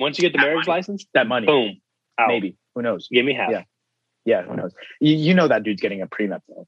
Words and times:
Once 0.00 0.18
you 0.18 0.22
get 0.22 0.32
the 0.32 0.38
That 0.38 0.44
marriage 0.44 0.66
money. 0.66 0.76
license, 0.78 1.06
That 1.14 1.26
money, 1.26 1.46
boom, 1.46 1.80
out. 2.18 2.28
maybe. 2.28 2.56
Who 2.74 2.82
knows? 2.82 3.08
Give 3.10 3.24
me 3.24 3.34
half. 3.34 3.50
Yeah. 3.50 3.62
Yeah, 4.24 4.42
who 4.42 4.56
knows? 4.56 4.72
You, 5.00 5.14
you 5.16 5.34
know 5.34 5.48
that 5.48 5.62
dude's 5.62 5.80
getting 5.80 6.02
a 6.02 6.06
prenup 6.06 6.40
though. 6.48 6.66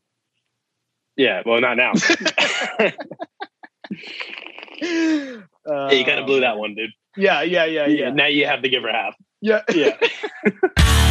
Yeah, 1.16 1.42
well, 1.44 1.60
not 1.60 1.76
now. 1.76 1.92
Uh, 1.92 2.90
yeah, 4.80 5.90
you 5.90 6.04
kind 6.04 6.20
of 6.20 6.26
blew 6.26 6.40
that 6.40 6.56
one, 6.58 6.74
dude. 6.74 6.90
Yeah, 7.16 7.42
yeah, 7.42 7.64
yeah, 7.66 7.86
yeah, 7.86 8.10
Now 8.10 8.26
you 8.26 8.46
have 8.46 8.62
to 8.62 8.68
give 8.68 8.82
her 8.84 8.92
half. 8.92 9.14
yeah. 9.40 9.62
Yeah. 9.74 9.96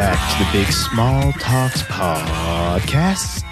back 0.00 0.38
to 0.38 0.44
the 0.44 0.64
Big 0.64 0.72
Small 0.72 1.30
Talks 1.32 1.82
podcast. 1.82 3.44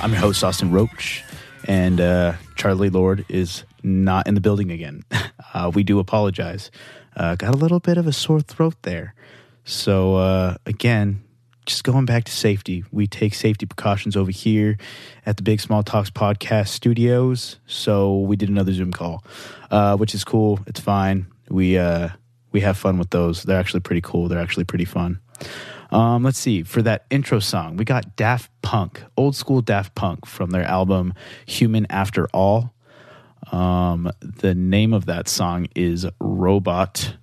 I'm 0.00 0.10
your 0.12 0.20
host, 0.20 0.42
Austin 0.42 0.70
Roach, 0.70 1.22
and 1.64 2.00
uh, 2.00 2.32
Charlie 2.56 2.88
Lord 2.88 3.26
is 3.28 3.64
not 3.82 4.26
in 4.26 4.32
the 4.32 4.40
building 4.40 4.70
again. 4.70 5.02
Uh, 5.54 5.70
we 5.74 5.82
do 5.82 5.98
apologize. 5.98 6.70
Uh, 7.16 7.34
got 7.34 7.54
a 7.54 7.56
little 7.56 7.80
bit 7.80 7.96
of 7.96 8.06
a 8.06 8.12
sore 8.12 8.40
throat 8.40 8.74
there. 8.82 9.14
So, 9.64 10.16
uh, 10.16 10.56
again, 10.66 11.22
just 11.64 11.84
going 11.84 12.04
back 12.04 12.24
to 12.24 12.32
safety. 12.32 12.84
We 12.92 13.06
take 13.06 13.32
safety 13.32 13.64
precautions 13.64 14.14
over 14.14 14.30
here 14.30 14.76
at 15.24 15.38
the 15.38 15.42
Big 15.42 15.60
Small 15.60 15.82
Talks 15.82 16.10
podcast 16.10 16.68
studios. 16.68 17.58
So, 17.66 18.18
we 18.20 18.36
did 18.36 18.50
another 18.50 18.74
Zoom 18.74 18.92
call, 18.92 19.24
uh, 19.70 19.96
which 19.96 20.14
is 20.14 20.22
cool. 20.22 20.60
It's 20.66 20.80
fine. 20.80 21.26
We, 21.48 21.78
uh, 21.78 22.10
we 22.58 22.62
have 22.62 22.76
fun 22.76 22.98
with 22.98 23.10
those. 23.10 23.44
They're 23.44 23.60
actually 23.60 23.82
pretty 23.82 24.00
cool. 24.00 24.26
They're 24.26 24.40
actually 24.40 24.64
pretty 24.64 24.84
fun. 24.84 25.20
Um, 25.92 26.24
let's 26.24 26.40
see. 26.40 26.64
For 26.64 26.82
that 26.82 27.06
intro 27.08 27.38
song, 27.38 27.76
we 27.76 27.84
got 27.84 28.16
Daft 28.16 28.50
Punk, 28.62 29.00
old 29.16 29.36
school 29.36 29.62
Daft 29.62 29.94
Punk 29.94 30.26
from 30.26 30.50
their 30.50 30.64
album 30.64 31.14
Human 31.46 31.86
After 31.88 32.26
All. 32.34 32.74
Um, 33.52 34.10
the 34.20 34.56
name 34.56 34.92
of 34.92 35.06
that 35.06 35.28
song 35.28 35.68
is 35.76 36.04
Robot 36.18 37.14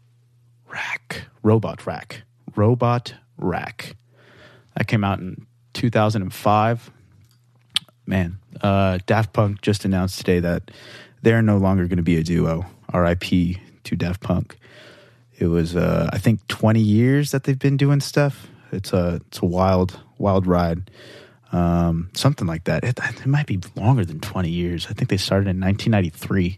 Rock. 0.70 1.24
Robot 1.44 1.86
Rock. 1.86 2.22
Robot 2.56 3.14
Rock. 3.38 3.94
That 4.78 4.88
came 4.88 5.04
out 5.04 5.20
in 5.20 5.46
2005. 5.74 6.92
Man, 8.06 8.38
uh, 8.62 9.00
Daft 9.06 9.34
Punk 9.34 9.62
just 9.62 9.84
announced 9.84 10.18
today 10.18 10.40
that 10.40 10.72
they're 11.24 11.42
no 11.42 11.58
longer 11.58 11.88
going 11.88 11.98
to 11.98 12.04
be 12.04 12.16
a 12.16 12.24
duo. 12.24 12.66
RIP 12.94 13.58
to 13.84 13.96
Daft 13.98 14.22
Punk. 14.22 14.58
It 15.38 15.48
was, 15.48 15.76
uh, 15.76 16.10
I 16.12 16.18
think, 16.18 16.46
20 16.48 16.80
years 16.80 17.32
that 17.32 17.44
they've 17.44 17.60
been 17.60 17.78
doing 17.78 18.00
stuff. 18.00 18.48
It's 18.72 18.94
a, 18.94 19.22
it's 19.28 19.40
a 19.40 19.46
wild, 19.46 20.00
wild 20.18 20.48
ride. 20.48 20.90
Um, 21.52 22.10
something 22.14 22.48
like 22.48 22.66
that. 22.66 22.84
It, 22.84 23.00
it 23.00 23.26
might 23.26 23.48
be 23.48 23.60
longer 23.76 24.04
than 24.04 24.20
20 24.20 24.50
years. 24.50 24.88
I 24.90 24.94
think 24.94 25.10
they 25.10 25.18
started 25.18 25.48
in 25.48 25.60
1993. 25.60 26.58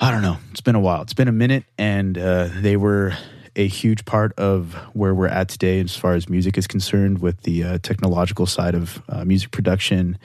I 0.00 0.10
don't 0.10 0.22
know. 0.22 0.38
It's 0.50 0.60
been 0.60 0.74
a 0.74 0.80
while. 0.80 1.02
It's 1.02 1.14
been 1.14 1.28
a 1.28 1.32
minute, 1.32 1.64
and 1.78 2.18
uh, 2.18 2.48
they 2.52 2.76
were 2.76 3.14
a 3.56 3.68
huge 3.68 4.04
part 4.04 4.32
of 4.38 4.74
where 4.92 5.14
we're 5.14 5.28
at 5.28 5.48
today 5.48 5.80
as 5.80 5.96
far 5.96 6.14
as 6.14 6.28
music 6.28 6.58
is 6.58 6.66
concerned 6.66 7.20
with 7.20 7.42
the 7.42 7.62
uh, 7.62 7.78
technological 7.78 8.46
side 8.46 8.74
of 8.74 9.00
uh, 9.08 9.24
music 9.24 9.52
production, 9.52 10.18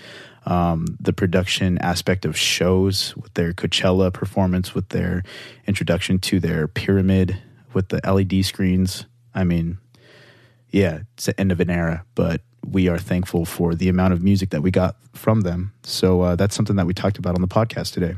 um, 0.50 0.98
the 1.00 1.14
production 1.14 1.78
aspect 1.78 2.26
of 2.26 2.36
shows 2.36 3.16
with 3.16 3.32
their 3.36 3.54
Coachella 3.54 4.12
performance, 4.12 4.74
with 4.74 4.90
their 4.90 5.24
introduction 5.68 6.18
to 6.20 6.40
their 6.40 6.68
pyramid 6.68 7.40
with 7.74 7.90
the 7.90 8.02
LED 8.04 8.44
screens. 8.44 9.06
I 9.36 9.44
mean, 9.44 9.78
yeah, 10.72 11.02
it's 11.14 11.28
the 11.28 11.40
end 11.40 11.52
of 11.52 11.60
an 11.60 11.70
era, 11.70 12.04
but 12.16 12.42
we 12.66 12.88
are 12.88 12.98
thankful 12.98 13.46
for 13.46 13.76
the 13.76 13.90
amount 13.90 14.14
of 14.14 14.24
music 14.24 14.50
that 14.50 14.64
we 14.64 14.72
got 14.72 14.96
from 15.14 15.42
them. 15.42 15.72
So 15.84 16.22
uh, 16.22 16.36
that's 16.36 16.56
something 16.56 16.78
that 16.78 16.88
we 16.88 16.96
talked 16.96 17.20
about 17.20 17.36
on 17.36 17.42
the 17.42 17.48
podcast 17.48 17.94
today. 17.94 18.16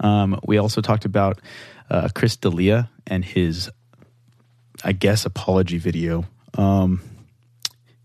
Um, 0.00 0.38
we 0.44 0.58
also 0.58 0.82
talked 0.82 1.06
about 1.06 1.40
uh, 1.88 2.10
Chris 2.14 2.36
D'Elia 2.36 2.90
and 3.06 3.24
his, 3.24 3.70
I 4.84 4.92
guess, 4.92 5.24
apology 5.24 5.78
video. 5.78 6.26
Um, 6.58 7.00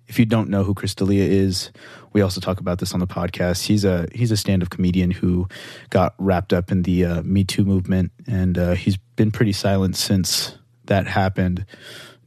if 0.08 0.18
you 0.18 0.26
don't 0.26 0.50
know 0.50 0.64
who 0.64 0.74
Chris 0.74 0.96
D'Elia 0.96 1.26
is, 1.26 1.72
we 2.14 2.22
also 2.22 2.42
talk 2.42 2.60
about 2.60 2.80
this 2.80 2.94
on 2.94 3.00
the 3.00 3.08
podcast. 3.08 3.66
He's 3.66 3.86
a 3.86 4.08
he's 4.14 4.32
a 4.32 4.38
stand 4.38 4.64
up 4.64 4.70
comedian 4.70 5.12
who 5.12 5.48
got 5.90 6.14
wrapped 6.18 6.54
up 6.54 6.72
in 6.72 6.84
the 6.84 7.06
uh, 7.06 7.22
Me 7.24 7.44
Too 7.44 7.66
movement, 7.66 8.12
and 8.28 8.58
uh, 8.58 8.74
he's 8.74 8.98
been 9.16 9.32
pretty 9.32 9.54
silent 9.54 9.96
since 9.96 10.58
that 10.86 11.08
happened. 11.08 11.66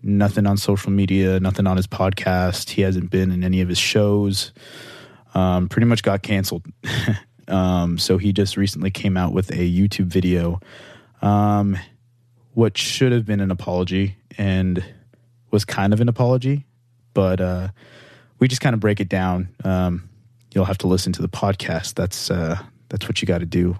Nothing 0.02 0.46
on 0.46 0.56
social 0.56 0.90
media, 0.90 1.40
nothing 1.40 1.66
on 1.66 1.76
his 1.76 1.86
podcast. 1.86 2.70
He 2.70 2.82
hasn't 2.82 3.10
been 3.10 3.30
in 3.30 3.44
any 3.44 3.60
of 3.60 3.68
his 3.68 3.78
shows. 3.78 4.52
Um, 5.34 5.68
pretty 5.68 5.86
much 5.86 6.02
got 6.02 6.22
canceled. 6.22 6.64
um, 7.48 7.98
so 7.98 8.18
he 8.18 8.32
just 8.32 8.56
recently 8.56 8.90
came 8.90 9.16
out 9.16 9.32
with 9.32 9.50
a 9.50 9.70
YouTube 9.70 10.06
video, 10.06 10.60
um, 11.22 11.76
what 12.52 12.78
should 12.78 13.12
have 13.12 13.24
been 13.24 13.40
an 13.40 13.50
apology 13.50 14.16
and 14.38 14.84
was 15.50 15.64
kind 15.64 15.92
of 15.92 16.00
an 16.00 16.08
apology, 16.08 16.66
but 17.14 17.40
uh, 17.40 17.68
we 18.44 18.48
just 18.48 18.60
kind 18.60 18.74
of 18.74 18.80
break 18.80 19.00
it 19.00 19.08
down. 19.08 19.48
Um, 19.64 20.10
you'll 20.52 20.66
have 20.66 20.76
to 20.76 20.86
listen 20.86 21.14
to 21.14 21.22
the 21.22 21.30
podcast. 21.30 21.94
That's 21.94 22.30
uh, 22.30 22.58
that's 22.90 23.08
what 23.08 23.22
you 23.22 23.26
got 23.26 23.38
to 23.38 23.46
do 23.46 23.78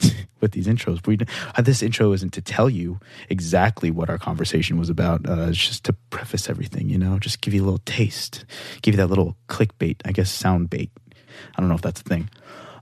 with 0.40 0.50
these 0.50 0.66
intros. 0.66 1.06
We 1.06 1.16
uh, 1.56 1.62
this 1.62 1.84
intro 1.84 2.10
isn't 2.10 2.32
to 2.32 2.42
tell 2.42 2.68
you 2.68 2.98
exactly 3.30 3.92
what 3.92 4.10
our 4.10 4.18
conversation 4.18 4.76
was 4.76 4.90
about. 4.90 5.28
Uh, 5.28 5.46
it's 5.50 5.68
just 5.68 5.84
to 5.84 5.92
preface 6.10 6.50
everything, 6.50 6.88
you 6.88 6.98
know, 6.98 7.20
just 7.20 7.40
give 7.40 7.54
you 7.54 7.62
a 7.62 7.64
little 7.64 7.78
taste, 7.84 8.44
give 8.82 8.94
you 8.94 8.96
that 8.96 9.06
little 9.06 9.36
clickbait, 9.48 10.00
I 10.04 10.10
guess, 10.10 10.32
sound 10.32 10.68
bait. 10.68 10.90
I 11.54 11.60
don't 11.60 11.68
know 11.68 11.76
if 11.76 11.82
that's 11.82 12.00
a 12.00 12.04
thing. 12.04 12.28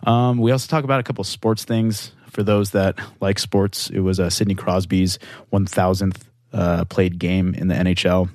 Um, 0.05 0.39
we 0.39 0.53
also 0.53 0.69
talk 0.69 0.85
about 0.85 1.01
a 1.01 1.03
couple 1.03 1.23
sports 1.25 1.65
things 1.65 2.13
for 2.31 2.43
those 2.43 2.71
that 2.71 2.99
like 3.21 3.39
sports. 3.39 3.91
It 3.91 4.01
was 4.01 4.19
uh, 4.19 4.31
Sidney 4.31 4.55
Crosby's 4.55 5.19
1000th 5.53 6.23
uh, 6.55 6.87
played 6.87 7.19
game 7.19 7.53
in 7.53 7.69
the 7.69 7.75
NHL. 7.75 8.31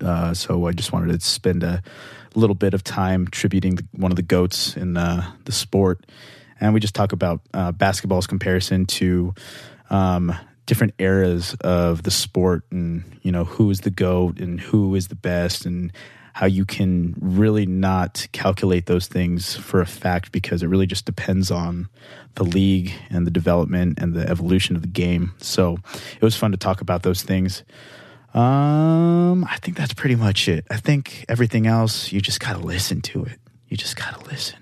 Uh, 0.00 0.34
so 0.34 0.66
I 0.66 0.72
just 0.72 0.92
wanted 0.92 1.18
to 1.18 1.26
spend 1.26 1.62
a 1.62 1.82
little 2.34 2.54
bit 2.54 2.74
of 2.74 2.82
time 2.82 3.28
tributing 3.28 3.78
one 3.92 4.12
of 4.12 4.16
the 4.16 4.22
goats 4.22 4.76
in 4.76 4.96
uh, 4.96 5.30
the 5.44 5.52
sport, 5.52 6.04
and 6.60 6.74
we 6.74 6.80
just 6.80 6.94
talk 6.94 7.12
about 7.12 7.40
uh, 7.52 7.72
basketball's 7.72 8.26
comparison 8.26 8.86
to 8.86 9.34
um, 9.90 10.34
different 10.66 10.94
eras 10.98 11.54
of 11.60 12.02
the 12.02 12.10
sport, 12.10 12.64
and 12.70 13.04
you 13.22 13.32
know 13.32 13.44
who 13.44 13.70
is 13.70 13.80
the 13.80 13.90
goat 13.90 14.40
and 14.40 14.60
who 14.60 14.94
is 14.94 15.08
the 15.08 15.14
best, 15.14 15.66
and 15.66 15.92
how 16.34 16.46
you 16.46 16.64
can 16.64 17.14
really 17.20 17.64
not 17.64 18.26
calculate 18.32 18.86
those 18.86 19.06
things 19.06 19.54
for 19.54 19.80
a 19.80 19.86
fact 19.86 20.32
because 20.32 20.64
it 20.64 20.66
really 20.66 20.86
just 20.86 21.04
depends 21.04 21.48
on 21.48 21.88
the 22.34 22.42
league 22.42 22.92
and 23.08 23.24
the 23.24 23.30
development 23.30 24.00
and 24.00 24.14
the 24.14 24.28
evolution 24.28 24.74
of 24.74 24.82
the 24.82 24.88
game. 24.88 25.32
So 25.38 25.78
it 25.86 26.22
was 26.22 26.36
fun 26.36 26.50
to 26.50 26.56
talk 26.56 26.80
about 26.80 27.04
those 27.04 27.22
things. 27.22 27.62
Um, 28.34 29.44
I 29.44 29.58
think 29.62 29.76
that's 29.76 29.94
pretty 29.94 30.16
much 30.16 30.48
it. 30.48 30.66
I 30.70 30.76
think 30.76 31.24
everything 31.28 31.66
else, 31.66 32.12
you 32.12 32.20
just 32.20 32.40
gotta 32.40 32.58
listen 32.58 33.00
to 33.02 33.24
it. 33.24 33.38
You 33.68 33.76
just 33.76 33.96
gotta 33.96 34.24
listen. 34.24 34.58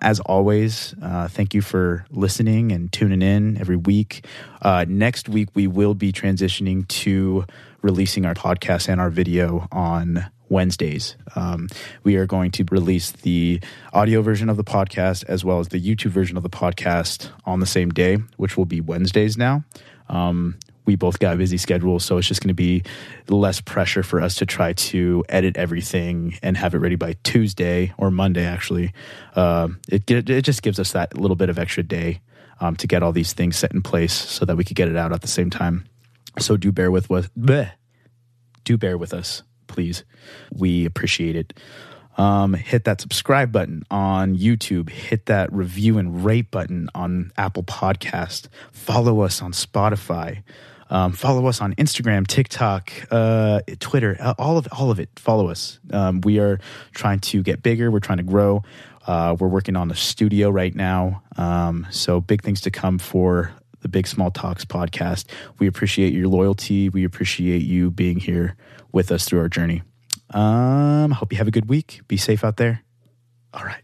As 0.00 0.20
always, 0.20 0.94
uh, 1.02 1.28
thank 1.28 1.54
you 1.54 1.60
for 1.60 2.04
listening 2.10 2.70
and 2.70 2.92
tuning 2.92 3.22
in 3.22 3.56
every 3.58 3.76
week. 3.76 4.24
Uh, 4.62 4.84
next 4.88 5.28
week, 5.28 5.48
we 5.54 5.66
will 5.66 5.94
be 5.94 6.12
transitioning 6.12 6.86
to 6.88 7.44
releasing 7.82 8.24
our 8.24 8.34
podcast 8.34 8.88
and 8.88 9.00
our 9.00 9.10
video 9.10 9.66
on 9.72 10.30
Wednesdays. 10.48 11.16
Um, 11.34 11.68
we 12.04 12.16
are 12.16 12.26
going 12.26 12.50
to 12.52 12.64
release 12.70 13.10
the 13.10 13.60
audio 13.92 14.22
version 14.22 14.48
of 14.48 14.56
the 14.56 14.64
podcast 14.64 15.24
as 15.28 15.44
well 15.44 15.58
as 15.58 15.68
the 15.68 15.80
YouTube 15.80 16.10
version 16.10 16.36
of 16.36 16.42
the 16.42 16.50
podcast 16.50 17.30
on 17.44 17.60
the 17.60 17.66
same 17.66 17.90
day, 17.90 18.18
which 18.36 18.56
will 18.56 18.64
be 18.64 18.80
Wednesdays 18.80 19.36
now. 19.36 19.64
Um, 20.08 20.56
we 20.88 20.96
both 20.96 21.18
got 21.18 21.36
busy 21.36 21.58
schedules, 21.58 22.02
so 22.02 22.16
it's 22.16 22.26
just 22.26 22.40
going 22.40 22.48
to 22.48 22.54
be 22.54 22.82
less 23.28 23.60
pressure 23.60 24.02
for 24.02 24.22
us 24.22 24.36
to 24.36 24.46
try 24.46 24.72
to 24.72 25.22
edit 25.28 25.58
everything 25.58 26.38
and 26.42 26.56
have 26.56 26.74
it 26.74 26.78
ready 26.78 26.96
by 26.96 27.14
Tuesday 27.24 27.92
or 27.98 28.10
Monday. 28.10 28.46
Actually, 28.46 28.94
uh, 29.36 29.68
it 29.90 30.10
it 30.10 30.42
just 30.42 30.62
gives 30.62 30.80
us 30.80 30.92
that 30.92 31.14
little 31.14 31.36
bit 31.36 31.50
of 31.50 31.58
extra 31.58 31.82
day 31.82 32.22
um, 32.60 32.74
to 32.76 32.86
get 32.86 33.02
all 33.02 33.12
these 33.12 33.34
things 33.34 33.58
set 33.58 33.74
in 33.74 33.82
place 33.82 34.14
so 34.14 34.46
that 34.46 34.56
we 34.56 34.64
could 34.64 34.76
get 34.76 34.88
it 34.88 34.96
out 34.96 35.12
at 35.12 35.20
the 35.20 35.28
same 35.28 35.50
time. 35.50 35.84
So 36.38 36.56
do 36.56 36.72
bear 36.72 36.90
with. 36.90 37.08
Bleh, 37.08 37.70
do 38.64 38.78
bear 38.78 38.96
with 38.96 39.12
us, 39.12 39.42
please. 39.66 40.04
We 40.50 40.86
appreciate 40.86 41.36
it. 41.36 41.52
Um, 42.16 42.54
hit 42.54 42.84
that 42.84 43.02
subscribe 43.02 43.52
button 43.52 43.84
on 43.90 44.36
YouTube. 44.38 44.88
Hit 44.88 45.26
that 45.26 45.52
review 45.52 45.98
and 45.98 46.24
rate 46.24 46.50
button 46.50 46.88
on 46.94 47.30
Apple 47.36 47.62
Podcast. 47.62 48.48
Follow 48.72 49.20
us 49.20 49.42
on 49.42 49.52
Spotify. 49.52 50.42
Um, 50.90 51.12
follow 51.12 51.46
us 51.46 51.60
on 51.60 51.74
Instagram, 51.74 52.26
TikTok, 52.26 52.92
uh, 53.10 53.60
Twitter, 53.78 54.16
uh, 54.20 54.34
all 54.38 54.56
of 54.58 54.68
all 54.72 54.90
of 54.90 54.98
it. 54.98 55.10
Follow 55.16 55.48
us. 55.48 55.78
Um, 55.92 56.20
we 56.22 56.38
are 56.38 56.58
trying 56.92 57.20
to 57.20 57.42
get 57.42 57.62
bigger. 57.62 57.90
We're 57.90 58.00
trying 58.00 58.18
to 58.18 58.24
grow. 58.24 58.62
Uh, 59.06 59.36
we're 59.38 59.48
working 59.48 59.76
on 59.76 59.90
a 59.90 59.94
studio 59.94 60.50
right 60.50 60.74
now. 60.74 61.22
Um, 61.36 61.86
so 61.90 62.20
big 62.20 62.42
things 62.42 62.60
to 62.62 62.70
come 62.70 62.98
for 62.98 63.52
the 63.80 63.88
Big 63.88 64.06
Small 64.06 64.30
Talks 64.30 64.64
podcast. 64.64 65.24
We 65.58 65.66
appreciate 65.66 66.12
your 66.12 66.28
loyalty. 66.28 66.88
We 66.88 67.04
appreciate 67.04 67.62
you 67.62 67.90
being 67.90 68.18
here 68.18 68.56
with 68.92 69.10
us 69.10 69.24
through 69.24 69.40
our 69.40 69.48
journey. 69.48 69.82
Um, 70.30 71.12
I 71.12 71.16
hope 71.16 71.32
you 71.32 71.38
have 71.38 71.48
a 71.48 71.52
good 71.52 71.68
week. 71.68 72.02
Be 72.06 72.16
safe 72.16 72.44
out 72.44 72.58
there. 72.58 72.82
All 73.54 73.64
right. 73.64 73.82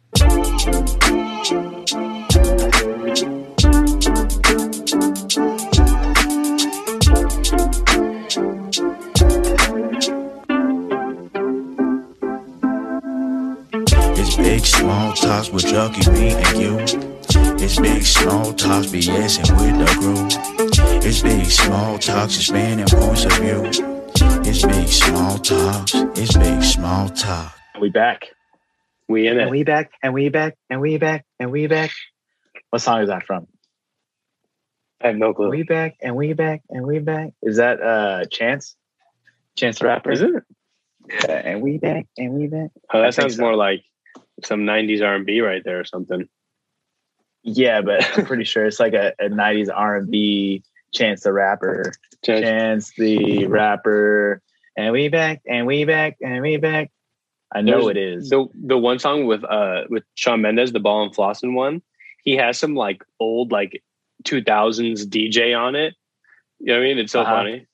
Big 14.54 14.66
small 14.66 15.12
talks 15.14 15.50
with 15.50 15.66
Chucky, 15.66 16.08
me 16.12 16.30
and 16.30 16.60
you. 16.60 16.78
It's 17.58 17.80
big 17.80 18.04
small 18.04 18.52
talks, 18.52 18.86
BSing 18.86 19.50
with 19.58 19.78
the 19.80 19.88
crew. 19.98 20.28
It's 21.02 21.22
big 21.22 21.46
small 21.46 21.98
talks, 21.98 22.36
expanding 22.36 22.86
points 22.86 23.24
of 23.24 23.32
view. 23.32 23.64
It's 24.48 24.64
big 24.64 24.86
small 24.86 25.38
talks. 25.38 25.94
It's 25.94 26.36
big 26.36 26.62
small 26.62 27.08
talk. 27.08 27.52
We 27.80 27.90
back. 27.90 28.28
We 29.08 29.26
in 29.26 29.40
And 29.40 29.48
it. 29.48 29.50
we 29.50 29.64
back. 29.64 29.90
And 30.04 30.14
we 30.14 30.28
back. 30.28 30.54
And 30.70 30.80
we 30.80 30.98
back. 30.98 31.24
And 31.40 31.50
we 31.50 31.66
back. 31.66 31.90
What 32.70 32.80
song 32.80 33.02
is 33.02 33.08
that 33.08 33.26
from? 33.26 33.48
I 35.02 35.08
have 35.08 35.16
no 35.16 35.34
clue. 35.34 35.50
We 35.50 35.64
back. 35.64 35.96
And 36.00 36.14
we 36.14 36.32
back. 36.32 36.62
And 36.70 36.86
we 36.86 37.00
back. 37.00 37.30
Is 37.42 37.56
that 37.56 37.82
uh 37.82 38.26
Chance? 38.30 38.76
Chance 39.56 39.80
the 39.80 39.86
rapper? 39.86 40.12
Is 40.12 40.22
it? 40.22 40.30
Yeah, 41.10 41.42
and 41.44 41.60
we 41.60 41.78
back. 41.78 42.06
And 42.16 42.34
we 42.34 42.46
back. 42.46 42.70
Oh, 42.92 43.00
that 43.00 43.14
think 43.14 43.14
sounds 43.14 43.36
so. 43.36 43.42
more 43.42 43.56
like 43.56 43.82
some 44.42 44.60
'90s 44.62 45.02
R&B 45.02 45.40
right 45.40 45.62
there 45.64 45.80
or 45.80 45.84
something. 45.84 46.28
Yeah, 47.42 47.82
but 47.82 48.02
I'm 48.18 48.26
pretty 48.26 48.44
sure 48.44 48.64
it's 48.66 48.80
like 48.80 48.94
a, 48.94 49.12
a 49.18 49.28
90s 49.28 49.68
R&B 49.74 50.62
Chance 50.92 51.22
the 51.24 51.32
rapper. 51.32 51.92
Chance- 52.24 52.40
Chance 52.42 52.92
the 52.96 53.46
rapper. 53.46 54.40
And 54.76 54.92
we 54.92 55.08
back. 55.08 55.42
And 55.46 55.66
we 55.66 55.84
back. 55.84 56.16
And 56.22 56.40
we 56.40 56.56
back. 56.56 56.90
I 57.54 57.60
know 57.60 57.84
There's 57.84 57.88
it 57.88 57.96
is. 57.96 58.30
The 58.30 58.46
the 58.54 58.78
one 58.78 58.98
song 58.98 59.26
with 59.26 59.44
uh 59.44 59.82
with 59.88 60.02
Shawn 60.14 60.40
Mendes, 60.40 60.72
the 60.72 60.80
Ball 60.80 61.04
and 61.04 61.14
Flossin 61.14 61.54
one, 61.54 61.82
he 62.24 62.36
has 62.36 62.58
some 62.58 62.74
like 62.74 63.04
old 63.20 63.52
like 63.52 63.82
2000s 64.24 65.04
DJ 65.06 65.56
on 65.56 65.76
it. 65.76 65.94
You 66.58 66.66
know 66.72 66.78
what 66.78 66.80
I 66.80 66.88
mean? 66.88 66.98
It's 66.98 67.12
so 67.12 67.20
Uh-huh. 67.20 67.34
funny. 67.36 67.66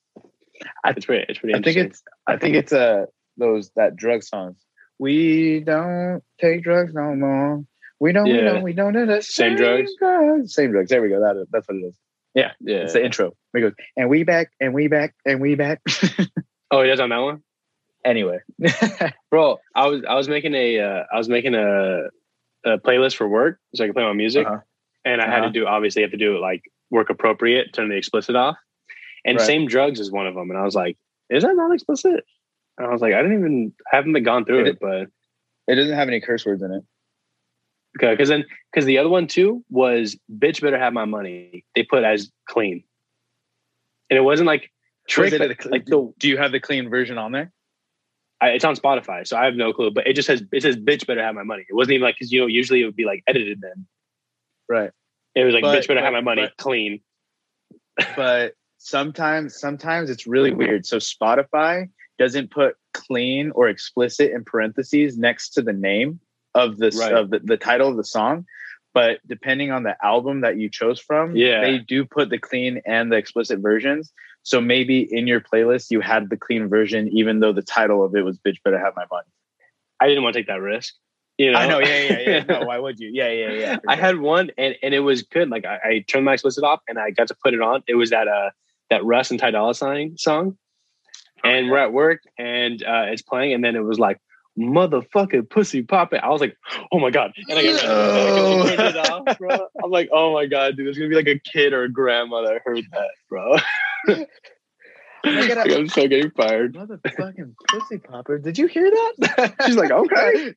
I- 0.85 0.91
it's 0.91 1.07
pretty. 1.07 1.25
It's 1.29 1.39
pretty. 1.39 1.55
I 1.55 1.63
think 1.63 1.77
it's 1.79 2.03
I 2.27 2.37
think 2.37 2.57
it's 2.57 2.73
uh 2.73 3.07
those 3.39 3.71
that 3.77 3.97
drug 3.97 4.23
songs. 4.23 4.57
We 5.01 5.61
don't 5.61 6.23
take 6.41 6.63
drugs 6.63 6.93
no 6.95 7.15
more. 7.17 7.65
We 7.99 8.13
don't. 8.13 8.25
We 8.25 8.37
don't. 8.41 8.63
We 8.63 8.73
don't 8.75 8.93
do 8.93 9.07
the 9.07 9.23
Same 9.23 9.57
drugs? 9.57 9.91
drugs. 9.99 10.55
Same 10.55 10.73
drugs. 10.73 10.91
There 10.91 11.01
we 11.03 11.09
go. 11.09 11.21
That 11.21 11.47
that's 11.51 11.67
what 11.69 11.77
it 11.79 11.87
is. 11.87 11.97
yeah. 12.35 12.53
Yeah. 12.61 12.83
It's 12.85 12.93
the 12.93 13.03
intro. 13.05 13.33
We 13.55 13.63
go 13.63 13.73
and 13.97 14.09
we 14.11 14.25
back 14.25 14.51
and 14.61 14.75
we 14.75 14.89
back 14.89 15.15
and 15.25 15.41
we 15.41 15.55
back. 15.55 15.81
Oh, 16.73 16.83
he 16.83 16.89
does 16.89 17.01
on 17.01 17.09
that 17.09 17.19
one, 17.19 17.43
anyway, 18.05 18.39
bro. 19.31 19.59
I 19.75 19.89
was 19.89 20.03
I 20.09 20.15
was 20.15 20.29
making 20.29 20.55
a 20.55 20.79
uh, 20.79 21.03
I 21.13 21.19
was 21.19 21.29
making 21.29 21.57
a, 21.57 22.03
a 22.65 22.79
playlist 22.79 23.17
for 23.17 23.27
work 23.27 23.59
so 23.75 23.83
I 23.83 23.89
could 23.89 23.97
play 23.97 24.05
my 24.05 24.13
music, 24.13 24.47
Uh-huh. 24.47 24.59
and 25.05 25.21
I 25.21 25.27
had 25.27 25.39
Uh-huh. 25.41 25.47
to 25.47 25.53
do 25.53 25.67
obviously 25.67 26.03
have 26.03 26.13
to 26.13 26.17
do 26.17 26.37
it 26.37 26.41
like 26.41 26.63
work 26.89 27.11
appropriate, 27.11 27.73
turn 27.73 27.89
the 27.89 27.97
explicit 27.97 28.37
off, 28.37 28.57
and 29.25 29.37
Right. 29.39 29.45
same 29.45 29.67
drugs 29.67 29.99
is 29.99 30.13
one 30.13 30.29
of 30.29 30.35
them. 30.37 30.49
And 30.51 30.59
I 30.61 30.63
was 30.65 30.77
like, 30.77 30.97
is 31.29 31.43
that 31.43 31.57
not 31.57 31.75
explicit? 31.75 32.23
And 32.81 32.89
I 32.89 32.93
was 32.93 33.03
like, 33.03 33.13
I 33.13 33.21
didn't 33.21 33.39
even 33.39 33.73
I 33.93 33.97
haven't 33.97 34.15
been 34.15 34.25
gone 34.25 34.47
through 34.47 34.61
It- 34.63 34.69
it, 34.69 34.79
but 34.81 35.09
it 35.69 35.75
doesn't 35.75 35.95
have 35.95 36.09
any 36.09 36.21
curse 36.21 36.47
words 36.47 36.63
in 36.63 36.73
it. 36.73 36.83
Okay, 37.99 38.13
because 38.15 38.29
then 38.31 38.45
because 38.73 38.87
the 38.87 38.99
other 38.99 39.09
one 39.11 39.27
too 39.27 39.63
was 39.69 40.17
bitch 40.33 40.63
better 40.63 40.79
have 40.79 40.93
my 40.95 41.05
money. 41.05 41.65
They 41.75 41.83
put 41.83 42.05
as 42.05 42.31
clean, 42.49 42.85
and 44.09 44.17
it 44.17 44.23
wasn't 44.23 44.47
like 44.47 44.71
trick. 45.09 45.33
Was 45.33 45.41
Like, 45.41 45.65
a- 45.65 45.69
like 45.69 45.85
the 45.87 46.13
Do 46.19 46.29
you 46.29 46.39
have 46.39 46.53
the 46.53 46.61
clean 46.61 46.89
version 46.89 47.19
on 47.19 47.33
there? 47.33 47.53
I, 48.41 48.51
it's 48.51 48.65
on 48.65 48.75
Spotify, 48.77 49.27
so 49.27 49.37
I 49.37 49.45
have 49.45 49.55
no 49.57 49.73
clue. 49.75 49.91
But 49.91 50.07
it 50.07 50.15
just 50.15 50.27
says 50.27 50.43
it 50.53 50.63
says 50.63 50.77
bitch 50.77 51.07
better 51.07 51.23
have 51.23 51.35
my 51.35 51.43
money. 51.43 51.67
It 51.69 51.75
wasn't 51.75 51.95
even 51.97 52.05
like 52.05 52.15
because 52.15 52.33
you 52.33 52.41
know 52.41 52.47
usually 52.47 52.81
it 52.81 52.87
would 52.87 52.97
be 52.97 53.05
like 53.05 53.23
edited 53.27 53.61
then. 53.61 53.87
Right. 54.69 54.91
It 55.35 55.45
was 55.45 55.53
like 55.53 55.63
But- 55.63 55.77
bitch 55.83 55.89
better 55.89 56.01
have 56.01 56.13
my 56.15 56.23
money 56.23 56.43
but- 56.43 56.57
clean. 56.57 57.01
but 58.17 58.55
sometimes 58.79 59.59
sometimes 59.59 60.09
it's 60.09 60.27
really 60.27 60.53
weird 60.53 60.87
so 60.87 60.97
spotify 60.97 61.87
doesn't 62.21 62.51
put 62.53 62.77
clean 62.95 63.51
or 63.57 63.69
explicit 63.69 64.31
in 64.31 64.45
parentheses 64.45 65.19
next 65.19 65.51
to 65.55 65.63
the 65.63 65.73
name 65.73 66.21
of 66.55 66.77
the 66.79 66.91
Right. 67.01 67.13
of 67.15 67.31
the, 67.31 67.39
the 67.41 67.57
title 67.57 67.89
of 67.89 67.97
the 67.97 68.05
song 68.05 68.45
but 68.93 69.21
depending 69.27 69.71
on 69.71 69.85
the 69.85 69.97
album 70.05 70.41
that 70.43 70.57
you 70.59 70.69
chose 70.69 71.01
from 71.01 71.35
Yeah. 71.35 71.61
they 71.63 71.79
do 71.79 72.05
put 72.05 72.29
the 72.29 72.39
clean 72.39 72.83
and 72.87 73.11
the 73.11 73.17
explicit 73.17 73.61
versions 73.61 74.13
so 74.43 74.61
maybe 74.61 75.01
in 75.19 75.27
your 75.27 75.41
playlist 75.41 75.91
you 75.91 76.01
had 76.01 76.29
the 76.29 76.37
clean 76.37 76.69
version 76.69 77.09
even 77.09 77.41
though 77.41 77.53
the 77.53 77.63
title 77.63 78.05
of 78.05 78.15
it 78.15 78.23
was 78.25 78.37
bitch 78.39 78.63
better 78.65 78.79
have 78.79 78.95
my 78.97 79.07
money 79.11 79.29
I 80.03 80.09
didn't 80.09 80.23
want 80.23 80.35
to 80.35 80.41
take 80.41 80.47
that 80.49 80.61
risk. 80.63 80.95
You 81.39 81.53
know, 81.53 81.59
i 81.59 81.67
know 81.67 81.79
yeah 81.79 82.01
yeah 82.11 82.19
yeah 82.31 82.43
no 82.49 82.65
why 82.69 82.79
would 82.79 82.99
you 82.99 83.11
yeah 83.13 83.31
yeah 83.31 83.53
yeah 83.53 83.77
I 83.89 83.95
sure. 83.97 84.05
had 84.05 84.19
one 84.19 84.51
and, 84.59 84.75
and 84.83 84.93
it 84.93 85.01
was 85.01 85.23
good. 85.23 85.49
Like 85.49 85.65
I, 85.65 85.77
I 85.91 86.05
turned 86.07 86.25
my 86.27 86.35
explicit 86.35 86.65
off 86.65 86.81
and 86.89 86.99
I 86.99 87.11
got 87.13 87.29
to 87.29 87.37
put 87.43 87.55
it 87.55 87.63
on. 87.63 87.83
It 87.87 87.95
was 87.95 88.11
that 88.11 88.29
uh 88.29 88.51
that 88.91 89.05
Russ 89.05 89.31
and 89.31 89.39
Ty 89.41 89.53
Dolla 89.53 89.75
Sign 89.75 90.19
song. 90.19 90.59
And 91.45 91.71
we're 91.71 91.79
at 91.79 91.93
work 91.93 92.21
and 92.39 92.83
uh 92.83 93.05
it's 93.09 93.23
playing 93.23 93.55
and 93.55 93.65
then 93.65 93.77
it 93.77 93.83
was 93.85 93.99
like 93.99 94.19
motherfucking 94.59 95.49
pussy 95.49 95.83
popping. 95.83 96.21
I 96.23 96.29
was 96.29 96.41
like, 96.41 96.57
oh 96.93 96.99
my 96.99 97.11
god. 97.11 97.33
And 97.49 97.59
I 97.59 97.63
got 97.63 97.83
No. 97.85 98.63
I 98.63 98.77
turned 98.77 98.97
it 98.97 99.11
off, 99.11 99.39
bro. 99.39 99.59
I'm 99.83 99.91
like, 99.91 100.11
oh 100.13 100.33
my 100.35 100.47
god, 100.47 100.77
dude, 100.77 100.87
there's 100.87 100.99
gonna 100.99 101.09
be 101.09 101.15
like 101.17 101.29
a 101.29 101.39
kid 101.39 101.73
or 101.73 101.85
a 101.85 101.89
grandma 101.93 102.43
that 102.43 102.61
heard 102.65 102.85
that, 102.93 103.11
bro. 103.29 103.57
I 104.09 104.15
gotta- 104.15 104.27
Like, 105.71 105.73
I'm 105.73 105.89
so 105.89 106.09
getting 106.09 106.31
fired. 106.31 106.75
motherfucking 106.75 107.55
pussy 107.69 107.99
popper 107.99 108.39
did 108.39 108.57
you 108.59 108.67
hear 108.67 108.91
that 108.91 109.55
She's 109.67 109.77
like, 109.77 109.91
okay. 109.91 110.55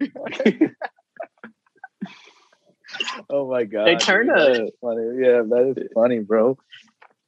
Oh 3.29 3.49
my 3.49 3.63
god! 3.63 3.87
They 3.87 3.95
turn 3.95 4.27
dude, 4.27 4.37
a- 4.37 4.71
funny. 4.79 5.03
Yeah, 5.19 5.41
that 5.49 5.73
is 5.77 5.87
funny, 5.95 6.19
bro. 6.19 6.57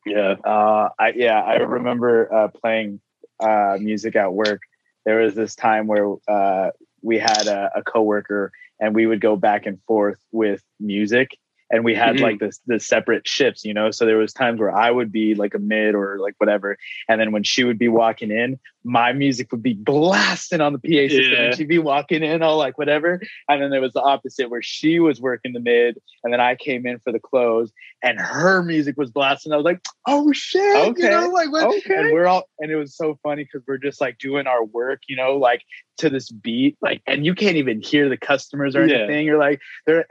Yeah. 0.05 0.35
Uh, 0.45 0.89
I 0.99 1.13
yeah, 1.15 1.41
I 1.41 1.55
remember 1.55 2.31
uh, 2.33 2.47
playing 2.49 2.99
uh, 3.39 3.77
music 3.79 4.15
at 4.15 4.33
work. 4.33 4.61
There 5.05 5.19
was 5.19 5.35
this 5.35 5.55
time 5.55 5.87
where 5.87 6.15
uh, 6.27 6.71
we 7.01 7.19
had 7.19 7.47
a, 7.47 7.71
a 7.75 7.83
coworker, 7.83 8.51
and 8.79 8.95
we 8.95 9.05
would 9.05 9.21
go 9.21 9.35
back 9.35 9.65
and 9.65 9.79
forth 9.87 10.19
with 10.31 10.63
music, 10.79 11.37
and 11.75 11.83
we 11.83 11.93
had 11.93 12.15
Mhm. 12.15 12.21
like 12.21 12.39
this 12.39 12.59
the 12.65 12.79
separate 12.79 13.27
shifts, 13.27 13.65
you 13.65 13.73
know. 13.73 13.91
So 13.91 14.05
there 14.05 14.17
was 14.17 14.31
times 14.33 14.59
where 14.61 14.73
I 14.75 14.89
would 14.89 15.11
be 15.11 15.35
like 15.35 15.53
a 15.53 15.59
mid 15.59 15.93
or 15.93 16.17
like 16.19 16.35
whatever, 16.37 16.77
and 17.09 17.19
then 17.19 17.31
when 17.33 17.43
she 17.43 17.63
would 17.65 17.77
be 17.77 17.89
walking 17.89 18.31
in, 18.31 18.57
my 18.85 19.11
music 19.13 19.51
would 19.51 19.61
be 19.63 19.73
blasting 19.73 20.61
on 20.61 20.71
the 20.73 20.79
PA 20.79 21.07
system, 21.09 21.31
Yeah. 21.33 21.41
and 21.43 21.55
she'd 21.55 21.67
be 21.67 21.79
walking 21.79 22.23
in 22.23 22.41
all 22.41 22.57
like 22.57 22.77
whatever. 22.77 23.19
And 23.49 23.61
then 23.61 23.69
there 23.71 23.81
was 23.81 23.93
the 23.93 24.01
opposite 24.01 24.49
where 24.49 24.61
she 24.61 24.99
was 24.99 25.19
working 25.19 25.53
the 25.53 25.59
mid, 25.59 25.99
and 26.23 26.31
then 26.31 26.39
I 26.39 26.55
came 26.55 26.85
in 26.87 26.99
for 26.99 27.11
the 27.11 27.19
close, 27.19 27.71
and 28.01 28.19
her 28.19 28.63
music 28.63 28.95
was 28.97 29.11
blasting. 29.11 29.51
I 29.51 29.57
was 29.57 29.65
like, 29.65 29.81
"Oh 30.07 30.31
shit!" 30.31 30.75
Okay. 30.77 31.03
You 31.03 31.09
know, 31.09 31.29
like 31.29 31.51
what? 31.51 31.65
Okay. 31.77 31.95
And 31.97 32.11
we're 32.13 32.27
all, 32.27 32.47
and 32.59 32.71
it 32.71 32.77
was 32.77 32.95
so 32.95 33.19
funny 33.21 33.43
because 33.43 33.63
we're 33.67 33.77
just 33.79 33.99
like 33.99 34.17
doing 34.17 34.47
our 34.47 34.63
work, 34.63 35.01
you 35.09 35.17
know, 35.17 35.35
like 35.35 35.61
to 35.97 36.09
this 36.09 36.29
beat, 36.29 36.77
like, 36.81 37.01
and 37.07 37.25
you 37.25 37.33
can't 37.35 37.55
even 37.57 37.81
hear 37.81 38.07
the 38.09 38.17
customers 38.17 38.75
or 38.75 38.85
Yeah. 38.85 38.97
anything. 38.99 39.25
You're 39.25 39.37
like, 39.39 39.59
they're 39.85 40.05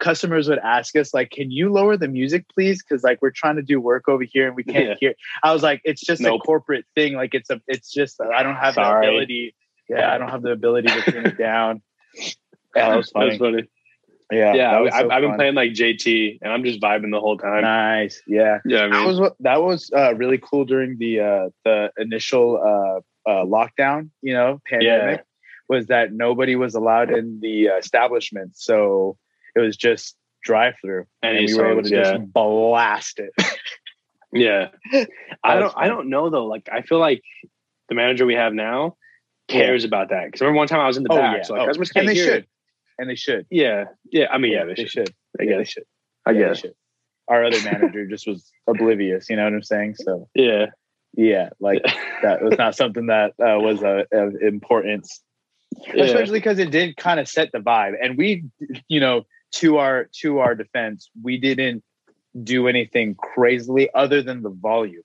customers 0.00 0.48
would 0.48 0.58
ask 0.58 0.94
us 0.96 1.14
like 1.14 1.30
can 1.30 1.50
you 1.50 1.72
lower 1.72 1.96
the 1.96 2.08
music 2.08 2.44
please 2.54 2.82
because 2.82 3.02
like 3.02 3.20
we're 3.22 3.30
trying 3.30 3.56
to 3.56 3.62
do 3.62 3.80
work 3.80 4.08
over 4.08 4.22
here 4.22 4.46
and 4.46 4.54
we 4.56 4.62
can't 4.64 4.86
Yeah. 4.86 4.94
hear 5.00 5.14
i 5.42 5.52
was 5.52 5.62
like 5.62 5.80
it's 5.84 6.02
just 6.02 6.20
Nope. 6.20 6.40
a 6.42 6.44
corporate 6.44 6.84
thing 6.94 7.14
like 7.14 7.34
it's 7.34 7.48
a 7.50 7.60
it's 7.66 7.90
just 7.92 8.20
i 8.20 8.42
don't 8.42 8.56
have 8.56 8.74
Sorry. 8.74 9.06
the 9.06 9.10
ability 9.12 9.54
yeah 9.88 10.12
i 10.12 10.18
don't 10.18 10.28
have 10.28 10.42
the 10.42 10.52
ability 10.52 10.88
to 10.88 11.02
turn 11.10 11.26
it 11.26 11.38
down 11.50 11.80
yeah 12.14 12.88
that 12.90 12.96
was 12.96 13.10
funny 13.10 13.30
That's 13.30 13.38
funny. 13.38 13.62
yeah 14.30 14.54
Yeah, 14.54 14.70
that 14.72 14.78
was 14.82 14.92
I, 14.92 15.00
so 15.02 15.10
I've 15.10 15.22
been 15.22 15.34
playing 15.36 15.54
like 15.54 15.72
JT 15.72 16.38
and 16.42 16.52
I'm 16.52 16.62
just 16.64 16.80
vibing 16.82 17.10
the 17.10 17.20
whole 17.20 17.38
time. 17.38 17.62
nice 17.62 18.20
yeah 18.26 18.58
Yeah, 18.66 18.84
I 18.84 18.88
that 18.90 19.06
was 19.06 19.32
that 19.40 19.62
was 19.62 19.90
uh, 19.96 20.14
really 20.16 20.36
cool 20.38 20.66
during 20.66 20.98
the 20.98 21.20
uh, 21.20 21.48
the 21.64 21.90
initial 21.96 22.58
uh, 22.62 23.00
uh, 23.30 23.44
lockdown. 23.46 24.10
You 24.20 24.34
know, 24.34 24.60
pandemic 24.66 25.24
was 25.68 25.86
that 25.86 26.12
nobody 26.12 26.56
was 26.56 26.74
allowed 26.74 27.10
in 27.10 27.40
the 27.40 27.70
uh, 27.70 27.76
establishment, 27.76 28.56
so 28.56 29.16
it 29.54 29.60
was 29.60 29.76
just 29.76 30.16
drive 30.42 30.74
through, 30.80 31.04
Any 31.22 31.38
and 31.38 31.46
we 31.46 31.54
were 31.54 31.70
able 31.70 31.82
to 31.82 31.90
yeah. 31.90 32.02
just 32.16 32.32
blast 32.32 33.18
it. 33.20 33.32
yeah. 34.32 34.68
I 35.44 35.56
don't. 35.58 35.74
I 35.76 35.88
don't 35.88 36.08
know 36.10 36.30
though. 36.30 36.46
Like, 36.46 36.68
I 36.72 36.82
feel 36.82 36.98
like 36.98 37.22
the 37.88 37.94
manager 37.94 38.26
we 38.26 38.34
have 38.34 38.52
now, 38.52 38.96
cares 39.48 39.84
about 39.84 40.10
that. 40.10 40.26
Because 40.26 40.40
remember 40.42 40.58
one 40.58 40.68
time 40.68 40.80
I 40.80 40.86
was 40.86 40.96
in 40.96 41.02
the 41.02 41.12
Oh, 41.12 41.16
back, 41.16 41.36
yeah. 41.38 41.42
so 41.42 41.54
like 41.54 41.62
Oh, 41.62 41.66
customers 41.66 41.88
and 41.90 41.94
can't 41.94 42.06
they 42.06 42.14
hear 42.14 42.24
should. 42.24 42.42
it. 42.44 42.48
And 42.98 43.10
they 43.10 43.14
should. 43.14 43.46
Yeah, 43.50 43.84
yeah. 44.10 44.26
I 44.30 44.38
mean, 44.38 44.52
yeah, 44.52 44.64
they, 44.64 44.74
they 44.74 44.84
should. 44.86 45.08
should. 45.08 45.14
I 45.40 45.44
Yeah, 45.44 45.58
they 45.58 45.64
should. 45.64 45.84
I 46.26 46.30
Yeah, 46.32 46.38
they 46.38 46.48
guess. 46.48 46.58
should. 46.60 46.74
Our 47.28 47.44
other 47.44 47.62
manager 47.62 48.06
just 48.06 48.26
was 48.26 48.50
oblivious. 48.66 49.28
You 49.30 49.36
know 49.36 49.44
what 49.44 49.52
I'm 49.54 49.62
saying? 49.62 49.94
So 49.96 50.28
Yeah. 50.34 50.66
yeah, 51.14 51.50
like 51.60 51.82
that 52.22 52.42
was 52.42 52.56
not 52.58 52.74
something 52.74 53.06
that 53.06 53.30
uh, 53.40 53.58
was 53.60 53.82
uh, 53.82 54.04
of 54.12 54.34
importance, 54.42 55.22
yeah. 55.94 56.04
especially 56.04 56.38
because 56.40 56.58
it 56.58 56.70
did 56.70 56.96
kind 56.96 57.20
of 57.20 57.28
set 57.28 57.52
the 57.52 57.58
vibe. 57.58 57.94
And 58.02 58.16
we, 58.18 58.44
you 58.88 59.00
know, 59.00 59.24
to 59.52 59.78
our 59.78 60.08
to 60.20 60.38
our 60.38 60.54
defense, 60.54 61.10
we 61.22 61.38
didn't 61.38 61.82
do 62.42 62.68
anything 62.68 63.14
crazily 63.14 63.88
other 63.94 64.22
than 64.22 64.42
the 64.42 64.50
volume, 64.50 65.02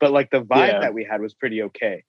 but 0.00 0.12
like 0.12 0.30
the 0.30 0.42
vibe 0.42 0.68
Yeah. 0.68 0.80
that 0.80 0.94
we 0.94 1.04
had 1.04 1.20
was 1.20 1.34
pretty 1.34 1.62
okay. 1.62 2.04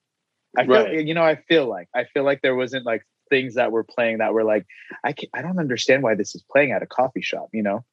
I 0.57 0.65
feel, 0.65 0.73
Right. 0.73 1.05
you 1.05 1.13
know, 1.13 1.23
I 1.23 1.35
feel 1.35 1.67
like 1.67 1.89
I 1.93 2.05
feel 2.05 2.23
like 2.23 2.41
there 2.41 2.55
wasn't 2.55 2.85
like 2.85 3.03
things 3.29 3.55
that 3.55 3.71
were 3.71 3.83
playing 3.83 4.19
that 4.19 4.33
were 4.33 4.43
like 4.43 4.65
I 5.03 5.11
can, 5.11 5.27
I 5.33 5.41
don't 5.41 5.59
understand 5.59 6.03
why 6.03 6.15
this 6.15 6.35
is 6.35 6.43
playing 6.49 6.71
at 6.71 6.83
a 6.83 6.85
coffee 6.85 7.21
shop. 7.21 7.49
You 7.51 7.63
know? 7.63 7.83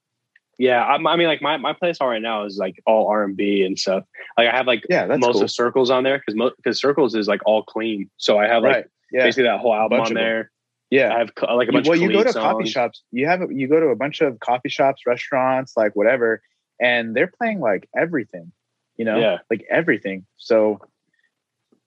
Yeah, 0.59 0.85
I, 0.85 0.95
I 0.97 1.17
mean, 1.17 1.27
like 1.27 1.43
my, 1.43 1.57
my 1.57 1.73
playlist 1.73 2.01
right 2.03 2.23
now 2.23 2.45
is 2.45 2.59
like 2.59 2.81
all 2.87 3.09
R 3.09 3.25
and 3.25 3.37
B 3.37 3.65
and 3.65 3.77
stuff. 3.79 4.05
Like 4.39 4.49
I 4.49 4.57
have 4.57 4.67
like 4.67 4.85
Yeah, 4.89 5.07
that's 5.07 5.21
most 5.21 5.33
cool. 5.37 5.43
of 5.45 5.51
Circles 5.51 5.91
on 5.91 6.05
there 6.05 6.23
because 6.25 6.53
because 6.59 6.79
Circles 6.79 7.15
is 7.17 7.27
like 7.27 7.41
all 7.47 7.65
clean. 7.65 8.11
So 8.19 8.39
I 8.39 8.47
have 8.47 8.63
like 8.63 8.73
right. 8.75 8.85
Yeah. 9.11 9.25
basically 9.25 9.45
that 9.45 9.59
whole 9.59 9.75
album 9.75 10.01
on 10.01 10.15
there. 10.15 10.52
Yeah. 10.93 11.15
I 11.15 11.19
have 11.21 11.35
co- 11.35 11.57
like 11.57 11.69
a 11.69 11.73
bunch 11.73 11.89
well, 11.89 11.97
of 11.97 12.03
you 12.03 12.13
go 12.13 12.23
to 12.23 12.33
Khalid 12.33 12.43
coffee 12.43 12.69
shops. 12.69 13.03
You 13.13 13.27
have 13.27 13.51
you 13.51 13.67
go 13.67 13.81
to 13.81 13.87
a 13.87 13.97
bunch 13.97 14.21
of 14.21 14.39
coffee 14.41 14.69
shops, 14.69 15.03
restaurants, 15.07 15.73
like 15.75 15.97
whatever, 15.97 16.43
and 16.79 17.17
they're 17.17 17.33
playing 17.39 17.61
like 17.61 17.89
everything. 17.97 18.53
You 18.99 19.07
know, 19.07 19.19
Yeah, 19.19 19.39
like 19.51 19.65
everything. 19.71 20.27
So, 20.37 20.81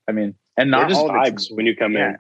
I 0.09 0.12
mean, 0.12 0.33
and 0.57 0.71
not 0.71 0.89
just 0.89 1.00
all 1.00 1.09
vibes 1.09 1.55
when 1.55 1.67
you 1.67 1.75
come 1.75 1.93
yeah, 1.93 2.09
in. 2.09 2.17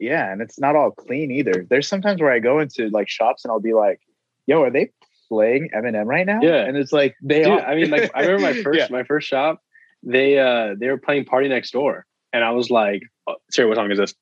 yeah, 0.00 0.30
and 0.30 0.42
it's 0.42 0.60
not 0.60 0.76
all 0.76 0.90
clean 0.90 1.30
either. 1.30 1.66
There's 1.68 1.88
sometimes 1.88 2.20
where 2.20 2.30
I 2.30 2.40
go 2.40 2.58
into 2.60 2.90
like 2.90 3.08
shops 3.08 3.46
and 3.46 3.50
I'll 3.50 3.58
be 3.58 3.72
like, 3.72 4.00
"Yo, 4.46 4.62
are 4.62 4.70
they 4.70 4.90
playing 5.28 5.70
Eminem 5.74 6.04
right 6.04 6.26
now?" 6.26 6.40
Yeah. 6.42 6.66
and 6.66 6.76
it's 6.76 6.92
like 6.92 7.16
they. 7.22 7.42
Dude, 7.44 7.52
are. 7.52 7.60
I 7.62 7.74
mean, 7.74 7.88
like 7.88 8.10
I 8.14 8.26
remember 8.26 8.52
my 8.54 8.62
first 8.62 8.78
Yeah. 8.78 8.88
my 8.90 9.02
first 9.02 9.26
shop. 9.26 9.62
They 10.02 10.38
uh 10.38 10.74
they 10.78 10.88
were 10.88 10.98
playing 10.98 11.24
Party 11.24 11.48
Next 11.48 11.70
Door, 11.70 12.04
and 12.34 12.44
I 12.44 12.50
was 12.50 12.68
like, 12.70 13.02
oh, 13.26 13.36
"Sorry, 13.50 13.66
what 13.66 13.76
song 13.76 13.90
is 13.90 13.96
this?" 13.98 14.14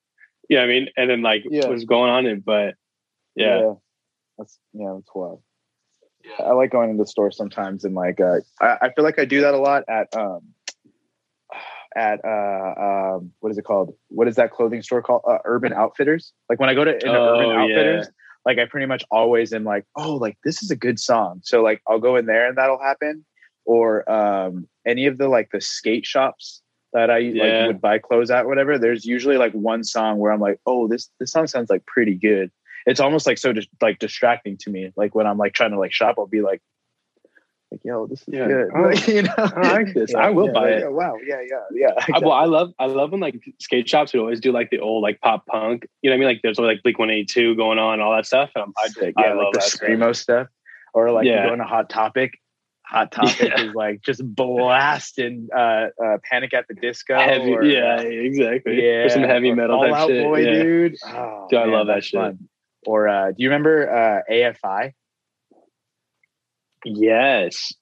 Yeah, 0.49 0.62
I 0.62 0.67
mean, 0.67 0.88
and 0.97 1.11
then 1.11 1.23
like 1.23 1.45
Yeah. 1.49 1.62
what 1.62 1.73
was 1.75 1.85
going 1.85 2.11
on 2.11 2.26
it, 2.26 2.45
but 2.45 2.75
yeah, 3.35 3.75
that's 4.38 4.59
yeah, 4.73 4.93
that's 4.95 5.11
wild. 5.15 5.43
I 6.38 6.53
like 6.53 6.71
going 6.71 6.91
into 6.91 7.03
the 7.03 7.07
store 7.09 7.31
sometimes 7.31 7.85
and 7.85 7.95
like 7.95 8.21
uh, 8.21 8.41
I, 8.61 8.79
I 8.83 8.93
feel 8.93 9.05
like 9.05 9.19
I 9.19 9.25
do 9.25 9.41
that 9.43 9.55
a 9.55 9.59
lot 9.59 9.85
at 9.88 10.09
um 10.17 10.41
at 11.95 12.21
uh 12.25 12.75
um 13.17 13.33
what 13.41 13.50
is 13.50 13.59
it 13.59 13.65
called? 13.65 13.95
What 14.09 14.29
is 14.29 14.37
that 14.37 14.50
clothing 14.50 14.83
store 14.83 15.03
called? 15.03 15.23
Uh, 15.29 15.38
Urban 15.45 15.73
Outfitters. 15.73 16.33
Like 16.49 16.61
when 16.61 16.69
I 16.69 16.75
go 16.75 16.85
to 16.85 16.95
into 16.95 17.09
Oh, 17.09 17.35
Urban 17.38 17.49
yeah. 17.49 17.62
Outfitters, 17.62 18.09
like 18.45 18.59
I 18.59 18.65
pretty 18.67 18.87
much 18.87 19.05
always 19.11 19.53
am 19.53 19.65
like, 19.65 19.85
oh, 19.97 20.15
like 20.15 20.37
this 20.45 20.62
is 20.62 20.71
a 20.71 20.76
good 20.76 20.99
song. 20.99 21.41
So 21.43 21.62
like 21.62 21.83
I'll 21.87 22.00
go 22.00 22.17
in 22.17 22.26
there 22.26 22.49
and 22.49 22.59
that'll 22.59 22.81
happen. 22.81 23.25
Or 23.65 24.09
um 24.11 24.69
any 24.87 25.07
of 25.07 25.19
the 25.19 25.29
like 25.29 25.50
the 25.53 25.61
skate 25.61 26.07
shops 26.07 26.62
that 26.93 27.11
I 27.11 27.19
Yeah. 27.19 27.43
like 27.59 27.66
would 27.69 27.81
buy 27.81 27.99
clothes 27.99 28.31
at, 28.31 28.47
whatever. 28.47 28.78
There's 28.78 29.05
usually 29.05 29.37
like 29.37 29.52
one 29.52 29.85
song 29.85 30.19
where 30.19 30.33
I'm 30.33 30.40
like, 30.40 30.61
oh, 30.66 30.88
this 30.88 31.11
this 31.21 31.33
song 31.33 31.47
sounds 31.47 31.71
like 31.71 31.85
pretty 31.87 32.14
good. 32.14 32.50
It's 32.87 33.00
almost 33.00 33.26
like 33.26 33.38
so 33.38 33.52
dis- 33.52 33.66
like 33.83 33.99
distracting 33.99 34.57
to 34.59 34.71
me. 34.71 34.93
Like 34.97 35.14
when 35.14 35.26
I'm 35.26 35.38
like 35.38 35.52
trying 35.52 35.73
to 35.73 35.78
like 35.78 35.93
shop, 35.93 36.16
I'll 36.19 36.26
be 36.26 36.40
like, 36.40 36.62
like 37.73 37.81
yo, 37.85 38.07
this 38.07 38.21
is 38.23 38.28
Yeah. 38.33 38.47
good. 38.47 38.69
Oh, 38.75 38.83
Like, 38.83 39.07
you 39.09 39.23
know, 39.23 39.35
oh, 39.37 39.50
I 39.57 39.73
like 39.73 39.95
this. 39.95 40.12
Yeah, 40.12 40.19
I 40.21 40.31
will 40.31 40.52
buy 40.52 40.71
it. 40.71 40.93
wow, 40.93 41.14
yeah, 41.26 41.40
yeah, 41.50 41.62
yeah. 41.73 42.05
I, 42.14 42.21
well, 42.21 42.31
I 42.33 42.45
love 42.45 42.73
I 42.78 42.87
love 42.87 43.11
when 43.11 43.21
like 43.21 43.43
skate 43.61 43.88
shops 43.88 44.12
would 44.12 44.21
always 44.21 44.38
do 44.40 44.52
like 44.52 44.71
the 44.71 44.78
old 44.78 45.02
like 45.02 45.21
pop 45.21 45.45
punk. 45.47 45.87
You 46.02 46.11
know 46.11 46.14
what 46.14 46.19
I 46.19 46.21
mean? 46.21 46.28
Like 46.37 46.40
there's 46.43 46.59
like 46.61 46.83
Blink 46.85 46.99
One 47.00 47.11
Eighty 47.11 47.25
Two 47.25 47.57
going 47.57 47.78
on, 47.81 48.00
all 48.00 48.14
that 48.14 48.25
stuff. 48.26 48.50
And 48.55 48.62
I'm, 48.64 48.73
I, 48.78 48.87
Sick. 48.88 49.14
I 49.19 49.26
yeah, 49.26 49.35
love 49.35 49.52
like 49.52 49.64
the 49.64 49.78
screamo 49.78 50.14
stuff, 50.14 50.47
or 50.95 51.11
like 51.11 51.26
Yeah. 51.26 51.43
you 51.43 51.49
go 51.49 51.52
into 51.55 51.64
Hot 51.66 51.90
Topic. 51.90 52.38
Hot 52.88 53.11
Topic 53.12 53.40
Yeah. 53.40 53.62
is 53.62 53.75
like 53.75 54.00
just 54.02 54.23
blasting 54.25 55.49
uh, 55.57 55.87
uh, 56.02 56.19
Panic 56.31 56.55
at 56.55 56.66
the 56.69 56.75
Disco. 56.75 57.14
Heavy, 57.19 57.52
or, 57.52 57.64
yeah, 57.64 57.97
uh, 57.99 58.02
exactly. 58.02 58.76
yeah, 58.83 59.05
Or 59.05 59.09
some 59.09 59.23
heavy 59.25 59.50
or 59.50 59.57
metal 59.57 59.81
type 59.83 59.93
Out 59.93 60.09
shit. 60.09 60.23
Boy, 60.25 60.40
yeah. 60.40 60.62
dude. 60.62 60.95
Oh, 61.05 61.47
Dude, 61.50 61.59
I 61.59 61.64
man, 61.64 61.73
love 61.75 61.87
that 61.88 62.05
shit. 62.05 62.21
fun. 62.21 62.49
Or 62.87 63.09
uh, 63.09 63.28
do 63.28 63.35
you 63.38 63.49
remember 63.49 63.90
uh, 64.28 64.33
AFI? 64.33 64.93
Yes, 66.85 67.73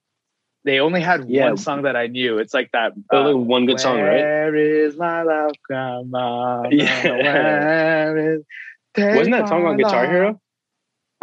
They 0.64 0.80
only 0.80 1.02
had 1.02 1.28
Yeah. 1.28 1.48
one 1.48 1.58
song 1.58 1.82
that 1.82 1.94
I 1.94 2.06
knew. 2.06 2.38
It's 2.38 2.54
like 2.54 2.70
that. 2.72 2.92
Oh, 3.12 3.18
uh, 3.18 3.34
like 3.34 3.46
one 3.46 3.66
good 3.66 3.78
song, 3.78 3.98
right? 4.00 4.16
Where 4.22 4.56
is 4.56 4.96
my 4.96 5.22
love, 5.22 5.50
grandma? 5.68 6.62
Yeah. 6.70 7.02
Where 7.04 8.36
is- 8.36 8.44
Wasn't 8.96 9.32
that 9.36 9.48
song 9.48 9.66
on 9.66 9.76
Guitar. 9.76 10.06
Hero? 10.06 10.40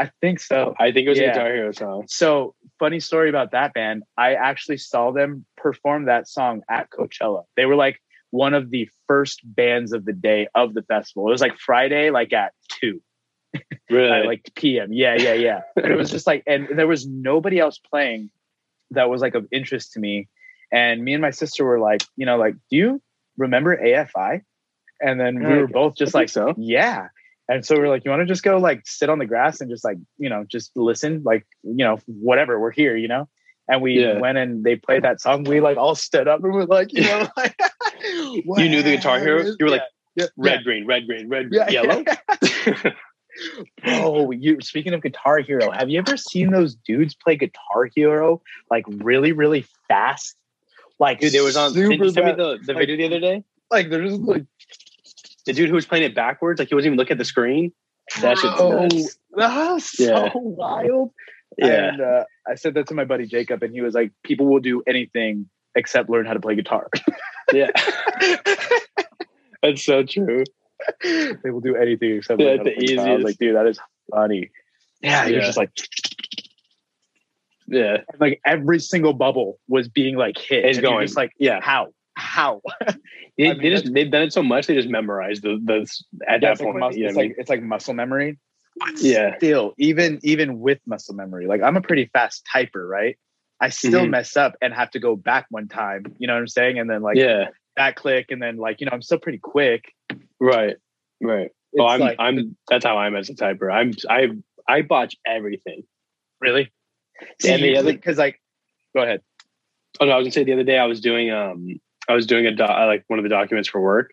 I 0.01 0.11
think 0.19 0.39
so. 0.39 0.73
Oh, 0.79 0.83
I 0.83 0.91
think 0.91 1.05
it 1.05 1.09
was 1.09 1.19
Yeah. 1.19 1.31
a 1.31 1.33
Guitar 1.33 1.53
Hero 1.53 1.71
song. 1.71 2.05
So 2.07 2.55
funny 2.79 2.99
story 2.99 3.29
about 3.29 3.51
that 3.51 3.73
band. 3.73 4.03
I 4.17 4.33
actually 4.33 4.77
saw 4.77 5.11
them 5.11 5.45
perform 5.57 6.05
that 6.05 6.27
song 6.27 6.63
at 6.69 6.89
Coachella. 6.89 7.43
They 7.55 7.65
were 7.65 7.75
like 7.75 8.01
one 8.31 8.53
of 8.55 8.71
the 8.71 8.89
first 9.07 9.41
bands 9.43 9.93
of 9.93 10.05
the 10.05 10.13
day 10.13 10.47
of 10.55 10.73
the 10.73 10.81
festival. 10.81 11.27
It 11.27 11.31
was 11.31 11.41
like 11.41 11.57
Friday, 11.59 12.09
like 12.09 12.33
at 12.33 12.53
two, 12.79 13.01
Really? 13.91 14.09
at 14.11 14.25
like 14.25 14.49
PM. 14.55 14.91
Yeah, 14.91 15.15
yeah, 15.15 15.33
yeah. 15.33 15.61
But 15.75 15.91
it 15.91 15.95
was 15.97 16.09
just 16.09 16.25
like, 16.25 16.43
and 16.47 16.67
there 16.75 16.87
was 16.87 17.05
nobody 17.05 17.59
else 17.59 17.77
playing 17.77 18.31
that 18.91 19.09
was 19.09 19.21
like 19.21 19.35
of 19.35 19.45
interest 19.51 19.93
to 19.93 19.99
me. 19.99 20.29
And 20.71 21.03
me 21.03 21.13
and 21.13 21.21
my 21.21 21.31
sister 21.31 21.63
were 21.63 21.79
like, 21.79 22.01
you 22.15 22.25
know, 22.25 22.37
like, 22.37 22.55
do 22.71 22.77
you 22.77 23.01
remember 23.37 23.77
AFI? 23.77 24.41
And 24.99 25.19
then 25.19 25.39
we 25.39 25.53
oh, 25.53 25.57
were 25.61 25.67
both 25.67 25.95
just 25.95 26.13
like, 26.13 26.29
so. 26.29 26.53
yeah. 26.57 27.09
And 27.51 27.65
so 27.65 27.77
we're 27.77 27.89
like, 27.89 28.05
you 28.05 28.11
want 28.11 28.21
to 28.21 28.25
just 28.25 28.43
go 28.43 28.57
like 28.57 28.83
sit 28.85 29.09
on 29.09 29.19
the 29.19 29.25
grass 29.25 29.59
and 29.59 29.69
just 29.69 29.83
like, 29.83 29.97
you 30.17 30.29
know, 30.29 30.45
just 30.49 30.71
listen, 30.77 31.21
like, 31.25 31.45
you 31.63 31.83
know, 31.83 31.99
whatever, 32.05 32.57
we're 32.57 32.71
here, 32.71 32.95
you 32.95 33.09
know? 33.09 33.27
And 33.67 33.81
we 33.81 33.99
Yeah. 33.99 34.19
went 34.19 34.37
and 34.37 34.63
they 34.63 34.77
played 34.77 35.03
that 35.03 35.19
song. 35.19 35.43
We 35.43 35.59
like 35.59 35.75
all 35.75 35.93
stood 35.95 36.29
up 36.29 36.41
and 36.43 36.53
we're 36.53 36.63
like, 36.63 36.93
you 36.93 37.01
know, 37.01 37.27
like, 37.37 37.59
You 38.03 38.69
knew 38.69 38.81
the 38.81 38.95
Guitar 38.95 39.19
Hero? 39.19 39.43
You 39.43 39.57
were 39.65 39.69
like, 39.69 39.81
yeah, 40.15 40.27
red, 40.37 40.63
green, 40.63 40.85
red, 40.87 41.05
green, 41.07 41.27
red, 41.27 41.49
yeah, 41.51 41.69
yellow. 41.69 42.03
oh, 43.85 44.31
you 44.31 44.57
speaking 44.61 44.93
of 44.93 45.01
Guitar 45.01 45.39
Hero, 45.39 45.71
have 45.71 45.89
you 45.89 45.99
ever 45.99 46.15
seen 46.17 46.51
those 46.51 46.75
dudes 46.75 47.15
play 47.15 47.35
Guitar 47.35 47.89
Hero 47.93 48.41
like 48.69 48.85
really, 48.87 49.31
really 49.33 49.65
fast? 49.89 50.35
Like, 50.99 51.19
Dude, 51.19 51.33
there 51.33 51.43
was 51.43 51.57
on. 51.57 51.73
Did 51.73 51.99
you 51.99 52.09
send 52.11 52.25
me 52.27 52.31
the, 52.33 52.59
the 52.63 52.73
Like- 52.73 52.87
video 52.87 52.95
the 52.97 53.05
other 53.05 53.19
day? 53.19 53.43
like 53.71 53.89
they're 53.89 54.05
just 54.05 54.19
like 54.21 54.43
The 55.45 55.53
dude 55.53 55.69
who 55.69 55.75
was 55.75 55.85
playing 55.85 56.03
it 56.03 56.13
backwards, 56.15 56.59
like 56.59 56.69
he 56.69 56.75
wasn't 56.75 56.87
even 56.89 56.97
looking 56.97 57.13
at 57.13 57.17
the 57.17 57.25
screen. 57.25 57.71
That 58.21 58.37
shit's 58.37 58.55
bro, 58.57 58.81
nuts. 58.87 59.17
that's 59.35 59.97
so 59.97 60.03
Yeah. 60.25 60.29
wild. 60.35 61.11
Yeah, 61.57 61.89
And 61.89 62.01
uh, 62.01 62.23
I 62.47 62.55
said 62.55 62.73
that 62.75 62.87
to 62.87 62.93
my 62.93 63.03
buddy 63.05 63.25
Jacob, 63.25 63.61
and 63.63 63.73
he 63.73 63.81
was 63.81 63.93
like, 63.93 64.11
"People 64.23 64.45
will 64.47 64.59
do 64.61 64.81
anything 64.87 65.49
except 65.75 66.09
learn 66.09 66.25
how 66.25 66.33
to 66.33 66.39
play 66.39 66.55
guitar. 66.55 66.89
yeah. 67.53 67.67
That's 69.63 69.83
so 69.83 70.03
true. 70.03 70.43
they 71.03 71.49
will 71.51 71.59
do 71.61 71.75
anything 71.75 72.17
except 72.17 72.39
Yeah, 72.41 72.51
how 72.51 72.57
to 72.57 72.63
the 72.63 72.71
play 72.75 72.85
guitar." 72.85 73.07
I 73.09 73.15
was 73.15 73.23
like, 73.23 73.37
"Dude, 73.37 73.55
that 73.55 73.67
is 73.67 73.79
funny." 74.11 74.49
Yeah, 75.01 75.25
you're 75.25 75.39
Yeah. 75.39 75.45
just 75.45 75.57
like, 75.57 75.71
Yeah, 77.67 77.97
like 78.19 78.39
every 78.45 78.79
single 78.79 79.13
bubble 79.13 79.59
was 79.67 79.87
being 79.87 80.15
like 80.17 80.37
hit. 80.37 80.65
It's 80.65 80.77
and 80.77 80.85
going. 80.85 81.05
just 81.05 81.17
like, 81.17 81.31
yeah. 81.39 81.59
how, 81.61 81.93
how? 82.31 82.61
They, 83.37 83.49
I 83.49 83.53
mean, 83.53 83.61
they 83.63 83.69
just 83.69 83.93
they've 83.93 84.11
done 84.11 84.23
it 84.23 84.33
so 84.33 84.43
much 84.43 84.67
they 84.67 84.75
just 84.75 84.89
memorized 84.89 85.41
the 85.41 85.57
the 85.63 85.79
at 86.27 86.41
Yeah, 86.41 86.49
that 86.49 86.51
it's 86.51 86.61
like, 86.61 86.67
point. 86.69 86.79
mus- 86.79 86.95
you 86.97 87.03
know 87.03 87.07
it's 87.09 87.15
what 87.15 87.23
I 87.23 87.27
like 87.27 87.35
it's 87.39 87.49
like 87.49 87.63
muscle 87.63 87.93
memory. 87.93 88.37
mean? 88.85 88.95
yeah, 88.99 89.37
Still, 89.37 89.73
even 89.77 90.19
even 90.23 90.59
with 90.59 90.79
muscle 90.85 91.15
memory, 91.15 91.47
like 91.47 91.61
I'm 91.63 91.77
a 91.77 91.81
pretty 91.81 92.09
fast 92.11 92.45
typer, 92.53 92.87
right? 92.87 93.17
I 93.59 93.69
still 93.69 94.05
Mhm. 94.05 94.09
mess 94.11 94.35
up 94.37 94.55
and 94.61 94.73
have 94.73 94.91
to 94.91 94.99
go 94.99 95.15
back 95.15 95.45
one 95.49 95.67
time. 95.69 96.03
You 96.19 96.27
know 96.27 96.33
what 96.33 96.39
I'm 96.41 96.47
saying? 96.49 96.77
And 96.79 96.89
then 96.89 97.01
like 97.01 97.15
yeah, 97.17 97.49
that 97.77 97.95
click, 97.95 98.27
and 98.31 98.41
then 98.41 98.57
like 98.57 98.81
you 98.81 98.85
know 98.85 98.91
I'm 98.93 99.01
still 99.01 99.17
pretty 99.19 99.37
quick. 99.39 99.85
right, 100.39 100.75
right. 101.21 101.51
Oh, 101.79 101.85
I'm 101.87 101.99
like- 102.01 102.17
I'm 102.19 102.57
that's 102.69 102.83
how 102.85 102.97
I'm 102.97 103.15
as 103.15 103.29
a 103.29 103.33
typer. 103.35 103.73
I'm 103.73 103.93
I 104.09 104.27
I 104.67 104.81
botch 104.83 105.15
everything. 105.25 105.83
really. 106.41 106.69
And 107.47 107.63
the 107.63 107.77
other- 107.77 107.93
because 107.93 108.17
like, 108.17 108.41
go 108.95 109.01
ahead. 109.03 109.21
Oh 109.99 110.05
no, 110.05 110.11
I 110.11 110.17
was 110.17 110.25
gonna 110.25 110.31
say 110.33 110.43
the 110.43 110.53
other 110.53 110.63
day 110.63 110.77
I 110.77 110.85
was 110.85 110.99
doing 111.01 111.31
um 111.31 111.79
I 112.11 112.15
was 112.15 112.25
doing 112.27 112.45
a 112.45 112.51
doc, 112.55 112.69
like 112.69 113.03
one 113.07 113.19
of 113.19 113.23
the 113.23 113.29
documents 113.29 113.69
for 113.69 113.81
work, 113.81 114.11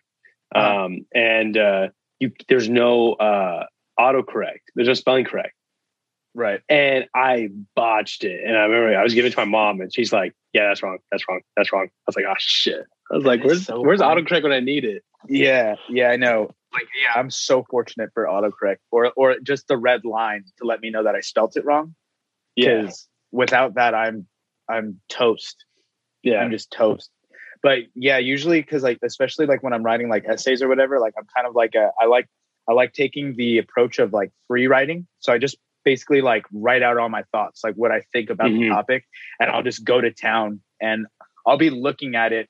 Uh-huh. 0.55 0.85
um 0.85 1.05
and 1.13 1.57
uh 1.57 1.87
you 2.19 2.31
there's 2.47 2.69
no 2.69 3.13
uh 3.13 3.65
autocorrect. 3.99 4.61
There's 4.75 4.87
no 4.87 4.93
spelling 4.93 5.25
correct, 5.25 5.53
Right. 6.33 6.61
and 6.69 7.05
I 7.13 7.49
botched 7.75 8.23
it. 8.23 8.43
And 8.45 8.55
I 8.57 8.63
remember 8.65 8.97
I 8.97 9.03
was 9.03 9.13
giving 9.13 9.31
it 9.31 9.35
to 9.35 9.41
my 9.41 9.45
mom, 9.45 9.81
and 9.81 9.93
she's 9.93 10.11
like, 10.13 10.33
"Yeah, 10.53 10.67
that's 10.67 10.81
wrong. 10.83 10.97
That's 11.11 11.23
wrong. 11.27 11.41
That's 11.55 11.71
wrong." 11.73 11.85
I 11.87 12.03
was 12.07 12.15
like, 12.15 12.25
"Oh 12.27 12.33
shit." 12.37 12.85
I 13.11 13.15
was 13.15 13.25
like, 13.25 13.41
That 13.41 13.45
is 13.47 13.51
"Where's 13.51 13.65
so 13.65 13.81
where's 13.81 13.99
funny. 14.01 14.21
autocorrect 14.21 14.43
when 14.43 14.51
I 14.53 14.59
need 14.59 14.85
it?" 14.85 15.03
Yeah. 15.27 15.75
Yeah. 15.89 16.09
I 16.09 16.15
know. 16.15 16.51
Like, 16.71 16.87
yeah, 17.01 17.19
I'm 17.19 17.31
so 17.31 17.65
fortunate 17.69 18.11
for 18.13 18.25
autocorrect 18.25 18.77
or 18.91 19.11
or 19.15 19.35
just 19.41 19.67
the 19.67 19.75
red 19.77 20.05
line 20.05 20.43
to 20.59 20.65
let 20.65 20.79
me 20.81 20.89
know 20.91 21.03
that 21.03 21.15
I 21.15 21.21
spelt 21.21 21.57
it 21.57 21.65
wrong. 21.65 21.95
Yeah, 22.55 22.81
Because 22.81 23.07
without 23.31 23.75
that, 23.75 23.93
I'm 23.95 24.27
I'm 24.69 25.01
toast. 25.09 25.65
yeah, 26.23 26.37
I'm 26.41 26.51
just 26.51 26.71
toast. 26.71 27.09
But 27.63 27.79
yeah, 27.95 28.17
usually 28.17 28.61
because 28.61 28.83
like 28.83 28.99
especially 29.03 29.45
like 29.45 29.63
when 29.63 29.73
I'm 29.73 29.83
writing 29.83 30.09
like 30.09 30.25
essays 30.27 30.61
or 30.61 30.67
whatever, 30.67 30.99
like 30.99 31.13
I'm 31.17 31.25
kind 31.35 31.47
of 31.47 31.55
like 31.55 31.75
a 31.75 31.91
I 31.99 32.05
like 32.05 32.27
I 32.69 32.73
like 32.73 32.93
taking 32.93 33.35
the 33.35 33.57
approach 33.57 33.99
of 33.99 34.13
like 34.13 34.31
free 34.47 34.67
writing. 34.67 35.07
So 35.19 35.33
I 35.33 35.37
just 35.37 35.57
basically 35.85 36.21
like 36.21 36.45
write 36.53 36.83
out 36.83 36.97
all 36.97 37.09
my 37.09 37.23
thoughts, 37.31 37.63
like 37.63 37.75
what 37.75 37.91
I 37.91 38.01
think 38.13 38.29
about 38.29 38.49
Mhm. 38.51 38.59
the 38.61 38.69
topic, 38.69 39.05
and 39.39 39.49
I'll 39.49 39.63
just 39.63 39.83
go 39.83 39.99
to 40.01 40.11
town 40.11 40.61
and 40.81 41.07
I'll 41.47 41.57
be 41.57 41.69
looking 41.69 42.15
at 42.15 42.31
it 42.33 42.47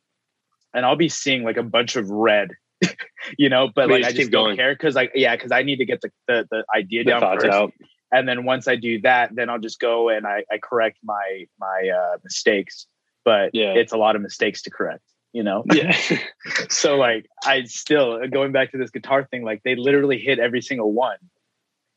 and 0.74 0.86
I'll 0.86 0.96
be 0.96 1.10
seeing 1.10 1.44
like 1.44 1.58
a 1.58 1.63
bunch 1.63 1.96
of 1.96 2.10
red. 2.10 2.51
you 3.38 3.50
know, 3.50 3.70
but 3.75 3.89
like 3.89 4.04
I 4.06 4.12
just 4.12 4.32
don't 4.32 4.46
going. 4.46 4.56
care 4.58 4.74
because 4.74 4.96
like 4.96 5.12
yeah, 5.16 5.36
because 5.36 5.51
I 5.51 5.63
need 5.63 5.78
to 5.78 5.86
get 5.86 6.01
the, 6.01 6.12
the 6.28 6.48
the 6.51 6.66
idea 6.75 7.04
The 7.04 7.12
down 7.12 7.22
first 7.39 7.46
out. 7.48 7.74
and 8.12 8.28
then 8.28 8.46
once 8.46 8.68
I 8.68 8.75
do 8.75 9.01
that, 9.01 9.36
then 9.36 9.50
I'll 9.50 9.60
just 9.60 9.80
go 9.80 10.10
and 10.10 10.25
I, 10.25 10.44
I 10.51 10.58
correct 10.60 10.98
my 11.04 11.46
my 11.60 11.89
uh, 11.89 12.18
mistakes. 12.24 12.88
But 13.30 13.52
Yeah. 13.54 13.74
it's 13.76 13.94
a 13.94 13.98
lot 13.98 14.16
of 14.16 14.24
mistakes 14.24 14.64
to 14.64 14.72
correct, 14.72 15.04
you 15.34 15.44
know. 15.44 15.64
Yeah. 15.72 15.96
so 16.72 16.96
like 16.98 17.28
I 17.46 17.62
still 17.66 18.28
going 18.28 18.52
back 18.52 18.72
to 18.72 18.80
this 18.80 18.90
guitar 18.90 19.24
thing, 19.30 19.44
like 19.44 19.62
they 19.62 19.76
literally 19.76 20.18
hit 20.18 20.40
every 20.40 20.62
single 20.64 20.92
one. 20.94 21.18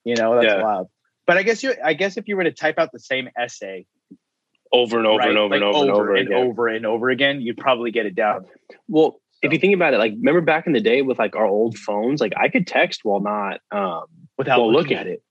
You 0.05 0.15
know, 0.17 0.35
that's 0.35 0.53
Yeah. 0.53 0.63
wild. 0.63 0.89
But 1.27 1.39
I 1.39 1.43
guess 1.43 1.63
you 1.63 1.73
I 1.83 1.95
guess 1.95 2.19
if 2.19 2.29
you 2.29 2.37
were 2.37 2.45
to 2.45 2.53
type 2.53 2.79
out 2.79 2.91
the 2.93 2.99
same 2.99 3.31
essay 3.35 3.87
over 4.75 4.99
and 4.99 5.07
over 5.07 5.21
right, 5.21 5.31
and 5.31 5.39
over 5.39 5.55
like 5.55 5.63
and 5.63 5.65
over 5.65 5.81
and 5.81 5.91
over 5.91 6.15
and 6.17 6.29
again. 6.29 6.39
over 6.47 6.69
and 6.69 6.85
over 6.85 7.09
again, 7.09 7.41
you'd 7.41 7.57
probably 7.57 7.91
get 7.93 8.05
it 8.05 8.15
down. 8.15 8.45
Well, 8.89 9.19
if 9.41 9.55
you 9.55 9.59
think 9.59 9.75
about 9.75 9.95
it, 9.95 9.99
like 9.99 10.13
remember 10.13 10.43
back 10.43 10.67
in 10.67 10.75
the 10.75 10.81
day 10.83 11.01
with 11.01 11.19
like 11.19 11.35
our 11.35 11.47
old 11.47 11.79
phones, 11.79 12.21
like 12.21 12.35
I 12.37 12.51
could 12.51 12.67
text 12.67 13.05
while 13.05 13.21
not 13.21 13.61
um 13.71 14.05
Without 14.37 14.61
while 14.61 14.71
looking 14.71 14.97
looking 14.97 14.99
at 14.99 15.07
it. 15.07 15.23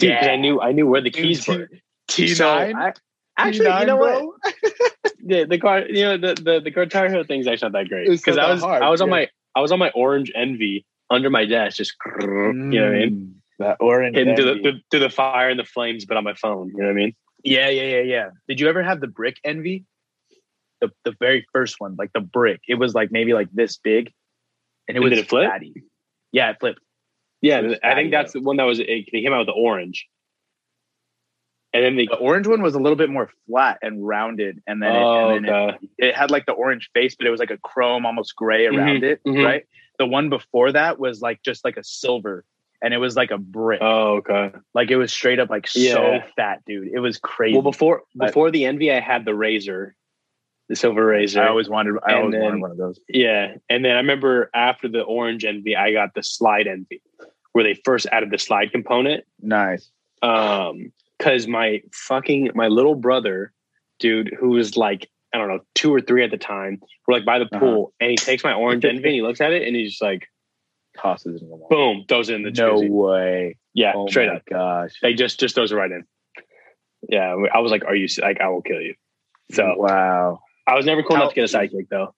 Dude, 0.00 0.18
'cause 0.18 0.26
I 0.26 0.34
knew 0.34 0.60
I 0.60 0.72
knew 0.72 0.88
where 0.88 1.00
the 1.00 1.12
keys 1.12 1.46
were. 1.46 1.68
T 2.08 2.26
So 2.34 2.44
nine. 2.44 2.74
I, 2.74 2.92
actually, 3.38 3.78
you 3.80 3.86
know 3.86 3.96
what? 3.96 4.24
The 5.26 5.44
the 5.44 5.58
car, 5.58 5.80
you 5.88 6.02
know, 6.04 6.16
the 6.18 6.34
the 6.34 6.60
the 6.60 6.70
Guitar 6.70 7.08
Hero 7.08 7.24
thing's 7.24 7.46
actually 7.46 7.70
not 7.70 7.78
that 7.78 7.88
great 7.88 8.08
because 8.10 8.36
I 8.36 8.50
was 8.52 8.60
hard, 8.62 8.82
I 8.82 8.90
was 8.90 9.00
on 9.00 9.08
yeah. 9.08 9.14
my 9.14 9.28
I 9.56 9.60
was 9.60 9.72
on 9.72 9.78
my 9.78 9.90
Orange 9.94 10.30
Envy 10.34 10.84
under 11.10 11.30
my 11.30 11.44
desk, 11.46 11.76
just 11.78 11.94
you 12.20 12.26
know 12.26 12.84
what 12.84 12.94
I 12.94 12.98
mean, 12.98 13.10
Mm, 13.10 13.32
That 13.58 13.76
orange. 13.80 14.16
hitting 14.16 14.34
through 14.36 14.44
the, 14.62 14.80
through, 14.90 15.00
the 15.00 15.10
fire 15.10 15.48
and 15.48 15.58
the 15.58 15.64
flames, 15.64 16.04
but 16.04 16.16
on 16.16 16.24
my 16.24 16.34
phone. 16.34 16.68
You 16.70 16.78
know 16.78 16.84
what 16.86 16.90
I 16.90 16.94
mean? 16.94 17.14
Yeah, 17.44 17.68
yeah, 17.68 17.82
yeah, 17.82 18.00
yeah. 18.00 18.30
Did 18.48 18.58
you 18.60 18.68
ever 18.68 18.82
have 18.82 19.00
the 19.00 19.06
brick 19.06 19.36
envy? 19.44 19.84
The 20.80 20.90
the 21.04 21.14
very 21.20 21.46
first 21.52 21.76
one, 21.78 21.94
like 21.98 22.12
the 22.12 22.20
brick. 22.20 22.60
It 22.68 22.74
was 22.74 22.94
like 22.94 23.10
maybe 23.12 23.32
like 23.32 23.48
this 23.52 23.76
big, 23.78 24.12
and 24.88 24.96
it 24.96 25.00
And 25.00 25.04
was 25.04 25.10
did 25.10 25.20
it 25.20 25.28
flip? 25.28 25.48
fatty. 25.50 25.72
Yeah, 26.32 26.50
it 26.50 26.56
flipped. 26.60 26.80
Yeah, 27.40 27.60
It 27.60 27.80
I 27.84 27.94
think 27.94 28.10
that's 28.10 28.32
the 28.32 28.40
one 28.40 28.56
that 28.56 28.64
was 28.64 28.80
it, 28.80 28.86
they 29.12 29.20
came 29.22 29.32
out 29.32 29.38
with 29.38 29.46
the 29.48 29.52
orange, 29.52 30.06
and 31.74 31.84
then 31.84 31.96
they 31.96 32.06
The 32.06 32.16
orange 32.16 32.46
one 32.46 32.62
was 32.62 32.76
a 32.76 32.78
little 32.78 32.96
bit 32.96 33.10
more 33.10 33.28
flat 33.46 33.78
and 33.82 34.06
rounded, 34.06 34.62
and 34.66 34.80
then, 34.80 34.92
oh 34.92 35.30
it, 35.30 35.36
and 35.36 35.44
then 35.46 35.54
okay. 35.54 35.78
it, 35.98 36.06
it 36.06 36.14
had 36.14 36.30
like 36.30 36.46
the 36.46 36.52
orange 36.52 36.88
face, 36.94 37.16
but 37.16 37.26
it 37.26 37.30
was 37.30 37.40
like 37.40 37.50
a 37.50 37.58
chrome, 37.58 38.06
almost 38.06 38.36
gray 38.36 38.66
around 38.66 39.02
it, 39.02 39.20
mhm. 39.24 39.44
right? 39.44 39.66
The 39.98 40.06
one 40.06 40.30
before 40.30 40.72
that 40.72 40.98
was 40.98 41.20
like 41.20 41.42
just 41.42 41.64
like 41.64 41.76
a 41.76 41.84
silver, 41.84 42.44
and 42.80 42.94
it 42.94 42.98
was 42.98 43.16
like 43.16 43.32
a 43.32 43.38
brick. 43.38 43.80
oh 43.82 44.18
okay. 44.18 44.52
like 44.72 44.90
it 44.90 44.96
was 44.96 45.12
straight 45.12 45.40
up 45.40 45.50
like 45.50 45.66
so 45.66 46.20
fat, 46.36 46.62
dude. 46.64 46.88
It 46.92 47.00
was 47.00 47.18
crazy. 47.18 47.54
Well, 47.54 47.62
before 47.62 48.02
But- 48.14 48.28
before 48.28 48.52
the 48.52 48.64
Envy, 48.66 48.92
I 48.92 49.00
had 49.00 49.24
the 49.24 49.34
Razor, 49.34 49.96
the 50.68 50.76
silver 50.76 51.04
Razor. 51.04 51.42
I 51.42 51.48
always 51.48 51.68
wanted. 51.68 51.96
I 52.06 52.12
And 52.12 52.18
always 52.20 52.32
then- 52.34 52.42
wanted 52.42 52.60
one 52.60 52.70
of 52.70 52.76
those. 52.76 53.00
Yeah, 53.08 53.56
and 53.68 53.84
then 53.84 53.92
I 53.92 53.98
remember 53.98 54.48
after 54.54 54.86
the 54.88 55.02
Orange 55.02 55.44
Envy, 55.44 55.74
I 55.76 55.92
got 55.92 56.14
the 56.14 56.22
Slide 56.22 56.68
Envy, 56.68 57.02
where 57.50 57.64
they 57.64 57.74
first 57.84 58.06
added 58.12 58.30
the 58.30 58.38
slide 58.38 58.70
component. 58.70 59.24
Nice. 59.40 59.90
Um, 60.22 60.92
because 61.24 61.46
my 61.46 61.82
fucking 61.92 62.50
my 62.54 62.68
little 62.68 62.94
brother, 62.94 63.52
dude, 63.98 64.34
who 64.38 64.50
was 64.50 64.76
like 64.76 65.08
I 65.34 65.38
don't 65.38 65.48
know 65.48 65.60
two 65.74 65.92
or 65.92 66.00
three 66.00 66.22
at 66.24 66.30
the 66.30 66.36
time, 66.36 66.80
we're 67.06 67.14
like 67.16 67.24
by 67.24 67.38
the 67.38 67.46
Uh-huh. 67.46 67.58
pool, 67.58 67.92
and 68.00 68.10
he 68.10 68.16
takes 68.16 68.44
my 68.44 68.52
Orange 68.52 68.84
Envy 68.90 69.04
and 69.08 69.14
he 69.14 69.22
looks 69.22 69.40
at 69.40 69.52
it 69.52 69.66
and 69.66 69.74
he's 69.74 69.90
just 69.92 70.02
like, 70.02 70.26
Tosses 70.96 71.36
it 71.36 71.42
in 71.42 71.48
the 71.50 71.56
wall. 71.56 71.68
boom, 71.70 72.04
throws 72.08 72.28
it 72.28 72.34
in 72.34 72.42
the 72.42 72.50
No 72.52 72.74
jacuzzi. 72.76 72.90
way. 72.90 73.56
Yeah, 73.72 73.92
Oh 73.96 74.06
straight 74.06 74.28
my 74.28 74.36
up. 74.36 74.42
gosh. 74.48 74.92
they 75.02 75.14
just 75.14 75.40
just 75.40 75.54
throws 75.54 75.72
it 75.72 75.76
right 75.76 75.90
in. 75.90 76.04
Yeah, 77.08 77.34
I 77.52 77.58
was 77.60 77.70
like, 77.72 77.84
are 77.84 77.94
you 77.94 78.06
like 78.20 78.40
I 78.40 78.48
will 78.48 78.62
kill 78.62 78.80
you. 78.80 78.94
So 79.52 79.74
wow. 79.76 80.40
I 80.66 80.74
was 80.74 80.86
never 80.86 81.02
cool 81.02 81.16
How- 81.16 81.22
enough 81.22 81.34
to 81.34 81.40
get 81.40 81.52
a 81.52 81.58
sidekick 81.58 81.88
though, 81.90 82.14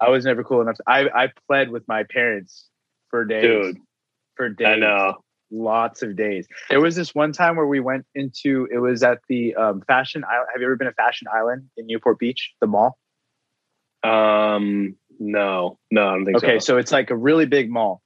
I 0.00 0.10
was 0.10 0.24
never 0.24 0.42
cool 0.44 0.60
enough. 0.62 0.76
I 0.86 1.08
I 1.14 1.28
pled 1.46 1.70
with 1.70 1.86
my 1.88 2.02
parents 2.10 2.68
for 3.10 3.24
days. 3.24 3.42
dude. 3.42 3.76
For 4.36 4.48
days. 4.50 4.66
I 4.66 4.76
know. 4.76 5.14
Lots 5.50 6.02
of 6.02 6.16
days. 6.16 6.46
There 6.70 6.80
was 6.80 6.96
this 6.96 7.14
one 7.14 7.32
time 7.32 7.56
where 7.56 7.66
we 7.66 7.78
went 7.80 8.04
into 8.14 8.66
it 8.72 8.78
was 8.78 9.02
at 9.02 9.20
the 9.28 9.54
um, 9.54 9.80
Fashion 9.86 10.24
Island. 10.24 10.48
Have 10.52 10.60
you 10.60 10.66
ever 10.66 10.76
been 10.76 10.88
to 10.88 10.94
Fashion 10.94 11.28
Island 11.32 11.68
in 11.76 11.86
Newport 11.86 12.18
Beach, 12.18 12.52
the 12.60 12.66
mall? 12.66 12.98
Um, 14.02 14.96
no, 15.18 15.78
no, 15.90 16.08
I 16.08 16.12
don't 16.14 16.24
think 16.26 16.36
Okay, 16.38 16.58
so. 16.58 16.64
so 16.74 16.78
it's 16.78 16.92
like 16.92 17.10
a 17.10 17.16
really 17.16 17.46
big 17.46 17.70
mall. 17.70 18.02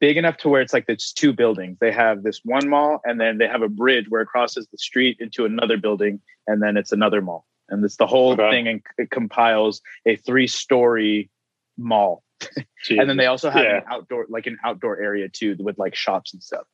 Big 0.00 0.16
enough 0.16 0.38
to 0.38 0.48
where 0.48 0.62
it's 0.62 0.72
like 0.72 0.86
there's 0.86 1.12
two 1.12 1.32
buildings. 1.32 1.76
They 1.80 1.92
have 1.92 2.22
this 2.22 2.40
one 2.44 2.68
mall 2.68 3.00
and 3.04 3.20
then 3.20 3.38
they 3.38 3.46
have 3.46 3.62
a 3.62 3.68
bridge 3.68 4.06
where 4.08 4.22
it 4.22 4.26
crosses 4.26 4.66
the 4.72 4.78
street 4.78 5.18
into 5.20 5.44
another 5.44 5.76
building 5.76 6.20
and 6.46 6.62
then 6.62 6.76
it's 6.76 6.90
another 6.92 7.20
mall. 7.20 7.46
And 7.68 7.84
it's 7.84 7.96
the 7.96 8.06
whole 8.06 8.32
Okay. 8.32 8.50
thing 8.50 8.66
and 8.68 8.82
it 8.96 9.10
compiles 9.10 9.82
a 10.06 10.16
three-story 10.16 11.30
mall. 11.76 12.22
and 12.90 13.08
then 13.08 13.16
they 13.16 13.26
also 13.26 13.50
have 13.50 13.64
Yeah. 13.64 13.76
an 13.78 13.84
outdoor 13.90 14.26
like 14.28 14.46
an 14.46 14.58
outdoor 14.64 15.00
area 15.00 15.28
too 15.28 15.56
with 15.58 15.78
like 15.78 15.94
shops 15.94 16.32
and 16.32 16.42
stuff. 16.42 16.66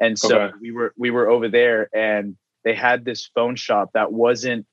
And 0.00 0.18
so 0.18 0.40
Okay. 0.40 0.54
we 0.60 0.70
were 0.70 0.92
we 0.96 1.10
were 1.10 1.28
over 1.28 1.48
there 1.48 1.88
and 1.94 2.36
they 2.64 2.74
had 2.74 3.04
this 3.04 3.30
phone 3.34 3.56
shop 3.56 3.90
that 3.94 4.12
wasn't 4.12 4.66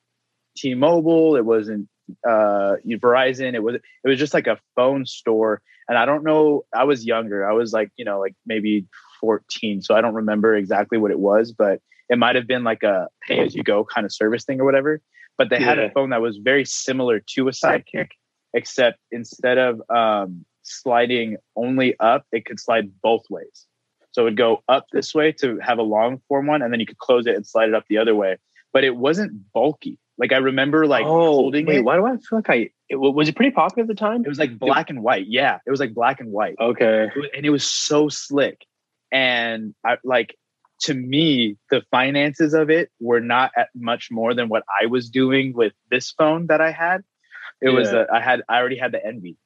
t-mobile 0.57 1.36
it 1.36 1.45
wasn't 1.45 1.88
uh 2.27 2.75
verizon 2.88 3.53
it 3.53 3.62
was 3.62 3.75
it 3.75 4.07
was 4.07 4.17
just 4.17 4.33
like 4.33 4.47
a 4.47 4.57
phone 4.75 5.05
store. 5.05 5.62
And 5.89 5.97
i 5.97 6.05
don't 6.05 6.23
know 6.23 6.65
i 6.73 6.83
was 6.83 7.05
younger 7.05 7.49
i 7.49 7.53
was 7.53 7.71
like 7.73 7.91
you 7.95 8.03
know 8.03 8.19
like 8.19 8.36
maybe 8.45 8.88
14 9.21 9.81
so 9.81 9.95
i 9.95 10.01
don't 10.01 10.15
remember 10.15 10.53
exactly 10.55 10.97
what 10.97 11.12
it 11.12 11.19
was 11.19 11.53
but 11.53 11.79
it 12.10 12.17
might 12.17 12.36
have 12.36 12.47
been 12.47 12.63
like 12.63 12.83
a 12.83 13.07
pay 13.21 13.39
as 13.39 13.55
you 13.55 13.63
go 13.63 13.83
kind 13.83 14.05
of 14.05 14.13
service 14.13 14.45
thing 14.45 14.62
or 14.62 14.65
whatever. 14.65 15.01
But 15.38 15.49
they 15.49 15.60
had 15.60 15.77
a 15.77 15.91
phone 15.91 16.10
that 16.12 16.21
was 16.21 16.38
very 16.38 16.65
similar 16.65 17.19
to 17.36 17.47
a 17.47 17.51
sidekick 17.51 18.10
except 18.53 18.99
instead 19.12 19.57
of 19.57 19.81
um, 19.89 20.45
sliding 20.63 21.38
only 21.55 21.97
up, 21.99 22.25
it 22.31 22.45
could 22.45 22.60
slide 22.60 22.91
both 23.01 23.23
ways. 23.29 23.65
So 24.12 24.23
it 24.23 24.25
would 24.25 24.38
go 24.38 24.63
up 24.67 24.88
this 24.91 25.13
way 25.13 25.31
to 25.33 25.60
have 25.60 25.77
a 25.77 25.83
long 25.83 26.21
form 26.27 26.47
one, 26.47 26.62
and 26.62 26.73
then 26.73 26.79
you 26.79 26.86
could 26.86 26.97
close 26.97 27.27
it 27.27 27.36
and 27.36 27.45
slide 27.45 27.69
it 27.69 27.75
up 27.75 27.86
the 27.89 27.99
other 27.99 28.15
way. 28.15 28.38
But 28.73 28.83
it 28.83 28.95
wasn't 28.95 29.51
bulky. 29.53 29.99
Like 30.17 30.33
I 30.33 30.38
remember, 30.38 30.88
like 30.88 31.05
oh, 31.05 31.33
holding 31.33 31.67
wait, 31.67 31.77
it. 31.77 31.83
why 31.83 31.95
do 31.95 32.05
I 32.05 32.12
feel 32.13 32.39
like 32.39 32.49
I 32.49 32.69
it, 32.89 32.95
was 32.95 33.29
it 33.29 33.36
pretty 33.36 33.51
popular 33.51 33.83
at 33.83 33.88
the 33.88 33.93
time? 33.93 34.23
It 34.25 34.29
was 34.29 34.39
like 34.39 34.57
black 34.57 34.89
and 34.89 35.03
white. 35.03 35.27
Yeah, 35.27 35.60
it 35.65 35.69
was 35.69 35.79
like 35.79 35.93
black 35.93 36.19
and 36.19 36.31
white, 36.31 36.55
Okay, 36.60 37.07
and 37.36 37.45
it 37.45 37.49
was 37.51 37.63
so 37.63 38.10
slick. 38.10 38.65
And 39.12 39.75
I 39.86 39.97
like 40.03 40.36
to 40.81 40.93
me, 40.93 41.57
the 41.69 41.83
finances 41.91 42.53
of 42.53 42.69
it 42.69 42.89
were 42.99 43.19
not 43.19 43.51
at 43.55 43.69
much 43.75 44.10
more 44.12 44.33
than 44.33 44.49
what 44.49 44.63
I 44.81 44.88
was 44.88 45.10
doing 45.10 45.53
with 45.53 45.73
this 45.89 46.12
phone 46.12 46.47
that 46.47 46.62
I 46.62 46.71
had. 46.71 47.03
It 47.61 47.69
was 47.69 47.91
Yeah. 47.91 47.99
uh, 47.99 48.05
I 48.13 48.19
had 48.21 48.43
I 48.49 48.57
already 48.57 48.77
had 48.77 48.91
the 48.91 49.05
envy. 49.05 49.37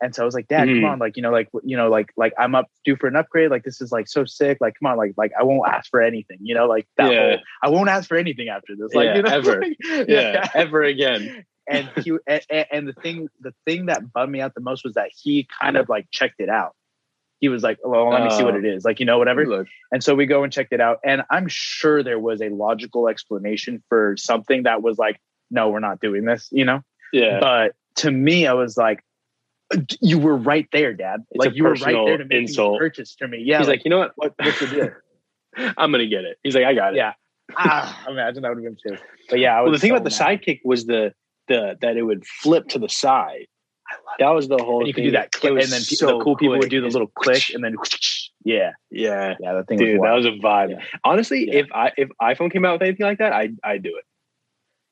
And 0.00 0.14
so 0.14 0.22
I 0.22 0.24
was 0.24 0.34
like, 0.34 0.46
Dad, 0.46 0.68
Mhm. 0.68 0.80
come 0.82 0.90
on, 0.90 0.98
like 1.00 1.16
you 1.16 1.22
know, 1.24 1.32
like 1.32 1.48
you 1.64 1.76
know, 1.76 1.88
like 1.90 2.12
like 2.16 2.32
I'm 2.38 2.54
up 2.54 2.66
due 2.84 2.94
for 2.96 3.08
an 3.08 3.16
upgrade. 3.16 3.50
Like 3.50 3.64
this 3.64 3.80
is 3.80 3.90
like 3.90 4.06
so 4.06 4.24
sick. 4.24 4.58
Like 4.60 4.74
come 4.80 4.90
on, 4.92 4.96
like 4.96 5.14
like 5.16 5.32
I 5.38 5.42
won't 5.42 5.68
ask 5.68 5.90
for 5.90 6.00
anything. 6.00 6.38
You 6.40 6.54
know, 6.54 6.66
like 6.66 6.86
that. 6.98 7.12
Yeah. 7.12 7.28
Whole, 7.30 7.38
I 7.64 7.68
won't 7.70 7.88
ask 7.88 8.08
for 8.08 8.16
anything 8.16 8.48
after 8.48 8.76
this. 8.76 8.94
Like 8.94 9.06
Yeah, 9.06 9.16
you 9.16 9.22
know, 9.22 9.30
ever. 9.32 9.60
like, 9.60 9.76
yeah, 10.08 10.48
ever 10.54 10.82
again. 10.84 11.44
and 11.68 11.90
he 11.96 12.12
and, 12.28 12.42
and 12.70 12.88
the 12.88 12.92
thing 12.92 13.28
the 13.40 13.52
thing 13.66 13.86
that 13.86 14.12
bummed 14.12 14.30
me 14.32 14.40
out 14.40 14.54
the 14.54 14.60
most 14.60 14.84
was 14.84 14.94
that 14.94 15.10
he 15.12 15.48
kind 15.60 15.76
of 15.76 15.88
like 15.88 16.06
checked 16.12 16.38
it 16.40 16.48
out. 16.48 16.74
He 17.40 17.48
was 17.48 17.62
like, 17.62 17.78
"Well, 17.84 18.08
let 18.10 18.22
me 18.24 18.30
see 18.30 18.42
what 18.44 18.54
Oh. 18.54 18.58
it 18.58 18.64
is." 18.64 18.84
Like 18.84 19.00
you 19.00 19.06
know, 19.06 19.18
whatever. 19.18 19.44
Look, 19.46 19.66
And 19.92 20.02
so 20.02 20.14
we 20.14 20.26
go 20.26 20.42
and 20.44 20.52
checked 20.52 20.72
it 20.72 20.80
out, 20.80 20.98
and 21.04 21.22
I'm 21.30 21.46
sure 21.48 22.02
there 22.04 22.18
was 22.20 22.40
a 22.40 22.48
logical 22.50 23.08
explanation 23.08 23.82
for 23.88 24.16
something 24.16 24.62
that 24.64 24.82
was 24.82 24.96
like, 24.98 25.20
"No, 25.50 25.68
we're 25.70 25.78
not 25.80 26.00
doing 26.00 26.24
this," 26.24 26.48
you 26.52 26.64
know. 26.64 26.82
Yeah, 27.12 27.38
But 27.40 27.74
to 27.96 28.10
me, 28.10 28.46
I 28.46 28.52
was 28.52 28.76
like, 28.76 29.04
"You 30.00 30.18
were 30.18 30.36
right 30.36 30.66
there, 30.72 30.92
Dad. 30.94 31.24
It's 31.30 31.44
like 31.44 31.54
you 31.54 31.64
were 31.64 31.74
right 31.74 32.04
there 32.06 32.18
to 32.18 32.24
make 32.24 32.48
insult. 32.48 32.78
purchase 32.78 33.14
to 33.16 33.28
me." 33.28 33.38
Yeah, 33.44 33.58
he's 33.58 33.68
like, 33.68 33.84
you 33.84 33.90
know 33.90 33.98
what? 33.98 34.12
"What? 34.16 34.34
What's 34.38 34.60
the 34.60 34.66
deal?" 34.66 34.90
I'm 35.76 35.90
gonna 35.90 36.06
get 36.06 36.24
it. 36.24 36.38
He's 36.42 36.54
like, 36.54 36.64
I 36.64 36.74
got 36.74 36.94
it. 36.94 36.98
Yeah. 36.98 37.14
ah, 37.56 38.04
imagine 38.08 38.42
that 38.42 38.54
would 38.54 38.62
have 38.62 38.76
been 38.76 38.96
too. 38.96 39.02
But 39.30 39.38
yeah, 39.38 39.58
I 39.58 39.62
Well, 39.62 39.72
the 39.72 39.78
thing 39.78 39.90
so 39.90 39.96
about 39.96 40.04
the 40.04 40.16
mad. 40.24 40.40
sidekick 40.42 40.60
was 40.64 40.86
the 40.86 41.12
the 41.48 41.76
that 41.80 41.96
it 41.96 42.02
would 42.02 42.26
flip 42.26 42.68
to 42.68 42.78
the 42.78 42.88
side. 42.88 43.46
That 44.18 44.28
was 44.30 44.48
the 44.48 44.58
whole. 44.58 44.80
and 44.80 44.86
you 44.88 44.92
could 44.92 45.04
do 45.04 45.10
that 45.12 45.32
click, 45.32 45.52
and 45.52 45.62
then 45.72 45.80
so 45.80 46.18
the 46.18 46.24
cool 46.24 46.36
people 46.36 46.58
would 46.58 46.68
do 46.68 46.82
the 46.82 46.88
little 46.88 47.06
click, 47.06 47.44
and 47.54 47.64
then 47.64 47.74
yeah, 48.44 48.72
Yeah, 48.90 49.34
yeah, 49.40 49.54
that 49.54 49.66
thing 49.66 49.78
dude, 49.78 50.02
that 50.02 50.12
was 50.12 50.26
was 50.26 50.34
a 50.34 50.38
vibe. 50.38 50.70
Yeah. 50.72 50.84
Honestly, 51.04 51.46
Yeah. 51.48 51.60
if 51.60 51.66
I 51.72 51.92
if 51.96 52.10
iPhone 52.20 52.52
came 52.52 52.66
out 52.66 52.74
with 52.74 52.82
anything 52.82 53.06
like 53.06 53.18
that, 53.18 53.32
I 53.32 53.48
I 53.64 53.78
do 53.78 53.96
it. 53.96 54.04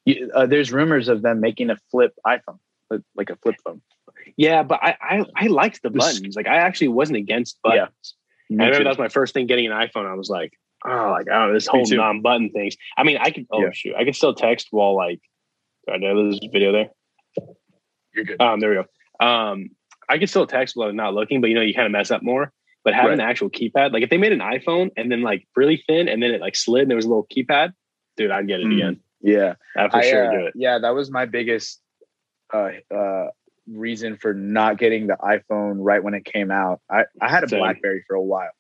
You- 0.07 0.31
uh, 0.35 0.47
there's 0.47 0.73
rumors 0.73 1.09
of 1.09 1.21
them 1.23 1.41
making 1.41 1.69
a 1.71 1.77
flip 1.91 2.15
iPhone, 2.27 2.59
like- 3.15 3.31
a 3.31 3.37
flip 3.37 3.57
phone. 3.65 3.83
Yeah, 4.37 4.63
but 4.63 4.81
I 4.83 4.97
I, 5.01 5.25
I 5.37 5.47
liked 5.49 5.83
the 5.83 5.91
buttons. 5.91 6.35
Like 6.37 6.47
I 6.49 6.57
actually 6.57 6.89
wasn't 6.89 7.19
against 7.19 7.61
buttons. 7.63 8.15
Yeah, 8.49 8.63
I 8.63 8.67
remember 8.67 8.85
that 8.85 8.91
was 8.91 8.99
my 8.99 9.09
first 9.09 9.35
thing 9.35 9.47
getting 9.47 9.67
an 9.67 9.73
iPhone. 9.73 10.07
I 10.07 10.15
was 10.15 10.29
like, 10.31 10.53
oh, 10.85 11.11
like 11.11 11.27
oh, 11.31 11.53
this 11.53 11.67
whole 11.67 11.85
too. 11.85 11.97
non-button 11.97 12.51
things. 12.51 12.77
I 12.97 13.03
mean, 13.05 13.19
I 13.19 13.31
could. 13.31 13.47
Oh 13.53 13.61
Yeah. 13.63 13.71
shoot, 13.73 13.95
I 13.97 14.05
could 14.05 14.17
still 14.17 14.35
text 14.35 14.69
while 14.71 14.95
like. 14.97 15.21
Did 15.89 16.05
I 16.05 16.13
lose 16.13 16.41
video 16.53 16.73
there? 16.73 16.91
You're 18.15 18.25
good. 18.25 18.41
Um, 18.41 18.61
there 18.61 18.71
we 18.71 18.77
go. 18.77 19.25
Um, 19.25 19.71
I 20.09 20.19
could 20.19 20.29
still 20.29 20.47
text 20.47 20.77
while 20.77 20.89
I'm 20.89 20.97
not 20.97 21.15
looking, 21.15 21.41
but 21.41 21.49
you 21.49 21.55
know, 21.55 21.61
you 21.63 21.75
kind 21.75 21.87
of 21.87 21.93
mess 21.93 22.11
up 22.11 22.23
more. 22.23 22.53
But 22.85 22.95
having 22.95 23.11
Right. 23.11 23.17
the 23.19 23.25
actual 23.25 23.51
keypad, 23.51 23.93
like 23.93 24.03
if 24.03 24.11
they 24.11 24.17
made 24.17 24.33
an 24.33 24.39
iPhone 24.41 24.91
and 24.97 25.11
then 25.11 25.23
like 25.23 25.47
really 25.57 25.83
thin 25.89 26.09
and 26.09 26.23
then 26.23 26.31
it 26.33 26.41
like 26.41 26.55
slid 26.57 26.83
and 26.83 26.91
there 26.91 26.97
was 26.97 27.05
a 27.05 27.09
little 27.09 27.27
keypad, 27.35 27.73
dude, 28.17 28.31
I'd 28.31 28.47
get 28.47 28.61
it 28.61 28.67
Mm. 28.67 28.75
again. 28.75 29.01
Yeah. 29.27 29.55
I'd 29.77 29.91
for 29.91 29.99
I, 29.99 30.11
sure 30.11 30.29
uh, 30.29 30.39
do 30.39 30.47
it. 30.47 30.53
Yeah, 30.57 30.79
that 30.79 30.95
was 30.95 31.11
my 31.11 31.27
biggest 31.27 31.81
uh, 32.55 32.71
uh, 32.95 33.27
reason 33.69 34.17
for 34.17 34.33
not 34.33 34.79
getting 34.79 35.07
the 35.09 35.17
iPhone 35.17 35.77
right 35.79 36.03
when 36.03 36.15
it 36.15 36.25
came 36.25 36.51
out. 36.51 36.81
I, 36.91 37.05
I 37.21 37.29
had 37.29 37.45
a 37.45 37.49
Same. 37.49 37.61
BlackBerry 37.61 38.05
for 38.07 38.15
a 38.15 38.23
while. 38.23 38.51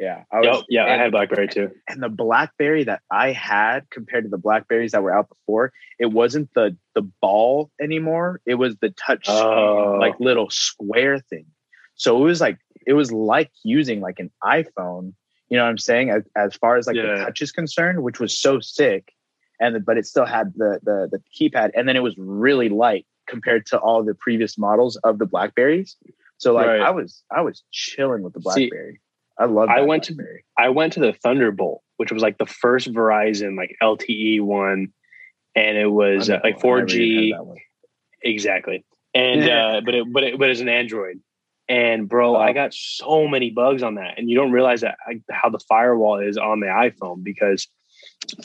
Yeah, 0.00 0.24
I 0.32 0.40
was. 0.40 0.46
Yep, 0.46 0.64
yeah, 0.68 0.84
I 0.86 0.96
had 0.96 1.12
BlackBerry 1.12 1.46
too. 1.46 1.70
and 1.88 2.02
the 2.02 2.08
BlackBerry 2.08 2.82
that 2.84 3.02
I 3.10 3.30
had 3.30 3.88
compared 3.88 4.24
to 4.24 4.30
the 4.30 4.38
Blackberries 4.38 4.92
that 4.92 5.02
were 5.04 5.14
out 5.16 5.28
before, 5.28 5.72
it 6.00 6.06
wasn't 6.06 6.50
the 6.54 6.76
the 6.96 7.02
ball 7.20 7.70
anymore. 7.80 8.40
It 8.44 8.56
was 8.56 8.76
the 8.80 8.90
touch 8.90 9.26
screen, 9.26 9.44
Oh. 9.44 9.98
like 10.00 10.18
little 10.18 10.50
square 10.50 11.20
thing. 11.20 11.46
So 11.94 12.20
it 12.20 12.24
was 12.24 12.40
like 12.40 12.58
it 12.84 12.94
was 12.94 13.12
like 13.12 13.52
using 13.62 14.00
like 14.00 14.18
an 14.18 14.32
iPhone. 14.42 15.14
You 15.48 15.58
know 15.58 15.64
what 15.64 15.70
I'm 15.70 15.78
saying? 15.78 16.10
As, 16.10 16.22
as 16.34 16.56
far 16.56 16.78
as 16.78 16.88
like 16.88 16.96
the 16.96 17.22
touch 17.24 17.40
is 17.42 17.52
concerned, 17.52 18.02
which 18.02 18.18
was 18.18 18.36
so 18.36 18.58
sick, 18.58 19.12
and 19.62 19.84
but 19.84 19.96
it 19.96 20.06
still 20.06 20.26
had 20.26 20.52
the 20.56 20.80
the 20.82 21.08
the 21.12 21.20
keypad, 21.34 21.70
and 21.76 21.88
then 21.88 21.96
it 21.96 22.02
was 22.02 22.14
really 22.18 22.68
light 22.68 23.06
compared 23.28 23.64
to 23.66 23.78
all 23.78 24.02
the 24.02 24.14
previous 24.14 24.58
models 24.58 24.96
of 25.04 25.18
the 25.18 25.26
Blackberries. 25.26 25.96
So 26.38 26.52
like 26.52 26.66
Right. 26.66 26.80
I 26.80 26.90
was 26.90 27.22
I 27.30 27.40
was 27.40 27.62
chilling 27.70 28.22
with 28.22 28.34
the 28.34 28.40
See, 28.52 28.68
BlackBerry. 28.68 29.00
I 29.38 29.44
love. 29.46 29.68
I 29.68 29.80
went 29.80 30.02
to- 30.04 30.14
BlackBerry. 30.14 30.44
I 30.58 30.68
went 30.68 30.92
to 30.94 31.00
the 31.00 31.12
Thunderbolt, 31.12 31.82
which 31.96 32.12
was 32.12 32.22
like 32.22 32.38
the 32.38 32.46
first 32.46 32.92
Verizon 32.92 33.56
like 33.56 33.76
LTE 33.82 34.40
one, 34.42 34.88
and 35.54 35.78
it 35.78 35.86
was 35.90 36.28
uh, 36.28 36.40
like 36.42 36.60
four 36.60 36.82
G 36.84 37.30
had 37.30 37.38
that 37.38 37.46
one. 37.46 37.58
exactly. 38.22 38.84
And 39.14 39.42
Yeah. 39.44 39.66
uh, 39.66 39.80
but 39.82 39.94
it 39.94 40.12
but 40.12 40.22
it 40.24 40.38
but 40.38 40.50
it's 40.50 40.60
an 40.60 40.68
Android, 40.68 41.20
and 41.68 42.08
bro, 42.08 42.36
Oh. 42.36 42.40
I 42.40 42.52
got 42.52 42.74
so 42.74 43.28
many 43.28 43.50
bugs 43.50 43.82
on 43.82 43.94
that, 43.96 44.18
and 44.18 44.28
you 44.28 44.36
don't 44.36 44.52
realize 44.52 44.80
that 44.80 44.96
I, 45.06 45.20
how 45.30 45.48
the 45.50 45.60
firewall 45.68 46.18
is 46.18 46.36
on 46.38 46.60
the 46.60 46.66
iPhone 46.66 47.22
because 47.22 47.68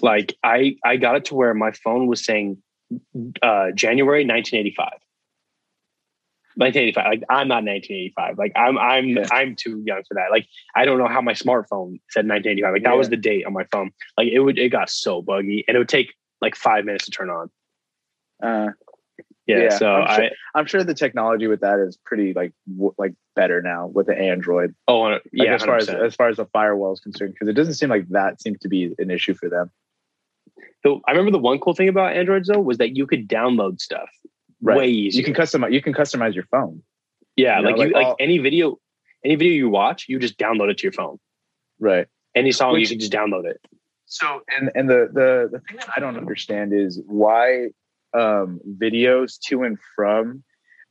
like 0.01 0.35
I 0.43 0.75
I 0.83 0.97
got 0.97 1.15
it 1.15 1.25
to 1.25 1.35
where 1.35 1.53
my 1.53 1.71
phone 1.71 2.07
was 2.07 2.23
saying 2.23 2.57
uh, 3.41 3.71
January 3.71 4.25
1985. 4.25 4.89
1985. 6.55 7.05
Like 7.05 7.23
I'm 7.29 7.47
not 7.47 7.63
1985. 7.63 8.37
Like 8.37 8.51
I'm 8.55 8.77
I'm 8.77 9.09
Yeah. 9.09 9.27
I'm 9.31 9.55
too 9.55 9.83
young 9.85 10.03
for 10.07 10.15
that. 10.15 10.31
Like 10.31 10.47
I 10.75 10.85
don't 10.85 10.97
know 10.97 11.07
how 11.07 11.21
my 11.21 11.33
smartphone 11.33 11.99
said 12.09 12.27
1985. 12.27 12.73
Like 12.73 12.83
that 12.83 12.97
was 12.97 13.09
the 13.09 13.17
date 13.17 13.45
on 13.45 13.53
my 13.53 13.65
phone. 13.71 13.91
Like 14.17 14.29
it 14.29 14.39
would 14.39 14.57
it 14.57 14.69
got 14.69 14.89
so 14.89 15.21
buggy 15.21 15.63
and 15.67 15.75
it 15.75 15.79
would 15.79 15.89
take 15.89 16.13
like 16.41 16.55
five 16.55 16.85
minutes 16.85 17.05
to 17.05 17.11
turn 17.11 17.29
on. 17.29 17.49
Uh, 18.41 18.71
Yeah. 19.47 19.59
Yeah, 19.63 19.69
so 19.69 19.89
I'm 19.93 20.15
sure- 20.15 20.25
I 20.25 20.31
I'm 20.59 20.65
sure 20.65 20.83
the 20.83 20.93
technology 20.93 21.47
with 21.47 21.61
that 21.61 21.79
is 21.79 21.97
pretty 22.05 22.33
like 22.33 22.51
w- 22.69 22.93
like 22.97 23.13
better 23.35 23.61
now 23.61 23.87
with 23.87 24.07
the 24.07 24.17
Android. 24.17 24.75
oh 24.87 24.99
Like, 24.99 25.21
yeah 25.31 25.55
as 25.55 25.63
far 25.63 25.77
as 25.77 25.87
100%. 25.87 26.05
as 26.05 26.15
far 26.15 26.27
as 26.29 26.37
the 26.37 26.45
firewall 26.47 26.91
is 26.93 26.99
concerned, 26.99 27.33
because 27.33 27.47
it 27.47 27.53
doesn't 27.53 27.75
seem 27.75 27.89
like 27.89 28.07
that 28.09 28.41
seems 28.41 28.59
to 28.59 28.67
be 28.67 28.93
an 28.99 29.09
issue 29.09 29.33
for 29.33 29.47
them. 29.49 29.71
So 30.83 31.01
I 31.07 31.11
remember 31.11 31.31
the 31.31 31.39
one 31.39 31.59
cool 31.59 31.73
thing 31.73 31.89
about 31.89 32.15
Androids 32.15 32.49
though 32.49 32.59
was 32.59 32.77
that 32.77 32.95
you 32.95 33.07
could 33.07 33.27
download 33.27 33.79
stuff 33.79 34.09
way 34.61 34.89
easier. 34.89 35.19
You 35.19 35.23
can 35.23 35.33
customize. 35.33 35.71
You 35.71 35.81
can 35.81 35.93
customize 35.93 36.33
your 36.35 36.45
phone. 36.51 36.83
yeah, 37.35 37.57
you 37.57 37.63
know, 37.63 37.69
like 37.69 37.77
you 37.79 37.83
like 37.85 37.93
like 37.93 38.05
all- 38.07 38.15
any 38.19 38.37
video, 38.39 38.79
any 39.23 39.35
video 39.35 39.53
you 39.53 39.69
watch, 39.69 40.05
you 40.09 40.19
just 40.19 40.37
download 40.37 40.69
it 40.71 40.77
to 40.79 40.83
your 40.83 40.91
phone. 40.93 41.19
Right. 41.79 42.07
Any 42.35 42.51
song 42.51 42.73
Which- 42.73 42.81
you 42.81 42.87
can 42.89 42.99
just 42.99 43.11
download 43.13 43.45
it. 43.45 43.61
So 44.09 44.41
and 44.49 44.71
and 44.75 44.89
the 44.89 45.09
the 45.11 45.49
the 45.51 45.59
thing 45.59 45.77
that 45.77 45.89
I 45.95 45.99
don't 45.99 46.17
understand 46.17 46.73
is 46.73 47.01
why 47.05 47.67
um 48.13 48.59
videos 48.79 49.39
to 49.47 49.63
and 49.63 49.77
from 49.95 50.43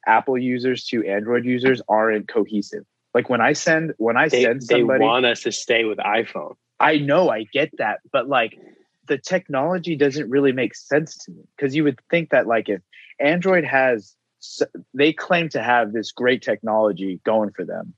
Apple 0.06 0.38
users 0.38 0.84
to 0.86 1.04
Android 1.06 1.44
users 1.44 1.82
aren't 1.88 2.28
cohesive. 2.28 2.84
Like 3.14 3.28
when 3.28 3.40
I 3.40 3.54
send 3.54 3.94
when 3.98 4.16
I 4.16 4.28
They, 4.28 4.42
send 4.42 4.62
they 4.62 4.80
somebody, 4.80 5.04
want 5.04 5.26
us 5.26 5.42
to 5.42 5.52
stay 5.52 5.84
with 5.84 5.98
iPhone. 5.98 6.54
I 6.78 6.98
know 6.98 7.30
I 7.30 7.44
get 7.44 7.70
that, 7.78 8.00
but 8.12 8.28
like 8.28 8.58
the 9.08 9.18
technology 9.18 9.96
doesn't 9.96 10.28
really 10.28 10.52
make 10.52 10.74
sense 10.74 11.16
to 11.24 11.32
me 11.32 11.42
because 11.56 11.74
you 11.74 11.84
would 11.84 11.98
think 12.10 12.30
that 12.30 12.46
like 12.46 12.68
if 12.68 12.82
Android 13.18 13.64
has 13.64 14.14
they 14.94 15.12
claim 15.12 15.48
to 15.48 15.62
have 15.62 15.92
this 15.92 16.12
great 16.12 16.42
technology 16.42 17.20
going 17.24 17.50
for 17.50 17.64
them. 17.64 17.94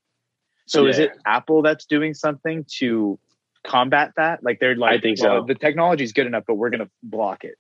So 0.67 0.87
is 0.87 0.99
it 0.99 1.13
Apple 1.27 1.63
that's 1.63 1.87
doing 1.87 2.13
something 2.15 2.65
to 2.79 3.19
combat 3.67 4.13
that? 4.17 4.45
Like 4.45 4.61
they're 4.61 4.77
like 4.77 4.99
I 4.99 5.01
think 5.01 5.19
well, 5.21 5.41
so. 5.41 5.47
the 5.47 5.55
technology 5.55 6.05
is 6.05 6.13
good 6.13 6.27
enough, 6.27 6.45
but 6.47 6.55
we're 6.55 6.71
gonna 6.71 6.91
block 7.03 7.45
it. 7.45 7.57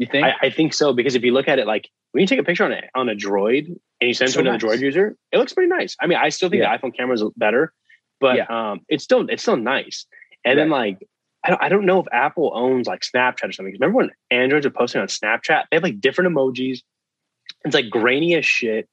You 0.00 0.06
think? 0.10 0.26
I, 0.26 0.46
I 0.46 0.50
think 0.50 0.72
so 0.72 0.94
because 0.94 1.14
if 1.14 1.22
you 1.22 1.32
look 1.32 1.46
at 1.46 1.58
it 1.58 1.66
like 1.66 1.88
when 2.12 2.22
you 2.22 2.26
take 2.26 2.38
a 2.38 2.42
picture 2.42 2.64
on 2.64 2.72
a 2.72 2.80
on 2.94 3.08
a 3.10 3.14
droid 3.14 3.66
and 3.66 3.78
you 4.08 4.14
send 4.14 4.30
it 4.30 4.32
So 4.32 4.42
to 4.42 4.48
another 4.48 4.66
nice. 4.66 4.78
droid 4.78 4.82
user, 4.82 5.14
it 5.30 5.36
looks 5.36 5.52
pretty 5.52 5.68
nice. 5.68 5.94
I 6.00 6.06
mean, 6.06 6.16
I 6.16 6.30
still 6.30 6.48
think 6.48 6.62
Yeah. 6.62 6.74
the 6.76 6.78
iPhone 6.88 6.96
camera 6.96 7.14
is 7.14 7.24
better, 7.36 7.72
but 8.18 8.50
um, 8.50 8.80
it's 8.88 9.04
still 9.04 9.28
it's 9.28 9.42
still 9.42 9.58
nice. 9.58 10.06
And 10.44 10.58
then 10.58 10.70
like 10.70 11.06
I 11.44 11.50
don't, 11.50 11.62
I 11.62 11.68
don't 11.68 11.84
know 11.84 12.00
if 12.00 12.06
Apple 12.12 12.50
owns 12.54 12.86
like 12.86 13.00
Snapchat 13.02 13.50
or 13.50 13.52
something. 13.52 13.74
Remember 13.74 13.98
when 13.98 14.10
Androids 14.30 14.64
are 14.64 14.70
posting 14.70 15.02
on 15.02 15.08
Snapchat? 15.08 15.64
They 15.70 15.76
have 15.76 15.82
like 15.82 16.00
different 16.00 16.34
emojis. 16.34 16.78
It's 17.66 17.74
like 17.74 17.90
grainy 17.90 18.34
as 18.36 18.46
shit. 18.46 18.88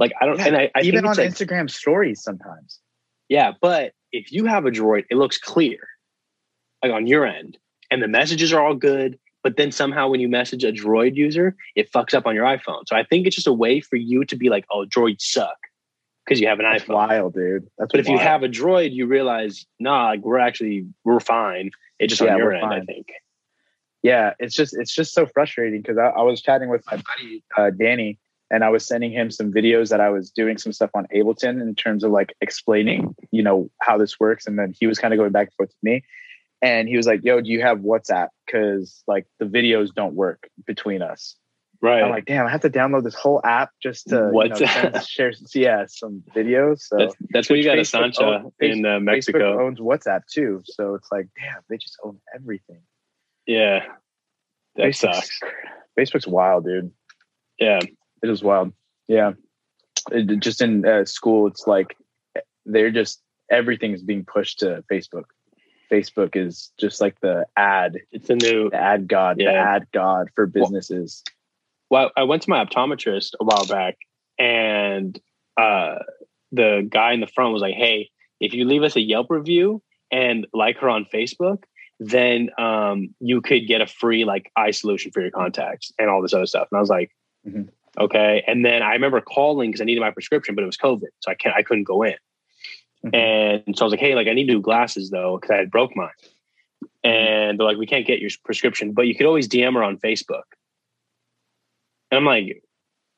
Like 0.00 0.12
I 0.20 0.26
don't, 0.26 0.38
Yeah, 0.38 0.46
and 0.48 0.56
I, 0.56 0.70
I 0.74 0.80
Even 0.80 1.02
think 1.02 1.04
on 1.06 1.10
it's 1.24 1.40
like, 1.40 1.48
Instagram 1.48 1.70
stories 1.70 2.20
sometimes. 2.22 2.80
yeah, 3.28 3.52
but 3.60 3.92
if 4.10 4.32
you 4.32 4.46
have 4.46 4.66
a 4.66 4.70
droid, 4.72 5.04
it 5.08 5.16
looks 5.16 5.38
clear, 5.38 5.78
like 6.82 6.90
on 6.92 7.06
your 7.06 7.24
end, 7.26 7.58
and 7.92 8.02
the 8.02 8.08
messages 8.08 8.52
are 8.52 8.60
all 8.64 8.74
good. 8.74 9.18
But 9.42 9.56
then 9.56 9.70
somehow 9.72 10.08
when 10.08 10.20
you 10.20 10.28
message 10.28 10.64
a 10.64 10.72
droid 10.72 11.14
user, 11.14 11.54
it 11.76 11.90
fucks 11.92 12.12
up 12.14 12.26
on 12.26 12.34
your 12.34 12.44
iPhone. 12.44 12.82
So 12.86 12.96
I 12.96 13.04
think 13.04 13.26
it's 13.26 13.36
just 13.36 13.46
a 13.46 13.52
way 13.52 13.80
for 13.80 13.96
you 13.96 14.24
to 14.24 14.36
be 14.36 14.48
like, 14.50 14.64
oh, 14.70 14.84
droids 14.84 15.22
suck 15.22 15.56
because 16.24 16.40
you 16.40 16.48
have 16.48 16.58
an 16.58 16.66
That's 16.70 16.84
iPhone. 16.84 16.94
wild, 16.94 17.34
dude. 17.34 17.68
That's 17.78 17.90
But 17.92 18.00
if 18.00 18.08
you 18.08 18.18
have 18.18 18.42
a 18.42 18.48
droid, 18.48 18.92
you 18.92 19.06
realize, 19.06 19.64
nah, 19.78 20.06
like 20.08 20.20
we're 20.20 20.38
actually 20.38 20.86
we're 21.04 21.20
fine. 21.20 21.70
It's 21.98 22.10
just 22.12 22.22
Yeah, 22.22 22.32
on 22.32 22.38
your 22.38 22.52
end, 22.52 22.72
I 22.72 22.80
think. 22.80 23.08
yeah 24.02 24.34
it's 24.38 24.54
just 24.54 24.76
it's 24.76 24.94
just 24.94 25.12
so 25.12 25.26
frustrating 25.26 25.82
because 25.82 25.98
I, 25.98 26.06
I 26.06 26.22
was 26.22 26.40
chatting 26.40 26.68
with 26.68 26.84
my 26.86 26.96
buddy 27.08 27.42
uh, 27.56 27.70
danny 27.70 28.18
and 28.50 28.62
i 28.62 28.68
was 28.68 28.86
sending 28.86 29.10
him 29.12 29.28
some 29.30 29.52
videos 29.52 29.88
that 29.90 30.00
i 30.00 30.08
was 30.08 30.30
doing 30.30 30.56
some 30.56 30.72
stuff 30.72 30.90
on 30.94 31.06
ableton 31.14 31.60
in 31.60 31.74
terms 31.74 32.04
of 32.04 32.12
like 32.12 32.32
explaining 32.40 33.14
you 33.32 33.42
know 33.42 33.68
how 33.82 33.98
this 33.98 34.20
works 34.20 34.46
and 34.46 34.56
then 34.56 34.72
he 34.78 34.86
was 34.86 34.98
kind 35.00 35.12
of 35.12 35.18
going 35.18 35.32
back 35.32 35.48
and 35.48 35.54
forth 35.54 35.70
with 35.70 35.82
me 35.82 36.04
and 36.62 36.88
he 36.88 36.96
was 36.96 37.06
like 37.06 37.20
yo 37.24 37.40
do 37.40 37.50
you 37.50 37.60
have 37.62 37.78
whatsapp 37.78 38.28
because 38.46 39.02
like 39.06 39.26
the 39.38 39.44
videos 39.44 39.94
don't 39.94 40.14
work 40.14 40.48
between 40.66 41.02
us 41.02 41.36
Right. 41.80 42.02
i'm 42.02 42.10
like 42.10 42.24
damn 42.26 42.44
i 42.46 42.50
have 42.50 42.62
to 42.62 42.70
download 42.70 43.04
this 43.04 43.14
whole 43.14 43.40
app 43.44 43.70
just 43.80 44.08
to 44.08 44.30
you 44.34 44.48
know, 44.48 44.54
send, 44.56 45.04
share 45.06 45.32
yeah 45.54 45.84
some 45.86 46.22
videos 46.34 46.80
so 46.80 46.96
that's 46.98 47.14
that's 47.30 47.50
what 47.50 47.58
you 47.58 47.64
got 47.64 47.78
a 47.78 47.82
Facebook 47.82 47.86
Sancha 48.14 48.24
own- 48.24 48.52
in 48.58 48.84
uh, 48.84 48.98
Facebook 48.98 49.60
owns 49.60 49.78
whatsapp 49.78 50.22
too 50.26 50.60
so 50.64 50.94
it's 50.94 51.08
like 51.12 51.28
damn 51.38 51.60
they 51.70 51.76
just 51.76 51.96
own 52.02 52.18
everything 52.34 52.80
Yeah. 53.46 53.84
That 54.76 54.86
Facebook's- 54.88 55.00
sucks. 55.38 55.40
facebook's 55.98 56.26
wild 56.26 56.64
dude 56.64 56.90
Yeah. 57.58 57.80
It 58.22 58.30
is 58.30 58.42
wild. 58.42 58.72
Yeah. 59.06 59.32
It- 60.10 60.40
just 60.40 60.60
in 60.60 60.84
uh, 60.84 61.04
school, 61.04 61.46
it's 61.46 61.66
like 61.68 61.96
they're 62.66 62.90
just 62.90 63.22
everything's 63.50 64.02
being 64.02 64.24
pushed 64.24 64.58
to 64.60 64.82
Facebook. 64.90 65.24
Facebook 65.90 66.36
is 66.36 66.70
just 66.78 67.00
like 67.00 67.18
the 67.20 67.46
ad, 67.56 67.98
It's 68.12 68.30
a 68.30 68.34
new 68.36 68.70
ad 68.72 69.08
god, 69.08 69.38
the 69.38 69.46
ad 69.46 69.86
god 69.92 70.28
for 70.34 70.46
businesses. 70.46 71.22
well, 71.90 72.10
I 72.16 72.24
went 72.24 72.42
to 72.42 72.50
my 72.50 72.64
optometrist 72.64 73.34
a 73.40 73.44
while 73.44 73.66
back, 73.66 73.96
and 74.38 75.18
uh, 75.56 75.96
the 76.52 76.86
guy 76.88 77.12
in 77.12 77.20
the 77.20 77.26
front 77.26 77.52
was 77.52 77.62
like, 77.62 77.74
"Hey, 77.74 78.10
if 78.40 78.52
you 78.54 78.64
leave 78.64 78.82
us 78.82 78.96
a 78.96 79.00
Yelp 79.00 79.30
review 79.30 79.82
and 80.10 80.46
like 80.52 80.78
her 80.78 80.88
on 80.88 81.06
Facebook, 81.12 81.64
then 82.00 82.50
um, 82.58 83.14
you 83.20 83.40
could 83.40 83.66
get 83.66 83.80
a 83.80 83.86
free 83.86 84.24
like 84.24 84.50
eye 84.56 84.70
solution 84.70 85.10
for 85.10 85.20
your 85.20 85.30
contacts 85.30 85.92
and 85.98 86.08
all 86.10 86.22
this 86.22 86.34
other 86.34 86.46
stuff." 86.46 86.68
And 86.70 86.78
I 86.78 86.80
was 86.80 86.90
like, 86.90 87.10
Mhm. 87.46 87.68
"Okay." 87.98 88.44
And 88.46 88.64
then 88.64 88.82
I 88.82 88.92
remember 88.92 89.20
calling 89.20 89.70
because 89.70 89.80
I 89.80 89.84
needed 89.84 90.00
my 90.00 90.10
prescription, 90.10 90.54
but 90.54 90.62
it 90.62 90.66
was 90.66 90.76
COVID, 90.76 91.08
so 91.20 91.30
I 91.30 91.34
can't, 91.34 91.56
I 91.56 91.62
couldn't 91.62 91.84
go 91.84 92.02
in. 92.02 92.14
Mhm. 93.04 93.14
And 93.66 93.76
so 93.78 93.84
I 93.84 93.86
was 93.86 93.92
like, 93.92 94.00
"Hey, 94.00 94.14
like 94.14 94.26
I 94.28 94.32
need 94.34 94.46
new 94.48 94.60
glasses 94.60 95.10
though 95.10 95.36
because 95.38 95.50
I 95.54 95.56
had 95.58 95.70
broke 95.70 95.94
mine." 95.96 96.10
And 97.04 97.58
they're 97.58 97.66
like, 97.66 97.76
"We 97.76 97.86
can't 97.86 98.06
get 98.06 98.18
your 98.20 98.30
prescription, 98.44 98.92
but 98.92 99.06
you 99.06 99.14
could 99.14 99.26
always 99.26 99.48
DM 99.48 99.74
her 99.74 99.82
on 99.84 99.98
Facebook." 99.98 100.42
And 102.10 102.18
I'm 102.18 102.24
like, 102.24 102.62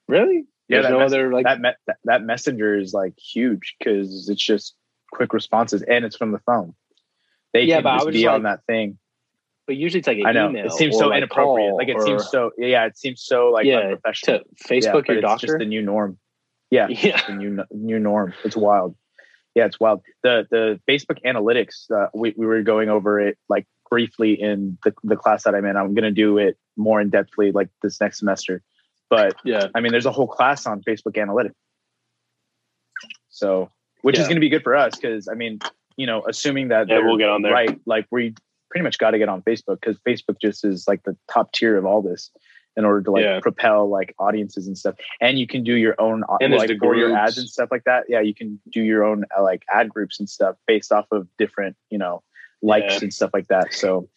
"Really? 0.09 0.45
Yeah, 0.69 0.83
There's 0.83 0.91
no 0.93 0.99
mess- 0.99 1.13
other 1.13 1.33
like." 1.33 1.45
that, 1.45 1.61
me- 1.61 1.71
that 1.87 1.97
that 2.05 2.23
messenger 2.23 2.79
is 2.79 2.93
like 2.93 3.19
huge 3.19 3.75
because 3.79 4.29
it's 4.29 4.45
just 4.45 4.75
quick 5.13 5.33
responses 5.33 5.83
and 5.83 6.05
it's 6.05 6.17
from 6.17 6.33
the 6.33 6.39
phone. 6.41 6.75
They 7.53 7.65
Yeah, 7.65 7.77
can 7.77 7.85
but 7.85 7.91
I 7.91 7.99
just 7.99 8.11
be 8.13 8.27
on 8.27 8.43
that 8.45 8.65
thing. 8.67 8.99
but 9.67 9.77
usually 9.77 10.01
it's 10.01 10.09
like 10.09 10.19
an 10.19 10.27
I 10.27 10.33
know 10.33 10.51
email. 10.51 10.67
it 10.67 10.73
seems 10.73 10.97
so 10.99 11.09
like, 11.09 11.19
inappropriate. 11.19 11.75
Like 11.75 11.89
it 11.89 11.97
or- 11.97 12.05
seems 12.05 12.29
so 12.31 12.51
yeah, 12.59 12.87
it 12.87 12.97
seems 12.99 13.23
so 13.23 13.51
like 13.51 13.67
yeah 13.67 13.79
unprofessional. 13.79 14.41
to 14.41 14.45
Facebook 14.69 15.07
Yeah, 15.09 15.13
your 15.15 15.19
it's 15.19 15.23
doctor. 15.23 15.47
just 15.47 15.59
the 15.59 15.65
new 15.65 15.81
norm. 15.83 16.19
Yeah, 16.71 16.87
yeah, 16.91 17.27
the 17.27 17.35
new 17.35 17.65
new 17.71 17.99
norm. 17.99 18.35
It's 18.45 18.57
wild. 18.57 18.95
Yeah, 19.55 19.67
it's 19.67 19.81
wild. 19.81 20.03
The 20.23 20.47
the 20.51 20.81
Facebook 20.89 21.23
analytics. 21.25 21.91
Uh, 21.91 22.09
we 22.15 22.35
we 22.37 22.47
were 22.47 22.63
going 22.63 22.89
over 22.89 23.21
it 23.21 23.37
like 23.49 23.67
briefly 23.91 24.41
in 24.41 24.79
the 24.85 24.95
the 25.03 25.17
class 25.17 25.45
that 25.45 25.55
I'm 25.55 25.65
in. 25.65 25.77
I'm 25.77 25.95
going 25.95 26.05
to 26.05 26.11
do 26.13 26.39
it 26.39 26.57
more 26.77 27.01
in 27.01 27.11
depthly 27.11 27.53
like 27.53 27.69
this 27.83 28.01
next 28.01 28.19
semester. 28.19 28.63
But 29.09 29.35
Yeah. 29.45 29.67
I 29.75 29.81
mean, 29.81 29.91
there's 29.91 30.07
a 30.07 30.13
whole 30.13 30.29
class 30.29 30.67
on 30.67 30.83
Facebook 30.83 31.17
analytics. 31.17 31.55
So, 33.29 33.71
which 34.03 34.19
is 34.19 34.27
going 34.27 34.37
to 34.37 34.41
be 34.41 34.49
good 34.49 34.63
for 34.63 34.77
us 34.77 34.97
because 34.97 35.29
I 35.29 35.35
mean, 35.35 35.59
you 35.97 36.07
know, 36.07 36.23
assuming 36.29 36.69
that 36.69 36.89
Yeah, 36.89 37.01
we'll 37.01 37.17
get 37.17 37.29
on 37.29 37.43
there. 37.43 37.53
right, 37.53 37.81
like 37.87 38.07
we 38.11 38.35
pretty 38.71 38.85
much 38.85 38.99
got 38.99 39.11
to 39.11 39.19
get 39.19 39.29
on 39.29 39.43
Facebook 39.43 39.81
because 39.81 39.99
Facebook 40.07 40.41
just 40.41 40.65
is 40.65 40.87
like 40.87 41.03
the 41.03 41.17
top 41.31 41.53
tier 41.53 41.77
of 41.77 41.85
all 41.85 42.03
this 42.03 42.31
in 42.77 42.85
order 42.85 43.03
to 43.03 43.11
like 43.11 43.25
Yeah. 43.25 43.41
propel 43.41 43.89
like 43.89 44.15
audiences 44.19 44.67
and 44.67 44.77
stuff. 44.79 44.95
And 45.21 45.39
you 45.39 45.47
can 45.47 45.65
do 45.65 45.75
your 45.75 46.01
own 46.01 46.23
uh, 46.29 46.37
And 46.41 46.55
like 46.55 46.71
for 46.79 46.95
your 46.95 47.17
ads 47.17 47.37
and 47.39 47.49
stuff 47.49 47.69
like 47.71 47.85
that. 47.85 48.05
Yeah, 48.09 48.21
you 48.21 48.35
can 48.35 48.61
do 48.71 48.81
your 48.83 49.05
own 49.05 49.25
uh, 49.37 49.43
like 49.43 49.65
ad 49.73 49.89
groups 49.89 50.19
and 50.21 50.29
stuff 50.29 50.57
based 50.67 50.93
off 50.93 51.07
of 51.11 51.27
different, 51.37 51.77
you 51.91 51.99
know, 51.99 52.23
likes 52.63 52.95
Yeah. 52.95 52.99
and 53.03 53.15
stuff 53.15 53.31
like 53.35 53.49
that. 53.49 53.75
So 53.75 54.09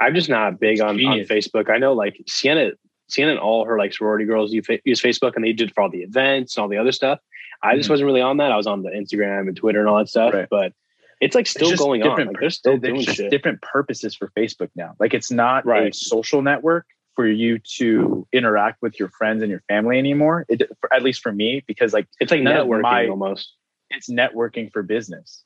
I'm 0.00 0.14
just 0.14 0.28
not 0.28 0.58
big 0.58 0.80
on, 0.80 0.96
on. 1.04 1.18
Facebook. 1.20 1.70
I 1.70 1.78
know 1.78 1.92
like 1.92 2.20
Sienna, 2.26 2.72
Sienna 3.08 3.32
and 3.32 3.40
all 3.40 3.64
her 3.66 3.78
like 3.78 3.92
sorority 3.92 4.24
girls 4.24 4.52
use, 4.52 4.66
Facebook 4.66 5.36
and 5.36 5.44
they 5.44 5.52
did 5.52 5.72
for 5.74 5.82
all 5.82 5.90
the 5.90 6.02
events 6.02 6.56
and 6.56 6.62
all 6.62 6.68
the 6.68 6.78
other 6.78 6.92
stuff. 6.92 7.20
I 7.62 7.76
just 7.76 7.88
Mhm. 7.88 7.92
wasn't 7.92 8.06
really 8.06 8.20
on 8.22 8.38
that. 8.38 8.50
I 8.50 8.56
was 8.56 8.66
on 8.66 8.82
the 8.82 8.90
Instagram 8.90 9.46
and 9.46 9.56
Twitter 9.56 9.80
and 9.80 9.88
all 9.88 9.98
that 9.98 10.08
stuff, 10.08 10.34
Right. 10.34 10.48
but 10.50 10.72
it's 11.20 11.34
like 11.34 11.46
still 11.46 11.70
just 11.70 11.82
going 11.82 12.02
on. 12.02 12.26
Like 12.26 12.40
they're 12.40 12.50
still 12.50 12.76
doing 12.76 13.00
just 13.00 13.16
shit. 13.18 13.30
different 13.30 13.62
purposes 13.62 14.14
for 14.14 14.28
Facebook 14.36 14.70
now. 14.74 14.96
Like 14.98 15.14
it's 15.14 15.30
not 15.30 15.64
a 15.68 15.92
social 15.92 16.42
network 16.42 16.86
for 17.16 17.26
you 17.26 17.58
to 17.76 18.26
interact 18.32 18.82
with 18.82 18.98
your 18.98 19.08
friends 19.10 19.42
and 19.42 19.50
your 19.50 19.62
family 19.68 19.98
anymore. 19.98 20.44
It, 20.48 20.62
for, 20.80 20.92
at 20.92 21.02
least 21.02 21.22
for 21.22 21.32
me, 21.32 21.62
because 21.66 21.92
like 21.92 22.08
It's 22.20 22.30
like 22.32 22.40
networking 22.40 22.82
my- 22.82 23.08
almost. 23.08 23.54
it's 23.90 24.10
networking 24.10 24.72
for 24.72 24.82
business. 24.82 25.44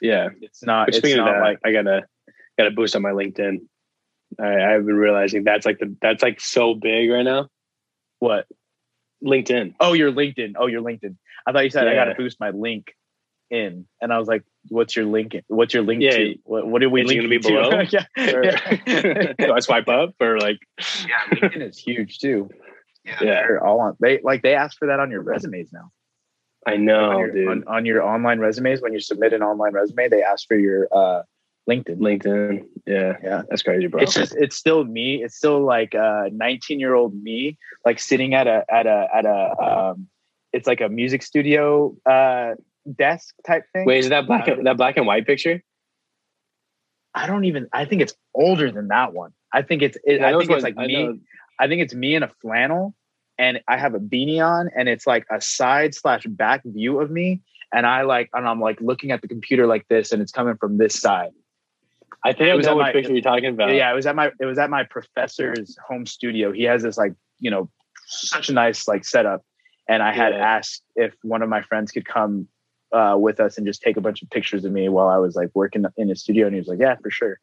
Yeah. 0.00 0.30
It's 0.40 0.62
not. 0.64 0.86
But 0.86 0.88
It's 0.96 0.98
speaking 0.98 1.20
of 1.20 1.26
that, 1.26 1.40
like 1.40 1.58
I 1.64 1.72
gotta 1.72 2.02
gotta 2.58 2.70
boost 2.70 2.96
on 2.96 3.02
my 3.02 3.10
LinkedIn. 3.12 3.58
I, 4.40 4.74
I've 4.74 4.84
been 4.86 4.96
realizing 4.96 5.44
that's 5.44 5.64
like 5.66 5.78
the 5.78 5.94
that's 6.02 6.22
like 6.22 6.40
so 6.40 6.74
big 6.74 7.10
right 7.10 7.22
now. 7.24 7.48
what. 8.18 8.46
LinkedIn. 9.24 9.74
Oh, 9.80 9.94
your 9.94 10.12
LinkedIn. 10.12 10.52
Oh, 10.58 10.66
your 10.66 10.82
LinkedIn. 10.82 11.16
I 11.46 11.52
thought 11.52 11.64
you 11.64 11.70
said 11.70 11.88
I 11.88 11.94
got 11.94 12.06
to 12.06 12.14
boost 12.14 12.38
my 12.40 12.50
link 12.50 12.92
in, 13.54 13.86
and 14.00 14.12
I 14.12 14.18
was 14.18 14.28
like, 14.28 14.42
"What's 14.68 14.96
your 14.96 15.04
link? 15.06 15.34
In? 15.34 15.42
What's 15.48 15.72
your 15.72 15.82
link 15.82 16.02
Yeah. 16.02 16.10
to? 16.16 16.34
What, 16.44 16.66
what 16.66 16.80
did 16.80 16.88
we 16.88 17.02
Is 17.02 17.10
it 17.10 17.14
gonna 17.16 17.28
be 17.28 17.38
to?" 17.38 17.48
below? 17.48 17.80
yeah. 17.90 18.06
Or- 18.34 18.44
yeah. 18.44 19.32
Do 19.38 19.52
I 19.52 19.60
swipe 19.60 19.88
up 19.88 20.14
or 20.20 20.38
like 20.38 20.58
yeah, 21.06 21.36
LinkedIn 21.36 21.68
is 21.70 21.78
huge 21.78 22.18
too. 22.18 22.50
Yeah. 23.04 23.18
they're 23.20 23.64
all 23.64 23.80
on. 23.80 23.96
They 24.00 24.20
like 24.22 24.42
they 24.42 24.54
ask 24.54 24.78
for 24.78 24.86
that 24.88 25.00
on 25.00 25.10
your 25.10 25.22
resumes 25.22 25.72
now. 25.72 25.90
I 26.66 26.76
know, 26.76 27.10
on, 27.10 27.18
your, 27.18 27.30
dude. 27.32 27.48
on, 27.48 27.64
on 27.66 27.84
your 27.86 28.02
online 28.02 28.38
resumes, 28.38 28.80
when 28.80 28.94
you 28.94 29.00
submit 29.00 29.34
an 29.34 29.42
online 29.42 29.74
resume, 29.74 30.08
they 30.08 30.22
ask 30.22 30.48
for 30.48 30.56
your 30.56 30.88
uh, 30.90 31.22
LinkedIn. 31.68 31.98
LinkedIn. 31.98 32.64
Yeah. 32.86 33.16
Yeah. 33.22 33.42
That's 33.48 33.62
crazy, 33.62 33.86
bro. 33.86 34.00
It's 34.00 34.14
just 34.14 34.34
it's 34.36 34.56
still 34.56 34.84
me. 34.84 35.22
It's 35.22 35.36
still 35.36 35.60
like 35.64 35.94
uh 35.94 36.30
19 36.32 36.80
year 36.80 36.94
old 36.94 37.14
me, 37.22 37.58
like 37.84 37.98
sitting 37.98 38.34
at 38.34 38.46
a 38.46 38.64
at 38.68 38.86
a 38.86 39.08
at 39.14 39.26
a 39.26 39.62
um 39.62 40.08
it's 40.52 40.66
like 40.66 40.80
a 40.80 40.88
music 40.88 41.22
studio 41.22 41.96
uh 42.06 42.54
desk 42.96 43.34
type 43.46 43.64
thing. 43.72 43.86
Wait, 43.86 43.98
is 43.98 44.08
that 44.10 44.26
black 44.26 44.48
and, 44.48 44.66
that 44.66 44.76
black 44.76 44.96
and 44.96 45.06
white 45.06 45.26
picture? 45.26 45.62
I 47.14 47.26
don't 47.26 47.44
even 47.44 47.68
I 47.72 47.84
think 47.84 48.02
it's 48.02 48.14
older 48.34 48.70
than 48.70 48.88
that 48.88 49.12
one. 49.12 49.32
I 49.52 49.62
think 49.62 49.82
it's 49.82 49.96
it, 50.04 50.20
I, 50.20 50.32
know 50.32 50.40
think 50.40 50.50
it's 50.50 50.62
like 50.64 50.74
I 50.78 50.86
me. 50.86 51.04
know- 51.06 51.18
I 51.60 51.68
think 51.68 51.82
it's 51.82 51.94
me 51.94 52.16
in 52.16 52.24
a 52.24 52.28
flannel 52.42 52.94
and 53.38 53.60
I 53.68 53.76
have 53.76 53.94
a 53.94 54.00
beanie 54.00 54.44
on 54.44 54.68
and 54.76 54.88
it's 54.88 55.06
like 55.06 55.24
a 55.30 55.40
side 55.40 55.94
slash 55.94 56.26
back 56.26 56.62
view 56.64 57.00
of 57.00 57.10
me. 57.12 57.42
And 57.72 57.86
I 57.86 58.02
like 58.02 58.30
and 58.32 58.46
I'm 58.48 58.60
like 58.60 58.80
looking 58.80 59.12
at 59.12 59.22
the 59.22 59.28
computer 59.28 59.66
like 59.66 59.86
this 59.88 60.10
and 60.12 60.20
it's 60.20 60.32
coming 60.32 60.56
from 60.56 60.78
this 60.78 60.98
side. 61.00 61.30
I 62.24 62.32
think 62.32 62.48
it 62.48 62.54
was 62.56 62.66
know 62.66 62.72
at 62.72 62.76
what 62.76 62.82
my- 62.86 62.92
picture 62.92 63.12
you're 63.12 63.22
talking 63.22 63.46
about. 63.54 63.72
yeah, 63.74 63.90
it 63.92 63.94
was 63.94 64.06
at 64.06 64.16
my 64.16 64.32
it 64.40 64.44
was 64.46 64.58
at 64.58 64.70
my 64.70 64.82
professor's 64.82 65.76
home 65.86 66.06
studio. 66.06 66.50
He 66.52 66.64
has 66.64 66.82
this 66.82 66.96
like, 66.98 67.12
you 67.38 67.50
know, 67.52 67.70
such 68.06 68.48
a 68.48 68.52
nice 68.52 68.88
like 68.88 69.04
setup. 69.04 69.42
And 69.88 70.02
I 70.02 70.12
had 70.12 70.32
Yeah. 70.32 70.56
asked 70.56 70.82
if 70.96 71.14
one 71.22 71.42
of 71.42 71.48
my 71.48 71.62
friends 71.62 71.92
could 71.92 72.06
come 72.06 72.48
uh, 72.94 73.16
with 73.16 73.40
us 73.40 73.58
and 73.58 73.66
just 73.66 73.82
take 73.82 73.96
a 73.96 74.00
bunch 74.00 74.22
of 74.22 74.30
pictures 74.30 74.64
of 74.64 74.72
me 74.72 74.88
while 74.88 75.08
I 75.08 75.16
was 75.18 75.34
like 75.34 75.50
working 75.54 75.84
in 75.96 76.08
his 76.08 76.20
studio. 76.20 76.46
And 76.46 76.54
he 76.54 76.60
was 76.60 76.68
like, 76.68 76.78
Yeah, 76.78 76.96
for 77.02 77.10
sure. 77.10 77.38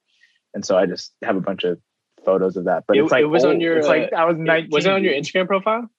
And 0.53 0.65
so 0.65 0.77
I 0.77 0.85
just 0.85 1.13
have 1.21 1.35
a 1.35 1.41
bunch 1.41 1.63
of 1.63 1.79
photos 2.25 2.55
of 2.57 2.65
that. 2.65 2.85
But 2.87 2.97
It- 2.97 3.03
it's 3.03 3.11
like 3.11 3.21
it 3.23 3.25
was 3.27 3.43
on 3.45 3.59
your, 3.59 3.77
it's 3.77 3.87
like 3.87 4.13
I 4.13 4.25
was 4.25 4.35
It- 4.37 4.41
19. 4.41 4.69
was 4.71 4.85
it 4.85 4.91
on 4.91 5.03
your 5.03 5.13
Instagram 5.13 5.47
profile? 5.47 5.89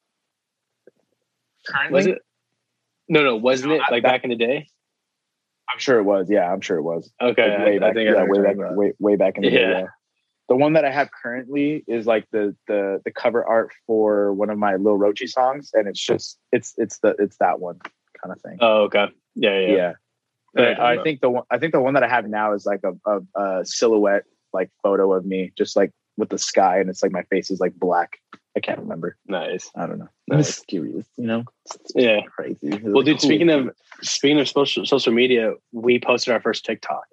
currently? 1.66 1.94
Was 1.94 2.06
it? 2.06 2.18
No, 3.08 3.22
no, 3.22 3.36
wasn't 3.36 3.70
No, 3.70 3.76
it 3.76 3.82
I- 3.88 3.92
like 3.92 4.02
back 4.02 4.24
in 4.24 4.30
the 4.30 4.36
day? 4.36 4.68
I'm 5.70 5.78
sure 5.78 5.98
it 5.98 6.02
was. 6.04 6.28
Yeah, 6.28 6.52
I'm 6.52 6.60
sure 6.60 6.76
it 6.76 6.82
was. 6.82 7.10
Okay, 7.20 7.48
Like, 7.50 7.58
I, 7.60 7.64
way 7.64 7.76
I 7.76 7.78
back, 7.78 7.94
think 7.94 8.08
I 8.08 8.12
yeah, 8.12 8.18
know 8.18 8.26
what 8.26 8.40
way 8.40 8.54
back, 8.54 8.76
way, 8.76 8.92
way 8.98 9.16
back 9.16 9.36
in 9.36 9.42
the 9.42 9.50
day. 9.50 9.60
Yeah. 9.62 9.78
Yeah. 9.80 9.86
The 10.48 10.56
one 10.56 10.74
that 10.74 10.84
I 10.84 10.90
have 10.90 11.08
currently 11.22 11.82
is 11.86 12.06
like 12.06 12.26
the 12.30 12.54
the 12.66 13.00
the 13.04 13.10
cover 13.10 13.42
art 13.46 13.70
for 13.86 14.34
one 14.34 14.50
of 14.50 14.58
my 14.58 14.76
Lil 14.76 14.98
Rochi 14.98 15.26
songs, 15.28 15.70
and 15.72 15.88
it's 15.88 16.00
just 16.04 16.38
it's 16.50 16.74
it's 16.76 16.98
the 16.98 17.14
it's 17.18 17.38
that 17.38 17.58
one 17.60 17.78
kind 18.20 18.32
of 18.36 18.40
thing. 18.42 18.58
Oh, 18.60 18.82
okay. 18.82 19.06
Yeah, 19.34 19.58
yeah. 19.60 19.74
yeah. 19.76 19.92
But 20.54 20.62
Yeah, 20.78 20.84
I 20.84 21.02
think 21.02 21.20
the 21.20 21.30
one 21.30 21.44
I 21.50 21.58
think 21.58 21.72
the 21.72 21.80
one 21.80 21.94
that 21.94 22.02
I 22.02 22.08
have 22.08 22.28
now 22.28 22.52
is 22.52 22.66
like 22.66 22.80
a, 22.84 22.92
a, 23.10 23.40
a 23.60 23.64
silhouette 23.64 24.24
like 24.52 24.70
photo 24.82 25.12
of 25.14 25.24
me, 25.24 25.52
just 25.56 25.76
like 25.76 25.92
with 26.18 26.28
the 26.28 26.38
sky, 26.38 26.78
and 26.78 26.90
it's 26.90 27.02
like 27.02 27.12
my 27.12 27.22
face 27.24 27.50
is 27.50 27.58
like 27.60 27.74
black. 27.74 28.18
I 28.54 28.60
can't 28.60 28.78
remember. 28.80 29.16
Nice. 29.26 29.70
I 29.74 29.86
don't 29.86 29.98
know. 29.98 30.08
Nice. 30.28 30.48
It's 30.50 30.58
mysterious, 30.58 31.06
you 31.16 31.26
know. 31.26 31.44
It's, 31.64 31.76
it's 31.76 31.92
Yeah. 31.94 32.20
crazy. 32.36 32.58
It 32.68 32.82
Well, 32.84 32.92
was 32.96 33.06
dude, 33.06 33.18
cool. 33.18 33.28
speaking 33.28 33.48
of 33.48 33.70
speaking 34.02 34.38
of 34.40 34.46
social 34.48 34.84
social 34.84 35.12
media, 35.14 35.54
we 35.72 35.98
posted 35.98 36.34
our 36.34 36.40
first 36.42 36.66
TikTok. 36.66 37.04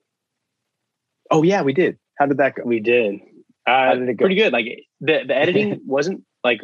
oh 1.31 1.43
yeah, 1.43 1.61
we 1.61 1.73
did. 1.73 1.97
How 2.17 2.25
did 2.25 2.37
that 2.37 2.55
go? 2.55 2.63
We 2.65 2.79
did. 2.81 3.15
Uh, 3.65 3.85
How 3.85 3.93
did 3.95 4.09
it 4.09 4.15
go? 4.15 4.23
Pretty 4.23 4.35
good. 4.35 4.51
Like 4.51 4.65
the 4.99 5.23
the 5.25 5.35
editing 5.43 5.79
wasn't 5.85 6.23
like 6.43 6.59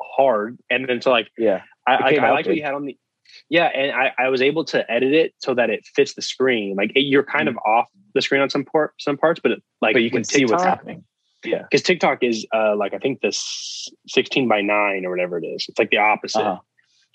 hard, 0.00 0.58
and 0.70 0.88
then 0.88 1.02
so 1.02 1.10
like 1.10 1.28
Yeah, 1.36 1.62
I, 1.86 1.94
I, 1.96 2.14
I 2.16 2.30
liked 2.30 2.46
what 2.48 2.56
you 2.56 2.62
had 2.62 2.74
on 2.74 2.86
the. 2.86 2.96
Yeah, 3.50 3.66
and 3.66 3.92
I, 3.92 4.12
I 4.18 4.28
was 4.28 4.40
able 4.42 4.64
to 4.66 4.90
edit 4.90 5.12
it 5.12 5.34
so 5.38 5.54
that 5.54 5.70
it 5.70 5.84
fits 5.94 6.14
the 6.14 6.22
screen. 6.22 6.76
Like 6.76 6.92
it, 6.94 7.00
you're 7.00 7.22
kind 7.24 7.48
of 7.48 7.56
off 7.66 7.88
the 8.14 8.22
screen 8.22 8.40
on 8.40 8.50
some 8.50 8.64
part 8.64 8.94
some 8.98 9.16
parts, 9.16 9.40
but 9.42 9.52
it, 9.52 9.62
like 9.80 9.92
Mm. 9.92 9.94
but 9.96 10.02
you 10.02 10.10
can 10.10 10.20
with 10.20 10.26
see 10.28 10.44
what's 10.44 10.62
happening. 10.62 11.04
Yeah. 11.44 11.62
because 11.62 11.82
TikTok 11.82 12.22
is 12.22 12.46
uh 12.54 12.74
like 12.76 12.94
I 12.94 12.98
think 12.98 13.20
this 13.20 13.88
16 14.08 14.48
by 14.48 14.62
9 14.62 15.04
or 15.04 15.10
whatever 15.10 15.36
it 15.38 15.44
is. 15.44 15.66
It's 15.68 15.78
like 15.78 15.90
the 15.90 15.98
opposite. 15.98 16.40
Uh-huh. 16.40 16.60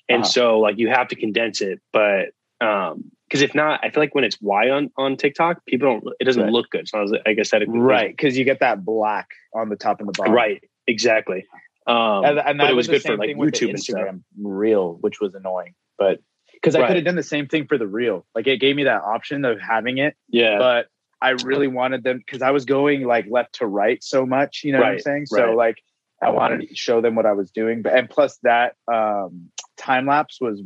And 0.07 0.21
Uh-huh. 0.23 0.29
so 0.31 0.59
like 0.59 0.77
you 0.77 0.87
have 0.89 1.07
to 1.09 1.15
condense 1.15 1.61
it, 1.61 1.79
but 1.93 2.29
um 2.61 3.05
because 3.27 3.41
if 3.41 3.53
not, 3.55 3.79
I 3.83 3.89
feel 3.91 4.01
like 4.03 4.13
when 4.15 4.23
it's 4.23 4.39
wide 4.41 4.69
on 4.71 4.91
on 4.97 5.15
TikTok, 5.17 5.65
people 5.65 5.87
don't 6.01 6.13
it 6.19 6.25
doesn't 6.25 6.43
Right. 6.43 6.51
look 6.51 6.69
good. 6.69 6.87
So 6.87 6.99
I 6.99 7.01
was 7.01 7.11
like 7.11 7.37
aesthetically 7.39 7.79
Right, 7.79 8.15
because 8.15 8.37
you 8.37 8.43
get 8.45 8.59
that 8.59 8.85
black 8.85 9.29
on 9.53 9.69
the 9.69 9.75
top 9.75 9.99
and 9.99 10.07
the 10.07 10.13
bottom. 10.13 10.33
Right. 10.33 10.63
Exactly. 10.85 11.45
Um 11.87 12.23
and, 12.25 12.37
and 12.39 12.57
but 12.59 12.65
that 12.65 12.71
it 12.71 12.75
was 12.75 12.85
the 12.87 12.93
good 12.93 13.01
for 13.03 13.17
like 13.17 13.29
thing 13.29 13.37
with 13.39 13.53
the 13.55 13.65
YouTube 13.65 13.69
and 13.71 13.79
stuff. 13.81 13.97
Instagram 13.99 14.21
reel, 14.39 14.97
which 15.01 15.19
was 15.19 15.33
annoying. 15.33 15.73
But 15.99 16.19
because 16.53 16.75
I 16.75 16.79
Right. 16.79 16.87
could 16.87 16.95
have 16.95 17.05
done 17.05 17.15
the 17.15 17.23
same 17.23 17.47
thing 17.47 17.67
for 17.67 17.77
the 17.77 17.87
reel, 17.87 18.25
like 18.33 18.47
it 18.47 18.57
gave 18.57 18.75
me 18.75 18.85
that 18.85 19.03
option 19.03 19.45
of 19.45 19.59
having 19.61 19.97
it, 19.99 20.15
Yeah. 20.29 20.57
but 20.57 20.87
I 21.21 21.31
really 21.31 21.67
wanted 21.67 22.03
them 22.03 22.17
because 22.17 22.41
I 22.41 22.51
was 22.51 22.65
going 22.65 23.03
like 23.03 23.25
left 23.29 23.55
to 23.55 23.67
right 23.67 24.01
so 24.03 24.25
much. 24.25 24.61
You 24.63 24.71
know 24.71 24.79
what 24.79 24.87
I'm 24.87 24.93
Right, 24.93 25.03
saying? 25.03 25.25
So 25.27 25.53
like 25.53 25.77
I 26.23 26.29
wanted 26.31 26.67
to 26.69 26.75
show 26.75 27.01
them 27.01 27.15
what 27.15 27.25
I 27.25 27.33
was 27.33 27.51
doing, 27.51 27.81
but 27.81 27.93
and 27.93 28.09
plus 28.09 28.37
that 28.43 28.75
um, 28.91 29.49
time 29.77 30.07
lapse 30.07 30.39
was 30.41 30.61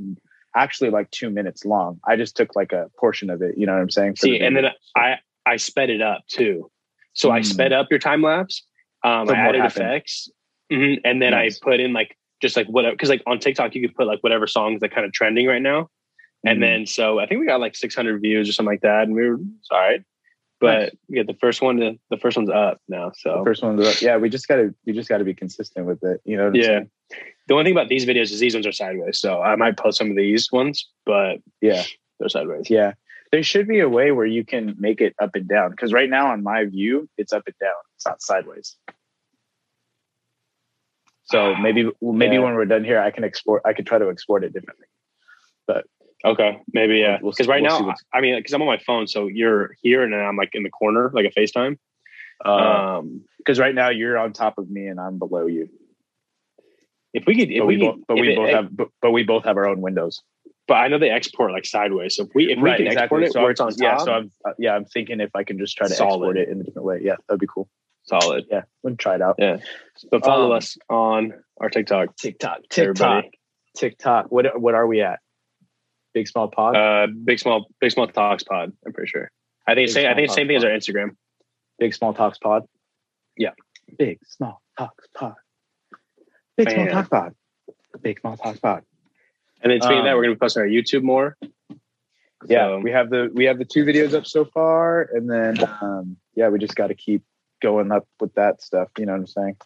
actually 0.56 0.92
like 0.92 1.10
two 1.10 1.32
minutes 1.32 1.66
long. 1.66 2.00
I 2.08 2.16
just 2.16 2.38
took 2.38 2.56
like 2.56 2.72
a 2.72 2.90
portion 3.00 3.30
of 3.32 3.42
it. 3.42 3.58
You 3.58 3.66
know 3.66 3.74
what 3.74 3.82
I'm 3.82 3.90
saying? 3.90 4.16
See, 4.18 4.38
the 4.38 4.46
and 4.46 4.56
then. 4.56 4.66
I 4.96 5.18
I 5.46 5.58
sped 5.58 5.90
it 5.90 6.02
up 6.02 6.22
too. 6.28 6.72
So 7.14 7.30
I 7.32 7.42
Mm. 7.42 7.46
sped 7.46 7.74
up 7.74 7.88
your 7.90 8.00
time 8.00 8.22
lapse. 8.22 8.66
Um, 9.04 9.28
So 9.28 9.34
I 9.34 9.38
added 9.38 9.62
happened? 9.62 9.86
effects, 9.86 10.30
Mhm. 10.72 11.02
and 11.04 11.22
then 11.22 11.32
Nice. 11.32 11.60
I 11.62 11.66
put 11.66 11.80
in 11.80 11.94
like 11.94 12.16
just 12.44 12.56
like 12.56 12.68
whatever 12.68 12.94
because 12.94 13.10
like 13.10 13.24
on 13.26 13.40
TikTok 13.40 13.74
you 13.74 13.82
could 13.82 13.96
put 13.96 14.06
like 14.06 14.20
whatever 14.22 14.46
songs 14.46 14.82
that 14.82 14.94
kind 14.94 15.06
of 15.06 15.14
trending 15.14 15.48
right 15.48 15.62
now, 15.62 15.90
and 16.46 16.58
Mhm. 16.60 16.62
then 16.62 16.86
so 16.86 17.18
I 17.20 17.26
think 17.26 17.40
we 17.40 17.48
got 17.48 17.60
like 17.60 17.76
600 17.76 18.22
views 18.22 18.48
or 18.50 18.52
something 18.52 18.72
like 18.74 18.82
that, 18.82 19.04
and 19.04 19.16
we 19.16 19.28
were 19.28 19.38
all 19.72 19.80
right. 19.80 20.04
But 20.60 20.80
Nice. 20.80 20.92
yeah, 21.10 21.24
the 21.24 21.34
first 21.42 21.62
one 21.62 21.78
to 21.78 21.98
the 22.10 22.18
first 22.18 22.38
one's 22.38 22.50
up 22.50 22.80
now. 22.88 23.10
the 23.10 23.16
So 23.18 23.44
first 23.44 23.64
one, 23.64 23.82
yeah, 24.02 24.18
we 24.18 24.30
just 24.30 24.48
gotta 24.48 24.76
we 24.86 24.94
just 24.94 25.10
gotta 25.10 25.24
be 25.24 25.34
consistent 25.34 25.86
with 25.88 26.04
it. 26.04 26.22
You 26.26 26.38
know? 26.38 26.44
What 26.44 26.50
I'm 26.50 26.56
yeah, 26.56 26.66
saying? 26.66 26.90
the 27.48 27.54
only 27.54 27.64
thing 27.66 27.74
about 27.74 27.90
these 27.90 28.06
videos 28.06 28.32
is 28.32 28.40
these 28.40 28.54
ones 28.54 28.68
are 28.68 28.72
sideways. 28.72 29.20
So 29.20 29.42
I 29.42 29.56
might 29.56 29.78
post 29.78 29.98
some 29.98 30.10
of 30.12 30.16
these 30.18 30.52
ones, 30.52 30.88
but 31.06 31.40
yeah. 31.62 31.84
they're 32.20 32.30
sideways. 32.30 32.70
Yeah. 32.70 32.94
There 33.32 33.42
should 33.44 33.68
be 33.68 33.80
a 33.80 33.90
way 33.90 34.12
where 34.12 34.28
you 34.28 34.46
can 34.46 34.76
make 34.78 35.02
it 35.02 35.16
up 35.20 35.32
and 35.36 35.48
down. 35.48 35.72
Because 35.72 35.92
right 35.92 36.10
now 36.10 36.28
on 36.32 36.44
my 36.44 36.66
view, 36.66 37.10
it's 37.18 37.34
up 37.34 37.44
and 37.48 37.56
down. 37.60 37.74
It's 37.96 38.06
not 38.06 38.22
sideways. 38.22 38.78
So 41.34 41.56
maybe 41.56 41.90
maybe 42.00 42.36
Yeah. 42.36 42.42
when 42.42 42.54
we're 42.54 42.66
done 42.66 42.84
here, 42.84 43.00
I 43.02 43.10
can 43.10 43.24
export 43.24 43.64
I 43.66 43.74
could 43.74 43.88
try 43.88 43.98
to 43.98 44.08
export 44.10 44.44
it 44.44 44.54
differently. 44.54 44.86
But 45.66 45.86
okay, 46.24 46.60
maybe 46.72 46.98
yeah. 47.00 47.18
We'll- 47.22 47.32
Because 47.32 47.48
right 47.48 47.64
we'll 47.64 47.88
now, 47.88 47.96
I 48.14 48.22
mean, 48.22 48.36
because 48.38 48.54
I'm 48.54 48.62
on 48.62 48.68
my 48.68 48.78
phone, 48.78 49.08
so 49.08 49.26
you're 49.28 49.76
here 49.82 50.04
and 50.04 50.14
then 50.14 50.20
I'm 50.20 50.38
like 50.38 50.52
in 50.54 50.62
the 50.62 50.70
corner, 50.70 51.10
like 51.12 51.26
a 51.26 51.32
FaceTime. 51.40 51.78
Um, 52.46 53.22
because 53.40 53.58
right 53.60 53.74
now 53.74 53.90
you're 53.90 54.18
on 54.18 54.32
top 54.34 54.58
of 54.60 54.70
me 54.70 54.86
and 54.88 55.00
I'm 55.00 55.18
below 55.18 55.48
you. 55.48 55.70
if 57.14 57.26
we 57.28 57.36
could, 57.38 57.50
if 57.52 57.60
But 57.62 57.66
we, 57.68 57.78
we, 57.78 57.84
both 57.88 58.00
but 58.08 58.16
we 58.20 58.30
it- 58.34 58.36
both 58.36 58.50
have 58.50 58.68
but, 58.78 58.88
but 59.02 59.12
we 59.12 59.24
both 59.24 59.44
have 59.46 59.58
our 59.58 59.68
own 59.68 59.82
windows. 59.82 60.22
but 60.68 60.76
I 60.76 60.88
know 60.88 61.00
they 61.00 61.10
export 61.10 61.52
like 61.52 61.66
sideways. 61.66 62.16
So 62.16 62.24
if 62.26 62.30
we, 62.36 62.52
if 62.54 62.60
we 62.60 62.70
can 62.78 62.88
export 62.88 63.24
it 63.24 63.32
So 63.34 63.40
where 63.40 63.48
I'm- 63.48 63.52
it's 63.54 63.60
on 63.62 63.70
top, 63.72 63.80
yeah, 63.82 63.98
so 63.98 64.12
I'm 64.14 64.32
uh, 64.48 64.54
yeah, 64.60 64.76
I'm 64.76 64.86
thinking 64.86 65.20
if 65.20 65.32
I 65.36 65.44
can 65.44 65.58
just 65.58 65.76
try 65.78 65.88
to 65.88 65.94
Solid. 65.96 66.12
export 66.14 66.38
it 66.38 66.50
in 66.50 66.62
a 66.62 66.64
different 66.64 66.86
way. 66.86 67.00
Yeah, 67.02 67.16
that'd 67.28 67.40
be 67.40 67.48
cool. 67.48 67.68
Solid. 68.04 68.46
Yeah, 68.50 68.64
we'll 68.84 68.96
try 68.96 69.16
it 69.16 69.22
out. 69.22 69.36
Yeah, 69.40 69.58
but 70.12 70.24
follow 70.24 70.52
Um, 70.52 70.58
us 70.58 70.78
on 70.90 71.34
our 71.60 71.70
TikTok. 71.70 72.16
TikTok, 72.18 72.60
Everybody. 72.78 73.22
TikTok, 73.24 73.32
TikTok. 73.76 74.32
What 74.32 74.60
what 74.62 74.76
are 74.76 74.88
we 74.88 75.02
at? 75.02 75.20
Big 76.14 76.28
small 76.28 76.48
pod. 76.48 76.76
Uh, 76.76 77.08
big 77.24 77.40
small, 77.40 77.68
big 77.80 77.92
small 77.92 78.08
talks 78.08 78.44
pod. 78.44 78.72
I'm 78.86 78.94
pretty 78.94 79.10
sure. 79.10 79.32
I 79.68 79.74
think 79.76 79.88
Big 79.88 79.94
same. 79.94 80.08
I 80.08 80.14
think 80.14 80.26
it's 80.26 80.36
same 80.36 80.48
thing 80.48 80.58
as 80.58 80.64
our 80.64 80.70
Instagram. 80.70 81.16
Big 81.80 81.94
small 81.96 82.14
talks 82.14 82.38
pod. 82.38 82.64
Yeah. 83.38 83.52
Big 83.98 84.20
small 84.28 84.62
talks 84.78 85.08
pod. 85.16 85.34
Big 86.56 86.70
small 86.70 86.86
Bam. 86.86 86.94
talks 86.94 87.10
pod. 87.10 87.36
Big 88.02 88.20
small 88.20 88.38
talks 88.38 88.60
pod. 88.60 88.84
And 89.62 89.72
then 89.72 89.82
speaking 89.82 90.00
of 90.00 90.04
that, 90.04 90.12
Um, 90.12 90.18
we're 90.18 90.24
gonna 90.24 90.36
be 90.36 90.40
posting 90.40 90.62
our 90.62 90.68
YouTube 90.68 91.04
more. 91.04 91.38
Yeah, 92.46 92.68
So- 92.68 92.80
we 92.80 92.92
have 92.92 93.10
the 93.10 93.32
we 93.34 93.46
have 93.46 93.58
the 93.58 93.66
two 93.66 93.86
videos 93.86 94.14
up 94.14 94.26
so 94.28 94.44
far, 94.46 95.02
and 95.14 95.30
then 95.30 95.56
um, 95.82 96.18
yeah, 96.36 96.50
we 96.50 96.60
just 96.60 96.76
got 96.76 96.88
to 96.88 96.96
keep 96.96 97.24
going 97.64 97.92
up 97.92 98.08
with 98.20 98.34
that 98.36 98.62
stuff. 98.62 98.90
You 99.00 99.08
know 99.08 99.14
what 99.14 99.22
I'm 99.22 99.28
saying? 99.28 99.58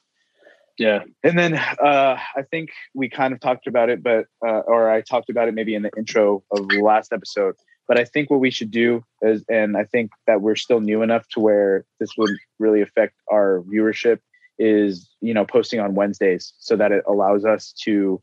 Yeah, 0.77 1.03
And 1.23 1.37
then 1.37 1.55
uh, 1.55 2.19
I 2.35 2.43
think 2.51 2.69
we 2.93 3.09
kind 3.09 3.33
of 3.33 3.39
talked 3.39 3.65
about 3.65 3.89
it, 3.89 4.03
but 4.03 4.25
uh, 4.45 4.59
or 4.59 4.91
I 4.91 5.01
talked 5.01 5.31
about 5.31 5.47
it 5.47 5.55
maybe 5.55 5.73
in 5.73 5.81
the 5.81 5.89
intro 5.97 6.43
of 6.51 6.69
the 6.69 6.81
last 6.81 7.11
episode. 7.11 7.55
But 7.87 7.99
I 7.99 8.05
think 8.05 8.29
what 8.29 8.41
we 8.41 8.51
should 8.51 8.69
do 8.69 9.03
is, 9.21 9.43
and 9.49 9.75
I 9.75 9.85
think 9.85 10.11
that 10.27 10.41
we're 10.41 10.55
still 10.55 10.79
new 10.79 11.01
enough 11.01 11.27
to 11.29 11.39
where 11.39 11.85
this 11.99 12.11
would 12.17 12.29
really 12.59 12.81
affect 12.81 13.15
our 13.31 13.63
viewership, 13.67 14.19
is 14.59 15.09
you 15.19 15.33
know 15.33 15.45
posting 15.45 15.79
on 15.79 15.95
Wednesdays 15.95 16.53
so 16.59 16.75
that 16.75 16.91
it 16.91 17.03
allows 17.07 17.43
us 17.43 17.73
to 17.85 18.21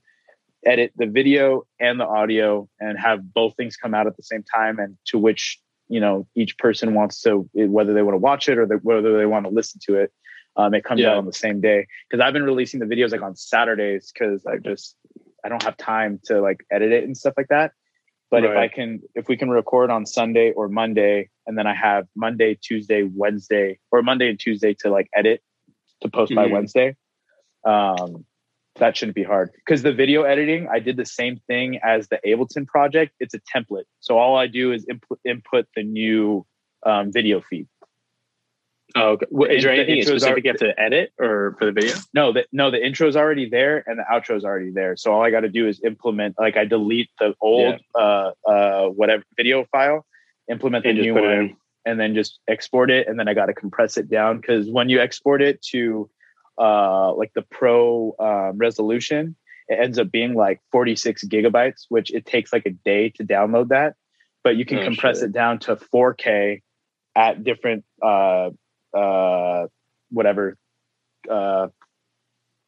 edit 0.64 0.92
the 0.96 1.06
video 1.06 1.64
and 1.80 1.98
the 1.98 2.06
audio 2.06 2.68
and 2.78 2.98
have 2.98 3.34
both 3.34 3.54
things 3.56 3.76
come 3.76 3.94
out 3.94 4.06
at 4.06 4.16
the 4.16 4.22
same 4.22 4.44
time, 4.44 4.78
and 4.78 4.96
to 5.06 5.18
which 5.18 5.58
you 5.94 6.00
know 6.00 6.26
each 6.35 6.59
person 6.59 6.92
wants 6.94 7.20
to 7.22 7.48
whether 7.54 7.92
they 7.94 8.02
want 8.02 8.14
to 8.14 8.24
watch 8.30 8.48
it 8.48 8.59
or 8.59 8.66
they, 8.66 8.74
whether 8.76 9.16
they 9.16 9.26
want 9.26 9.44
to 9.46 9.52
listen 9.59 9.80
to 9.87 9.92
it. 10.02 10.12
Um, 10.57 10.74
it 10.74 10.85
comes 10.85 11.00
Yeah. 11.00 11.11
out 11.11 11.18
on 11.18 11.26
the 11.26 11.33
same 11.46 11.61
day 11.61 11.87
because 12.09 12.20
I've 12.22 12.33
been 12.33 12.44
releasing 12.52 12.80
the 12.80 12.87
videos 12.87 13.12
like 13.12 13.22
on 13.22 13.37
Saturdays 13.37 14.12
because 14.12 14.44
I 14.46 14.57
just 14.59 14.96
I 15.44 15.48
don't 15.48 15.62
have 15.62 15.76
time 15.76 16.20
to 16.24 16.40
like 16.40 16.61
edit 16.70 16.90
it 16.92 17.04
and 17.04 17.16
stuff 17.16 17.35
like 17.37 17.48
that. 17.48 17.72
But 18.30 18.42
if 18.42 18.57
I 18.57 18.66
can, 18.66 19.00
if 19.14 19.28
we 19.28 19.37
can 19.37 19.48
record 19.48 19.90
on 19.90 20.07
Sunday 20.07 20.50
or 20.50 20.68
Monday, 20.68 21.28
and 21.46 21.57
then 21.57 21.68
I 21.68 21.74
have 21.74 22.09
Monday, 22.16 22.59
Tuesday, 22.61 23.04
Wednesday, 23.04 23.78
or 23.92 24.02
Monday 24.02 24.28
and 24.30 24.40
Tuesday 24.40 24.74
to 24.80 24.90
like 24.90 25.09
edit 25.14 25.40
to 26.00 26.09
post 26.09 26.35
by 26.35 26.46
Mhm. 26.46 26.50
Wednesday, 26.50 26.96
um, 27.64 28.24
that 28.76 28.96
shouldn't 28.96 29.14
be 29.14 29.22
hard. 29.22 29.50
Because 29.54 29.82
the 29.82 29.92
video 29.92 30.22
editing, 30.22 30.68
I 30.72 30.78
did 30.80 30.96
the 30.96 31.06
same 31.06 31.40
thing 31.46 31.78
as 31.82 32.08
the 32.08 32.18
Ableton 32.26 32.66
project. 32.66 33.14
It's 33.20 33.34
a 33.34 33.40
template, 33.40 33.84
so 34.00 34.18
all 34.18 34.37
I 34.37 34.46
do 34.46 34.72
is 34.72 34.84
input, 34.88 35.20
input 35.24 35.66
the 35.76 35.82
new 35.82 36.44
um, 36.84 37.12
video 37.12 37.40
feed. 37.40 37.68
Oh, 38.96 39.12
okay. 39.12 39.26
Wh- 39.30 39.50
Is 39.50 39.64
there 39.64 39.74
The 39.74 39.82
anything 39.82 40.02
are- 40.02 40.18
specific 40.18 40.44
you 40.44 40.50
have 40.50 40.60
to 40.60 40.78
edit 40.80 41.12
or 41.18 41.56
for 41.58 41.64
the 41.66 41.72
video? 41.72 41.96
No, 42.12 42.32
the 42.32 42.46
no, 42.52 42.70
the 42.70 42.84
intro 42.84 43.08
is 43.08 43.16
already 43.16 43.48
there 43.48 43.82
and 43.87 43.98
the 43.98 44.04
outro 44.12 44.37
is 44.37 44.44
already 44.44 44.70
there. 44.70 44.96
So 44.96 45.12
all 45.12 45.22
I 45.22 45.30
got 45.30 45.40
to 45.40 45.48
do 45.48 45.66
is 45.66 45.80
implement. 45.82 46.37
Like 46.38 46.56
I 46.56 46.64
delete 46.64 47.10
the 47.18 47.34
old 47.40 47.80
uh 47.94 48.32
uh 48.46 48.87
whatever 48.88 49.24
video 49.37 49.64
file, 49.72 50.04
implement 50.48 50.84
the 50.84 50.90
And 50.90 50.98
just 50.98 51.06
new 51.06 51.14
one, 51.14 51.56
and 51.84 51.98
then 51.98 52.14
just 52.14 52.38
export 52.46 52.90
it. 52.90 53.08
And 53.08 53.18
then 53.18 53.26
I 53.26 53.34
got 53.34 53.46
to 53.46 53.54
compress 53.54 53.96
it 53.96 54.08
down 54.08 54.37
because 54.40 54.68
when 54.70 54.88
you 54.88 55.00
export 55.00 55.42
it 55.42 55.60
to 55.72 56.08
uh 56.58 57.12
like 57.14 57.32
the 57.34 57.42
pro 57.42 58.14
um, 58.18 58.58
resolution, 58.58 59.36
it 59.68 59.78
ends 59.82 59.98
up 59.98 60.10
being 60.10 60.34
like 60.34 60.60
46 60.72 61.24
gigabytes, 61.26 61.86
which 61.88 62.12
it 62.12 62.26
takes 62.26 62.52
like 62.52 62.66
a 62.66 62.70
day 62.70 63.10
to 63.16 63.24
download 63.24 63.68
that. 63.68 63.94
But 64.42 64.56
you 64.56 64.64
can 64.64 64.78
Oh, 64.78 64.84
compress 64.84 65.18
shit. 65.20 65.30
it 65.30 65.32
down 65.32 65.58
to 65.60 65.76
4K 65.76 66.62
at 67.16 67.44
different 67.44 67.84
uh 68.02 68.50
uh 68.96 69.66
whatever 70.10 70.56
uh 71.30 71.68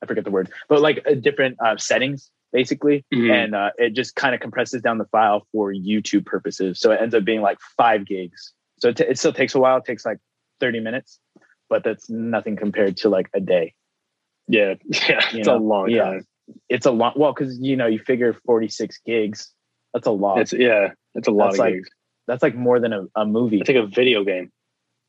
I 0.02 0.06
forget 0.06 0.24
the 0.24 0.30
word, 0.30 0.50
but 0.68 0.80
like 0.82 1.02
uh, 1.08 1.14
different 1.14 1.56
uh, 1.64 1.76
settings 1.78 2.30
basically, 2.52 3.04
Mhm. 3.12 3.30
and 3.30 3.54
uh, 3.54 3.70
it 3.76 3.90
just 3.94 4.14
kind 4.14 4.34
of 4.34 4.40
compresses 4.40 4.80
down 4.82 4.98
the 4.98 5.04
file 5.06 5.46
for 5.52 5.72
YouTube 5.72 6.24
purposes. 6.24 6.78
So 6.80 6.90
it 6.92 7.00
ends 7.00 7.14
up 7.14 7.24
being 7.24 7.40
like 7.42 7.58
five 7.76 8.06
gigs. 8.06 8.52
So 8.78 8.88
it, 8.90 8.96
t- 8.98 9.04
it 9.04 9.18
still 9.18 9.32
takes 9.32 9.54
a 9.54 9.58
while. 9.58 9.78
It 9.78 9.84
takes 9.84 10.04
like 10.06 10.18
thirty 10.60 10.80
minutes, 10.80 11.18
but 11.68 11.84
that's 11.84 12.08
nothing 12.10 12.56
compared 12.56 12.96
to 12.98 13.08
like 13.08 13.28
a 13.34 13.40
day. 13.40 13.74
Yeah, 14.48 14.74
yeah, 14.84 15.20
You 15.32 15.38
it's 15.40 15.48
know, 15.48 15.56
a 15.56 15.58
long 15.58 15.90
yeah. 15.90 16.04
time. 16.04 16.26
It's 16.68 16.86
a 16.86 16.90
lot. 16.92 17.18
Well, 17.18 17.32
because 17.32 17.58
you 17.60 17.76
know 17.76 17.86
you 17.86 17.98
figure 17.98 18.32
forty 18.46 18.68
six 18.68 19.00
gigs. 19.04 19.52
That's 19.94 20.06
a 20.06 20.12
lot. 20.12 20.40
It's 20.40 20.52
yeah, 20.52 20.92
it's 21.14 21.26
a 21.28 21.30
lot 21.32 21.46
That's 21.46 21.54
of 21.56 21.60
like- 21.60 21.74
gigs. 21.74 21.88
that's 22.26 22.42
like 22.42 22.54
more 22.54 22.78
than 22.80 22.92
a, 22.92 23.06
a 23.16 23.24
movie. 23.26 23.60
It's 23.60 23.68
like 23.68 23.76
a 23.78 23.86
video 23.86 24.22
game. 24.24 24.52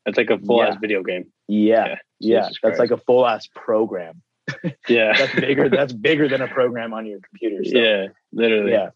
It's 0.06 0.16
like 0.16 0.30
a 0.30 0.38
full 0.38 0.62
ass 0.62 0.76
video 0.80 1.02
game. 1.02 1.30
yeah, 1.48 1.86
Yeah, 1.86 1.94
yeah. 2.20 2.48
That's 2.62 2.78
like 2.78 2.90
a 2.90 2.96
full 2.96 3.26
ass 3.26 3.46
program. 3.54 4.22
Yeah, 4.88 5.12
That's 5.16 5.34
bigger. 5.34 5.68
that's 5.68 5.92
bigger 5.92 6.26
than 6.28 6.40
a 6.40 6.48
program 6.48 6.94
on 6.94 7.04
your 7.04 7.18
computer. 7.20 7.62
So. 7.64 7.76
yeah, 7.78 8.06
literally. 8.32 8.72
yeah 8.72 8.90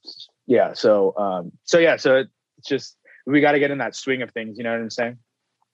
yeah 0.48 0.72
so 0.72 1.14
um 1.16 1.52
so 1.64 1.78
yeah 1.78 1.96
so 1.96 2.16
it's 2.16 2.66
just 2.66 2.96
we 3.26 3.40
got 3.40 3.52
to 3.52 3.60
get 3.60 3.70
in 3.70 3.78
that 3.78 3.94
swing 3.94 4.22
of 4.22 4.32
things 4.32 4.58
you 4.58 4.64
know 4.64 4.72
what 4.72 4.80
i'm 4.80 4.90
saying 4.90 5.18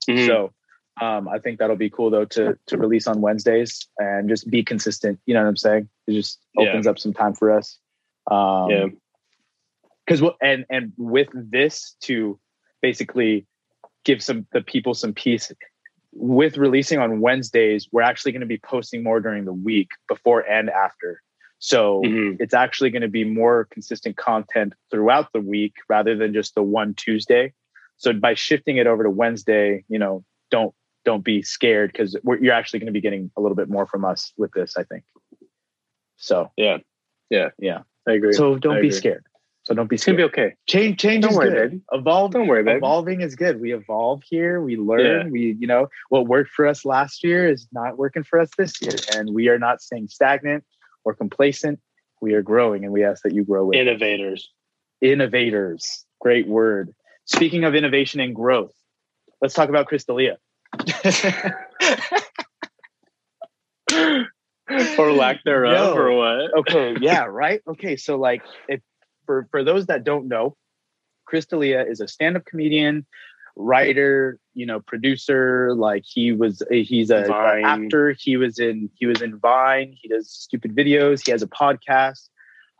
Mhm. 0.08 0.26
so 0.26 0.52
um 1.00 1.28
i 1.28 1.38
think 1.38 1.58
that'll 1.58 1.76
be 1.76 1.90
cool 1.90 2.10
though 2.10 2.24
to 2.24 2.58
to 2.66 2.76
release 2.76 3.06
on 3.06 3.20
wednesdays 3.20 3.88
and 3.98 4.28
just 4.28 4.48
be 4.50 4.62
consistent. 4.62 5.18
You 5.26 5.34
know 5.34 5.42
what 5.42 5.48
i'm 5.48 5.56
saying? 5.56 5.88
It 6.06 6.12
just 6.12 6.38
Yeah. 6.54 6.68
opens 6.68 6.86
up 6.86 6.98
some 6.98 7.12
time 7.12 7.34
for 7.34 7.50
us. 7.50 7.78
Um 8.30 8.70
yeah, 8.70 8.86
because 10.04 10.22
what 10.22 10.36
and 10.42 10.64
and 10.70 10.92
with 10.96 11.28
this 11.32 11.96
to 12.02 12.38
basically 12.82 13.46
give 14.04 14.22
some 14.22 14.46
the 14.52 14.62
people 14.62 14.94
some 14.94 15.12
peace 15.12 15.52
with 16.12 16.56
releasing 16.56 16.98
on 16.98 17.20
wednesdays 17.20 17.88
we're 17.92 18.02
actually 18.02 18.32
going 18.32 18.40
to 18.40 18.46
be 18.46 18.58
posting 18.58 19.02
more 19.02 19.20
during 19.20 19.44
the 19.44 19.52
week 19.52 19.90
before 20.08 20.40
and 20.40 20.70
after. 20.70 21.22
So 21.60 22.02
Mhm. 22.04 22.36
it's 22.40 22.54
actually 22.54 22.90
going 22.90 23.02
to 23.02 23.08
be 23.08 23.24
more 23.24 23.66
consistent 23.70 24.16
content 24.16 24.72
throughout 24.90 25.32
the 25.32 25.40
week 25.40 25.74
rather 25.88 26.16
than 26.16 26.32
just 26.32 26.54
the 26.54 26.62
one 26.62 26.94
tuesday. 26.94 27.52
So 27.96 28.12
by 28.12 28.34
shifting 28.34 28.76
it 28.78 28.86
over 28.86 29.02
to 29.02 29.10
wednesday 29.10 29.84
you 29.88 29.98
know 29.98 30.24
don't 30.50 30.74
don't 31.08 31.24
be 31.24 31.40
scared 31.42 31.90
because 31.92 32.10
you're 32.42 32.52
actually 32.60 32.80
going 32.80 32.92
to 32.92 32.98
be 33.00 33.00
getting 33.00 33.30
a 33.36 33.40
little 33.40 33.56
bit 33.62 33.68
more 33.76 33.86
from 33.86 34.04
us 34.04 34.20
with 34.36 34.52
this 34.52 34.70
i 34.76 34.84
think 34.90 35.04
so 36.16 36.50
Yeah. 36.56 36.78
Yeah. 37.30 37.48
yeah 37.58 37.80
I 38.06 38.12
agree. 38.12 38.32
so 38.32 38.56
don't 38.56 38.76
I 38.78 38.80
be 38.80 38.88
agree. 38.88 38.98
scared 38.98 39.24
so 39.64 39.74
don't 39.74 39.88
be 39.88 39.96
it's 39.96 40.04
gonna 40.06 40.16
be 40.18 40.24
okay. 40.24 40.54
change 40.66 40.98
change 40.98 41.22
Don't 41.22 41.32
is 41.32 41.36
worry, 41.38 41.50
good 41.50 41.70
baby. 41.70 41.82
evolve 41.92 42.30
Don't 42.32 42.46
worry, 42.46 42.62
baby. 42.64 42.78
evolving 42.78 43.20
is 43.20 43.34
good 43.36 43.60
we 43.60 43.72
evolve 43.74 44.22
here 44.34 44.60
we 44.62 44.76
learn 44.76 45.00
Yeah. 45.26 45.28
we 45.30 45.56
you 45.58 45.66
know 45.66 45.88
what 46.08 46.26
worked 46.26 46.50
for 46.50 46.66
us 46.66 46.84
last 46.84 47.22
year 47.24 47.48
is 47.48 47.66
not 47.72 47.96
working 47.98 48.24
for 48.24 48.38
us 48.40 48.50
this 48.58 48.72
year 48.82 48.94
and 49.14 49.34
we 49.34 49.48
are 49.48 49.58
not 49.58 49.80
staying 49.82 50.08
stagnant 50.08 50.64
or 51.04 51.14
complacent 51.14 51.80
we 52.20 52.34
are 52.34 52.42
growing 52.42 52.80
and 52.84 52.92
we 52.92 53.04
ask 53.04 53.22
that 53.22 53.32
you 53.32 53.44
grow 53.44 53.62
with. 53.66 53.76
Innovators. 53.78 54.50
innovators 55.00 56.04
great 56.20 56.46
word 56.48 56.94
speaking 57.26 57.62
of 57.64 57.74
innovation 57.74 58.20
and 58.20 58.34
growth 58.34 58.72
let's 59.42 59.54
talk 59.54 59.68
about 59.68 59.86
Chris 59.86 60.04
D'Elia 60.04 60.36
or 64.98 65.12
lack 65.12 65.42
thereof, 65.44 65.94
Yo. 65.94 66.00
or 66.00 66.12
what? 66.16 66.58
okay 66.58 66.96
yeah 67.00 67.24
right 67.24 67.60
okay 67.66 67.96
so 67.96 68.16
like 68.16 68.42
if 68.68 68.80
for 69.26 69.48
for 69.50 69.64
those 69.64 69.86
that 69.86 70.04
don't 70.04 70.28
know 70.28 70.56
Chris 71.26 71.46
D'Elia 71.46 71.84
is 71.84 72.00
a 72.00 72.08
stand-up 72.08 72.44
comedian 72.44 73.06
writer 73.56 74.38
you 74.54 74.64
know 74.64 74.78
producer 74.80 75.74
like 75.74 76.04
he 76.06 76.30
was 76.32 76.62
he's 76.70 77.10
a, 77.10 77.24
Vine. 77.24 77.64
actor 77.64 78.14
he 78.16 78.36
was 78.36 78.60
in 78.60 78.88
he 78.94 79.04
was 79.04 79.20
in 79.20 79.36
vine 79.38 79.92
he 80.00 80.06
does 80.08 80.30
stupid 80.30 80.76
videos 80.76 81.24
he 81.24 81.32
has 81.32 81.42
a 81.42 81.46
podcast 81.48 82.28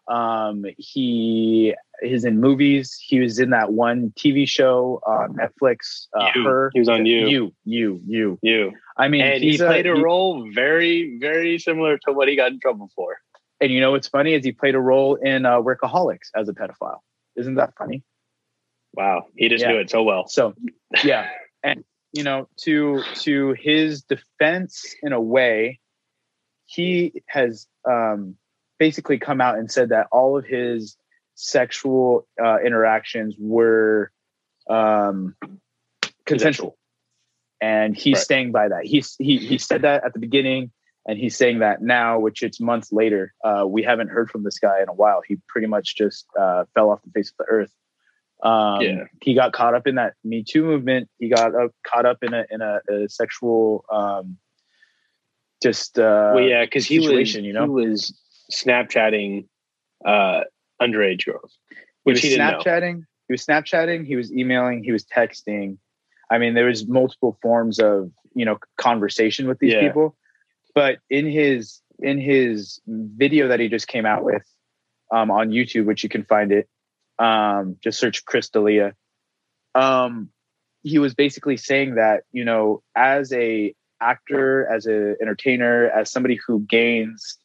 um 0.08 0.64
he 0.78 1.74
is 2.02 2.24
in 2.24 2.40
movies 2.40 2.96
he 3.00 3.20
was 3.20 3.38
in 3.38 3.50
that 3.50 3.72
one 3.72 4.12
tv 4.16 4.48
show 4.48 5.00
on 5.06 5.34
netflix 5.36 6.06
uh, 6.18 6.30
her 6.44 6.70
He 6.72 6.78
was 6.80 6.88
on 6.88 7.04
You. 7.06 7.28
you 7.28 7.52
you 7.64 8.00
you 8.06 8.38
You 8.42 8.72
i 8.96 9.08
mean 9.08 9.22
and 9.22 9.42
he 9.42 9.58
played 9.58 9.86
a, 9.86 9.94
he- 9.94 10.00
role 10.00 10.48
very, 10.54 11.18
very 11.20 11.58
similar 11.58 11.98
to 12.06 12.12
what 12.12 12.28
he 12.28 12.36
got 12.36 12.52
in 12.52 12.60
trouble 12.60 12.90
for. 12.94 13.18
And 13.61 13.72
you 13.72 13.80
know 13.80 13.90
what's 13.90 14.09
funny 14.09 14.34
is 14.34 14.44
he 14.44 14.52
played 14.52 14.74
a 14.74 14.80
role 14.80 15.16
in 15.16 15.44
uh, 15.44 15.61
Workaholics 15.61 16.28
as 16.34 16.48
a 16.48 16.52
pedophile. 16.52 17.00
Isn't 17.36 17.56
that 17.56 17.74
funny? 17.76 18.02
Wow, 18.94 19.26
he 19.36 19.48
just 19.48 19.62
Yeah. 19.64 19.72
knew 19.72 19.78
it 19.78 19.90
so 19.90 20.02
well. 20.02 20.28
So, 20.28 20.54
yeah, 21.04 21.28
and 21.62 21.84
you 22.12 22.22
know, 22.22 22.48
to 22.64 23.02
to 23.22 23.54
his 23.59 24.02
defense, 24.02 24.94
in 25.02 25.12
a 25.12 25.20
way, 25.20 25.80
he 26.66 27.22
has 27.26 27.66
um, 27.88 28.36
basically 28.79 29.18
come 29.18 29.41
out 29.41 29.59
and 29.59 29.70
said 29.70 29.91
that 29.91 30.07
all 30.12 30.39
of 30.39 30.45
his 30.45 30.97
sexual 31.35 32.26
uh, 32.43 32.59
interactions 32.64 33.35
were 33.39 34.11
um, 34.68 35.35
consensual, 36.26 36.76
and 37.61 37.97
he's 37.97 38.16
Right. 38.18 38.24
staying 38.24 38.53
by 38.53 38.68
that. 38.68 38.85
He's 38.85 39.16
he 39.18 39.39
he 39.39 39.59
said 39.59 39.83
that 39.83 40.05
at 40.05 40.12
the 40.12 40.18
beginning, 40.18 40.70
and 41.07 41.18
he's 41.18 41.37
saying 41.37 41.61
that 41.61 41.83
now, 41.83 42.18
which 42.18 42.43
it's 42.43 42.61
months 42.61 42.93
later. 42.93 43.35
Uh, 43.45 43.64
we 43.66 43.83
haven't 43.83 44.09
heard 44.09 44.31
from 44.31 44.45
this 44.45 44.59
guy 44.59 44.83
in 44.83 44.89
a 44.89 44.95
while. 44.95 45.22
He 45.26 45.39
pretty 45.49 45.66
much 45.66 45.97
just 45.97 46.26
uh, 46.39 46.64
fell 46.74 46.91
off 46.91 47.01
the 47.03 47.11
face 47.11 47.31
of 47.31 47.37
the 47.39 47.45
earth. 47.45 47.72
Um, 48.43 48.83
Yeah. 48.83 49.05
he 49.22 49.35
got 49.35 49.53
caught 49.53 49.74
up 49.74 49.87
in 49.87 49.97
that 49.97 50.14
Me 50.22 50.45
Too 50.45 50.64
movement. 50.64 51.09
He 51.18 51.29
got 51.29 51.55
uh, 51.55 51.68
caught 51.87 52.07
up 52.07 52.18
in 52.22 52.35
a 52.35 52.45
in 52.51 52.61
a, 52.61 52.81
a 52.91 53.09
sexual 53.09 53.85
um, 53.91 54.39
just 55.62 55.99
uh 55.99 56.33
well, 56.35 56.45
yeah, 56.45 56.64
because 56.64 56.87
he 56.87 56.99
was 56.99 57.07
situation, 57.09 57.45
you 57.45 57.53
know? 57.53 57.64
he 57.64 57.68
was 57.70 58.14
Snapchatting 58.53 59.46
uh, 60.05 60.40
underage 60.80 61.24
girls, 61.26 61.59
he 61.68 61.76
which 62.05 62.14
was 62.16 62.22
he 62.22 62.28
didn't 62.30 62.46
know. 62.46 62.59
snapchatting 62.59 63.03
he 63.28 63.32
was 63.32 63.44
snapchatting 63.44 64.07
he 64.07 64.16
was 64.16 64.32
emailing 64.32 64.82
he 64.82 64.92
was 64.92 65.05
texting 65.05 65.76
i 66.30 66.38
mean 66.38 66.55
there 66.55 66.66
was 66.66 66.86
multiple 66.86 67.36
forms 67.42 67.78
of 67.78 68.11
you 68.34 68.44
know 68.44 68.59
conversation 68.76 69.46
with 69.49 69.59
these 69.59 69.72
Yeah. 69.74 69.80
people 69.88 70.16
but 70.74 70.99
in 71.11 71.26
his 71.26 71.80
in 72.01 72.18
his 72.20 72.80
video 72.86 73.49
that 73.49 73.61
he 73.61 73.68
just 73.68 73.88
came 73.88 74.07
out 74.07 74.24
with 74.24 74.42
um, 75.12 75.30
on 75.30 75.51
youtube 75.51 75.84
which 75.84 76.03
you 76.03 76.09
can 76.09 76.24
find 76.24 76.53
it 76.53 76.68
um, 77.18 77.76
just 77.82 77.99
search 77.99 78.24
chris 78.24 78.49
D'Elia. 78.51 78.94
um, 79.74 80.30
he 80.82 80.99
was 80.99 81.14
basically 81.14 81.57
saying 81.57 81.96
that 81.96 82.22
you 82.32 82.44
know 82.44 82.82
as 82.94 83.32
a 83.32 83.74
actor 84.01 84.66
as 84.72 84.86
a 84.86 85.14
entertainer 85.20 85.90
as 85.90 86.11
somebody 86.11 86.38
who 86.46 86.61
gains 86.61 87.38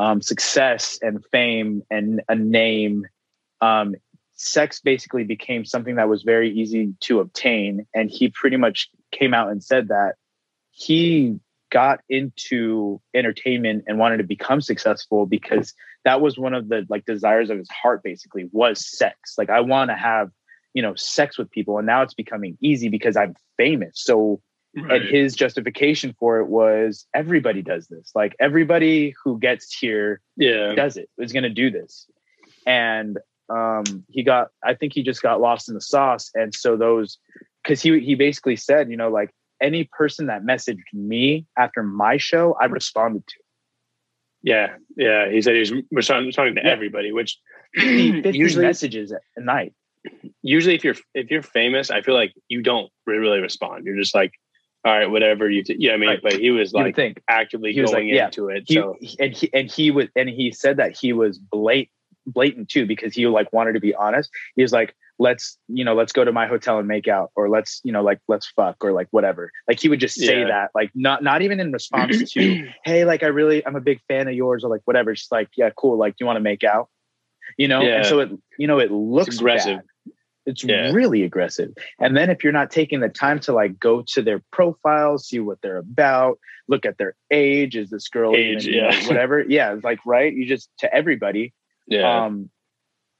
um, 0.00 0.22
success 0.22 0.98
and 1.02 1.22
fame 1.30 1.82
and 1.90 2.22
a 2.26 2.34
name 2.34 3.06
um, 3.60 3.94
sex 4.32 4.80
basically 4.80 5.24
became 5.24 5.66
something 5.66 5.96
that 5.96 6.08
was 6.08 6.22
very 6.22 6.50
easy 6.50 6.94
to 7.00 7.20
obtain. 7.20 7.86
And 7.94 8.10
he 8.10 8.30
pretty 8.30 8.56
much 8.56 8.88
came 9.12 9.34
out 9.34 9.50
and 9.50 9.62
said 9.62 9.88
that 9.88 10.14
he 10.70 11.38
got 11.70 12.00
into 12.08 13.02
entertainment 13.12 13.84
and 13.86 13.98
wanted 13.98 14.16
to 14.16 14.24
become 14.24 14.62
successful 14.62 15.26
because 15.26 15.74
that 16.06 16.22
was 16.22 16.38
one 16.38 16.54
of 16.54 16.70
the 16.70 16.86
like 16.88 17.04
desires 17.04 17.50
of 17.50 17.58
his 17.58 17.68
heart 17.68 18.02
basically 18.02 18.48
was 18.52 18.90
sex. 18.98 19.34
Like 19.36 19.50
i 19.50 19.60
want 19.60 19.90
to 19.90 19.96
have 19.96 20.30
you 20.72 20.80
know 20.80 20.94
sex 20.94 21.36
with 21.36 21.50
people. 21.50 21.76
And 21.76 21.86
now 21.86 22.00
it's 22.00 22.14
becoming 22.14 22.56
easy 22.62 22.88
because 22.88 23.18
i'm 23.18 23.34
famous. 23.58 23.92
So 23.96 24.40
and 24.74 25.04
his 25.04 25.34
justification 25.34 26.14
for 26.18 26.38
it 26.38 26.46
was 26.48 27.06
everybody 27.14 27.62
does 27.62 27.88
this. 27.88 28.12
Like 28.14 28.36
everybody 28.40 29.14
who 29.24 29.38
gets 29.38 29.76
here 29.76 30.20
yeah, 30.36 30.74
does 30.74 30.96
it 30.96 31.08
is 31.18 31.32
going 31.32 31.42
to 31.44 31.48
do 31.50 31.70
this. 31.70 32.06
And 32.66 33.18
um 33.48 33.82
he 34.08 34.22
got 34.22 34.48
i 34.62 34.74
think 34.74 34.92
he 34.92 35.02
just 35.02 35.22
got 35.22 35.40
lost 35.40 35.68
in 35.68 35.74
the 35.74 35.80
sauce. 35.80 36.30
And 36.34 36.54
so 36.54 36.76
those 36.76 37.18
because 37.64 37.82
he 37.82 37.98
he 38.00 38.14
basically 38.14 38.56
said 38.56 38.90
you 38.90 38.96
know 38.96 39.10
like 39.10 39.30
any 39.60 39.88
person 39.92 40.26
that 40.26 40.42
messaged 40.44 40.78
me 40.92 41.46
after 41.58 41.82
my 41.82 42.16
show 42.16 42.56
i 42.60 42.66
responded 42.66 43.26
to. 43.26 43.36
Yeah, 44.42 44.76
yeah. 44.96 45.28
He 45.30 45.42
said 45.42 45.54
he 45.54 45.60
was 45.60 45.72
responding, 45.90 46.32
to 46.32 46.60
Yeah. 46.64 46.70
everybody, 46.70 47.12
which 47.12 47.38
usually 47.74 48.64
messages 48.64 49.12
at 49.12 49.20
night. 49.36 49.74
usually 50.42 50.74
if 50.74 50.82
you're 50.84 50.94
if 51.14 51.30
you're 51.30 51.42
famous, 51.42 51.90
I 51.90 52.00
feel 52.02 52.14
like 52.14 52.32
you 52.48 52.62
don't 52.62 52.90
really 53.06 53.40
respond. 53.40 53.84
You're 53.84 53.98
just 53.98 54.14
like, 54.14 54.32
all 54.84 54.92
right, 54.98 55.10
whatever 55.10 55.48
you, 55.50 55.62
t-. 55.62 55.76
yeah. 55.78 55.92
I 55.92 55.96
mean, 55.98 56.08
Right. 56.08 56.20
but 56.22 56.34
he 56.34 56.50
was 56.50 56.72
like 56.72 56.96
think 56.96 57.22
actively 57.28 57.72
He 57.72 57.80
was 57.82 57.90
going 57.90 58.08
like, 58.08 58.14
yeah, 58.14 58.26
into 58.26 58.48
it. 58.48 58.64
he, 58.66 58.74
so 58.74 58.96
and 59.18 59.34
he 59.36 59.50
and 59.52 59.70
he 59.70 59.90
was 59.90 60.06
and 60.16 60.28
he 60.28 60.52
said 60.52 60.78
that 60.78 60.96
he 60.96 61.12
was 61.12 61.38
blatant 61.38 61.90
blatant 62.26 62.68
too 62.68 62.86
because 62.86 63.14
he 63.14 63.26
like 63.26 63.52
wanted 63.52 63.72
to 63.72 63.80
be 63.80 63.94
honest 63.94 64.30
he 64.54 64.62
was 64.62 64.72
like 64.72 64.94
let's 65.18 65.58
you 65.68 65.84
know 65.84 65.94
let's 65.94 66.12
go 66.12 66.22
to 66.22 66.30
my 66.32 66.46
hotel 66.46 66.78
and 66.78 66.86
make 66.86 67.08
out 67.08 67.30
or 67.34 67.48
let's 67.48 67.80
you 67.82 67.90
know 67.92 68.02
like 68.02 68.20
let's 68.28 68.46
fuck 68.48 68.76
or 68.84 68.92
like 68.92 69.08
whatever 69.10 69.50
like 69.66 69.80
he 69.80 69.88
would 69.88 69.98
just 69.98 70.16
say 70.16 70.40
Yeah. 70.40 70.46
that 70.48 70.70
like 70.74 70.90
not 70.94 71.22
not 71.24 71.40
even 71.42 71.58
in 71.60 71.72
response 71.72 72.30
to 72.32 72.68
hey 72.84 73.04
like 73.06 73.22
i 73.22 73.26
really 73.26 73.66
i'm 73.66 73.74
a 73.74 73.80
big 73.80 74.00
fan 74.06 74.28
of 74.28 74.34
yours 74.34 74.62
or 74.64 74.68
like 74.70 74.82
whatever 74.84 75.10
it's 75.10 75.22
just 75.22 75.32
like 75.32 75.48
yeah 75.56 75.70
cool 75.76 75.96
like 75.98 76.12
do 76.12 76.16
you 76.20 76.26
want 76.26 76.36
to 76.36 76.42
make 76.42 76.62
out 76.62 76.88
you 77.56 77.66
know 77.66 77.80
Yeah. 77.80 77.96
and 77.96 78.06
so 78.06 78.20
it 78.20 78.30
you 78.58 78.66
know 78.66 78.78
it 78.78 78.92
looks 78.92 79.38
aggressive. 79.38 79.78
bad. 79.78 79.84
It's 80.46 80.64
Yeah. 80.64 80.90
really 80.92 81.22
aggressive 81.22 81.72
and 81.98 82.16
then 82.16 82.30
if 82.30 82.42
you're 82.42 82.52
not 82.52 82.70
taking 82.70 83.00
the 83.00 83.08
time 83.08 83.40
to 83.40 83.52
like 83.52 83.78
go 83.78 84.02
to 84.08 84.22
their 84.22 84.42
profile 84.52 85.18
see 85.18 85.38
what 85.40 85.60
they're 85.62 85.78
about 85.78 86.38
look 86.68 86.86
at 86.86 86.98
their 86.98 87.14
age 87.30 87.76
is 87.76 87.90
this 87.90 88.08
girl 88.08 88.34
Age, 88.34 88.66
even, 88.66 88.74
you 88.74 88.80
know, 88.82 88.88
yeah. 88.90 89.06
whatever 89.08 89.44
yeah 89.48 89.72
it's 89.74 89.84
like 89.84 90.00
right 90.06 90.32
you 90.32 90.46
just 90.46 90.70
to 90.78 90.92
everybody 90.94 91.52
yeah, 91.90 92.24
um, 92.24 92.50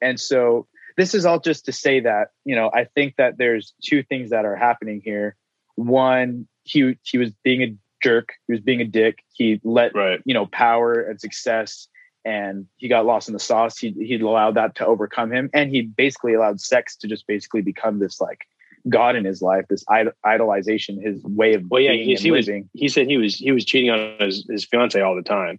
and 0.01 0.19
so 0.19 0.67
this 0.97 1.15
is 1.15 1.27
all 1.27 1.41
just 1.41 1.67
to 1.67 1.73
say 1.73 2.01
that, 2.01 2.29
you 2.45 2.55
know, 2.55 2.71
I 2.73 2.85
think 2.85 3.17
that 3.17 3.37
there's 3.37 3.75
two 3.85 4.03
things 4.03 4.31
that 4.31 4.45
are 4.45 4.57
happening 4.57 5.03
here. 5.05 5.37
One, 5.75 6.47
he 6.65 6.97
he 7.03 7.19
was 7.19 7.33
being 7.43 7.63
a 7.63 7.75
jerk, 8.03 8.31
he 8.47 8.53
was 8.53 8.61
being 8.61 8.81
a 8.81 8.85
dick. 8.85 9.19
He 9.33 9.61
let 9.65 9.95
right. 9.95 10.21
you 10.25 10.35
know 10.35 10.47
power 10.47 11.01
and 11.01 11.21
success 11.21 11.89
and 12.25 12.67
he 12.77 12.89
got 12.89 13.07
lost 13.07 13.29
in 13.29 13.35
the 13.35 13.41
sauce. 13.41 13.79
He 13.79 13.91
he 13.93 14.21
allowed 14.21 14.55
that 14.57 14.75
to 14.77 14.87
overcome 14.87 15.33
him. 15.33 15.51
And 15.55 15.71
he 15.71 15.83
basically 15.83 16.35
allowed 16.35 16.61
sex 16.61 16.97
to 16.99 17.09
just 17.09 17.27
basically 17.27 17.63
become 17.63 17.99
this 17.99 18.21
like 18.21 18.47
God 18.89 19.17
in 19.17 19.25
his 19.25 19.43
life, 19.43 19.67
this 19.69 19.85
idol- 19.89 20.13
idolization, 20.25 21.03
his 21.03 21.23
way 21.25 21.55
of 21.55 21.65
Well, 21.71 21.81
yeah, 21.81 21.93
being 21.93 22.05
he, 22.07 22.13
and 22.15 22.21
he 22.23 22.31
was. 22.31 22.47
living. 22.47 22.69
He 22.75 22.89
said 22.89 23.07
he 23.07 23.17
was 23.19 23.35
he 23.37 23.53
was 23.53 23.65
cheating 23.65 23.91
on 23.91 24.17
his 24.21 24.47
his 24.49 24.65
fiance 24.65 25.01
all 25.01 25.17
the 25.17 25.23
time 25.23 25.59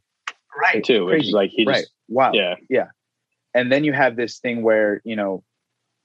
right 0.62 0.84
too, 0.84 1.06
which 1.06 1.26
is 1.28 1.32
like 1.32 1.50
he 1.52 1.66
right. 1.66 1.78
just 1.82 1.92
Wow. 2.10 2.32
yeah 2.34 2.56
yeah. 2.70 2.88
and 3.54 3.72
then 3.72 3.84
you 3.86 3.94
have 3.94 4.16
this 4.16 4.40
thing 4.40 4.64
where 4.64 5.02
you 5.06 5.16
know 5.16 5.44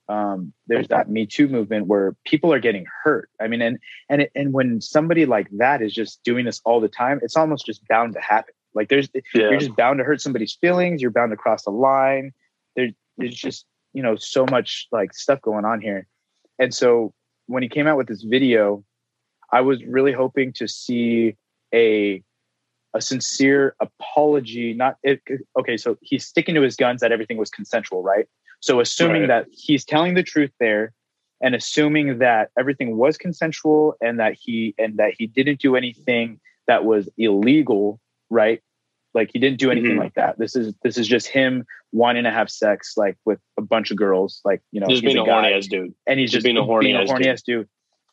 um, 0.09 0.53
there's 0.69 0.87
that 0.89 1.11
me 1.11 1.27
too 1.27 1.49
movement 1.49 1.89
where 1.89 2.15
people 2.25 2.53
are 2.53 2.61
getting 2.61 2.87
hurt 3.03 3.29
i 3.41 3.49
mean 3.49 3.61
and 3.61 3.79
and 4.09 4.23
it, 4.23 4.31
and 4.37 4.53
when 4.53 4.81
somebody 4.81 5.27
like 5.27 5.49
that 5.59 5.83
is 5.83 5.93
just 5.93 6.23
doing 6.23 6.45
this 6.45 6.61
all 6.65 6.81
the 6.81 6.87
time 6.89 7.19
it's 7.25 7.37
almost 7.37 7.67
just 7.67 7.87
bound 7.89 8.13
to 8.15 8.21
happen 8.21 8.55
like 8.77 8.89
there's 8.89 9.09
yeah. 9.15 9.51
you're 9.51 9.59
just 9.59 9.75
bound 9.75 9.99
to 9.99 10.05
hurt 10.05 10.21
somebody's 10.21 10.55
feelings. 10.55 11.03
You're 11.03 11.11
bound 11.11 11.33
to 11.33 11.37
cross 11.37 11.65
the 11.65 11.71
line. 11.71 12.33
There, 12.77 12.91
there's 13.17 13.33
mm-hmm. 13.33 13.49
just 13.49 13.67
you 13.93 14.03
know 14.03 14.15
so 14.15 14.47
much 14.49 14.87
like 14.93 15.13
stuff 15.15 15.41
going 15.41 15.65
on 15.65 15.81
here. 15.81 16.07
And 16.59 16.73
so 16.73 17.13
when 17.47 17.63
he 17.63 17.69
came 17.69 17.87
out 17.87 17.97
with 17.97 18.09
this 18.09 18.23
video 18.23 18.85
i 19.53 19.61
was 19.61 19.83
really 19.85 20.13
hoping 20.13 20.53
to 20.53 20.69
see 20.69 21.37
a 21.75 22.23
a 22.95 23.01
sincere 23.01 23.75
apology 23.81 24.73
not 24.73 24.97
it, 25.03 25.21
okay 25.59 25.77
so 25.77 25.97
he's 26.01 26.27
sticking 26.27 26.55
to 26.55 26.63
his 26.63 26.77
guns 26.77 27.01
that 27.01 27.13
everything 27.13 27.37
was 27.37 27.51
consensual 27.51 28.03
right? 28.03 28.27
So 28.61 28.81
assuming 28.81 29.23
Right. 29.23 29.29
that 29.29 29.47
he's 29.51 29.85
telling 29.85 30.15
the 30.15 30.23
truth 30.23 30.51
there 30.59 30.93
and 31.43 31.55
assuming 31.55 32.19
that 32.19 32.51
everything 32.59 32.97
was 32.97 33.19
consensual 33.19 33.95
and 34.01 34.19
that 34.19 34.35
he 34.41 34.75
and 34.79 34.97
that 34.97 35.13
he 35.19 35.27
didn't 35.27 35.61
do 35.61 35.77
anything 35.77 36.41
that 36.67 36.85
was 36.85 37.09
illegal 37.19 38.01
right 38.31 38.63
like 39.17 39.31
he 39.33 39.41
didn't 39.41 39.59
do 39.59 39.71
anything 39.73 39.97
Mhm. 39.97 39.99
like 40.05 40.15
that 40.15 40.39
this 40.39 40.55
is 40.55 40.75
this 40.85 40.97
is 40.99 41.09
just 41.09 41.27
him 41.27 41.65
wanting 41.91 42.23
to 42.25 42.31
have 42.31 42.49
sex 42.51 42.95
like 42.97 43.17
with 43.25 43.41
a 43.59 43.63
bunch 43.63 43.91
of 43.91 43.97
girls 43.97 44.41
like 44.45 44.61
you 44.71 44.79
know 44.81 44.87
just 44.87 45.03
he's 45.03 45.13
being 45.13 45.17
a 45.19 45.23
a 45.23 45.33
horny 45.33 45.53
ass 45.55 45.67
dude. 45.67 45.95
and 46.07 46.21
he's 46.21 46.31
just 46.31 46.37
just 46.39 46.45
being 46.45 46.59
a 46.59 46.63
horny 46.65 46.95
ass 46.95 47.09
dude. 47.11 47.27
ass 47.27 47.43
dude. 47.43 47.69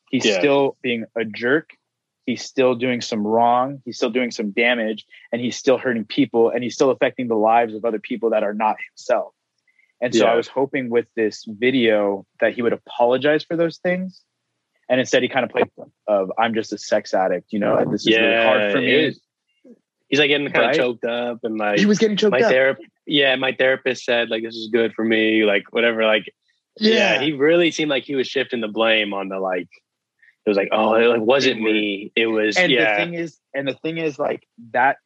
He's 0.10 0.26
Yeah. 0.26 0.40
still 0.40 0.78
being 0.82 1.06
a 1.16 1.26
jerk. 1.26 1.72
He's 2.26 2.42
still 2.44 2.74
doing 2.76 3.02
some 3.02 3.26
wrong. 3.28 3.82
He's 3.84 3.98
still 3.98 4.10
doing 4.12 4.32
some 4.32 4.52
damage, 4.52 5.06
and 5.32 5.42
he's 5.42 5.58
still 5.58 5.78
hurting 5.78 6.06
people, 6.06 6.50
and 6.52 6.64
he's 6.64 6.74
still 6.76 6.90
affecting 6.92 7.28
the 7.28 7.36
lives 7.36 7.74
of 7.74 7.84
other 7.84 8.00
people 8.00 8.30
that 8.30 8.44
are 8.44 8.54
not 8.54 8.78
himself. 8.90 9.34
And 10.00 10.14
so 10.16 10.24
Yeah. 10.26 10.32
I 10.32 10.36
was 10.36 10.48
hoping 10.48 10.90
with 10.90 11.08
this 11.16 11.44
video 11.46 12.26
that 12.40 12.54
he 12.54 12.62
would 12.62 12.72
apologize 12.74 13.44
for 13.44 13.58
those 13.58 13.78
things, 13.80 14.24
and 14.88 15.00
instead 15.02 15.22
he 15.24 15.28
kind 15.30 15.44
of 15.46 15.52
played 15.52 15.68
of 16.08 16.32
"I'm 16.38 16.54
just 16.54 16.72
a 16.72 16.78
sex 16.78 17.14
addict," 17.14 17.52
you 17.52 17.60
know, 17.60 17.84
this 17.92 18.06
is 18.08 18.16
really 18.16 18.44
hard 18.46 18.72
for 18.72 18.80
me. 18.80 19.14
He's 20.14 20.20
like 20.20 20.28
getting 20.28 20.48
kind 20.52 20.66
Right? 20.68 20.70
of 20.72 20.78
choked 20.78 21.06
up 21.06 21.40
and 21.44 21.58
like 21.58 21.80
He 21.80 21.88
was 21.88 21.98
getting 21.98 22.18
choked 22.18 22.34
my 22.34 22.42
up. 22.42 22.52
therapist. 22.52 22.88
Yeah, 23.08 23.36
my 23.36 23.52
therapist 23.52 24.06
said 24.06 24.30
like 24.30 24.44
this 24.44 24.54
is 24.56 24.70
good 24.72 24.94
for 24.94 25.04
me, 25.04 25.44
like 25.44 25.64
whatever. 25.72 26.06
Like 26.06 26.32
yeah. 26.80 27.20
he 27.20 27.32
really 27.32 27.72
seemed 27.72 27.90
like 27.90 28.04
he 28.04 28.14
was 28.14 28.28
shifting 28.28 28.62
the 28.62 28.68
blame 28.68 29.12
on 29.12 29.30
the 29.30 29.40
like. 29.40 29.70
It 30.46 30.50
was 30.50 30.56
like, 30.58 30.70
oh, 30.72 30.94
it 30.96 31.08
like, 31.08 31.22
wasn't 31.22 31.62
me. 31.62 32.12
It 32.16 32.28
was 32.28 32.58
and 32.58 32.72
yeah, 32.72 32.92
the 33.00 33.04
thing 33.06 33.14
is 33.16 33.40
and 33.56 33.68
the 33.68 33.74
thing 33.74 33.98
is 33.98 34.20
like 34.20 34.46
that 34.74 34.98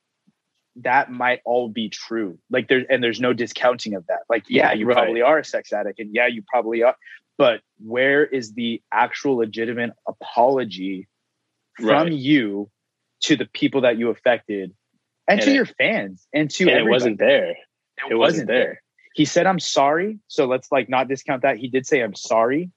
that 0.82 1.10
might 1.10 1.39
all 1.45 1.70
be 1.70 1.89
true 1.89 2.38
like 2.51 2.68
there's 2.68 2.84
and 2.88 3.01
there's 3.03 3.20
no 3.20 3.34
discounting 3.34 3.95
of 3.95 4.05
that 4.08 4.20
like 4.30 4.43
yeah 4.47 4.74
you 4.74 4.86
Right. 4.86 4.95
probably 4.95 5.24
are 5.24 5.39
a 5.39 5.43
sex 5.43 5.74
addict 5.74 5.97
and 5.97 6.14
yeah 6.14 6.28
you 6.28 6.43
probably 6.47 6.84
are 6.84 6.95
but 7.36 7.62
where 7.80 8.24
is 8.24 8.53
the 8.53 8.80
actual 8.91 9.38
legitimate 9.38 9.93
apology 10.08 11.08
from 11.78 11.88
Right. 11.88 12.12
you 12.14 12.70
to 13.22 13.36
the 13.36 13.45
people 13.47 13.82
that 13.82 13.97
you 13.97 14.10
affected 14.12 14.76
and, 15.28 15.39
And 15.39 15.41
to 15.45 15.51
it- 15.51 15.55
your 15.55 15.65
fans 15.65 16.28
and 16.34 16.49
to 16.51 16.69
and 16.69 16.80
it 16.80 16.89
wasn't 16.89 17.19
there. 17.19 17.51
it, 17.51 17.57
it 18.11 18.15
wasn't 18.15 18.47
there. 18.47 18.82
he 19.15 19.25
said 19.25 19.45
i'm 19.47 19.59
sorry 19.59 20.19
so 20.28 20.45
let's 20.45 20.71
like 20.71 20.89
not 20.89 21.07
discount 21.07 21.41
that 21.41 21.57
he 21.57 21.67
did 21.67 21.86
say 21.86 22.01
i'm 22.01 22.15
sorry 22.15 22.69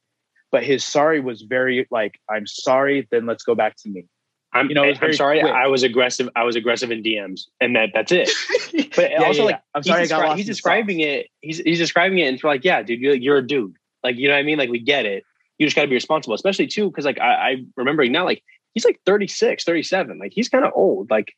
but 0.50 0.64
his 0.64 0.84
sorry 0.84 1.20
was 1.20 1.42
very 1.42 1.86
like 1.90 2.18
i'm 2.28 2.46
sorry 2.46 3.06
then 3.10 3.26
let's 3.26 3.44
go 3.44 3.54
back 3.54 3.76
to 3.76 3.88
me 3.88 4.04
I'm, 4.52 4.68
You 4.68 4.74
know, 4.74 4.82
I'm 4.82 5.12
sorry. 5.12 5.38
quick. 5.38 5.52
I 5.52 5.68
was 5.68 5.84
aggressive. 5.84 6.28
I 6.34 6.42
was 6.42 6.56
aggressive 6.56 6.90
in 6.90 7.04
DMs, 7.04 7.42
and 7.60 7.76
that 7.76 7.90
that's 7.94 8.10
it. 8.10 8.28
But 8.96 9.12
Yeah, 9.12 9.22
also, 9.22 9.42
yeah, 9.42 9.44
like, 9.44 9.54
yeah. 9.54 9.60
i'm 9.76 9.82
sorry 9.84 10.00
he's, 10.00 10.10
descri- 10.10 10.36
he's 10.38 10.46
describing 10.46 10.98
it. 10.98 11.28
He's 11.40 11.58
he's 11.58 11.78
describing 11.78 12.18
it, 12.18 12.22
and 12.26 12.34
it's 12.34 12.42
like, 12.42 12.64
yeah, 12.64 12.82
dude, 12.82 12.98
you're, 12.98 13.14
you're 13.14 13.36
a 13.36 13.46
dude. 13.46 13.76
Like, 14.02 14.16
you 14.16 14.26
know 14.26 14.34
what 14.34 14.40
I 14.40 14.42
mean? 14.42 14.58
Like, 14.58 14.68
we 14.68 14.80
get 14.80 15.06
it. 15.06 15.22
You 15.58 15.66
just 15.68 15.76
got 15.76 15.82
to 15.82 15.86
be 15.86 15.94
responsible, 15.94 16.34
especially 16.34 16.66
too, 16.66 16.90
because 16.90 17.04
like 17.04 17.20
I, 17.20 17.30
I 17.50 17.56
remembering 17.76 18.10
now, 18.10 18.24
like 18.24 18.42
he's 18.74 18.84
like 18.84 18.98
36, 19.06 19.62
37. 19.62 20.18
Like 20.18 20.32
he's 20.34 20.48
kind 20.48 20.64
of 20.64 20.72
old. 20.74 21.10
Like 21.12 21.32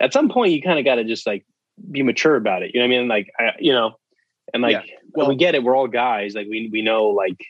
at 0.00 0.12
some 0.12 0.28
point, 0.28 0.52
you 0.52 0.62
kind 0.62 0.78
of 0.78 0.84
got 0.84 0.96
to 0.96 1.04
just 1.04 1.26
like 1.26 1.44
be 1.90 2.02
mature 2.02 2.36
about 2.36 2.62
it. 2.62 2.72
You 2.74 2.80
know 2.80 2.86
what 2.88 2.94
I 2.94 2.98
mean? 2.98 3.08
Like, 3.08 3.30
I, 3.38 3.50
you 3.58 3.72
know, 3.72 3.96
and 4.52 4.62
like 4.62 4.86
Yeah. 4.86 4.94
well, 5.12 5.28
we 5.28 5.36
get 5.36 5.54
it. 5.54 5.62
We're 5.62 5.76
all 5.76 5.88
guys. 5.88 6.34
Like 6.34 6.46
we 6.48 6.68
we 6.72 6.82
know 6.82 7.06
like. 7.06 7.44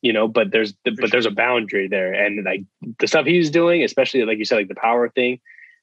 You 0.00 0.12
know, 0.12 0.28
but 0.28 0.52
there's 0.52 0.74
but 0.84 0.96
sure. 0.96 1.08
there's 1.08 1.26
a 1.26 1.30
boundary 1.32 1.88
there, 1.88 2.12
and 2.12 2.44
like 2.44 2.62
the 3.00 3.08
stuff 3.08 3.26
he's 3.26 3.50
doing, 3.50 3.82
especially 3.82 4.24
like 4.24 4.38
you 4.38 4.44
said, 4.44 4.54
like 4.54 4.68
the 4.68 4.76
power 4.76 5.08
thing, 5.08 5.40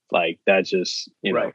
like 0.10 0.39
that's 0.45 0.70
just 0.70 1.12
you 1.22 1.34
know 1.34 1.39
Right. 1.47 1.53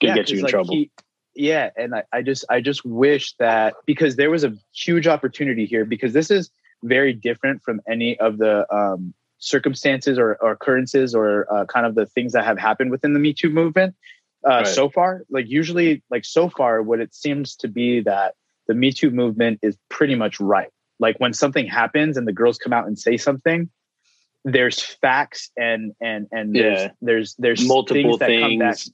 could 0.00 0.06
Yeah, 0.10 0.14
get 0.14 0.30
you 0.30 0.36
in 0.38 0.44
like, 0.44 0.52
trouble. 0.52 0.72
he- 0.72 0.92
yeah, 1.34 1.70
and 1.76 1.96
I, 1.96 2.04
I 2.12 2.22
just 2.22 2.44
I 2.48 2.60
just 2.60 2.84
wish 2.84 3.32
that 3.40 3.74
because 3.86 4.14
there 4.14 4.30
was 4.30 4.44
a 4.44 4.54
huge 4.72 5.08
opportunity 5.08 5.66
here 5.66 5.84
because 5.84 6.12
this 6.12 6.30
is 6.30 6.48
very 6.84 7.12
different 7.12 7.64
from 7.64 7.80
any 7.88 8.16
of 8.20 8.38
the 8.38 8.72
um, 8.72 9.12
circumstances 9.38 10.18
or, 10.18 10.36
or 10.40 10.52
occurrences 10.52 11.14
or 11.14 11.46
uh, 11.52 11.64
kind 11.66 11.86
of 11.86 11.94
the 11.94 12.06
things 12.06 12.32
that 12.32 12.44
have 12.44 12.58
happened 12.58 12.90
within 12.90 13.12
the 13.12 13.20
Me 13.20 13.32
Too 13.34 13.50
movement 13.50 13.94
uh, 14.44 14.58
Right. 14.58 14.66
so 14.66 14.88
far. 14.88 15.24
Like 15.30 15.46
usually, 15.48 16.02
like 16.10 16.24
so 16.24 16.48
far, 16.48 16.82
what 16.82 17.00
it 17.00 17.14
seems 17.14 17.56
to 17.56 17.68
be 17.68 18.00
that 18.02 18.34
the 18.68 18.74
Me 18.74 18.92
Too 18.92 19.10
movement 19.10 19.60
is 19.62 19.76
pretty 19.88 20.14
much 20.14 20.40
right. 20.40 20.68
Like 20.98 21.16
when 21.18 21.32
something 21.32 21.66
happens 21.66 22.16
and 22.16 22.26
the 22.26 22.32
girls 22.32 22.58
come 22.58 22.72
out 22.72 22.86
and 22.86 22.98
say 22.98 23.16
something, 23.16 23.68
there's 24.44 24.80
facts 24.80 25.50
and 25.56 25.92
and 26.00 26.28
and 26.32 26.54
there's 26.54 26.80
Yeah. 26.80 26.90
there's 27.02 27.34
there's 27.38 27.66
multiple 27.66 28.16
things 28.16 28.18
that 28.20 28.40
come 28.40 28.58
back. 28.58 28.76
things 28.76 28.92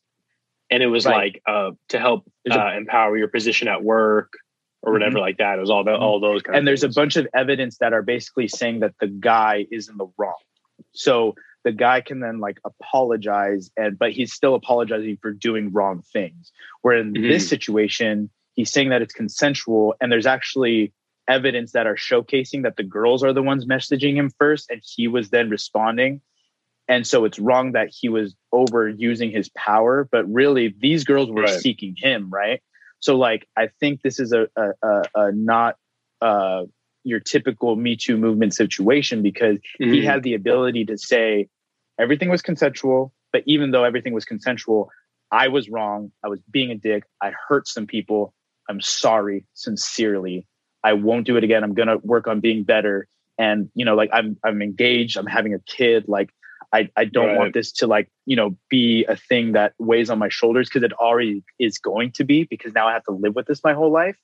and 0.71 0.83
it 0.83 0.87
was 0.87 1.05
Right. 1.07 1.35
like 1.35 1.43
uh 1.47 1.73
to 1.89 1.99
help 1.99 2.25
There's 2.45 2.57
uh, 2.57 2.73
empower 2.77 3.17
your 3.19 3.29
position 3.29 3.69
at 3.69 3.85
work 3.85 4.33
or 4.83 4.93
whatever 4.93 5.19
like 5.19 5.39
that 5.39 5.59
it 5.59 5.61
was 5.61 5.71
all 5.71 5.85
the, 5.85 5.91
Mhm. 5.93 6.01
all 6.01 6.21
those 6.21 6.43
kind 6.43 6.57
and 6.59 6.67
there's 6.67 6.83
a 6.83 6.89
bunch 6.89 7.17
of 7.17 7.27
evidence 7.35 7.79
that 7.79 7.93
are 7.93 8.03
basically 8.03 8.49
saying 8.49 8.81
that 8.81 8.95
the 9.01 9.07
guy 9.07 9.67
is 9.71 9.89
in 9.89 9.97
the 9.97 10.07
wrong 10.19 10.35
so 10.93 11.35
the 11.65 11.73
guy 11.73 12.01
can 12.01 12.21
then 12.21 12.41
like 12.41 12.59
apologize 12.65 13.71
and 13.77 13.99
but 13.99 14.13
he's 14.13 14.33
still 14.33 14.55
apologizing 14.55 15.17
for 15.23 15.33
doing 15.33 15.73
wrong 15.73 16.03
things 16.13 16.53
where 16.83 16.97
in 16.97 17.13
Mhm. 17.15 17.29
this 17.29 17.49
situation 17.49 18.31
he's 18.55 18.71
saying 18.73 18.89
that 18.91 19.03
it's 19.03 19.15
consensual 19.15 19.95
and 20.01 20.11
there's 20.11 20.27
actually 20.27 20.93
evidence 21.29 21.73
that 21.73 21.87
are 21.87 21.95
showcasing 21.95 22.65
that 22.65 22.77
the 22.77 22.83
girls 22.83 23.23
are 23.23 23.33
the 23.33 23.43
ones 23.43 23.65
messaging 23.65 24.15
him 24.17 24.31
first 24.39 24.69
and 24.71 24.83
he 24.85 25.07
was 25.07 25.31
then 25.31 25.49
responding 25.49 26.21
and 26.89 27.07
so 27.07 27.25
it's 27.25 27.39
wrong 27.39 27.73
that 27.73 27.89
he 27.97 28.09
was 28.09 28.35
overusing 28.53 29.31
his 29.31 29.49
power 29.51 30.09
but 30.11 30.29
really 30.31 30.75
these 30.81 31.05
girls 31.05 31.31
were 31.31 31.43
Right. 31.43 31.61
seeking 31.61 31.95
him 31.97 32.29
right 32.31 32.61
so 33.03 33.17
like 33.17 33.47
i 33.57 33.69
think 33.81 34.01
this 34.03 34.19
is 34.19 34.33
a 34.33 34.49
a, 34.57 34.69
a, 34.83 35.03
a 35.17 35.33
not 35.33 35.77
uh 36.23 36.63
your 37.05 37.21
typical 37.21 37.77
me 37.77 37.97
too 37.97 38.17
movement 38.17 38.55
situation 38.55 39.23
because 39.23 39.59
he 39.79 40.01
Mhm. 40.01 40.05
had 40.05 40.23
the 40.23 40.35
ability 40.35 40.85
to 40.87 40.97
say 40.97 41.49
everything 41.99 42.31
was 42.31 42.43
consensual 42.43 43.13
but 43.33 43.43
even 43.47 43.71
though 43.73 43.85
everything 43.85 44.15
was 44.15 44.25
consensual 44.25 44.89
i 45.31 45.49
was 45.49 45.69
wrong. 45.71 46.13
I 46.23 46.29
was 46.29 46.41
being 46.51 46.71
a 46.71 46.75
dick. 46.75 47.05
I 47.23 47.33
hurt 47.49 47.67
some 47.67 47.87
people. 47.87 48.35
I'm 48.69 48.83
sorry 48.83 49.47
sincerely. 49.55 50.47
I 50.85 50.93
won't 50.93 51.27
do 51.27 51.37
it 51.39 51.45
again. 51.45 51.65
I'm 51.65 51.73
going 51.75 51.89
to 51.89 51.99
work 52.05 52.27
on 52.29 52.41
being 52.41 52.65
better. 52.65 53.09
And 53.39 53.71
you 53.75 53.85
know 53.87 53.95
like 53.97 54.11
i'm 54.13 54.37
i'm 54.45 54.61
engaged. 54.61 55.17
I'm 55.17 55.27
having 55.39 55.55
a 55.55 55.59
kid. 55.61 56.05
Like 56.07 56.29
i 56.73 56.89
i 56.97 57.05
don't 57.05 57.29
Right. 57.29 57.39
want 57.39 57.55
this 57.55 57.73
to 57.73 57.87
like 57.87 58.09
you 58.27 58.37
know 58.37 58.57
be 58.69 59.05
a 59.07 59.17
thing 59.17 59.53
that 59.53 59.75
weighs 59.79 60.11
on 60.11 60.19
my 60.19 60.29
shoulders 60.29 60.69
because 60.69 60.83
it 60.83 60.93
already 60.93 61.43
is 61.59 61.79
going 61.79 62.13
to 62.13 62.25
be 62.25 62.45
because 62.45 62.73
now 62.75 62.89
i 62.89 62.93
have 62.93 63.05
to 63.05 63.13
live 63.13 63.35
with 63.35 63.47
this 63.47 63.63
my 63.65 63.73
whole 63.75 63.91
life. 63.93 64.17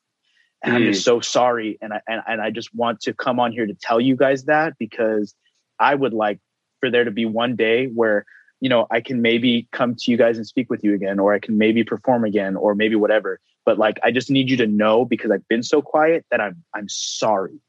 And 0.63 0.75
i'm 0.75 0.83
just 0.83 1.03
mm. 1.03 1.05
so 1.05 1.21
sorry 1.21 1.79
and 1.81 1.93
i 1.93 2.01
and, 2.09 2.23
and 2.27 2.41
i 2.43 2.51
just 2.51 2.75
want 2.75 3.01
to 3.03 3.15
come 3.15 3.39
on 3.39 3.53
here 3.53 3.67
to 3.67 3.75
tell 3.75 4.01
you 4.01 4.17
guys 4.17 4.45
that 4.45 4.75
because 4.79 5.35
i 5.79 5.95
would 5.95 6.13
like 6.13 6.41
for 6.81 6.91
there 6.91 7.05
to 7.05 7.11
be 7.13 7.27
one 7.27 7.55
day 7.57 7.87
where 7.87 8.25
you 8.61 8.69
know 8.69 8.87
i 8.91 9.01
can 9.01 9.23
maybe 9.23 9.69
come 9.71 9.95
to 9.95 10.11
you 10.11 10.17
guys 10.17 10.37
and 10.37 10.47
speak 10.47 10.69
with 10.69 10.83
you 10.83 10.95
again 10.95 11.19
or 11.21 11.33
i 11.33 11.39
can 11.39 11.59
maybe 11.59 11.85
perform 11.85 12.25
again 12.25 12.57
or 12.57 12.75
maybe 12.75 12.97
whatever. 12.97 13.41
But 13.65 13.79
like 13.79 13.99
i 14.03 14.11
just 14.11 14.31
need 14.31 14.51
you 14.51 14.57
to 14.57 14.67
know 14.67 15.05
because 15.05 15.31
i've 15.31 15.47
been 15.47 15.63
so 15.63 15.81
quiet 15.83 16.25
that 16.31 16.41
i'm 16.41 16.65
i'm 16.75 16.89
sorry. 16.89 17.61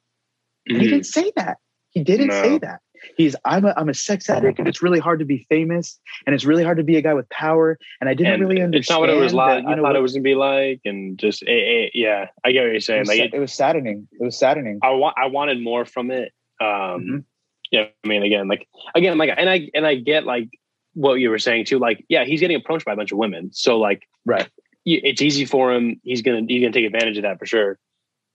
And 0.67 0.81
he 0.81 0.87
didn't 0.87 1.01
mm. 1.01 1.05
say 1.05 1.31
that. 1.35 1.57
He 1.91 2.03
didn't 2.03 2.27
No. 2.27 2.41
say 2.41 2.57
that 2.59 2.79
he's 3.17 3.35
i'm 3.45 3.65
a, 3.65 3.73
I'm 3.77 3.89
a 3.89 3.93
sex 3.93 4.29
addict 4.29 4.59
and 4.59 4.67
it's 4.67 4.81
really 4.81 4.99
hard 4.99 5.19
to 5.19 5.25
be 5.25 5.45
famous 5.49 5.99
and 6.25 6.33
it's 6.35 6.45
really 6.45 6.63
hard 6.63 6.77
to 6.77 6.83
be 6.83 6.97
a 6.97 7.01
guy 7.01 7.13
with 7.13 7.27
power 7.29 7.77
and 8.01 8.09
i 8.09 8.13
didn't 8.13 8.33
And 8.33 8.41
really 8.41 8.61
understand 8.61 8.75
it's 8.81 8.89
not 8.89 8.99
what 9.01 9.09
it 9.09 9.15
was 9.17 9.31
that, 9.31 9.37
like 9.37 9.63
you 9.63 9.69
i 9.69 9.75
know, 9.75 9.81
thought 9.83 9.89
what- 9.89 9.95
it 9.97 10.01
was 10.01 10.13
gonna 10.13 10.23
be 10.23 10.35
like 10.35 10.81
and 10.85 11.17
just 11.17 11.43
eh, 11.47 11.51
eh, 11.51 11.89
yeah 11.93 12.27
i 12.43 12.51
get 12.51 12.61
what 12.61 12.65
you're 12.67 12.75
it 12.75 12.83
saying 12.83 12.99
was, 13.01 13.09
like 13.09 13.19
it, 13.19 13.33
it 13.33 13.39
was 13.39 13.53
saddening 13.53 14.07
it 14.11 14.23
was 14.23 14.37
saddening 14.37 14.79
i 14.83 14.89
want 14.91 15.15
i 15.17 15.25
wanted 15.27 15.61
more 15.61 15.85
from 15.85 16.11
it 16.11 16.31
um 16.61 16.67
Mhm. 16.67 17.23
yeah 17.71 17.85
i 18.03 18.07
mean 18.07 18.23
again 18.23 18.47
like 18.47 18.67
again 18.95 19.17
like 19.17 19.31
and 19.37 19.49
i 19.49 19.69
and 19.73 19.85
i 19.85 19.95
get 19.95 20.25
like 20.25 20.49
what 20.93 21.13
you 21.15 21.29
were 21.29 21.39
saying 21.39 21.65
too 21.65 21.79
like 21.79 22.03
yeah 22.09 22.25
he's 22.25 22.39
getting 22.39 22.57
approached 22.57 22.85
by 22.85 22.93
a 22.93 22.95
bunch 22.95 23.11
of 23.11 23.17
women 23.17 23.49
so 23.53 23.77
like 23.79 24.07
right 24.25 24.49
it's 24.85 25.21
easy 25.21 25.45
for 25.45 25.71
him. 25.71 25.99
He's 26.03 26.23
gonna 26.23 26.41
he's 26.47 26.61
gonna 26.61 26.71
take 26.73 26.85
advantage 26.85 27.17
of 27.17 27.23
that 27.23 27.37
for 27.37 27.45
sure. 27.45 27.77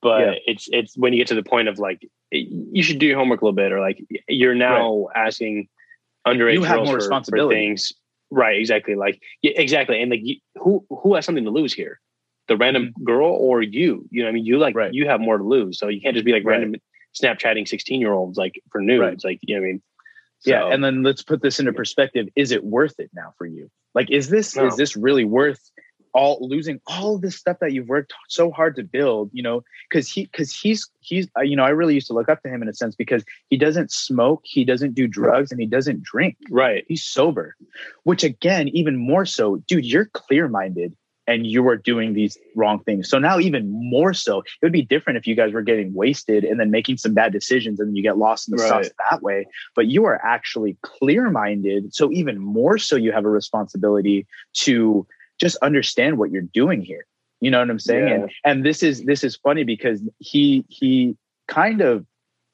But 0.03 0.21
Yeah. 0.21 0.35
it's 0.47 0.69
it's 0.71 0.97
when 0.97 1.13
you 1.13 1.19
get 1.19 1.27
to 1.29 1.35
the 1.35 1.43
point 1.43 1.67
of 1.67 1.81
like 1.81 2.07
you 2.39 2.83
should 2.83 2.99
do 2.99 3.07
your 3.07 3.19
homework 3.19 3.41
a 3.43 3.45
little 3.45 3.55
bit, 3.57 3.73
or 3.73 3.81
like 3.81 4.05
you're 4.29 4.55
now 4.55 5.09
asking 5.15 5.69
underage 6.27 6.55
You 6.55 6.63
have 6.65 6.77
girls 6.79 6.89
more 6.89 7.01
for- 7.01 7.25
for, 7.31 7.49
things. 7.49 7.93
Right, 8.31 8.59
exactly. 8.59 8.95
Like 8.95 9.21
yeah, 9.43 9.53
exactly, 9.57 10.01
and 10.03 10.11
like 10.11 10.23
who 10.57 10.85
who 10.91 11.15
has 11.15 11.25
something 11.25 11.45
to 11.45 11.51
lose 11.51 11.73
here? 11.73 12.01
The 12.49 12.57
random 12.57 12.93
girl 13.05 13.31
or 13.31 13.63
you? 13.63 14.07
You 14.11 14.23
know, 14.23 14.27
what 14.27 14.31
I 14.31 14.35
mean, 14.35 14.45
you 14.45 14.59
like 14.59 14.73
Mm-hmm. 14.75 14.79
Right. 14.79 14.95
you 14.95 15.07
have 15.09 15.21
more 15.21 15.39
to 15.39 15.45
lose, 15.45 15.79
so 15.79 15.89
you 15.89 16.01
can't 16.01 16.15
just 16.15 16.25
be 16.27 16.33
like 16.33 16.45
Right. 16.45 16.59
random 16.61 16.81
Snapchatting 17.15 17.69
sixteen 17.69 18.01
year 18.01 18.13
olds 18.13 18.37
like 18.37 18.61
for 18.73 18.81
nudes. 18.81 19.25
Right. 19.25 19.33
Like 19.33 19.39
you 19.43 19.55
know 19.55 19.61
what 19.63 19.67
I 19.69 19.73
mean? 19.73 19.83
yeah 20.47 20.67
and 20.67 20.85
then 20.85 21.03
let's 21.03 21.23
put 21.23 21.41
this 21.41 21.59
into 21.59 21.73
perspective 21.73 22.29
is 22.37 22.53
it 22.53 22.63
worth 22.65 23.01
it 23.01 23.09
now 23.15 23.33
for 23.39 23.47
you 23.47 23.71
like 23.95 24.11
is 24.11 24.29
this 24.29 24.55
No. 24.55 24.67
is 24.67 24.77
this 24.77 24.95
really 24.95 25.25
worth 25.25 25.71
all 26.15 26.39
losing 26.41 26.81
all 26.87 27.19
this 27.19 27.37
stuff 27.37 27.59
that 27.61 27.73
you've 27.73 27.89
worked 27.89 28.13
so 28.29 28.51
hard 28.51 28.77
to 28.77 28.83
build 28.83 29.31
you 29.33 29.43
know 29.43 29.63
because 29.91 30.09
he 30.09 30.25
because 30.27 30.53
he's 30.55 30.89
he's 31.01 31.29
uh, 31.37 31.43
you 31.43 31.57
know 31.57 31.65
i 31.65 31.69
really 31.71 31.95
used 31.95 32.07
to 32.07 32.13
look 32.15 32.29
up 32.29 32.41
to 32.43 32.49
him 32.49 32.63
in 32.63 32.69
a 32.69 32.73
sense 32.75 32.95
because 32.95 33.25
he 33.51 33.57
doesn't 33.57 33.91
smoke 33.91 34.41
he 34.45 34.65
doesn't 34.65 34.95
do 34.95 35.07
drugs 35.07 35.51
and 35.51 35.61
he 35.61 35.67
doesn't 35.67 36.03
drink 36.03 36.37
right. 36.51 36.85
he's 36.89 37.03
sober 37.03 37.57
which 38.05 38.23
again 38.25 38.69
even 38.69 38.97
more 38.97 39.27
so 39.27 39.57
dude 39.67 39.85
you're 39.85 40.07
clear-minded 40.07 40.97
and 41.27 41.47
you 41.47 41.67
are 41.69 41.77
doing 41.77 42.13
these 42.13 42.37
wrong 42.55 42.79
things 42.85 43.09
so 43.09 43.19
now 43.19 43.39
even 43.39 43.69
more 43.71 44.13
so 44.15 44.39
it 44.41 44.45
would 44.63 44.73
be 44.73 44.83
different 44.83 45.17
if 45.17 45.27
you 45.27 45.35
guys 45.35 45.53
were 45.53 45.63
getting 45.63 45.93
wasted 45.95 46.45
and 46.45 46.61
then 46.61 46.71
making 46.71 46.97
some 46.97 47.15
bad 47.15 47.33
decisions 47.33 47.81
and 47.81 47.97
you 47.97 48.03
get 48.03 48.19
lost 48.19 48.47
in 48.49 48.55
the 48.55 48.63
Right. 48.63 48.69
sauce 48.69 48.91
that 49.11 49.23
way 49.23 49.47
but 49.75 49.87
you 49.87 50.05
are 50.05 50.21
actually 50.25 50.77
clear-minded 50.83 51.95
so 51.95 52.13
even 52.13 52.39
more 52.39 52.79
so 52.79 52.95
you 52.95 53.11
have 53.11 53.25
a 53.25 53.31
responsibility 53.31 54.27
to 54.53 55.07
just 55.45 55.57
understand 55.63 56.17
what 56.17 56.31
you're 56.31 56.41
doing 56.41 56.81
here. 56.81 57.05
You 57.41 57.51
know 57.51 57.61
what 57.61 57.69
i'm 57.69 57.79
saying? 57.79 58.09
Yeah. 58.09 58.15
and 58.15 58.31
and 58.45 58.65
this 58.65 58.83
is 58.83 59.05
this 59.05 59.23
is 59.23 59.37
funny 59.37 59.65
because 59.65 60.01
he 60.19 60.65
he 60.69 61.17
kind 61.47 61.83
of 61.83 62.07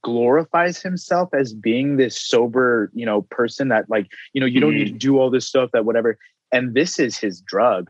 glorifies 0.02 0.82
himself 0.82 1.28
as 1.32 1.52
being 1.52 1.96
this 1.96 2.20
sober 2.20 2.90
you 2.94 3.06
know 3.06 3.22
person 3.22 3.68
that 3.68 3.88
like 3.88 4.08
you 4.32 4.40
know 4.40 4.46
you 4.46 4.58
don't 4.58 4.74
need 4.74 4.88
to 4.88 4.94
mm. 4.94 4.98
do 4.98 5.18
all 5.18 5.30
this 5.30 5.46
stuff 5.46 5.70
that 5.72 5.84
whatever. 5.84 6.18
And 6.52 6.74
this 6.74 6.98
is 6.98 7.16
his 7.16 7.40
drug. 7.40 7.88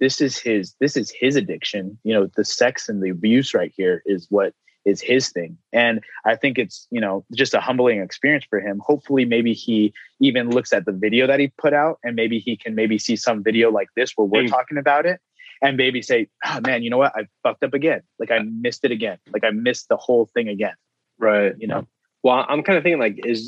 This 0.00 0.22
is 0.22 0.38
his 0.38 0.74
this 0.80 0.96
is 0.96 1.12
his 1.20 1.36
addiction. 1.36 1.98
You 2.02 2.14
know 2.14 2.30
the 2.34 2.44
sex 2.44 2.88
and 2.88 3.02
the 3.02 3.10
abuse 3.10 3.52
right 3.52 3.72
here 3.76 4.02
is 4.06 4.26
what 4.30 4.54
is 4.90 5.00
his 5.12 5.24
thing. 5.36 5.52
And 5.72 5.96
i 6.30 6.34
think 6.40 6.54
it's 6.62 6.76
you 6.96 7.00
know 7.04 7.14
just 7.42 7.52
a 7.58 7.60
humbling 7.68 7.98
experience 8.06 8.44
for 8.50 8.58
him. 8.66 8.76
Hopefully 8.90 9.24
maybe 9.34 9.52
he 9.64 9.92
even 10.28 10.44
looks 10.56 10.72
at 10.76 10.84
the 10.88 10.92
video 11.04 11.22
that 11.30 11.38
he 11.42 11.46
put 11.64 11.72
out 11.82 11.94
and 12.04 12.12
maybe 12.20 12.38
he 12.46 12.52
can 12.62 12.72
maybe 12.80 12.96
see 13.06 13.16
some 13.26 13.38
video 13.48 13.66
like 13.78 13.90
this 13.98 14.10
where 14.16 14.26
we're 14.32 14.44
Mm. 14.44 14.50
talking 14.58 14.78
about 14.84 15.04
it 15.10 15.18
and 15.64 15.76
maybe 15.76 16.00
say 16.10 16.18
oh 16.48 16.60
man 16.68 16.78
you 16.84 16.90
know 16.90 16.98
what? 17.04 17.12
I 17.20 17.22
fucked 17.42 17.62
up 17.68 17.74
again. 17.80 18.02
Like 18.20 18.30
i 18.36 18.38
missed 18.66 18.82
it 18.86 18.92
again. 18.98 19.18
Like 19.34 19.44
i 19.44 19.50
missed 19.68 19.86
the 19.92 19.96
whole 20.06 20.24
thing 20.34 20.48
again. 20.56 20.76
Right. 21.18 21.54
you 21.62 21.66
know? 21.72 21.82
Well, 22.24 22.38
I'm 22.48 22.62
kind 22.66 22.76
of 22.78 22.82
thinking 22.84 23.00
like, 23.06 23.16
is 23.32 23.40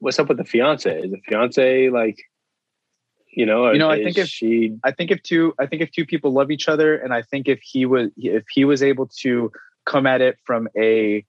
what's 0.00 0.18
up 0.20 0.28
with 0.30 0.38
the 0.42 0.44
fiance? 0.54 0.90
Is 1.04 1.10
the 1.10 1.20
fiance 1.28 1.88
like, 2.00 2.18
you 3.40 3.46
know, 3.46 3.70
You 3.72 3.78
know, 3.78 3.90
I 3.90 4.02
think 4.04 4.16
if- 4.18 4.28
she, 4.28 4.76
I 4.88 4.90
think 4.96 5.10
if 5.10 5.20
two 5.22 5.54
I 5.62 5.66
think 5.66 5.82
if 5.82 5.90
two 5.96 6.06
people 6.12 6.30
love 6.32 6.50
each 6.50 6.68
other 6.68 6.90
and 7.02 7.10
I 7.18 7.22
think 7.30 7.48
if 7.54 7.60
he 7.72 7.84
was 7.86 8.06
if 8.16 8.44
he 8.56 8.64
was 8.64 8.82
able 8.82 9.06
to 9.24 9.50
come 9.88 10.06
at 10.06 10.20
it 10.20 10.36
from 10.44 10.68
a 10.76 11.24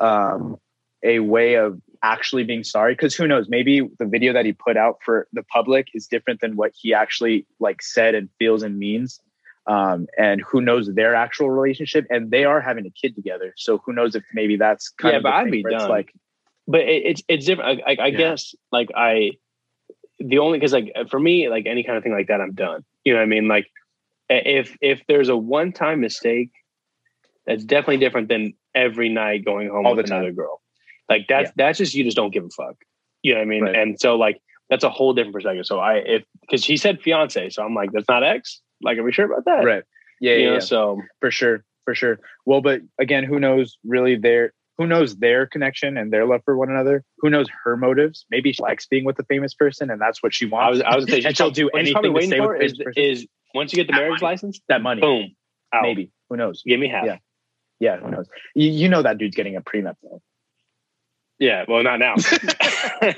um 0.00 0.56
a 1.02 1.20
way 1.20 1.54
of 1.54 1.80
actually 2.02 2.44
being 2.44 2.64
sorry 2.64 2.92
because 2.94 3.14
who 3.14 3.26
knows 3.26 3.46
maybe 3.48 3.74
the 3.98 4.06
video 4.06 4.32
that 4.32 4.44
he 4.44 4.52
put 4.52 4.76
out 4.76 4.96
for 5.04 5.26
the 5.32 5.42
public 5.44 5.88
is 5.94 6.06
different 6.06 6.40
than 6.40 6.56
what 6.56 6.72
he 6.74 6.92
actually 6.94 7.46
like 7.58 7.80
said 7.82 8.14
and 8.14 8.28
feels 8.38 8.62
and 8.62 8.78
means 8.78 9.20
um 9.66 10.06
and 10.18 10.42
who 10.48 10.60
knows 10.60 10.92
their 10.94 11.14
actual 11.14 11.50
relationship 11.50 12.06
and 12.10 12.30
they 12.30 12.44
are 12.44 12.60
having 12.60 12.86
a 12.86 12.90
kid 12.90 13.14
together 13.14 13.52
so 13.56 13.78
who 13.84 13.92
knows 13.92 14.14
if 14.14 14.24
maybe 14.32 14.56
that's 14.56 14.88
kind 14.88 15.12
Yeah, 15.12 15.18
of 15.18 15.22
but 15.24 15.32
I'd 15.34 15.50
be 15.50 15.62
done. 15.62 15.90
like 15.90 16.12
but 16.70 16.82
it, 16.82 17.02
it's 17.04 17.22
it's 17.28 17.46
different. 17.46 17.82
I, 17.84 17.92
I, 17.92 17.96
I 18.06 18.10
Yeah. 18.10 18.18
guess 18.18 18.54
like 18.70 18.90
I, 18.94 19.32
the 20.20 20.38
only 20.38 20.58
because 20.58 20.72
like 20.72 20.92
for 21.10 21.18
me 21.18 21.48
like 21.48 21.66
any 21.66 21.82
kind 21.82 21.96
of 21.98 22.04
thing 22.04 22.12
like 22.12 22.28
that 22.28 22.40
I'm 22.40 22.54
done. 22.54 22.84
You 23.04 23.12
know 23.12 23.18
what 23.18 23.24
I 23.24 23.26
mean? 23.26 23.48
Like 23.48 23.66
if 24.28 24.76
if 24.80 25.02
there's 25.08 25.28
a 25.28 25.36
one 25.36 25.72
time 25.72 26.00
mistake, 26.00 26.50
that's 27.46 27.64
definitely 27.64 27.98
different 27.98 28.28
than 28.28 28.54
every 28.74 29.08
night 29.08 29.44
going 29.44 29.68
home 29.68 29.86
All 29.86 29.96
with 29.96 30.04
the 30.06 30.10
time. 30.10 30.18
another 30.20 30.32
girl. 30.32 30.60
Like 31.08 31.26
that's 31.28 31.48
Yeah. 31.48 31.52
that's 31.56 31.78
just 31.78 31.94
you 31.94 32.04
just 32.04 32.16
don't 32.16 32.32
give 32.32 32.44
a 32.44 32.50
fuck. 32.50 32.76
You 33.22 33.32
know 33.34 33.40
what 33.40 33.44
I 33.44 33.46
mean? 33.46 33.62
Right. 33.64 33.74
And 33.76 34.00
so 34.00 34.16
like 34.16 34.40
that's 34.68 34.84
a 34.84 34.90
whole 34.90 35.12
different 35.14 35.34
perspective. 35.34 35.66
So 35.66 35.78
I 35.80 35.94
if 35.96 36.24
because 36.42 36.64
he 36.64 36.76
said 36.76 37.00
fiance, 37.00 37.50
so 37.50 37.62
I'm 37.64 37.74
like 37.74 37.90
that's 37.92 38.08
not 38.08 38.22
ex. 38.22 38.60
Like 38.82 38.98
are 38.98 39.02
we 39.02 39.12
sure 39.12 39.26
about 39.26 39.44
that? 39.46 39.64
right 39.64 39.82
yeah 40.20 40.32
You 40.34 40.38
yeah, 40.38 40.46
know, 40.48 40.52
yeah. 40.54 40.60
so 40.60 41.00
for 41.20 41.30
sure 41.30 41.64
for 41.86 41.94
sure 41.94 42.18
well 42.46 42.60
but 42.60 42.82
again 42.98 43.24
who 43.24 43.40
knows 43.40 43.78
really 43.84 44.16
their 44.16 44.52
who 44.78 44.86
knows 44.86 45.16
their 45.16 45.46
connection 45.46 45.96
and 45.98 46.10
their 46.10 46.24
love 46.24 46.40
for 46.46 46.56
one 46.56 46.70
another? 46.70 47.04
Who 47.18 47.28
knows 47.28 47.46
her 47.64 47.76
motives? 47.76 48.24
Maybe 48.30 48.50
she 48.52 48.62
likes 48.62 48.86
being 48.86 49.04
with 49.04 49.18
a 49.18 49.24
famous 49.24 49.52
person 49.52 49.90
and 49.90 50.00
that's 50.00 50.22
what 50.22 50.32
she 50.32 50.46
I 50.46 50.48
wants. 50.48 50.70
was 50.78 50.82
I 50.82 50.96
was 50.96 51.04
saying 51.06 51.26
and 51.26 51.36
she'll 51.36 51.50
do 51.50 51.68
what 51.72 51.82
he's 51.84 51.92
probably 51.92 52.10
anything 52.10 52.40
to 52.40 52.48
waiting 52.48 52.64
stay 52.64 52.72
for 52.78 52.86
with 52.86 52.96
is, 52.96 53.20
is 53.22 53.26
once 53.54 53.72
you 53.72 53.76
get 53.76 53.88
the 53.88 53.92
That 53.92 53.98
marriage 53.98 54.22
money. 54.22 54.32
license, 54.32 54.60
that 54.68 54.80
money. 54.80 55.00
boom, 55.02 55.34
out. 55.74 55.82
Maybe. 55.82 56.10
Who 56.30 56.36
knows? 56.38 56.62
Give 56.66 56.78
me 56.80 56.88
half. 56.88 57.04
Yeah. 57.04 57.18
Yeah, 57.80 57.96
who 57.98 58.10
knows? 58.10 58.28
You, 58.54 58.70
you 58.70 58.88
know 58.88 59.02
that 59.02 59.18
dude's 59.18 59.34
getting 59.34 59.56
a 59.56 59.60
prenup 59.60 59.96
though. 60.02 60.20
Yeah, 61.38 61.64
well, 61.66 61.82
not 61.82 61.98
now. 61.98 62.14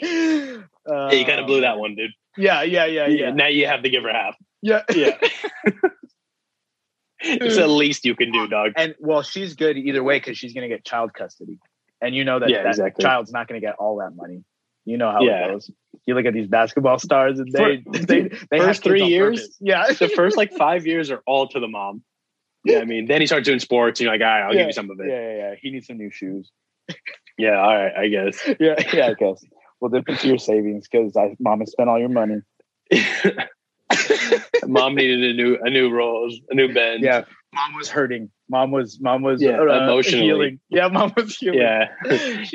Yeah, 0.00 1.10
you 1.12 1.24
kind 1.26 1.40
of 1.40 1.46
blew 1.46 1.60
that 1.62 1.78
one, 1.78 1.94
dude. 1.94 2.12
Yeah, 2.36 2.62
yeah, 2.62 2.86
yeah, 2.86 3.06
yeah. 3.08 3.30
Now 3.30 3.48
you 3.48 3.66
have 3.66 3.82
to 3.82 3.90
give 3.90 4.04
her 4.04 4.12
half. 4.12 4.36
Yeah. 4.62 4.82
Yeah. 4.94 5.18
it's 7.20 7.56
the 7.56 7.66
least 7.66 8.04
you 8.04 8.14
can 8.14 8.30
do, 8.32 8.46
dog. 8.48 8.72
And 8.76 8.94
well, 9.00 9.22
she's 9.22 9.54
good 9.54 9.76
either 9.76 10.02
way 10.02 10.18
because 10.18 10.38
she's 10.38 10.54
going 10.54 10.68
to 10.68 10.74
get 10.74 10.84
child 10.84 11.12
custody, 11.14 11.58
and 12.00 12.14
you 12.14 12.24
know 12.24 12.38
that 12.38 12.48
Yeah, 12.48 12.62
that 12.62 12.70
exactly. 12.70 13.02
child's 13.02 13.32
not 13.32 13.48
going 13.48 13.60
to 13.60 13.66
get 13.66 13.74
all 13.76 13.96
that 13.98 14.14
money. 14.14 14.44
You 14.84 14.96
know 14.98 15.10
how 15.10 15.20
Yeah. 15.20 15.46
it 15.46 15.52
goes. 15.52 15.70
You 16.06 16.14
look 16.14 16.24
at 16.26 16.32
these 16.32 16.46
basketball 16.48 16.98
stars, 16.98 17.38
and 17.38 17.52
they 17.52 17.82
For- 17.84 17.98
they, 18.06 18.22
they 18.50 18.58
have 18.58 18.66
first 18.68 18.82
kids 18.82 18.90
three 18.90 19.04
years, 19.04 19.40
purpose. 19.40 19.56
Yeah, 19.60 19.86
The 19.92 20.08
first 20.08 20.36
like 20.36 20.52
five 20.56 20.86
years 20.86 21.10
are 21.10 21.22
all 21.26 21.48
to 21.48 21.60
the 21.60 21.68
mom. 21.68 22.02
Yeah, 22.68 22.78
I 22.80 22.84
mean, 22.84 23.06
then 23.06 23.20
he 23.20 23.26
starts 23.26 23.46
doing 23.46 23.58
sports, 23.60 23.98
and 24.00 24.04
you're 24.04 24.12
like, 24.14 24.20
all 24.20 24.26
right, 24.28 24.42
I'll 24.42 24.52
Yeah. 24.54 24.60
give 24.60 24.66
you 24.68 24.72
some 24.72 24.90
of 24.90 25.00
it. 25.00 25.08
yeah, 25.08 25.36
yeah. 25.36 25.54
He 25.60 25.70
needs 25.70 25.86
some 25.86 25.96
new 25.98 26.10
shoes. 26.10 26.50
Yeah, 27.40 27.56
all 27.60 27.72
right, 27.76 27.92
I 27.96 28.08
guess. 28.08 28.36
Yeah, 28.60 28.74
yeah. 28.92 29.06
I 29.08 29.14
guess. 29.14 29.44
Well, 29.80 29.90
dip 29.90 30.08
into 30.08 30.26
your 30.26 30.38
savings 30.38 30.88
because 30.90 31.16
I 31.16 31.36
mom 31.38 31.60
has 31.60 31.70
spent 31.70 31.88
all 31.88 31.98
your 32.00 32.08
money. 32.08 32.40
mom 34.66 34.94
needed 34.94 35.22
a 35.22 35.34
new 35.34 35.56
a 35.62 35.70
new 35.70 35.90
Rolls, 35.90 36.34
a 36.50 36.54
new 36.54 36.72
Benz. 36.72 37.02
Yeah, 37.02 37.22
mom 37.54 37.74
was 37.76 37.88
hurting. 37.88 38.30
Mom 38.50 38.70
was 38.70 38.98
mom 39.00 39.22
was 39.22 39.40
Yeah, 39.42 39.58
uh, 39.60 39.84
emotionally. 39.84 40.24
healing. 40.24 40.60
Yeah, 40.68 40.88
mom 40.88 41.12
was 41.16 41.36
healing. 41.36 41.60
yeah, 41.60 41.88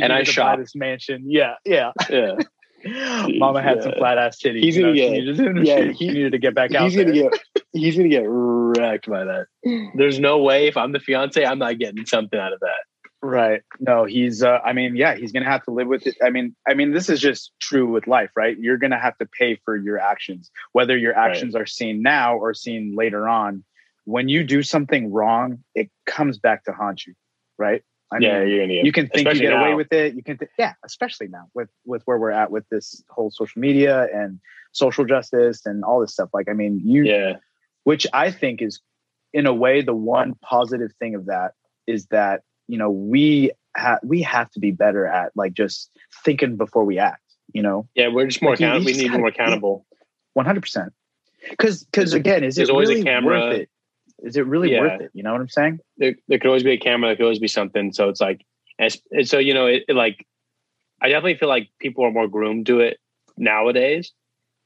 And 0.01 0.11
I 0.11 0.19
needed 0.19 0.31
to 0.33 0.39
buy 0.41 0.43
shopped. 0.55 0.59
this 0.61 0.75
mansion. 0.75 1.23
Yeah, 1.27 1.53
yeah. 1.65 1.91
yeah. 2.09 2.35
Mama 3.39 3.61
had 3.61 3.81
some 3.83 3.93
flat 3.93 4.17
ass 4.17 4.39
titties. 4.41 4.63
He's 4.63 4.75
you 4.75 4.83
know, 4.83 4.89
gonna 4.89 4.97
she 4.97 5.09
needed, 5.09 5.57
yeah, 5.67 5.91
he- 5.91 6.07
needed 6.09 6.31
to 6.33 6.37
get 6.39 6.53
back 6.55 6.73
out. 6.73 6.83
He's 6.83 6.95
gonna 6.95 7.11
get 7.13 7.33
he's 7.71 7.95
gonna 7.95 8.09
get 8.09 8.25
wrecked 8.27 9.09
by 9.09 9.23
that. 9.25 9.47
There's 9.95 10.19
no 10.19 10.39
way 10.39 10.67
if 10.67 10.77
I'm 10.77 10.91
the 10.91 10.99
fiance, 10.99 11.43
I'm 11.43 11.59
not 11.59 11.79
getting 11.79 12.05
something 12.05 12.39
out 12.39 12.53
of 12.53 12.59
that. 12.59 12.79
Right. 13.21 13.61
No, 13.79 14.03
he's 14.03 14.43
uh 14.43 14.59
I 14.65 14.73
mean, 14.73 14.97
yeah, 14.97 15.15
he's 15.15 15.31
gonna 15.31 15.49
have 15.49 15.63
to 15.63 15.71
live 15.71 15.87
with 15.87 16.05
it. 16.07 16.15
I 16.21 16.29
mean, 16.29 16.55
I 16.67 16.73
mean, 16.73 16.91
this 16.91 17.09
is 17.09 17.21
just 17.21 17.53
true 17.61 17.89
with 17.89 18.05
life, 18.05 18.31
right? 18.35 18.57
You're 18.59 18.77
gonna 18.77 18.99
have 18.99 19.17
to 19.19 19.25
pay 19.39 19.57
for 19.63 19.77
your 19.77 19.97
actions, 19.97 20.51
whether 20.73 20.97
your 20.97 21.13
Right. 21.13 21.29
actions 21.31 21.55
are 21.55 21.65
seen 21.65 22.01
now 22.01 22.35
or 22.37 22.53
seen 22.53 22.95
later 22.95 23.29
on. 23.29 23.63
When 24.05 24.27
you 24.27 24.43
do 24.43 24.61
something 24.61 25.09
wrong, 25.13 25.63
it 25.73 25.89
comes 26.05 26.37
back 26.37 26.65
to 26.65 26.73
haunt 26.73 27.05
you, 27.05 27.13
right? 27.57 27.81
I 28.13 28.17
yeah, 28.19 28.39
mean, 28.39 28.49
you're 28.49 28.59
gonna 28.67 28.73
you 28.83 28.91
can 28.91 29.07
think 29.07 29.33
you 29.33 29.39
get 29.41 29.53
away 29.53 29.73
with 29.73 29.91
it. 29.91 30.15
You 30.15 30.23
can, 30.23 30.37
th- 30.37 30.51
yeah, 30.57 30.73
especially 30.85 31.27
now 31.27 31.47
with 31.53 31.69
with 31.85 32.03
where 32.05 32.17
we're 32.17 32.31
at 32.31 32.51
with 32.51 32.65
this 32.69 33.03
whole 33.09 33.31
social 33.31 33.59
media 33.59 34.07
and 34.13 34.39
social 34.71 35.05
justice 35.05 35.65
and 35.65 35.83
all 35.83 35.99
this 35.99 36.13
stuff. 36.13 36.29
Like, 36.33 36.47
I 36.49 36.53
mean, 36.53 36.79
you 36.83 37.03
Yeah, 37.03 37.37
which 37.83 38.05
I 38.13 38.31
think 38.31 38.61
is, 38.61 38.79
in 39.33 39.45
a 39.47 39.53
way, 39.53 39.81
the 39.81 39.95
one 39.95 40.35
positive 40.41 40.91
thing 40.99 41.15
of 41.15 41.25
that 41.25 41.53
is 41.87 42.05
that 42.07 42.41
you 42.67 42.77
know 42.77 42.91
we 42.91 43.51
have 43.75 43.99
we 44.03 44.21
have 44.21 44.49
to 44.51 44.59
be 44.59 44.71
better 44.71 45.05
at 45.07 45.31
like 45.35 45.53
just 45.53 45.89
thinking 46.23 46.55
before 46.55 46.83
we 46.85 46.99
act. 46.99 47.21
You 47.53 47.61
know, 47.61 47.87
yeah, 47.95 48.07
we're 48.07 48.27
just 48.27 48.41
more 48.41 48.51
Like, 48.51 48.59
accountable. 48.61 48.85
We 48.85 48.93
need 48.93 49.11
more 49.11 49.27
accountable. 49.27 49.85
one 50.33 50.45
hundred 50.45 50.61
percent. 50.61 50.93
Because 51.49 51.83
because 51.83 52.13
again, 52.13 52.43
is 52.43 52.55
There's 52.55 52.69
it 52.69 52.71
always 52.71 52.89
a 52.89 52.93
really 52.93 53.03
camera. 53.03 53.39
worth 53.39 53.59
it? 53.61 53.69
Is 54.23 54.37
it 54.37 54.47
really 54.47 54.71
Yeah. 54.71 54.81
worth 54.81 55.01
it? 55.01 55.11
You 55.13 55.23
know 55.23 55.31
what 55.31 55.41
I'm 55.41 55.49
saying? 55.49 55.79
There, 55.97 56.15
there 56.27 56.39
could 56.39 56.47
always 56.47 56.63
be 56.63 56.71
a 56.71 56.77
camera. 56.77 57.09
There 57.09 57.17
could 57.17 57.23
always 57.23 57.39
be 57.39 57.47
something. 57.47 57.93
So 57.93 58.09
it's 58.09 58.21
like, 58.21 58.45
and, 58.79 58.95
and 59.11 59.27
so 59.27 59.37
you 59.37 59.53
know, 59.53 59.67
it, 59.67 59.83
it 59.87 59.95
like, 59.95 60.25
I 61.01 61.09
definitely 61.09 61.35
feel 61.35 61.49
like 61.49 61.69
people 61.79 62.05
are 62.05 62.11
more 62.11 62.27
groomed 62.27 62.65
to 62.67 62.79
it 62.79 62.97
nowadays. 63.37 64.11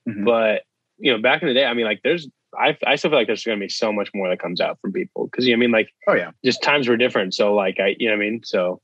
Mhm. 0.08 0.26
But 0.26 0.64
you 0.99 1.12
know, 1.12 1.22
back 1.22 1.41
in 1.41 1.47
the 1.47 1.53
day, 1.53 1.66
I 1.66 1.74
mean, 1.74 1.86
like, 1.86 2.01
there's, 2.03 2.28
I, 2.58 2.78
I 2.86 2.95
still 2.95 3.12
feel 3.12 3.20
like 3.20 3.28
there's 3.28 3.43
going 3.43 3.60
to 3.60 3.64
be 3.64 3.70
so 3.70 3.91
much 3.91 4.10
more 4.16 4.30
that 4.30 4.39
comes 4.39 4.62
out 4.62 4.80
from 4.82 4.93
people 4.93 5.28
because 5.28 5.45
you 5.45 5.53
know, 5.53 5.58
I 5.58 5.60
mean, 5.60 5.72
like, 5.72 5.89
Oh 6.08 6.14
yeah. 6.14 6.32
just 6.45 6.64
times 6.64 6.88
were 6.88 6.97
different. 6.97 7.34
So 7.34 7.53
like, 7.53 7.80
I, 7.80 7.95
you 7.99 8.08
know, 8.10 8.16
what 8.16 8.24
I 8.24 8.30
mean, 8.30 8.41
so 8.43 8.82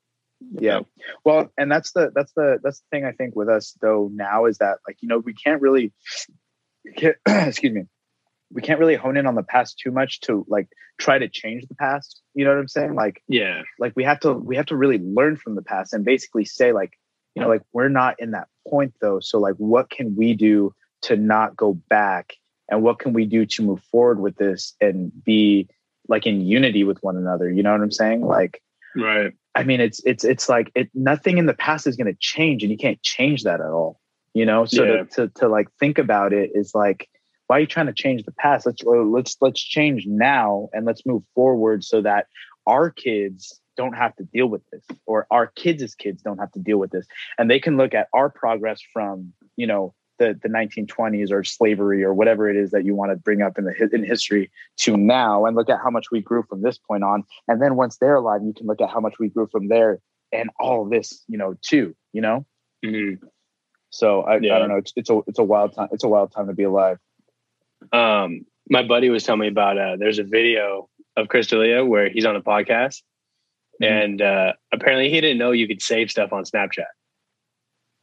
yeah 0.59 0.82
well 1.24 1.49
and 1.57 1.71
that's 1.71 1.93
the 1.93 2.11
that's 2.13 2.34
the 2.34 2.59
that's 2.61 2.80
the 2.80 2.86
thing 2.91 3.05
i 3.05 3.13
think 3.13 3.34
with 3.34 3.47
us 3.47 3.78
though 3.82 4.09
now 4.13 4.43
is 4.43 4.57
that 4.57 4.78
like 4.86 4.97
you 4.99 5.07
know 5.07 5.19
we 5.19 5.34
can't 5.34 5.61
really 5.61 5.93
can't- 6.97 7.15
excuse 7.28 7.71
me 7.74 7.84
we 8.54 8.62
can't 8.62 8.80
really 8.80 8.95
hone 8.95 9.18
in 9.18 9.26
on 9.26 9.36
the 9.36 9.43
past 9.43 9.80
too 9.80 9.91
much 9.91 10.22
to 10.22 10.45
like 10.47 10.68
try 10.99 11.18
to 11.18 11.28
change 11.28 11.66
the 11.68 11.76
past 11.76 12.22
you 12.34 12.45
know 12.45 12.51
what 12.51 12.60
i'm 12.60 12.68
saying 12.68 12.95
like 12.95 13.24
yeah, 13.28 13.62
like 13.80 13.93
we 13.95 14.04
have 14.04 14.20
to 14.20 14.34
we 14.34 14.56
have 14.56 14.66
to 14.66 14.76
really 14.76 14.99
learn 14.99 15.36
from 15.36 15.56
the 15.56 15.62
past 15.62 15.93
and 15.93 16.06
basically 16.06 16.45
say 16.45 16.72
like 16.72 16.93
you 17.36 17.41
know 17.41 17.49
like 17.49 17.64
we're 17.74 17.89
not 17.89 18.20
in 18.20 18.32
that 18.32 18.47
point 18.68 18.93
though 19.01 19.20
so 19.20 19.39
like 19.39 19.56
what 19.56 19.89
can 19.89 20.16
we 20.16 20.34
do 20.34 20.74
to 21.01 21.16
not 21.16 21.56
go 21.56 21.74
back 21.89 22.34
and 22.70 22.82
what 22.84 22.99
can 22.99 23.14
we 23.14 23.26
do 23.26 23.45
to 23.45 23.64
move 23.64 23.82
forward 23.91 24.20
with 24.20 24.36
this 24.38 24.76
and 24.80 25.12
be 25.24 25.68
like 26.08 26.26
in 26.26 26.41
unity 26.41 26.84
with 26.84 27.01
one 27.01 27.18
another 27.18 27.51
you 27.51 27.64
know 27.64 27.72
what 27.72 27.82
i'm 27.82 27.91
saying 27.91 28.22
like 28.22 28.62
right. 28.95 29.34
I 29.56 29.64
mean, 29.64 29.82
it's 29.82 30.01
it's 30.04 30.24
it's 30.24 30.49
like 30.49 30.72
it. 30.76 30.89
Nothing 30.93 31.38
in 31.38 31.45
the 31.45 31.54
past 31.54 31.86
is 31.86 31.95
going 31.95 32.08
to 32.08 32.18
change, 32.20 32.64
and 32.64 32.72
you 32.72 32.78
can't 32.78 33.01
change 33.04 33.43
that 33.43 33.62
at 33.62 33.68
all. 33.68 33.99
You 34.34 34.45
know, 34.45 34.66
so 34.66 34.84
Yeah. 34.84 35.04
to, 35.04 35.06
to 35.06 35.28
to 35.36 35.47
like 35.47 35.70
think 35.80 35.99
about 35.99 36.34
it 36.34 36.51
is 36.56 36.74
like, 36.74 37.08
why 37.48 37.58
are 37.58 37.60
you 37.62 37.68
trying 37.68 37.88
to 37.88 37.94
change 37.94 38.24
the 38.24 38.32
past? 38.32 38.66
Let's 38.66 38.84
let's 38.84 39.38
let's 39.41 39.62
change 39.62 40.06
now 40.06 40.70
and 40.74 40.86
let's 40.86 41.06
move 41.06 41.24
forward 41.36 41.84
so 41.84 42.02
that 42.02 42.28
our 42.66 42.89
kids 42.89 43.60
don't 43.76 43.94
have 43.94 44.16
to 44.18 44.24
deal 44.24 44.48
with 44.48 44.62
this, 44.72 44.86
or 45.06 45.28
our 45.32 45.48
kids' 45.48 45.96
kids 45.96 46.22
don't 46.22 46.38
have 46.38 46.52
to 46.52 46.60
deal 46.60 46.78
with 46.78 46.91
this, 46.91 47.06
and 47.38 47.50
they 47.50 47.60
can 47.60 47.78
look 47.78 47.94
at 47.94 48.08
our 48.14 48.30
progress 48.30 48.82
from 48.94 49.34
you 49.58 49.68
know 49.68 49.94
the 50.20 50.39
the 50.41 50.50
1920s 50.50 51.32
or 51.32 51.44
slavery 51.44 52.04
or 52.04 52.14
whatever 52.14 52.50
it 52.50 52.56
is 52.56 52.72
that 52.72 52.86
you 52.86 52.96
want 52.96 53.12
to 53.12 53.16
bring 53.16 53.41
up 53.41 53.58
in 53.58 53.66
the 53.66 53.89
in 53.91 54.04
history 54.04 54.52
to 54.78 54.96
now, 54.96 55.46
and 55.46 55.56
look 55.56 55.70
at 55.70 55.80
how 55.84 55.89
much 55.89 56.12
we 56.12 56.22
grew 56.22 56.44
from 56.44 56.62
this 56.62 56.78
point 56.78 57.04
on 57.04 57.24
and 57.48 57.62
then 57.62 57.76
once 57.76 57.98
they're 57.98 58.16
alive, 58.16 58.41
you 58.44 58.54
can 58.54 58.68
look 58.68 58.82
at 58.82 58.89
how 58.89 59.00
much 59.00 59.16
we 59.20 59.30
grew 59.30 59.48
from 59.52 59.68
there 59.68 60.00
and 60.34 60.50
all 60.60 60.86
this, 60.86 61.24
you 61.28 61.38
know, 61.38 61.56
too, 61.62 61.96
you 62.12 62.22
know? 62.22 62.46
hmm 62.84 63.14
So 63.91 64.22
I, 64.22 64.39
Yeah. 64.39 64.56
I 64.56 64.60
don't 64.60 64.70
know. 64.70 64.78
It's, 64.78 64.94
it's 64.96 65.10
a, 65.10 65.22
it's 65.28 65.39
a 65.39 65.44
wild 65.44 65.76
time. 65.76 65.89
It's 65.91 66.04
a 66.04 66.08
wild 66.08 66.32
time 66.32 66.48
to 66.48 66.54
be 66.54 66.64
alive. 66.64 66.98
Um, 67.91 68.45
my 68.69 68.84
buddy 68.84 69.09
was 69.09 69.23
telling 69.23 69.41
me 69.41 69.47
about 69.47 69.77
uh, 69.77 69.95
there's 69.97 70.19
a 70.19 70.23
video 70.23 70.89
of 71.17 71.27
Chris 71.27 71.47
D'Elia 71.47 71.84
where 71.86 72.09
he's 72.09 72.25
on 72.25 72.36
a 72.36 72.41
podcast, 72.41 73.01
Mhm. 73.81 74.03
and 74.03 74.21
uh, 74.21 74.53
apparently 74.71 75.09
he 75.09 75.19
didn't 75.21 75.38
know 75.38 75.51
you 75.51 75.67
could 75.67 75.81
save 75.81 76.09
stuff 76.11 76.31
on 76.31 76.43
Snapchat. 76.43 76.86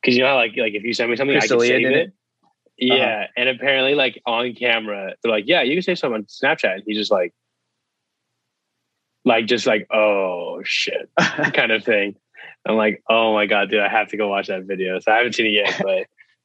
Because 0.02 0.16
you 0.16 0.22
know 0.22 0.28
how 0.30 0.36
like 0.36 0.52
like 0.56 0.74
if 0.74 0.82
you 0.82 0.92
send 0.94 1.10
me 1.10 1.16
something, 1.16 1.38
Chris 1.38 1.50
I 1.50 1.54
can 1.54 1.60
save 1.60 1.86
it. 1.86 1.92
it? 1.92 2.06
Uh-huh. 2.08 2.94
Yeah, 2.96 3.26
and 3.36 3.48
apparently 3.48 3.94
like 3.94 4.20
on 4.26 4.54
camera, 4.54 5.14
they're 5.22 5.30
like, 5.32 5.44
"Yeah, 5.46 5.62
you 5.62 5.74
can 5.74 5.82
save 5.82 5.98
stuff 5.98 6.12
on 6.12 6.24
Snapchat." 6.24 6.74
And 6.74 6.82
he's 6.86 6.96
just 6.96 7.10
like, 7.10 7.34
like 9.24 9.46
just 9.46 9.66
like, 9.66 9.86
"Oh 9.92 10.60
shit," 10.64 11.10
kind 11.18 11.72
of 11.72 11.84
thing. 11.84 12.16
I'm 12.66 12.76
like, 12.76 13.02
"Oh 13.08 13.34
my 13.34 13.46
god, 13.46 13.70
dude, 13.70 13.80
I 13.80 13.88
have 13.88 14.08
to 14.08 14.16
go 14.16 14.28
watch 14.28 14.48
that 14.48 14.64
video." 14.64 14.98
So 15.00 15.12
I 15.12 15.18
haven't 15.18 15.34
seen 15.34 15.46
it 15.46 15.50
yet, 15.50 15.78
but 15.82 15.88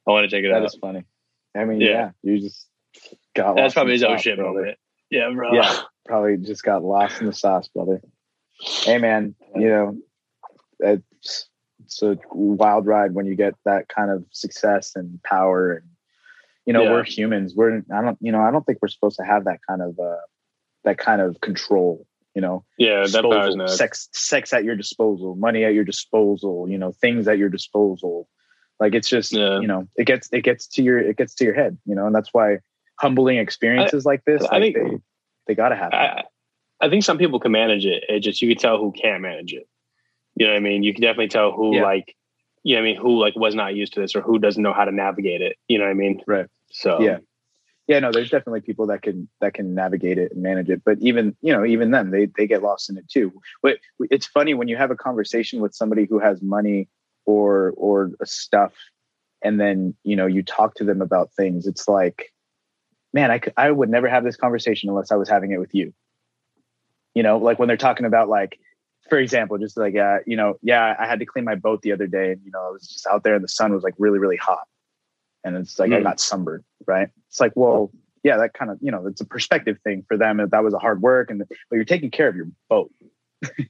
I 0.06 0.10
want 0.10 0.28
to 0.28 0.36
check 0.36 0.44
it 0.44 0.48
that 0.48 0.56
out. 0.56 0.60
That 0.60 0.66
is 0.66 0.78
funny. 0.80 1.04
I 1.56 1.64
mean, 1.64 1.80
Yeah. 1.80 1.88
yeah, 1.88 2.10
you 2.22 2.40
just 2.40 2.68
got 3.34 3.56
That's 3.56 3.74
probably 3.74 3.92
his 3.94 4.02
sauce, 4.02 4.22
shit 4.22 4.38
brother. 4.38 4.52
moment. 4.54 4.78
Yeah, 5.10 5.30
bro. 5.34 5.52
Yeah. 5.54 5.80
Probably 6.04 6.36
just 6.36 6.62
got 6.62 6.82
lost 6.82 7.20
in 7.20 7.26
the 7.26 7.32
sauce, 7.32 7.68
brother. 7.68 8.00
Hey, 8.60 8.98
man, 8.98 9.34
you 9.54 9.68
know, 9.68 9.98
it's, 10.80 11.48
it's 11.84 12.02
a 12.02 12.16
wild 12.32 12.86
ride 12.86 13.12
when 13.14 13.26
you 13.26 13.34
get 13.34 13.54
that 13.64 13.88
kind 13.88 14.10
of 14.10 14.24
success 14.30 14.92
and 14.96 15.22
power. 15.22 15.74
And, 15.74 15.86
you 16.64 16.72
know, 16.72 16.82
Yeah. 16.84 16.92
we're 16.92 17.04
humans. 17.04 17.54
We're, 17.54 17.82
I 17.92 18.02
don't, 18.02 18.18
you 18.20 18.32
know, 18.32 18.40
I 18.40 18.50
don't 18.50 18.64
think 18.64 18.78
we're 18.82 18.88
supposed 18.88 19.16
to 19.18 19.24
have 19.24 19.44
that 19.44 19.60
kind 19.68 19.82
of, 19.82 19.98
uh, 19.98 20.16
that 20.84 20.98
kind 20.98 21.20
of 21.20 21.40
control, 21.40 22.06
you 22.34 22.40
know, 22.42 22.64
Yeah, 22.78 23.00
that 23.00 23.06
disposal, 23.06 23.56
nuts. 23.56 23.76
sex 23.76 24.08
sex 24.12 24.52
at 24.52 24.64
your 24.64 24.76
disposal 24.76 25.34
money 25.36 25.64
at 25.64 25.74
your 25.74 25.84
disposal 25.84 26.68
you 26.68 26.78
know 26.78 26.92
things 26.92 27.26
at 27.28 27.38
your 27.38 27.48
disposal 27.48 28.28
like 28.78 28.94
it's 28.94 29.08
just 29.08 29.32
Yeah. 29.32 29.58
you 29.60 29.66
know 29.66 29.88
it 29.96 30.04
gets 30.06 30.28
it 30.32 30.42
gets 30.42 30.66
to 30.68 30.82
your 30.82 30.98
it 30.98 31.16
gets 31.16 31.34
to 31.36 31.44
your 31.44 31.54
head 31.54 31.78
you 31.86 31.94
know 31.96 32.06
and 32.06 32.14
that's 32.14 32.28
why 32.32 32.58
humbling 32.98 33.38
experiences 33.38 34.04
like 34.04 34.24
this 34.24 34.42
I 34.42 34.58
like 34.58 34.74
think- 34.74 34.76
they, 34.76 34.98
they 35.48 35.54
gotta 35.54 35.76
happen 35.76 35.98
I, 35.98 36.22
I 36.80 36.88
think 36.90 37.04
some 37.04 37.16
people 37.16 37.40
can 37.40 37.52
manage 37.52 37.86
it. 37.86 38.04
It 38.08 38.20
just 38.20 38.42
you 38.42 38.48
can 38.48 38.58
tell 38.58 38.76
who 38.78 38.92
can't 38.92 39.22
manage 39.22 39.54
it. 39.54 39.66
You 40.34 40.46
know 40.46 40.52
what 40.52 40.58
I 40.58 40.60
mean? 40.60 40.82
You 40.82 40.92
can 40.92 41.00
definitely 41.00 41.28
tell 41.28 41.50
who 41.52 41.76
Yeah. 41.76 41.82
like 41.84 42.14
you 42.64 42.74
know 42.74 42.82
what 42.82 42.88
I 42.88 42.92
mean, 42.92 43.00
who 43.00 43.18
like 43.18 43.34
was 43.36 43.54
not 43.54 43.74
used 43.74 43.94
to 43.94 44.00
this 44.00 44.14
or 44.14 44.20
who 44.20 44.38
doesn't 44.38 44.62
know 44.62 44.72
how 44.74 44.84
to 44.84 44.92
navigate 44.92 45.40
it. 45.40 45.56
You 45.68 45.78
know 45.78 45.84
what 45.84 45.90
I 45.92 45.94
mean? 45.94 46.20
Right. 46.26 46.46
So 46.70 47.00
Yeah. 47.00 47.18
yeah 47.86 48.00
no 48.00 48.10
there's 48.12 48.28
definitely 48.28 48.60
people 48.60 48.86
that 48.88 49.00
can 49.02 49.26
that 49.40 49.54
can 49.54 49.74
navigate 49.74 50.18
it 50.18 50.32
and 50.32 50.42
manage 50.42 50.68
it 50.68 50.82
but 50.84 50.98
even 51.00 51.34
you 51.40 51.52
know 51.52 51.64
even 51.64 51.92
them 51.92 52.10
they 52.10 52.26
they 52.36 52.46
get 52.46 52.62
lost 52.62 52.90
in 52.90 52.98
it 52.98 53.08
too 53.08 53.32
but 53.62 53.78
it's 54.10 54.26
funny 54.26 54.52
when 54.54 54.66
you 54.68 54.76
have 54.76 54.90
a 54.90 54.96
conversation 54.96 55.60
with 55.60 55.72
somebody 55.74 56.04
who 56.04 56.18
has 56.18 56.42
money 56.42 56.88
or 57.24 57.72
or 57.76 58.10
stuff 58.24 58.72
and 59.42 59.58
then 59.60 59.94
you 60.02 60.16
know 60.16 60.26
you 60.26 60.42
talk 60.42 60.74
to 60.74 60.84
them 60.84 61.00
about 61.00 61.30
things 61.32 61.66
it's 61.66 61.86
like 61.88 62.32
man 63.16 63.30
i 63.30 63.38
could, 63.38 63.52
i 63.56 63.70
would 63.70 63.88
never 63.88 64.08
have 64.08 64.22
this 64.22 64.36
conversation 64.36 64.88
unless 64.88 65.10
i 65.10 65.16
was 65.16 65.28
having 65.28 65.50
it 65.50 65.58
with 65.58 65.74
you 65.74 65.92
you 67.14 67.22
know 67.22 67.38
like 67.38 67.58
when 67.58 67.68
they're 67.68 67.76
talking 67.76 68.06
about 68.06 68.28
like 68.28 68.58
for 69.08 69.18
example, 69.18 69.58
just 69.58 69.76
like 69.76 69.96
uh, 69.96 70.18
you 70.26 70.36
know, 70.36 70.54
yeah, 70.62 70.94
I 70.98 71.06
had 71.06 71.20
to 71.20 71.26
clean 71.26 71.44
my 71.44 71.54
boat 71.54 71.82
the 71.82 71.92
other 71.92 72.06
day, 72.06 72.32
and 72.32 72.40
you 72.44 72.50
know, 72.50 72.66
I 72.66 72.70
was 72.70 72.86
just 72.86 73.06
out 73.06 73.22
there, 73.22 73.34
and 73.34 73.44
the 73.44 73.48
sun 73.48 73.72
was 73.72 73.82
like 73.82 73.94
really, 73.98 74.18
really 74.18 74.36
hot, 74.36 74.66
and 75.44 75.56
it's 75.56 75.78
like 75.78 75.90
mm. 75.90 75.96
I 75.96 76.02
got 76.02 76.20
sunburned, 76.20 76.64
right? 76.86 77.08
It's 77.28 77.40
like, 77.40 77.52
well, 77.54 77.90
yeah, 78.22 78.38
that 78.38 78.54
kind 78.54 78.70
of 78.70 78.78
you 78.80 78.90
know, 78.90 79.06
it's 79.06 79.20
a 79.20 79.26
perspective 79.26 79.78
thing 79.84 80.04
for 80.08 80.16
them. 80.16 80.40
That 80.50 80.64
was 80.64 80.74
a 80.74 80.78
hard 80.78 81.02
work, 81.02 81.30
and 81.30 81.42
but 81.48 81.76
you're 81.76 81.84
taking 81.84 82.10
care 82.10 82.28
of 82.28 82.36
your 82.36 82.48
boat. 82.68 82.90
you 83.58 83.68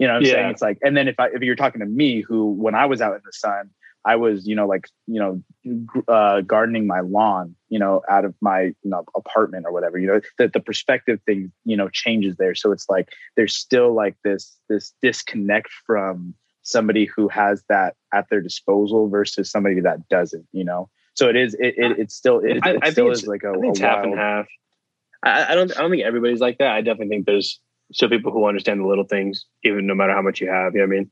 know 0.00 0.08
what 0.08 0.16
I'm 0.16 0.22
yeah. 0.22 0.32
saying? 0.32 0.50
It's 0.50 0.62
like, 0.62 0.78
and 0.82 0.96
then 0.96 1.08
if 1.08 1.18
I 1.18 1.28
if 1.28 1.42
you're 1.42 1.56
talking 1.56 1.80
to 1.80 1.86
me, 1.86 2.22
who 2.22 2.52
when 2.52 2.74
I 2.74 2.86
was 2.86 3.00
out 3.00 3.14
in 3.14 3.22
the 3.24 3.32
sun, 3.32 3.70
I 4.04 4.16
was, 4.16 4.46
you 4.46 4.54
know, 4.56 4.66
like, 4.66 4.88
you 5.06 5.20
know, 5.20 6.02
uh, 6.08 6.40
gardening 6.40 6.86
my 6.86 7.00
lawn, 7.00 7.54
you 7.68 7.78
know, 7.78 8.02
out 8.08 8.24
of 8.24 8.34
my 8.40 8.62
you 8.62 8.74
know, 8.84 9.04
apartment 9.14 9.66
or 9.66 9.72
whatever, 9.72 9.98
you 9.98 10.06
know, 10.06 10.20
that 10.38 10.54
the 10.54 10.60
perspective 10.60 11.20
thing, 11.26 11.52
you 11.64 11.76
know, 11.76 11.88
changes 11.90 12.36
there. 12.36 12.54
So 12.54 12.72
it's 12.72 12.88
like, 12.88 13.10
there's 13.36 13.54
still 13.54 13.94
like 13.94 14.16
this, 14.24 14.56
this 14.70 14.94
disconnect 15.02 15.68
from 15.86 16.34
somebody 16.62 17.04
who 17.04 17.28
has 17.28 17.62
that 17.68 17.94
at 18.12 18.28
their 18.30 18.40
disposal 18.40 19.08
versus 19.08 19.50
somebody 19.50 19.80
that 19.80 20.08
doesn't, 20.08 20.46
you 20.52 20.64
know? 20.64 20.88
So 21.14 21.28
it 21.28 21.36
is, 21.36 21.54
it, 21.54 21.74
it 21.76 21.98
it's 21.98 22.14
still, 22.14 22.38
it, 22.38 22.60
I, 22.62 22.70
it 22.70 22.78
I 22.82 22.90
still 22.90 23.10
is 23.10 23.26
like 23.26 23.42
a, 23.42 23.52
a 23.52 23.78
half 23.80 24.04
and 24.04 24.16
half. 24.16 24.46
I, 25.22 25.52
I 25.52 25.54
don't, 25.54 25.76
I 25.76 25.82
don't 25.82 25.90
think 25.90 26.04
everybody's 26.04 26.40
like 26.40 26.58
that. 26.58 26.72
I 26.72 26.80
definitely 26.80 27.08
think 27.08 27.26
there's 27.26 27.60
still 27.92 28.08
people 28.08 28.32
who 28.32 28.46
understand 28.46 28.80
the 28.80 28.86
little 28.86 29.04
things, 29.04 29.44
even 29.62 29.86
no 29.86 29.94
matter 29.94 30.14
how 30.14 30.22
much 30.22 30.40
you 30.40 30.48
have, 30.48 30.74
you 30.74 30.80
know 30.80 30.86
what 30.86 30.94
I 30.94 30.98
mean? 31.00 31.10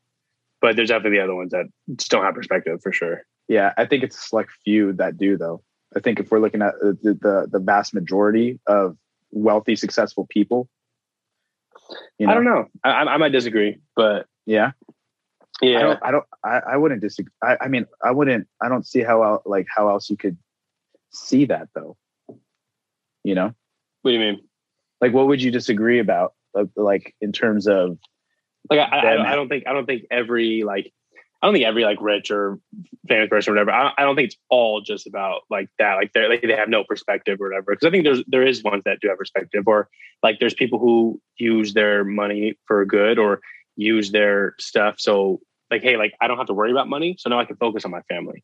But 0.61 0.77
there's 0.77 0.89
definitely 0.89 1.19
the 1.19 1.25
other 1.25 1.35
ones 1.35 1.53
that 1.53 1.67
just 1.97 2.11
don't 2.11 2.25
have 2.25 2.35
perspective 2.35 2.81
for 2.83 2.93
sure. 2.93 3.23
Yeah, 3.49 3.73
I 3.77 3.87
think 3.87 4.03
it's 4.03 4.17
a 4.17 4.21
select 4.21 4.51
few 4.65 4.93
that 4.95 5.17
do 5.17 5.37
though. 5.37 5.63
I 5.97 6.01
think 6.01 6.21
if 6.21 6.31
we're 6.31 6.41
looking 6.41 6.63
at 6.63 6.75
uh, 6.75 6.93
the 7.03 7.15
the, 7.21 7.49
the 7.51 7.59
vast 7.59 7.95
majority 7.95 8.61
of 8.67 8.97
wealthy, 9.31 9.77
successful 9.77 10.27
people, 10.29 10.69
you 12.19 12.27
know, 12.27 12.33
I 12.33 12.35
don't 12.35 12.45
know. 12.45 12.67
I, 12.85 12.91
I 12.91 13.17
might 13.17 13.33
disagree, 13.33 13.79
but 13.97 14.27
yeah, 14.47 14.73
yeah. 15.63 15.79
I 15.79 15.83
don't. 15.83 15.99
I, 16.03 16.11
don't, 16.11 16.25
I, 16.45 16.61
I 16.73 16.77
wouldn't 16.77 17.01
disagree. 17.01 17.33
I, 17.43 17.57
I 17.63 17.69
mean, 17.69 17.87
I 18.03 18.11
wouldn't. 18.11 18.47
I 18.61 18.69
don't 18.69 18.87
see 18.87 19.01
how 19.01 19.23
else, 19.23 19.43
like 19.47 19.67
how 19.75 19.89
else 19.89 20.11
you 20.11 20.17
could 20.17 20.37
see 21.11 21.47
that 21.47 21.69
though. 21.75 21.97
You 23.25 23.35
know. 23.35 23.55
What 24.03 24.11
do 24.11 24.15
you 24.15 24.21
mean? 24.21 24.41
Like, 25.01 25.13
what 25.13 25.27
would 25.27 25.43
you 25.43 25.51
disagree 25.51 25.99
about? 25.99 26.35
Uh, 26.55 26.65
like, 26.77 27.15
in 27.21 27.33
terms 27.33 27.67
of 27.67 27.99
like 28.71 28.81
I, 28.81 28.99
I, 28.99 29.33
I, 29.33 29.37
don't 29.37 29.49
think 29.49 29.65
I 29.67 29.73
don't 29.73 29.87
think 29.87 30.05
every 30.11 30.63
like 30.65 30.93
I 31.41 31.47
don't 31.47 31.55
think 31.55 31.67
every 31.67 31.85
like 31.85 31.99
rich 32.01 32.31
or 32.31 32.59
famous 33.09 33.29
person 33.29 33.53
or 33.53 33.55
whatever. 33.55 33.71
I, 33.71 33.93
I 33.97 34.03
don't 34.03 34.17
think 34.17 34.29
it's 34.29 34.37
all 34.51 34.81
just 34.81 35.07
about 35.07 35.43
like 35.51 35.69
that. 35.79 35.95
Like 35.95 36.13
they 36.13 36.27
like 36.29 36.43
they 36.43 36.57
have 36.57 36.69
no 36.69 36.85
perspective 36.85 37.41
or 37.41 37.49
whatever. 37.49 37.73
Because 37.73 37.87
I 37.87 37.91
think 37.91 38.05
there's 38.05 38.23
there 38.27 38.47
is 38.47 38.63
ones 38.63 38.83
that 38.85 38.99
do 39.01 39.09
have 39.09 39.19
perspective, 39.19 39.65
or 39.67 39.89
like 40.23 40.41
there's 40.41 40.55
people 40.55 40.79
who 40.79 41.21
use 41.37 41.75
their 41.75 42.05
money 42.05 42.59
for 42.67 42.85
good 42.85 43.19
or 43.19 43.41
use 43.77 44.11
their 44.11 44.55
stuff. 44.59 44.97
So 44.99 45.41
like, 45.71 45.83
hey, 45.83 45.97
like 45.97 46.15
I 46.21 46.27
don't 46.27 46.39
have 46.39 46.49
to 46.49 46.55
worry 46.55 46.73
about 46.73 46.89
money, 46.89 47.17
so 47.19 47.31
now 47.31 47.39
I 47.39 47.45
can 47.45 47.57
focus 47.57 47.85
on 47.85 47.93
my 47.93 48.03
family. 48.03 48.43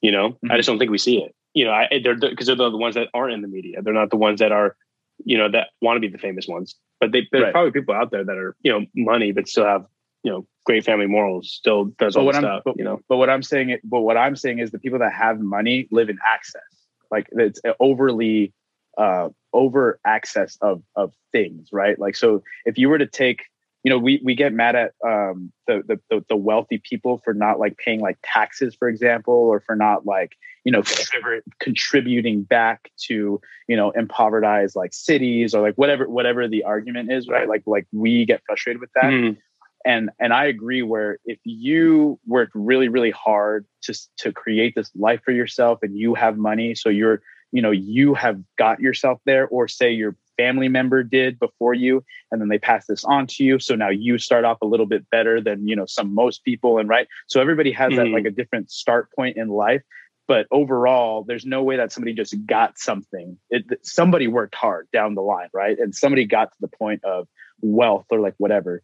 You 0.00 0.12
know, 0.12 0.30
mm-hmm. 0.30 0.50
I 0.50 0.56
just 0.56 0.66
don't 0.66 0.78
think 0.78 0.90
we 0.90 0.98
see 0.98 1.18
it. 1.18 1.34
You 1.52 1.66
know, 1.66 1.72
I, 1.72 1.88
they're 2.02 2.16
because 2.16 2.46
they're, 2.46 2.56
they're 2.56 2.70
the 2.70 2.78
ones 2.78 2.94
that 2.94 3.08
aren't 3.12 3.34
in 3.34 3.42
the 3.42 3.48
media. 3.48 3.82
They're 3.82 3.92
not 3.92 4.08
the 4.08 4.16
ones 4.16 4.40
that 4.40 4.50
are, 4.50 4.76
you 5.24 5.36
know, 5.36 5.50
that 5.50 5.68
want 5.82 5.96
to 5.96 6.00
be 6.00 6.08
the 6.08 6.16
famous 6.16 6.48
ones 6.48 6.74
but 7.00 7.12
they, 7.12 7.26
there's 7.32 7.44
right. 7.44 7.52
probably 7.52 7.72
people 7.72 7.94
out 7.94 8.10
there 8.10 8.24
that 8.24 8.36
are 8.36 8.54
you 8.62 8.70
know 8.70 8.86
money 8.94 9.32
but 9.32 9.48
still 9.48 9.64
have 9.64 9.86
you 10.22 10.30
know 10.30 10.46
great 10.64 10.84
family 10.84 11.06
morals 11.06 11.50
still 11.50 11.86
does 11.98 12.14
all 12.14 12.26
the 12.26 12.34
stuff 12.34 12.62
but, 12.64 12.76
you 12.76 12.84
know? 12.84 13.00
but 13.08 13.16
what 13.16 13.30
i'm 13.30 13.42
saying 13.42 13.76
but 13.82 14.00
what 14.00 14.16
i'm 14.16 14.36
saying 14.36 14.58
is 14.58 14.70
the 14.70 14.78
people 14.78 14.98
that 14.98 15.12
have 15.12 15.40
money 15.40 15.88
live 15.90 16.08
in 16.08 16.18
access. 16.24 16.62
Like 17.10 17.28
it's 17.32 17.60
overly 17.80 18.52
uh 18.96 19.30
over 19.52 19.98
access 20.04 20.56
of 20.60 20.82
of 20.94 21.12
things 21.32 21.68
right? 21.72 21.98
Like 21.98 22.14
so 22.16 22.42
if 22.64 22.78
you 22.78 22.88
were 22.88 22.98
to 22.98 23.06
take 23.06 23.42
you 23.82 23.90
know 23.90 23.98
we 23.98 24.20
we 24.24 24.34
get 24.34 24.52
mad 24.52 24.76
at 24.76 24.92
um 25.06 25.52
the, 25.66 26.00
the 26.10 26.24
the 26.28 26.36
wealthy 26.36 26.78
people 26.78 27.20
for 27.24 27.32
not 27.32 27.58
like 27.58 27.76
paying 27.78 28.00
like 28.00 28.18
taxes 28.22 28.74
for 28.74 28.88
example 28.88 29.34
or 29.34 29.60
for 29.60 29.76
not 29.76 30.06
like 30.06 30.36
you 30.64 30.72
know 30.72 30.82
contributing 31.60 32.42
back 32.42 32.90
to 32.98 33.40
you 33.68 33.76
know 33.76 33.90
impoverished 33.92 34.76
like 34.76 34.92
cities 34.92 35.54
or 35.54 35.62
like 35.62 35.74
whatever 35.76 36.08
whatever 36.08 36.48
the 36.48 36.64
argument 36.64 37.10
is 37.10 37.28
right 37.28 37.48
like 37.48 37.62
like 37.66 37.86
we 37.92 38.24
get 38.24 38.42
frustrated 38.46 38.80
with 38.80 38.90
that 38.94 39.04
mm. 39.04 39.36
and 39.84 40.10
and 40.18 40.32
i 40.32 40.44
agree 40.44 40.82
where 40.82 41.18
if 41.24 41.38
you 41.44 42.18
worked 42.26 42.52
really 42.54 42.88
really 42.88 43.10
hard 43.10 43.66
to 43.82 43.94
to 44.18 44.32
create 44.32 44.74
this 44.74 44.90
life 44.94 45.20
for 45.24 45.32
yourself 45.32 45.78
and 45.82 45.96
you 45.96 46.14
have 46.14 46.36
money 46.36 46.74
so 46.74 46.88
you're 46.88 47.22
you 47.52 47.62
know 47.62 47.70
you 47.70 48.14
have 48.14 48.38
got 48.58 48.80
yourself 48.80 49.20
there 49.24 49.48
or 49.48 49.66
say 49.68 49.90
your 49.90 50.16
family 50.40 50.68
member 50.68 51.02
did 51.02 51.38
before 51.38 51.74
you 51.74 52.02
and 52.30 52.40
then 52.40 52.48
they 52.48 52.58
pass 52.58 52.86
this 52.86 53.04
on 53.04 53.26
to 53.26 53.44
you. 53.44 53.58
So 53.58 53.74
now 53.74 53.90
you 53.90 54.16
start 54.16 54.44
off 54.44 54.58
a 54.62 54.66
little 54.66 54.86
bit 54.86 55.08
better 55.10 55.40
than 55.40 55.68
you 55.68 55.76
know 55.76 55.86
some 55.86 56.14
most 56.14 56.44
people 56.44 56.78
and 56.78 56.88
right? 56.88 57.06
So 57.26 57.40
everybody 57.40 57.72
has 57.72 57.92
mm. 57.92 57.96
that 57.96 58.08
like 58.08 58.24
a 58.24 58.30
different 58.30 58.70
start 58.70 59.12
point 59.12 59.36
in 59.36 59.48
life 59.48 59.82
but 60.26 60.46
overall 60.52 61.24
there's 61.26 61.44
no 61.44 61.60
way 61.64 61.76
that 61.76 61.90
somebody 61.92 62.14
just 62.14 62.34
got 62.46 62.78
something. 62.78 63.36
It, 63.50 63.64
somebody 63.82 64.28
worked 64.28 64.54
hard 64.54 64.86
down 64.92 65.14
the 65.14 65.22
line 65.22 65.48
right? 65.52 65.76
And 65.78 65.94
somebody 65.94 66.24
got 66.24 66.52
to 66.52 66.58
the 66.60 66.68
point 66.68 67.04
of 67.04 67.26
wealth 67.60 68.06
or 68.10 68.20
like 68.20 68.34
whatever. 68.38 68.82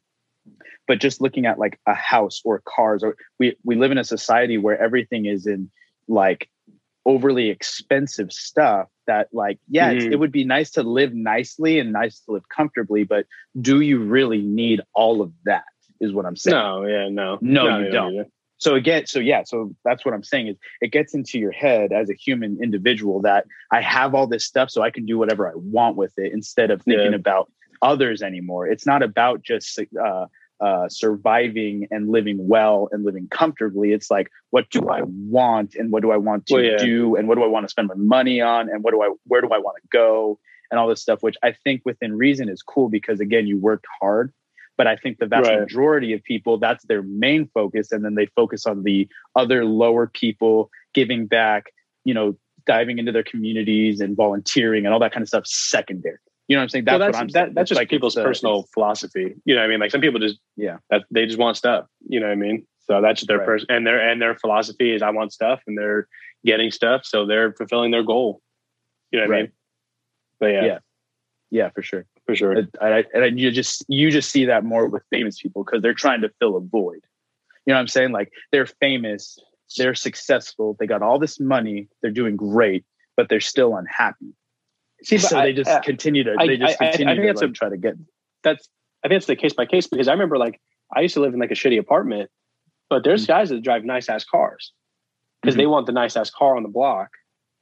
But 0.88 1.00
just 1.00 1.20
looking 1.20 1.46
at 1.46 1.59
like 1.59 1.78
a 1.86 1.94
house 1.94 2.42
or 2.44 2.62
cars 2.64 3.02
or 3.02 3.16
we 3.38 3.57
we 3.64 3.76
live 3.76 3.92
in 3.92 3.98
a 3.98 4.04
society 4.04 4.59
where 4.59 4.78
everything 4.78 5.26
is 5.26 5.46
in 5.46 5.70
like 6.09 6.50
overly 7.04 7.48
expensive 7.48 8.32
stuff 8.32 8.88
that 9.07 9.28
like 9.32 9.59
yeah 9.68 9.92
mm-hmm. 9.92 10.12
it 10.12 10.18
would 10.18 10.32
be 10.32 10.44
nice 10.44 10.70
to 10.70 10.82
live 10.82 11.14
nicely 11.14 11.78
and 11.78 11.92
nice 11.92 12.20
to 12.20 12.32
live 12.32 12.48
comfortably 12.48 13.04
but 13.04 13.26
do 13.61 13.80
you 13.80 13.98
really 13.98 14.42
need 14.42 14.80
all 14.94 15.22
of 15.22 15.32
that 15.44 15.64
is 16.00 16.12
what 16.12 16.26
i'm 16.26 16.36
saying. 16.36 16.57
No 16.57 16.84
yeah 16.86 17.09
no. 17.09 17.38
No, 17.40 17.64
no 17.64 17.78
you 17.78 17.90
don't. 17.90 18.26
so 18.59 18.74
again 18.74 19.07
so 19.07 19.18
yeah 19.18 19.42
so 19.44 19.74
that's 19.84 20.04
what 20.04 20.14
i'm 20.14 20.24
saying 20.24 20.48
is 20.48 20.57
it 20.80 20.92
gets 20.92 21.14
into 21.14 21.38
your 21.38 21.52
head 21.52 21.92
as 21.92 22.11
a 22.11 22.14
human 22.14 22.59
individual 22.62 23.22
that 23.22 23.46
i 23.72 23.80
have 23.80 24.14
all 24.14 24.26
this 24.26 24.44
stuff 24.44 24.70
so 24.70 24.82
i 24.82 24.90
can 24.90 25.07
do 25.07 25.18
whatever 25.18 25.48
i 25.48 25.52
want 25.54 25.96
with 25.96 26.12
it 26.16 26.32
instead 26.32 26.70
of 26.70 26.82
thinking 26.82 27.12
yeah. 27.12 27.16
about 27.16 27.50
others 27.82 28.22
anymore. 28.22 28.66
It's 28.66 28.86
not 28.86 29.02
about 29.02 29.42
just 29.42 29.78
uh, 29.78 30.26
uh, 30.61 30.88
surviving 30.88 31.86
and 31.90 32.09
living 32.11 32.48
well 32.48 32.88
and 32.90 33.04
living 33.04 33.28
comfortably 33.30 33.92
it's 33.92 34.11
like 34.11 34.30
what 34.50 34.68
do 34.70 34.88
i 34.88 35.02
want 35.02 35.74
and 35.74 35.92
what 35.92 36.02
do 36.02 36.11
i 36.11 36.16
want 36.16 36.46
to 36.46 36.54
well, 36.54 36.62
yeah. 36.62 36.76
do 36.78 37.14
and 37.16 37.28
what 37.28 37.34
do 37.34 37.44
i 37.44 37.46
want 37.46 37.64
to 37.64 37.68
spend 37.68 37.88
my 37.88 37.94
money 37.94 38.40
on 38.40 38.68
and 38.70 38.82
what 38.82 38.92
do 38.92 39.02
i 39.02 39.11
where 39.24 39.40
do 39.40 39.48
i 39.52 39.59
want 39.59 39.76
to 39.76 39.88
go 39.90 40.38
and 40.70 40.80
all 40.80 40.88
this 40.88 41.02
stuff 41.02 41.22
which 41.22 41.36
i 41.42 41.54
think 41.64 41.82
within 41.84 42.16
reason 42.16 42.48
is 42.48 42.62
cool 42.62 42.88
because 42.88 43.20
again 43.20 43.46
you 43.46 43.59
worked 43.59 43.86
hard 44.00 44.32
but 44.76 44.86
I 44.86 44.96
think 44.96 45.18
the 45.18 45.26
vast 45.26 45.48
right. 45.48 45.61
majority 45.61 46.12
of 46.12 46.22
people, 46.22 46.59
that's 46.59 46.84
their 46.84 47.02
main 47.02 47.48
focus. 47.54 47.92
And 47.92 48.04
then 48.04 48.14
they 48.14 48.26
focus 48.26 48.66
on 48.66 48.82
the 48.82 49.09
other 49.34 49.64
lower 49.64 50.07
people 50.07 50.70
giving 50.94 51.26
back, 51.26 51.72
you 52.04 52.14
know, 52.14 52.36
diving 52.66 52.98
into 52.98 53.12
their 53.12 53.22
communities 53.22 54.00
and 54.00 54.16
volunteering 54.16 54.84
and 54.84 54.92
all 54.92 55.00
that 55.00 55.12
kind 55.12 55.22
of 55.22 55.28
stuff 55.28 55.46
secondary. 55.46 56.18
You 56.49 56.57
know 56.57 56.61
what 56.61 56.64
I'm 56.64 56.68
saying? 56.68 56.84
That's, 56.84 56.92
well, 56.92 56.99
that's 57.01 57.16
what 57.16 57.22
I'm 57.22 57.30
saying. 57.30 57.47
That, 57.47 57.55
that's 57.55 57.68
just 57.68 57.78
like 57.78 57.88
people's 57.88 58.16
uh, 58.16 58.22
personal 58.22 58.66
philosophy. 58.72 59.34
You 59.44 59.55
know 59.55 59.61
what 59.61 59.66
I 59.66 59.68
mean? 59.68 59.80
Like 59.80 59.90
some 59.90 60.01
people 60.01 60.20
just, 60.20 60.38
yeah, 60.57 60.78
that 60.90 61.05
they 61.11 61.26
just 61.26 61.38
want 61.38 61.57
stuff. 61.57 61.86
You 62.09 62.20
know 62.20 62.26
what 62.26 62.32
I 62.32 62.36
mean? 62.36 62.66
So 62.80 63.01
that's 63.01 63.26
their 63.26 63.38
right. 63.38 63.47
person 63.47 63.66
and 63.68 63.86
their, 63.86 64.01
and 64.01 64.22
their 64.22 64.36
philosophy 64.36 64.94
is 64.94 65.03
I 65.03 65.11
want 65.11 65.32
stuff 65.32 65.61
and 65.66 65.76
they're 65.76 66.07
getting 66.44 66.70
stuff. 66.70 67.05
So 67.05 67.26
they're 67.26 67.53
fulfilling 67.53 67.90
their 67.90 68.05
goal. 68.05 68.40
You 69.11 69.18
know 69.18 69.24
what 69.24 69.30
right. 69.30 69.38
I 69.38 69.42
mean? 69.42 69.53
But 70.38 70.47
yeah. 70.47 70.64
Yeah. 70.64 70.78
Yeah, 71.51 71.70
for 71.70 71.82
sure 71.82 72.07
for 72.26 72.34
sure. 72.34 72.53
And, 72.53 72.68
I, 72.80 73.05
and 73.14 73.40
you 73.40 73.51
just 73.51 73.84
you 73.88 74.11
just 74.11 74.30
see 74.30 74.44
that 74.47 74.64
more 74.64 74.86
with 74.88 75.03
famous 75.11 75.40
people 75.40 75.64
because 75.64 75.80
they're 75.80 75.94
trying 75.94 76.20
to 76.22 76.30
fill 76.40 76.57
a 76.57 76.61
void. 76.61 77.01
You 77.64 77.72
know 77.72 77.74
what 77.74 77.80
I'm 77.80 77.88
saying? 77.88 78.12
Like 78.12 78.32
they're 78.53 78.66
famous, 78.66 79.38
they're 79.76 79.94
successful, 79.94 80.76
they 80.78 80.86
got 80.86 81.03
all 81.03 81.18
this 81.18 81.40
money, 81.40 81.88
they're 82.03 82.11
doing 82.11 82.36
great, 82.36 82.84
but 83.16 83.28
they're 83.28 83.40
still 83.40 83.76
unhappy. 83.76 84.34
See, 85.03 85.18
so 85.18 85.38
I, 85.38 85.47
they 85.47 85.53
just 85.53 85.70
uh, 85.70 85.80
continue 85.80 86.24
to 86.24 86.34
they 86.38 86.57
just 86.57 86.80
I, 86.80 86.90
continue 86.90 87.12
I, 87.12 87.16
think 87.16 87.22
to 87.22 87.26
that's 87.28 87.42
like, 87.42 87.51
a, 87.51 87.53
try 87.53 87.68
to 87.68 87.76
get. 87.76 87.94
That's 88.42 88.68
I 89.05 89.09
think 89.09 89.18
it's 89.18 89.26
the 89.26 89.36
case 89.36 89.53
by 89.53 89.66
case 89.66 89.86
because 89.86 90.09
I 90.09 90.12
remember 90.12 90.38
like 90.38 90.61
I 90.94 91.01
used 91.01 91.14
to 91.14 91.20
live 91.20 91.34
in 91.34 91.40
like 91.40 91.51
a 91.51 91.55
shitty 91.55 91.78
apartment, 91.78 92.30
but 92.88 93.05
there's 93.05 93.22
mm-hmm. 93.22 93.32
guys 93.32 93.51
that 93.51 93.62
drive 93.62 93.84
nice 93.84 94.09
ass 94.09 94.24
cars 94.24 94.72
because 95.42 95.55
mm-hmm. 95.55 95.61
they 95.61 95.66
want 95.66 95.86
the 95.86 95.92
nice 95.92 96.16
ass 96.16 96.30
car 96.30 96.57
on 96.57 96.62
the 96.62 96.68
block 96.68 97.11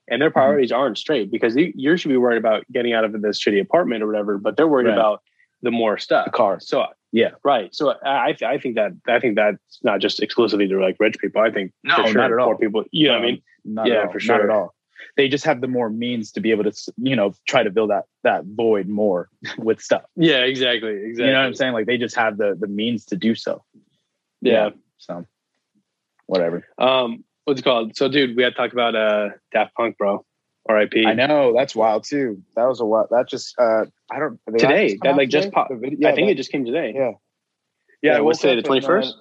and 0.09 0.21
their 0.21 0.31
mm-hmm. 0.31 0.39
priorities 0.39 0.71
mm-hmm. 0.71 0.81
aren't 0.81 0.99
straight 0.99 1.31
because 1.31 1.57
you, 1.57 1.73
you 1.75 1.97
should 1.97 2.09
be 2.09 2.17
worried 2.17 2.39
about 2.39 2.65
getting 2.73 2.93
out 2.93 3.05
of 3.05 3.21
this 3.21 3.43
shitty 3.43 3.61
apartment 3.61 4.03
or 4.03 4.07
whatever, 4.07 4.39
but 4.39 4.57
they're 4.57 4.69
worried 4.69 4.87
right. 4.87 4.95
about 4.95 5.23
the 5.63 5.71
more 5.71 5.99
stuff. 5.99 6.27
The 6.27 6.31
car. 6.31 6.61
So 6.61 6.85
yeah, 7.13 7.31
right. 7.43 7.75
So 7.75 7.95
I 8.05 8.37
I 8.45 8.59
think 8.59 8.77
that 8.77 8.93
I 9.07 9.19
think 9.19 9.37
that's 9.37 9.79
not 9.83 10.01
just 10.01 10.23
exclusively 10.23 10.69
to 10.69 10.81
like 10.81 10.97
rich 11.01 11.17
people. 11.19 11.43
I 11.43 11.51
think 11.51 11.73
no, 11.83 11.97
sure, 12.07 12.15
not 12.15 12.33
at 12.33 12.39
all. 12.39 12.57
people, 12.57 12.85
you 12.91 13.09
know, 13.09 13.15
what 13.15 13.23
I 13.23 13.27
mean, 13.27 13.43
not 13.65 13.87
yeah, 13.87 14.09
for 14.09 14.21
sure, 14.21 14.37
not 14.37 14.45
at 14.45 14.51
all 14.51 14.75
they 15.17 15.29
just 15.29 15.45
have 15.45 15.61
the 15.61 15.69
more 15.69 15.91
means 15.91 16.33
to 16.33 16.41
be 16.41 16.51
able 16.51 16.65
to 16.65 16.93
you 16.99 17.17
know 17.17 17.35
try 17.47 17.63
to 17.63 17.71
fill 17.71 17.87
that 17.89 18.05
that 18.23 18.45
void 18.45 18.89
more 18.89 19.29
with 19.59 19.81
stuff. 19.81 20.03
Yeah 20.17 20.41
exactly 20.41 20.91
exactly 20.91 21.27
you 21.27 21.33
know 21.33 21.41
what 21.41 21.47
i'm 21.47 21.55
saying? 21.55 21.73
Like 21.73 21.87
they 21.87 21.99
just 21.99 22.17
have 22.17 22.37
the 22.37 22.57
the 22.59 22.67
means 22.67 23.05
to 23.07 23.17
do 23.17 23.35
so. 23.35 23.65
Yeah, 24.41 24.53
yeah 24.53 24.71
so 24.99 25.27
whatever. 26.27 26.67
Um 26.79 27.25
what's 27.45 27.61
it 27.61 27.65
called? 27.65 27.97
So 27.97 28.09
dude 28.09 28.37
we 28.37 28.43
had 28.43 28.51
to 28.51 28.57
talk 28.57 28.73
about 28.73 28.95
uh 28.95 29.31
daft 29.53 29.75
punk 29.75 29.99
bro. 29.99 30.25
Rip 30.67 30.95
i 30.97 31.13
know 31.13 31.53
that's 31.55 31.75
wild 31.75 32.05
too. 32.05 32.43
That 32.57 32.67
was 32.67 32.81
a 32.81 32.87
wild 32.87 33.09
that 33.11 33.29
just 33.29 33.55
uh 33.59 33.85
i 34.11 34.19
don't 34.19 34.41
today 34.59 34.99
that 35.03 35.17
like 35.17 35.29
today? 35.29 35.43
just 35.43 35.53
popped 35.53 35.73
i 35.73 35.79
think 35.79 36.01
that, 36.01 36.29
it 36.29 36.37
just 36.37 36.51
came 36.51 36.65
today. 36.65 36.93
Yeah. 36.95 37.13
Yeah, 38.03 38.13
yeah 38.13 38.17
it 38.19 38.25
was 38.25 38.39
today 38.39 38.57
the 38.57 38.63
21st 38.63 39.13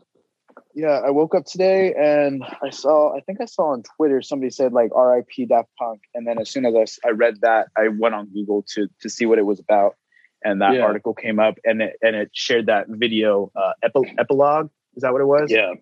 yeah, 0.76 1.02
I 1.06 1.12
woke 1.12 1.36
up 1.36 1.46
today 1.46 1.94
and 1.94 2.44
I 2.64 2.72
saw, 2.72 3.16
I 3.16 3.20
think 3.22 3.40
I 3.42 3.46
saw 3.46 3.74
on 3.74 3.84
Twitter 3.96 4.22
somebody 4.24 4.50
said 4.50 4.74
like 4.74 4.92
RIP 4.96 5.48
Daft 5.48 5.70
Punk. 5.78 6.02
And 6.16 6.26
then 6.26 6.40
as 6.40 6.50
soon 6.50 6.66
as 6.66 7.00
I, 7.06 7.10
I 7.10 7.12
read 7.12 7.42
that, 7.42 7.68
I 7.78 7.90
went 7.90 8.16
on 8.16 8.28
Google 8.34 8.64
to 8.74 8.88
to 9.02 9.10
see 9.10 9.26
what 9.26 9.38
it 9.38 9.46
was 9.46 9.60
about. 9.60 9.96
And 10.44 10.62
that 10.62 10.74
Yeah. 10.74 10.82
article 10.82 11.14
came 11.14 11.40
up 11.40 11.56
and 11.64 11.82
it, 11.82 11.98
and 12.02 12.16
it 12.16 12.32
shared 12.34 12.66
that 12.66 12.88
video 12.90 13.52
uh, 13.56 13.74
epi- 13.84 14.14
epilogue. 14.18 14.70
Is 14.96 15.02
that 15.04 15.14
what 15.14 15.22
it 15.22 15.26
was? 15.26 15.52
Yeah. 15.52 15.74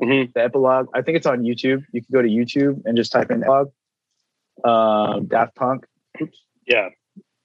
hmm 0.00 0.24
The 0.34 0.42
epilogue. 0.44 0.88
I 0.94 1.02
think 1.02 1.16
it's 1.18 1.26
on 1.26 1.42
YouTube. 1.42 1.84
You 1.92 2.00
can 2.02 2.12
go 2.12 2.22
to 2.22 2.28
YouTube 2.28 2.82
and 2.86 2.96
just 2.96 3.12
type 3.12 3.30
in 3.30 3.42
epilogue. 3.42 3.70
Um, 4.64 5.26
Daft 5.26 5.54
Punk. 5.56 5.86
Oops. 6.20 6.42
Yeah. 6.66 6.88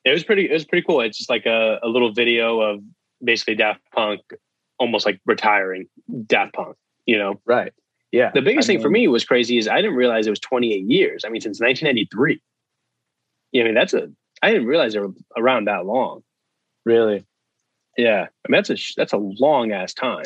It 0.06 0.12
was 0.12 0.24
pretty. 0.24 0.50
It 0.50 0.54
was 0.54 0.66
pretty 0.66 0.86
cool. 0.86 1.02
It's 1.02 1.18
just 1.18 1.30
like 1.30 1.46
a, 1.46 1.80
a 1.84 1.88
little 1.88 2.12
video 2.14 2.60
of 2.62 2.82
basically 3.24 3.56
Daft 3.56 3.82
Punk, 3.94 4.22
almost 4.80 5.06
like 5.06 5.20
retiring 5.26 5.88
Daft 6.26 6.54
Punk. 6.54 6.76
You 7.06 7.18
know, 7.18 7.40
Right. 7.46 7.74
Yeah. 8.12 8.32
the 8.34 8.42
biggest 8.42 8.70
I 8.70 8.74
thing 8.74 8.82
for 8.82 8.90
me 8.90 9.08
was 9.08 9.26
crazy 9.26 9.58
is 9.58 9.68
I 9.68 9.78
didn't 9.78 9.96
realize 9.96 10.28
it 10.28 10.30
was 10.32 10.40
28 10.40 10.86
years. 10.86 11.26
I 11.26 11.30
mean, 11.30 11.42
since 11.42 11.60
1993. 11.60 12.40
Yeah, 13.52 13.62
I 13.64 13.66
mean 13.66 13.74
that's 13.76 13.94
a. 13.94 14.12
I 14.42 14.52
didn't 14.52 14.68
realize 14.68 14.94
they 14.94 15.00
were 15.00 15.14
around 15.38 15.66
that 15.66 15.86
long. 15.86 16.24
Really. 16.86 17.26
Yeah, 17.98 18.28
I 18.46 18.52
mean 18.52 18.64
that's 18.64 18.70
a 18.70 18.78
that's 18.98 19.14
a 19.14 19.18
long 19.18 19.72
ass 19.72 19.94
time. 19.94 20.26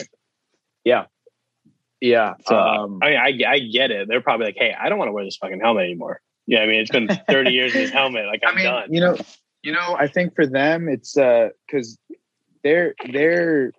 Yeah. 1.99 2.35
So 2.45 2.57
um, 2.57 2.99
I 3.01 3.09
mean, 3.09 3.43
I 3.45 3.51
I 3.51 3.59
get 3.59 3.91
it. 3.91 4.07
They're 4.07 4.21
probably 4.21 4.45
like, 4.47 4.57
hey, 4.57 4.73
I 4.79 4.87
don't 4.87 4.99
want 4.99 5.09
to 5.09 5.13
wear 5.13 5.25
this 5.25 5.37
fucking 5.37 5.59
helmet 5.59 5.85
anymore. 5.85 6.21
Yeah, 6.45 6.59
I 6.59 6.67
mean, 6.67 6.79
it's 6.79 6.91
been 6.91 7.07
30 7.29 7.51
years 7.51 7.73
in 7.75 7.81
this 7.81 7.91
helmet. 7.91 8.27
Like 8.27 8.41
I'm 8.45 8.53
I 8.53 8.55
mean, 8.55 8.65
done. 8.65 8.93
You 8.93 8.99
know, 9.01 9.17
you 9.63 9.71
know, 9.71 9.95
I 9.99 10.07
think 10.07 10.35
for 10.35 10.45
them, 10.45 10.87
it's 10.87 11.17
uh 11.17 11.49
because 11.65 11.97
their 12.63 12.93
their 13.11 13.71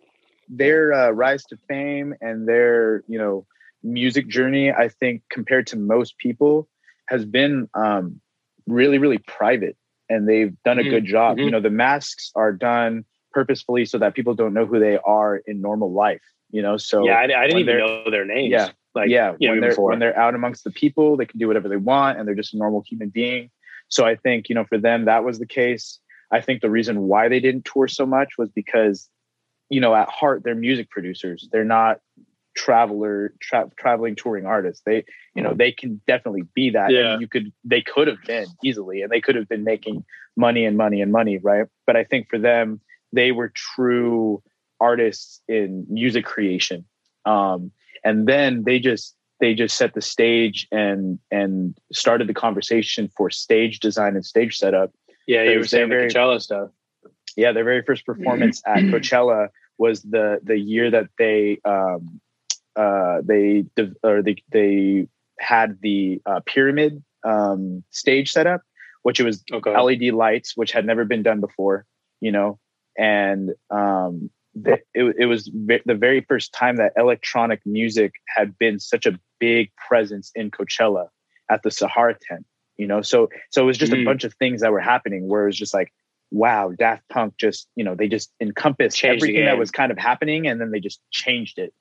their 0.48 0.92
uh, 0.92 1.10
rise 1.10 1.44
to 1.44 1.56
fame 1.68 2.14
and 2.20 2.48
their 2.48 3.02
you 3.08 3.18
know 3.18 3.46
music 3.82 4.28
journey, 4.28 4.72
I 4.72 4.88
think 4.88 5.22
compared 5.30 5.66
to 5.68 5.76
most 5.76 6.18
people, 6.18 6.68
has 7.08 7.24
been 7.24 7.68
um 7.74 8.20
really 8.66 8.98
really 8.98 9.18
private, 9.18 9.76
and 10.08 10.28
they've 10.28 10.54
done 10.64 10.78
a 10.78 10.82
Mhm, 10.82 10.90
good 10.90 11.04
job. 11.06 11.38
mhm. 11.38 11.44
You 11.46 11.50
know, 11.50 11.60
the 11.60 11.70
masks 11.70 12.30
are 12.34 12.52
done 12.52 13.04
purposefully 13.32 13.84
so 13.84 13.98
that 13.98 14.14
people 14.14 14.34
don't 14.34 14.54
know 14.54 14.66
who 14.66 14.78
they 14.80 14.98
are 14.98 15.36
in 15.36 15.60
normal 15.60 15.92
life. 15.92 16.22
You 16.50 16.62
know, 16.62 16.76
so 16.78 17.04
yeah, 17.04 17.14
I, 17.16 17.24
I 17.24 17.46
didn't 17.46 17.58
even 17.60 17.78
know 17.78 18.10
their 18.10 18.24
names. 18.24 18.50
Yeah. 18.50 18.70
like 18.94 19.10
yeah, 19.10 19.34
you 19.38 19.48
know, 19.48 19.52
when 19.52 19.60
they're 19.60 19.70
before. 19.70 19.90
when 19.90 19.98
they're 19.98 20.18
out 20.18 20.34
amongst 20.34 20.64
the 20.64 20.70
people, 20.70 21.16
they 21.16 21.26
can 21.26 21.38
do 21.38 21.46
whatever 21.46 21.68
they 21.68 21.76
want, 21.76 22.18
and 22.18 22.26
they're 22.26 22.34
just 22.34 22.54
a 22.54 22.56
normal 22.56 22.82
human 22.88 23.10
being. 23.10 23.50
So 23.88 24.04
I 24.06 24.16
think 24.16 24.48
you 24.48 24.54
know 24.54 24.64
for 24.64 24.78
them 24.78 25.04
that 25.04 25.24
was 25.24 25.38
the 25.38 25.46
case. 25.46 26.00
I 26.30 26.40
think 26.40 26.60
the 26.60 26.70
reason 26.70 27.02
why 27.02 27.28
they 27.28 27.40
didn't 27.40 27.64
tour 27.64 27.88
so 27.88 28.04
much 28.04 28.30
was 28.38 28.50
because 28.50 29.08
you 29.68 29.80
know 29.80 29.94
at 29.94 30.08
heart 30.08 30.42
they're 30.44 30.54
music 30.54 30.90
producers. 30.90 31.48
They're 31.52 31.64
not 31.64 32.00
traveler 32.56 33.32
tra- 33.40 33.70
traveling 33.76 34.16
touring 34.16 34.46
artists. 34.46 34.82
They 34.84 35.04
you 35.34 35.42
know 35.42 35.54
they 35.54 35.72
can 35.72 36.00
definitely 36.06 36.42
be 36.54 36.70
that. 36.70 36.90
Yeah. 36.90 37.12
And 37.12 37.20
you 37.20 37.28
could 37.28 37.52
they 37.64 37.82
could 37.82 38.08
have 38.08 38.22
been 38.26 38.46
easily, 38.64 39.02
and 39.02 39.10
they 39.10 39.20
could 39.20 39.36
have 39.36 39.48
been 39.48 39.64
making 39.64 40.04
money 40.36 40.64
and 40.64 40.76
money 40.76 41.00
and 41.00 41.12
money, 41.12 41.38
right? 41.38 41.66
But 41.86 41.96
I 41.96 42.04
think 42.04 42.28
for 42.28 42.38
them 42.38 42.80
they 43.12 43.32
were 43.32 43.52
true 43.54 44.42
artists 44.80 45.40
in 45.48 45.86
music 45.88 46.24
creation. 46.24 46.84
Um, 47.24 47.72
and 48.04 48.26
then 48.26 48.64
they 48.64 48.78
just 48.78 49.16
they 49.40 49.54
just 49.54 49.76
set 49.76 49.94
the 49.94 50.00
stage 50.00 50.66
and 50.72 51.18
and 51.30 51.76
started 51.92 52.28
the 52.28 52.34
conversation 52.34 53.08
for 53.16 53.30
stage 53.30 53.80
design 53.80 54.14
and 54.14 54.24
stage 54.24 54.58
setup. 54.58 54.92
yeah, 55.26 55.42
you 55.42 55.58
were 55.58 55.64
saying 55.64 55.88
the 55.88 55.94
very- 55.94 56.10
Coachella 56.10 56.40
stuff. 56.40 56.70
Yeah, 57.38 57.52
their 57.52 57.62
very 57.62 57.82
first 57.82 58.04
performance 58.04 58.60
at 58.66 58.82
Coachella 58.92 59.50
was 59.78 60.02
the 60.02 60.40
the 60.42 60.58
year 60.58 60.90
that 60.90 61.08
they 61.18 61.60
um, 61.64 62.20
uh, 62.74 63.20
they 63.24 63.64
or 64.02 64.22
they 64.22 64.36
they 64.50 65.06
had 65.38 65.78
the 65.80 66.20
uh, 66.26 66.40
pyramid 66.46 67.00
um, 67.24 67.84
stage 67.90 68.32
setup, 68.32 68.62
which 69.04 69.20
it 69.20 69.24
was 69.24 69.44
Okay. 69.52 69.70
LED 69.72 70.12
lights, 70.14 70.56
which 70.56 70.72
had 70.72 70.84
never 70.84 71.04
been 71.04 71.22
done 71.22 71.40
before, 71.40 71.86
you 72.20 72.32
know, 72.32 72.58
and 72.98 73.50
um, 73.70 74.30
the, 74.56 74.80
it, 74.92 75.14
it 75.20 75.26
was 75.26 75.48
ve- 75.54 75.82
the 75.86 75.94
very 75.94 76.22
first 76.22 76.52
time 76.52 76.74
that 76.78 76.92
electronic 76.96 77.60
music 77.64 78.14
had 78.26 78.58
been 78.58 78.80
such 78.80 79.06
a 79.06 79.16
big 79.38 79.70
presence 79.76 80.32
in 80.34 80.50
Coachella 80.50 81.06
at 81.48 81.62
the 81.62 81.70
Sahara 81.70 82.16
tent, 82.20 82.46
you 82.78 82.88
know. 82.88 83.00
So 83.00 83.28
so 83.50 83.62
it 83.62 83.66
was 83.66 83.78
just 83.78 83.92
a 83.92 83.96
Mm. 83.96 84.04
bunch 84.04 84.24
of 84.24 84.34
things 84.34 84.60
that 84.62 84.72
were 84.72 84.80
happening 84.80 85.28
where 85.28 85.44
it 85.44 85.46
was 85.46 85.56
just 85.56 85.72
like, 85.72 85.92
wow, 86.30 86.72
Daft 86.76 87.08
Punk 87.08 87.34
just 87.38 87.68
you 87.74 87.84
know 87.84 87.94
they 87.94 88.08
just 88.08 88.32
encompassed 88.40 88.96
Changed 88.96 89.22
everything 89.22 89.44
that 89.44 89.58
was 89.58 89.70
kind 89.70 89.92
of 89.92 89.98
happening, 89.98 90.46
and 90.46 90.60
then 90.60 90.70
they 90.70 90.80
just 90.80 91.00
changed 91.10 91.58
it. 91.58 91.72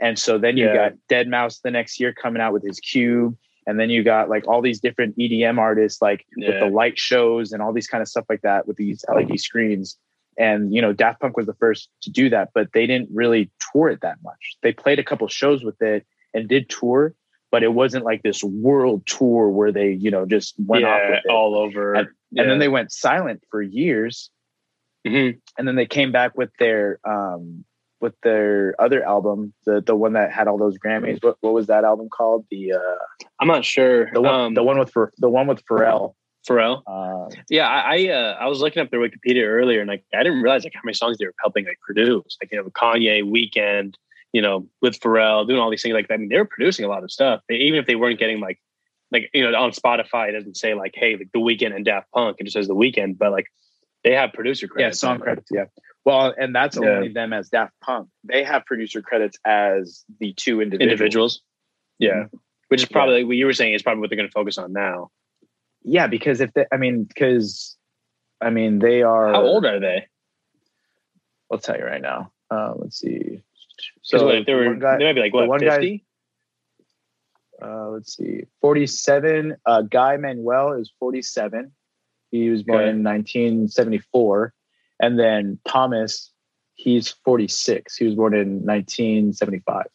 And 0.00 0.18
so 0.18 0.38
then 0.38 0.56
you 0.56 0.66
Yeah. 0.66 0.90
got 0.90 0.92
deadmau5 1.10 1.60
the 1.62 1.70
next 1.70 2.00
year 2.00 2.12
coming 2.12 2.40
out 2.40 2.52
with 2.52 2.64
his 2.64 2.80
Cube. 2.80 3.36
And 3.66 3.78
then 3.78 3.90
you 3.90 4.02
got 4.02 4.30
like 4.30 4.48
all 4.48 4.62
these 4.62 4.80
different 4.80 5.16
EDM 5.18 5.58
artists, 5.58 6.00
like 6.00 6.24
with 6.36 6.58
the 6.58 6.66
light 6.66 6.98
shows 6.98 7.52
and 7.52 7.62
all 7.62 7.72
these 7.72 7.86
kind 7.86 8.00
of 8.00 8.08
stuff 8.08 8.24
like 8.28 8.40
that 8.40 8.66
with 8.66 8.76
these 8.78 9.04
oh. 9.08 9.14
LED 9.14 9.38
screens. 9.38 9.98
And 10.38 10.74
you 10.74 10.80
know, 10.80 10.92
Daft 10.92 11.20
Punk 11.20 11.36
was 11.36 11.46
the 11.46 11.54
first 11.54 11.90
to 12.02 12.10
do 12.10 12.30
that, 12.30 12.50
but 12.54 12.72
they 12.72 12.86
didn't 12.86 13.10
really 13.12 13.50
tour 13.72 13.90
it 13.90 14.00
that 14.00 14.16
much. 14.24 14.56
They 14.62 14.72
played 14.72 14.98
a 14.98 15.04
couple 15.04 15.28
shows 15.28 15.62
with 15.62 15.80
it 15.82 16.06
and 16.32 16.48
did 16.48 16.70
tour, 16.70 17.14
but 17.50 17.62
it 17.62 17.74
wasn't 17.74 18.04
like 18.04 18.22
this 18.22 18.42
world 18.42 19.06
tour 19.06 19.50
where 19.50 19.70
they, 19.70 19.92
you 19.92 20.10
know, 20.10 20.24
just 20.24 20.54
went 20.58 20.84
off 20.84 21.00
yeah, 21.02 21.10
with 21.10 21.20
it. 21.26 21.30
all 21.30 21.54
over. 21.54 22.08
And- 22.30 22.40
And 22.40 22.50
then 22.50 22.58
they 22.58 22.68
went 22.68 22.92
silent 22.92 23.42
for 23.50 23.60
years, 23.62 24.30
Mhm. 25.06 25.40
and 25.58 25.66
then 25.68 25.74
they 25.76 25.86
came 25.86 26.12
back 26.12 26.36
with 26.36 26.50
their 26.58 26.98
um 27.04 27.64
with 28.00 28.14
their 28.22 28.74
other 28.80 29.02
album, 29.04 29.52
the 29.66 29.80
the 29.82 29.94
one 29.96 30.14
that 30.14 30.32
had 30.32 30.48
all 30.48 30.56
those 30.58 30.78
Grammys. 30.78 31.22
What 31.22 31.36
what 31.40 31.52
was 31.52 31.66
that 31.66 31.84
album 31.84 32.08
called? 32.08 32.46
The 32.50 32.72
uh 32.74 32.96
I'm 33.40 33.48
not 33.48 33.64
sure. 33.64 34.10
the 34.12 34.20
one 34.22 34.34
um, 34.34 34.54
the 34.54 34.62
one 34.62 34.78
with 34.78 34.92
the 35.18 35.28
one 35.28 35.46
with 35.46 35.64
Pharrell. 35.66 36.14
Pharrell. 36.48 36.82
Uh, 36.86 37.28
Yeah, 37.50 37.68
I 37.68 37.96
I, 37.96 38.08
uh, 38.08 38.36
I 38.40 38.46
was 38.46 38.60
looking 38.60 38.80
up 38.82 38.90
their 38.90 39.00
Wikipedia 39.00 39.44
earlier, 39.46 39.80
and 39.80 39.88
like 39.88 40.04
I 40.14 40.22
didn't 40.22 40.40
realize 40.40 40.64
like 40.64 40.72
how 40.74 40.80
many 40.84 40.94
songs 40.94 41.18
they 41.18 41.26
were 41.26 41.34
helping 41.42 41.66
like 41.66 41.78
produce. 41.80 42.38
Like 42.40 42.50
you 42.52 42.56
know, 42.58 42.64
Kanye, 42.70 43.22
Weeknd, 43.22 43.94
you 44.32 44.40
know, 44.40 44.66
with 44.80 44.98
Pharrell, 45.00 45.46
doing 45.46 45.60
all 45.60 45.68
these 45.70 45.82
things. 45.82 45.92
Like 45.92 46.10
I 46.10 46.16
mean, 46.16 46.28
they 46.30 46.38
were 46.38 46.46
producing 46.46 46.86
a 46.86 46.88
lot 46.88 47.04
of 47.04 47.10
stuff. 47.10 47.42
They, 47.48 47.56
even 47.56 47.78
if 47.78 47.86
they 47.86 47.96
weren't 47.96 48.18
getting 48.18 48.40
like 48.40 48.58
like 49.12 49.30
you 49.34 49.48
know 49.50 49.56
on 49.58 49.70
Spotify, 49.72 50.28
it 50.28 50.32
doesn't 50.32 50.56
say 50.56 50.74
like 50.74 50.92
hey 50.94 51.16
like 51.16 51.30
the 51.32 51.40
Weeknd 51.40 51.74
and 51.74 51.84
Daft 51.84 52.10
Punk. 52.12 52.36
It 52.38 52.44
just 52.44 52.54
says 52.54 52.68
the 52.68 52.74
Weeknd, 52.74 53.18
but 53.18 53.32
like 53.32 53.46
they 54.04 54.12
have 54.14 54.32
producer 54.32 54.66
credits 54.68 55.02
yeah, 55.02 55.08
song 55.08 55.20
credits. 55.20 55.48
Yeah. 55.52 55.64
Well, 56.04 56.32
and 56.36 56.54
that's 56.54 56.78
Yeah. 56.80 56.88
only 56.88 57.08
them 57.12 57.32
as 57.34 57.50
Daft 57.50 57.74
Punk. 57.82 58.08
They 58.24 58.42
have 58.44 58.64
producer 58.64 59.02
credits 59.02 59.38
as 59.44 60.04
the 60.18 60.32
two 60.32 60.60
individuals. 60.62 60.90
individuals. 60.92 61.42
Yeah, 61.98 62.10
Mm-hmm. 62.14 62.36
which 62.68 62.82
is 62.82 62.88
probably 62.88 63.16
like 63.18 63.26
what 63.26 63.36
you 63.36 63.44
were 63.46 63.52
saying 63.52 63.74
is 63.74 63.82
probably 63.82 64.00
what 64.00 64.08
they're 64.10 64.16
going 64.16 64.28
to 64.28 64.32
focus 64.32 64.56
on 64.56 64.72
now. 64.72 65.10
Yeah, 65.82 66.06
because 66.06 66.40
if 66.40 66.52
they, 66.54 66.64
I 66.72 66.78
mean, 66.78 67.04
because 67.04 67.76
I 68.40 68.48
mean, 68.50 68.78
they 68.78 69.02
are. 69.02 69.32
How 69.32 69.42
old 69.42 69.66
are 69.66 69.80
they? 69.80 70.06
I'll 71.52 71.58
tell 71.58 71.76
you 71.76 71.84
right 71.84 72.00
now. 72.00 72.32
Uh, 72.50 72.72
let's 72.76 72.98
see. 72.98 73.42
So 74.02 74.28
if 74.30 74.46
they 74.46 74.54
were, 74.54 74.74
guy- 74.74 74.98
they 74.98 75.04
might 75.04 75.12
be 75.14 75.20
like 75.20 75.34
what 75.34 75.48
one 75.48 75.60
guy- 75.60 75.70
fifty. 75.76 76.04
Uh, 77.62 77.88
let's 77.90 78.16
see, 78.16 78.44
47. 78.60 79.56
Uh, 79.66 79.82
Guy 79.82 80.16
Manuel 80.16 80.72
is 80.72 80.92
47. 80.98 81.72
He 82.30 82.48
was 82.50 82.62
born 82.62 82.80
Okay. 82.82 82.90
in 82.90 83.02
1974. 83.02 84.52
And 85.00 85.18
then 85.18 85.58
Thomas, 85.66 86.32
he's 86.74 87.08
46. 87.24 87.96
He 87.96 88.04
was 88.06 88.14
born 88.14 88.34
in 88.34 88.64
1975. 88.64 89.86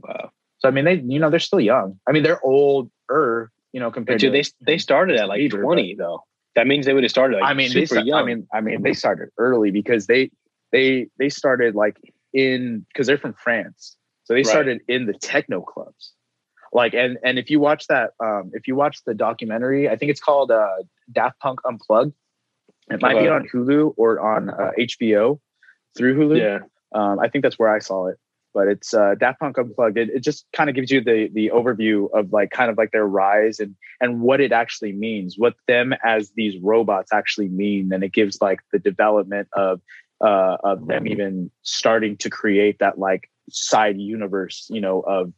Wow. 0.00 0.30
So 0.58 0.68
I 0.68 0.70
mean, 0.70 0.84
they 0.84 0.94
you 0.94 1.18
know 1.20 1.30
they're 1.30 1.38
still 1.38 1.60
young. 1.60 1.98
I 2.08 2.12
mean, 2.12 2.22
they're 2.22 2.44
older, 2.44 3.50
you 3.72 3.80
know, 3.80 3.90
compared 3.90 4.20
dude, 4.20 4.32
to 4.32 4.42
they 4.42 4.72
they 4.72 4.78
started 4.78 5.16
at 5.18 5.28
like 5.28 5.40
Bieber, 5.40 5.62
twenty 5.62 5.94
though. 5.94 6.24
That 6.54 6.66
means 6.66 6.86
they 6.86 6.94
would 6.94 7.02
have 7.04 7.10
started. 7.10 7.36
Like, 7.40 7.50
I 7.50 7.54
mean, 7.54 7.72
they 7.72 7.84
super 7.84 8.00
sta- 8.00 8.06
young. 8.06 8.22
I 8.22 8.24
mean, 8.24 8.46
I 8.54 8.60
mean, 8.62 8.82
they 8.82 8.94
started 8.94 9.28
early 9.38 9.70
because 9.70 10.06
they 10.06 10.30
they 10.72 11.08
they 11.18 11.28
started 11.28 11.74
like 11.74 11.98
in 12.32 12.86
because 12.88 13.06
they're 13.06 13.18
from 13.18 13.34
France, 13.34 13.96
so 14.24 14.32
they 14.32 14.38
Right. 14.38 14.46
started 14.46 14.80
in 14.88 15.04
the 15.06 15.12
techno 15.12 15.60
clubs. 15.60 16.12
Like, 16.72 16.94
and 16.94 17.18
and 17.24 17.38
if 17.38 17.50
you 17.50 17.60
watch 17.60 17.86
that, 17.88 18.10
um, 18.22 18.50
if 18.54 18.66
you 18.68 18.74
watch 18.74 19.02
the 19.04 19.14
documentary, 19.14 19.88
I 19.88 19.96
think 19.96 20.10
it's 20.10 20.20
called 20.20 20.50
uh, 20.50 20.68
Daft 21.12 21.38
Punk 21.40 21.60
Unplugged. 21.64 22.14
It 22.88 23.02
might 23.02 23.18
be 23.18 23.28
on 23.28 23.48
Hulu 23.48 23.94
or 23.96 24.20
on 24.20 24.50
uh, 24.50 24.70
HBO 24.78 25.40
through 25.96 26.16
Hulu. 26.16 26.38
yeah, 26.38 26.58
Um, 26.94 27.18
I 27.18 27.28
think 27.28 27.42
that's 27.42 27.58
where 27.58 27.74
I 27.74 27.80
saw 27.80 28.06
it. 28.06 28.16
But 28.54 28.68
it's 28.68 28.94
uh, 28.94 29.16
Daft 29.18 29.40
Punk 29.40 29.58
Unplugged. 29.58 29.98
It, 29.98 30.08
it 30.10 30.20
just 30.20 30.46
kind 30.52 30.70
of 30.70 30.76
gives 30.76 30.90
you 30.90 31.02
the 31.02 31.28
the 31.32 31.50
overview 31.52 32.08
of 32.12 32.32
like 32.32 32.50
kind 32.50 32.70
of 32.70 32.78
like 32.78 32.90
their 32.90 33.06
rise 33.06 33.58
and 33.60 33.74
and 34.00 34.20
what 34.20 34.40
it 34.40 34.52
actually 34.52 34.92
means, 34.92 35.34
what 35.36 35.54
them 35.66 35.92
as 36.04 36.30
these 36.36 36.56
robots 36.62 37.12
actually 37.12 37.48
mean, 37.48 37.92
and 37.92 38.02
it 38.02 38.12
gives 38.12 38.40
like 38.40 38.60
the 38.72 38.78
development 38.78 39.48
of 39.52 39.80
uh, 40.20 40.56
of 40.64 40.86
them 40.86 41.06
even 41.06 41.50
starting 41.62 42.16
to 42.18 42.30
create 42.30 42.78
that 42.78 42.98
like 42.98 43.30
side 43.50 43.98
universe, 43.98 44.66
you 44.70 44.80
know, 44.80 45.00
of 45.00 45.32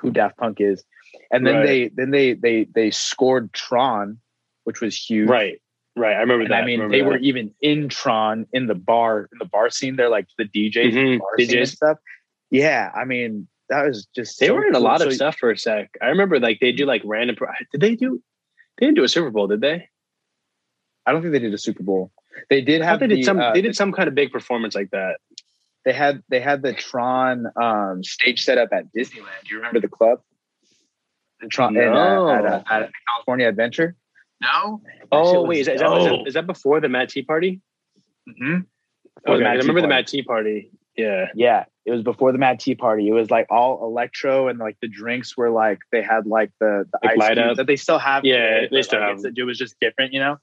who 0.00 0.10
Daft 0.10 0.36
Punk 0.38 0.60
is. 0.60 0.84
And 1.32 1.46
then 1.46 1.56
Right. 1.56 1.66
they 1.66 1.88
then 1.88 2.10
they 2.10 2.34
they 2.34 2.64
they 2.74 2.90
scored 2.90 3.52
Tron, 3.52 4.18
which 4.64 4.80
was 4.80 4.96
huge. 4.96 5.28
right, 5.28 5.60
Right, 5.96 6.14
I 6.16 6.20
remember 6.20 6.44
And 6.44 6.52
that. 6.52 6.62
I 6.62 6.66
mean, 6.66 6.80
remember 6.80 6.96
they 6.96 7.02
that. 7.02 7.08
were 7.08 7.18
even 7.18 7.52
in 7.60 7.88
Tron 7.88 8.46
in 8.52 8.66
the 8.68 8.74
bar 8.76 9.28
in 9.32 9.38
the 9.38 9.44
bar 9.44 9.70
scene. 9.70 9.96
They're 9.96 10.08
like 10.08 10.26
the 10.38 10.44
DJs, 10.44 10.76
in 10.76 10.94
the 10.94 11.18
bar 11.18 11.28
scene 11.38 11.50
and 11.58 11.66
DJs. 11.66 11.72
stuff. 11.74 11.98
Yeah, 12.50 12.90
I 12.94 13.04
mean, 13.04 13.48
that 13.68 13.86
was 13.86 14.06
just 14.14 14.38
They 14.40 14.46
so 14.46 14.54
were 14.54 14.64
in 14.66 14.70
a 14.70 14.78
cool. 14.78 14.82
lot 14.82 15.00
of 15.02 15.08
So- 15.08 15.16
stuff 15.16 15.36
for 15.36 15.50
a 15.50 15.58
sec. 15.58 15.90
I 16.00 16.06
remember 16.06 16.38
like 16.38 16.58
they 16.60 16.72
do 16.72 16.86
like 16.86 17.02
random. 17.04 17.36
Did 17.72 17.80
they 17.80 17.96
do? 17.96 18.22
They 18.78 18.86
didn't 18.86 18.96
do 18.96 19.04
a 19.04 19.08
Super 19.08 19.30
Bowl, 19.30 19.46
did 19.48 19.60
they? 19.60 19.88
I 21.06 21.12
don't 21.12 21.22
think 21.22 21.32
they 21.32 21.38
did 21.38 21.54
a 21.54 21.58
Super 21.58 21.82
Bowl. 21.82 22.12
They 22.48 22.60
did 22.60 22.82
have 22.82 23.00
they 23.00 23.08
did 23.08 23.18
the, 23.18 23.22
some. 23.24 23.40
uh, 23.40 23.52
they 23.52 23.60
did 23.62 23.74
some 23.74 23.92
kind 23.92 24.08
of 24.08 24.14
big 24.14 24.30
performance 24.30 24.74
like 24.74 24.90
that. 24.90 25.16
They 25.84 25.92
had 25.92 26.22
they 26.28 26.40
had 26.40 26.62
the 26.62 26.72
Tron 26.72 27.46
um, 27.60 28.04
stage 28.04 28.44
set 28.44 28.58
up 28.58 28.70
at 28.72 28.92
Disneyland. 28.92 29.42
Do 29.44 29.50
you 29.50 29.56
remember 29.56 29.80
the 29.80 29.88
club? 29.88 30.20
The 31.40 31.48
Tron 31.48 31.76
in, 31.76 31.88
uh, 31.88 32.28
at, 32.28 32.44
uh, 32.44 32.62
at 32.70 32.90
California 33.08 33.48
Adventure. 33.48 33.96
No. 34.40 34.82
Oh 35.10 35.46
wait, 35.46 35.60
is 35.60 35.66
that, 35.66 35.76
is, 35.76 35.80
that, 35.80 35.96
is, 35.96 36.04
that, 36.04 36.26
is 36.26 36.34
that 36.34 36.46
before 36.46 36.80
the 36.80 36.88
Mad 36.88 37.08
Tea 37.08 37.22
Party? 37.22 37.60
hmm 38.26 38.58
Okay, 39.26 39.44
I 39.44 39.54
remember 39.54 39.82
the 39.82 39.88
Mad 39.88 40.06
Tea 40.06 40.22
Party. 40.22 40.70
Yeah, 40.96 41.26
Yeah, 41.34 41.64
it 41.84 41.92
was 41.92 42.02
before 42.02 42.32
the 42.32 42.38
Mad 42.38 42.60
Tea 42.60 42.74
Party. 42.74 43.08
It 43.08 43.12
was 43.12 43.30
like 43.30 43.46
all 43.50 43.84
electro, 43.84 44.48
and 44.48 44.58
like 44.58 44.76
the 44.80 44.88
drinks 44.88 45.36
were 45.36 45.50
like 45.50 45.78
they 45.92 46.02
had 46.02 46.26
like 46.26 46.52
the 46.58 46.86
the 46.92 46.98
Like 47.02 47.12
ice 47.12 47.18
light 47.18 47.34
cubes 47.36 47.50
up? 47.50 47.56
that 47.58 47.66
they 47.66 47.76
still 47.76 47.98
have. 47.98 48.24
Yeah, 48.24 48.60
today, 48.60 48.68
they 48.70 48.82
still 48.82 49.00
like, 49.00 49.22
have 49.22 49.32
It 49.36 49.42
was 49.44 49.58
just 49.58 49.78
different, 49.80 50.12
you 50.12 50.20
know. 50.20 50.38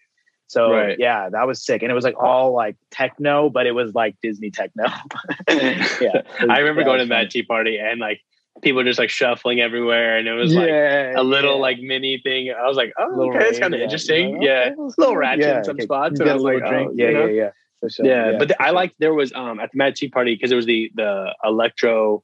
So 0.47 0.71
Right. 0.71 0.95
yeah, 0.97 1.29
that 1.29 1.45
was 1.45 1.63
sick, 1.63 1.81
and 1.83 1.91
it 1.91 1.95
was 1.95 2.03
like 2.05 2.15
all 2.21 2.53
like 2.53 2.77
techno, 2.89 3.49
but 3.49 3.67
it 3.67 3.71
was 3.73 3.93
like 3.93 4.15
Disney 4.21 4.49
techno. 4.49 4.85
yeah, 5.49 6.21
I 6.49 6.59
remember 6.59 6.83
going 6.83 6.99
to 6.99 7.05
Mad 7.05 7.29
Tea 7.29 7.43
Party 7.43 7.77
and 7.77 7.99
like 7.99 8.21
people 8.63 8.83
just 8.83 8.97
like 8.97 9.09
shuffling 9.09 9.59
everywhere, 9.59 10.17
and 10.17 10.27
it 10.27 10.33
was 10.33 10.55
like 10.55 10.67
yeah, 10.69 11.13
a 11.15 11.23
little 11.23 11.55
yeah. 11.55 11.61
like 11.61 11.79
mini 11.81 12.19
thing. 12.23 12.49
I 12.51 12.67
was 12.67 12.77
like, 12.77 12.93
oh, 12.97 13.09
Little 13.09 13.35
okay, 13.35 13.45
it's 13.45 13.59
kind 13.59 13.73
of 13.73 13.79
yeah. 13.79 13.83
interesting. 13.83 14.37
Like, 14.37 14.45
Yeah, 14.47 14.69
that's 14.69 14.97
little 14.97 15.17
ratchet 15.17 15.57
in 15.57 15.63
some 15.63 15.75
okay. 15.75 15.83
spots. 15.83 16.19
And 16.19 16.29
I 16.29 16.31
a 16.31 16.35
was 16.35 16.43
like, 16.43 16.65
drink. 16.65 16.89
oh, 16.91 16.93
yeah, 16.95 17.07
you 17.07 17.13
know? 17.13 17.25
yeah, 17.25 17.49
yeah, 17.83 17.89
sure. 17.89 18.05
yeah, 18.05 18.37
but 18.39 18.47
the, 18.47 18.61
I 18.61 18.67
sure. 18.67 18.73
like 18.75 18.95
there 18.99 19.13
was 19.13 19.33
um 19.33 19.59
at 19.59 19.71
the 19.73 19.77
Mad 19.77 19.95
Tea 19.95 20.07
Party 20.09 20.33
because 20.35 20.51
it 20.51 20.55
was 20.55 20.65
the 20.65 20.91
the 20.95 21.35
electro 21.43 22.23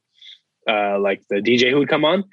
uh 0.68 0.98
like 0.98 1.22
the 1.28 1.36
DJ 1.42 1.70
who 1.70 1.78
would 1.78 1.88
come 1.90 2.04
on, 2.06 2.24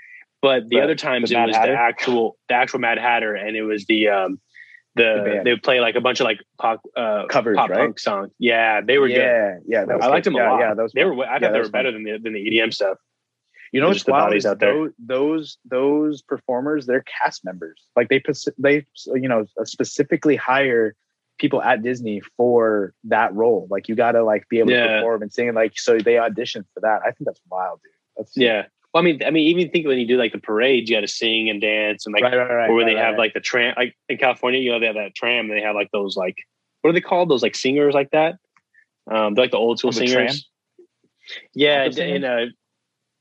but 0.41 0.69
the 0.69 0.77
Right. 0.77 0.83
other 0.85 0.95
times 0.95 1.29
The 1.29 1.35
it 1.35 1.39
Mad 1.39 1.47
was 1.47 1.55
Hatter? 1.57 1.73
the 1.73 1.77
actual 1.77 2.37
the 2.47 2.55
actual 2.55 2.79
Mad 2.79 2.97
Hatter 2.97 3.35
and 3.35 3.57
it 3.57 3.63
was 3.63 3.85
the 3.87 4.07
um 4.07 4.39
The 4.95 5.23
the 5.23 5.41
they 5.43 5.51
would 5.51 5.63
play 5.63 5.79
like 5.79 5.95
a 5.95 6.01
bunch 6.01 6.19
of 6.19 6.25
like 6.25 6.39
pop 6.59 6.81
uh 6.97 7.25
Covers, 7.27 7.55
pop 7.55 7.69
right? 7.69 7.79
punk 7.79 7.99
songs. 7.99 8.31
Yeah, 8.39 8.81
they 8.81 8.97
were 8.97 9.07
good. 9.07 9.17
yeah, 9.17 9.57
yeah. 9.65 9.85
I 9.89 10.07
liked 10.07 10.25
good. 10.25 10.33
them 10.33 10.35
a 10.35 10.39
yeah, 10.39 10.51
lot. 10.51 10.59
Yeah, 10.59 10.73
was 10.73 10.91
they 10.93 11.05
were. 11.05 11.23
I 11.23 11.33
thought 11.33 11.41
that 11.41 11.53
they 11.53 11.59
were 11.59 11.69
better 11.69 11.91
than 11.91 12.03
the 12.03 12.17
than 12.21 12.33
the 12.33 12.39
EDM 12.39 12.73
stuff. 12.73 12.97
You 13.71 13.79
know 13.79 13.87
what's 13.87 13.99
Just 13.99 14.07
the 14.07 14.11
wild 14.11 14.27
bodies 14.27 14.43
is 14.43 14.51
out 14.51 14.59
there. 14.59 14.73
Those, 14.73 14.91
those 14.99 15.57
those 15.63 16.21
performers, 16.21 16.87
they're 16.87 17.05
cast 17.21 17.45
members. 17.45 17.81
Like 17.95 18.09
they 18.09 18.21
they 18.57 18.85
you 19.13 19.29
know 19.29 19.45
specifically 19.63 20.35
hire 20.35 20.95
people 21.39 21.61
at 21.61 21.81
Disney 21.81 22.21
for 22.35 22.93
that 23.05 23.33
role. 23.33 23.67
Like 23.69 23.87
you 23.87 23.95
got 23.95 24.11
to 24.11 24.23
like 24.23 24.47
be 24.49 24.59
able 24.59 24.71
to 24.71 24.87
perform 24.87 25.21
and 25.21 25.31
sing. 25.31 25.53
Like 25.53 25.79
so 25.79 25.97
they 25.97 26.15
auditioned 26.15 26.65
for 26.73 26.81
that. 26.81 27.01
I 27.01 27.11
think 27.11 27.25
that's 27.25 27.41
wild, 27.49 27.79
dude. 27.81 27.91
That's 28.17 28.35
Yeah. 28.35 28.65
Well, 28.93 29.01
I 29.01 29.05
mean, 29.05 29.23
I 29.25 29.31
mean, 29.31 29.47
even 29.47 29.71
think 29.71 29.87
when 29.87 29.97
you 29.99 30.07
do 30.07 30.17
like 30.17 30.33
the 30.33 30.39
parades, 30.39 30.89
you 30.89 30.97
got 30.97 31.01
to 31.01 31.07
sing 31.07 31.49
and 31.49 31.61
dance 31.61 32.05
and 32.05 32.13
like, 32.13 32.23
right, 32.23 32.35
right, 32.35 32.51
right. 32.51 32.69
or 32.69 32.75
when 32.75 32.87
they 32.87 32.95
have 32.95 33.17
like 33.17 33.33
the 33.33 33.39
tram, 33.39 33.73
like 33.77 33.95
in 34.09 34.17
California, 34.17 34.59
you 34.59 34.71
know, 34.71 34.79
they 34.79 34.87
have 34.87 34.95
that 34.95 35.15
tram. 35.15 35.49
And 35.49 35.57
they 35.57 35.61
have 35.61 35.75
like 35.75 35.91
those 35.91 36.17
like, 36.17 36.37
what 36.81 36.89
are 36.89 36.93
they 36.93 37.01
called? 37.01 37.29
Those 37.29 37.43
like 37.43 37.55
singers 37.55 37.93
like 37.93 38.11
that. 38.11 38.35
Um, 39.09 39.33
they're 39.33 39.45
like 39.45 39.51
the 39.51 39.57
old 39.57 39.79
school 39.79 39.89
Oh, 39.89 39.99
the 39.99 40.07
singers. 40.07 40.47
Yeah, 41.53 41.87
Opera 41.89 42.03
in 42.03 42.23
uh, 42.23 42.45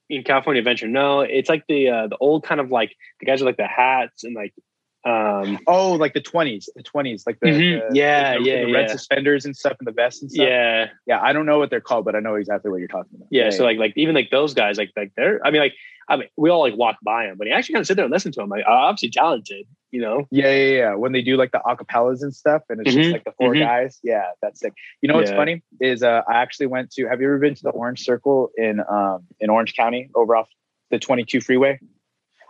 in 0.09 0.25
California 0.25 0.61
Adventure. 0.61 0.89
No, 0.89 1.21
it's 1.21 1.49
like 1.49 1.65
the 1.69 1.89
uh, 1.89 2.07
the 2.09 2.17
old 2.19 2.43
kind 2.45 2.61
of 2.61 2.71
like 2.71 2.97
the 3.21 3.27
guys 3.27 3.41
with 3.41 3.47
like 3.47 3.57
the 3.57 3.67
hats 3.67 4.25
and 4.25 4.35
like, 4.35 4.53
um, 5.05 5.59
oh, 5.67 5.93
like 5.93 6.13
the 6.13 6.21
twenties, 6.21 6.69
the 6.77 6.83
twenties, 6.83 7.25
like 7.27 7.41
the, 7.41 7.47
Mhm. 7.49 7.89
the- 7.91 7.97
Yeah, 7.97 8.37
the, 8.39 8.45
yeah, 8.45 8.65
the 8.65 8.73
red 8.73 8.83
yeah. 8.83 8.93
suspenders 8.93 9.45
and 9.47 9.57
stuff 9.57 9.77
and 9.79 9.87
the 9.89 9.93
vests 9.93 10.21
and 10.23 10.31
stuff. 10.31 10.47
yeah, 10.47 10.89
yeah. 11.07 11.21
I 11.23 11.33
don't 11.33 11.47
know 11.47 11.59
what 11.59 11.71
they're 11.71 11.81
called, 11.81 12.05
but 12.05 12.15
I 12.15 12.21
know 12.21 12.35
exactly 12.35 12.71
what 12.71 12.79
you're 12.81 12.89
talking 12.89 13.13
about. 13.15 13.29
yeah. 13.31 13.51
So 13.51 13.65
like 13.65 13.79
like 13.79 13.95
even 13.97 14.15
like 14.15 14.31
those 14.31 14.53
guys, 14.55 14.77
like 14.79 14.91
like 14.97 15.13
they're. 15.17 15.41
I 15.45 15.51
mean, 15.51 15.61
like 15.63 15.75
I 16.09 16.17
mean, 16.17 16.29
we 16.37 16.51
all 16.51 16.61
like 16.61 16.77
walk 16.77 16.97
by 17.03 17.27
them, 17.27 17.39
but 17.39 17.47
he 17.47 17.53
actually 17.53 17.75
kind 17.75 17.83
of 17.83 17.87
sit 17.87 17.95
there 17.97 18.05
and 18.05 18.13
listen 18.13 18.33
to 18.33 18.41
him. 18.43 18.49
Like, 18.49 18.65
obviously 18.67 19.11
talented, 19.11 19.65
you 19.93 20.01
know. 20.01 20.27
Yeah, 20.33 20.51
yeah, 20.53 20.77
yeah. 20.77 20.95
When 20.97 21.13
they 21.13 21.23
do 21.23 21.37
like 21.37 21.53
the 21.53 21.61
acapellas 21.65 22.23
and 22.23 22.35
stuff, 22.35 22.63
and 22.69 22.81
it's 22.81 22.93
just 22.93 23.11
Mhm, 23.11 23.13
like 23.13 23.23
the 23.25 23.31
4 23.39 23.55
mhm. 23.55 23.61
guys. 23.61 24.01
Yeah, 24.03 24.25
that's 24.43 24.59
sick. 24.59 24.73
You 25.03 25.09
know 25.09 25.15
what's 25.15 25.31
Yeah. 25.31 25.37
funny 25.37 25.63
is 25.81 26.03
uh, 26.03 26.23
I 26.29 26.43
actually 26.43 26.67
went 26.67 26.91
to. 26.93 27.07
Have 27.07 27.21
you 27.21 27.29
ever 27.29 27.39
been 27.39 27.55
to 27.55 27.63
the 27.63 27.71
Orange 27.71 28.01
Circle 28.01 28.51
in 28.57 28.81
um 28.89 29.25
in 29.39 29.51
Orange 29.51 29.75
County 29.77 30.11
over 30.17 30.35
off 30.37 30.49
the 30.91 30.99
22 30.99 31.41
freeway? 31.41 31.79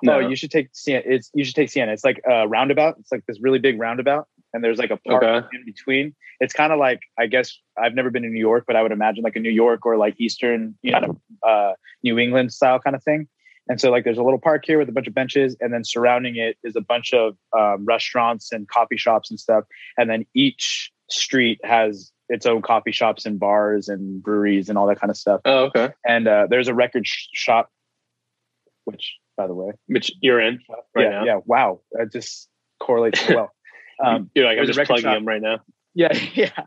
No. 0.03 0.15
Oh, 0.15 0.19
you 0.19 0.37
should 0.37 0.51
take 0.51 0.69
Sienna. 0.73 1.03
It's 1.05 1.31
you 1.35 1.45
should 1.45 1.55
take 1.55 1.71
Sienna. 1.71 1.93
It's 1.93 2.05
like 2.05 2.21
a 2.29 2.47
roundabout. 2.49 2.97
It's 3.01 3.13
like 3.13 3.25
this 3.27 3.39
really 3.41 3.59
big 3.59 3.79
roundabout, 3.79 4.27
and 4.55 4.63
there's 4.65 4.79
like 4.79 4.91
a 4.91 4.97
park 4.97 5.23
Okay. 5.23 5.47
in 5.55 5.65
between. 5.65 6.15
It's 6.41 6.53
kind 6.55 6.73
of 6.73 6.79
like 6.79 7.01
I 7.19 7.27
guess 7.27 7.57
I've 7.83 7.95
never 7.95 8.11
been 8.11 8.23
to 8.23 8.29
New 8.29 8.41
York, 8.41 8.65
but 8.67 8.77
I 8.77 8.83
would 8.83 8.93
imagine 8.93 9.23
like 9.25 9.37
a 9.37 9.41
New 9.41 9.51
York 9.51 9.85
or 9.85 9.97
like 9.97 10.15
Eastern, 10.19 10.75
you 10.83 10.93
know, 10.93 11.21
uh, 11.47 11.73
New 12.03 12.19
England 12.19 12.53
style 12.53 12.79
kind 12.79 12.97
of 12.97 13.03
thing. 13.03 13.29
And 13.69 13.81
so 13.81 13.91
like 13.91 14.05
there's 14.05 14.19
a 14.19 14.23
little 14.23 14.41
park 14.41 14.65
here 14.67 14.79
with 14.79 14.89
a 14.89 14.93
bunch 14.93 15.07
of 15.07 15.15
benches, 15.15 15.57
and 15.61 15.73
then 15.73 15.85
surrounding 15.85 16.37
it 16.37 16.57
is 16.65 16.77
a 16.77 16.81
bunch 16.81 17.13
of 17.13 17.37
um, 17.57 17.85
restaurants 17.85 18.53
and 18.53 18.67
coffee 18.69 18.97
shops 18.97 19.31
and 19.31 19.39
stuff. 19.39 19.65
And 19.99 20.09
then 20.11 20.25
each 20.35 20.91
street 21.11 21.61
has 21.65 22.11
its 22.29 22.47
own 22.47 22.63
coffee 22.63 22.93
shops 22.93 23.27
and 23.27 23.39
bars 23.39 23.89
and 23.89 24.23
breweries 24.23 24.69
and 24.69 24.79
all 24.79 24.87
that 24.87 24.99
kind 25.01 25.11
of 25.11 25.17
stuff. 25.17 25.41
Oh, 25.45 25.65
okay. 25.65 25.91
And 26.07 26.27
uh, 26.27 26.47
there's 26.49 26.69
a 26.69 26.75
record 26.75 27.07
sh- 27.07 27.27
shop, 27.33 27.69
which 28.85 29.17
by 29.41 29.47
the 29.47 29.55
way, 29.55 29.73
Which 29.87 30.13
you're 30.21 30.41
in 30.41 30.59
right 30.95 31.05
yeah, 31.05 31.11
now. 31.11 31.25
yeah, 31.25 31.39
wow, 31.47 31.81
that 31.93 32.13
just 32.13 32.49
correlates 32.79 33.27
well. 33.29 33.51
Um, 34.03 34.31
You're 34.35 34.47
like, 34.47 34.59
I'm 34.59 34.65
just 34.65 34.81
plugging 34.81 35.03
shop. 35.03 35.15
them 35.17 35.29
right 35.29 35.43
now. 35.43 35.59
yeah, 35.95 36.15
yeah. 36.35 36.63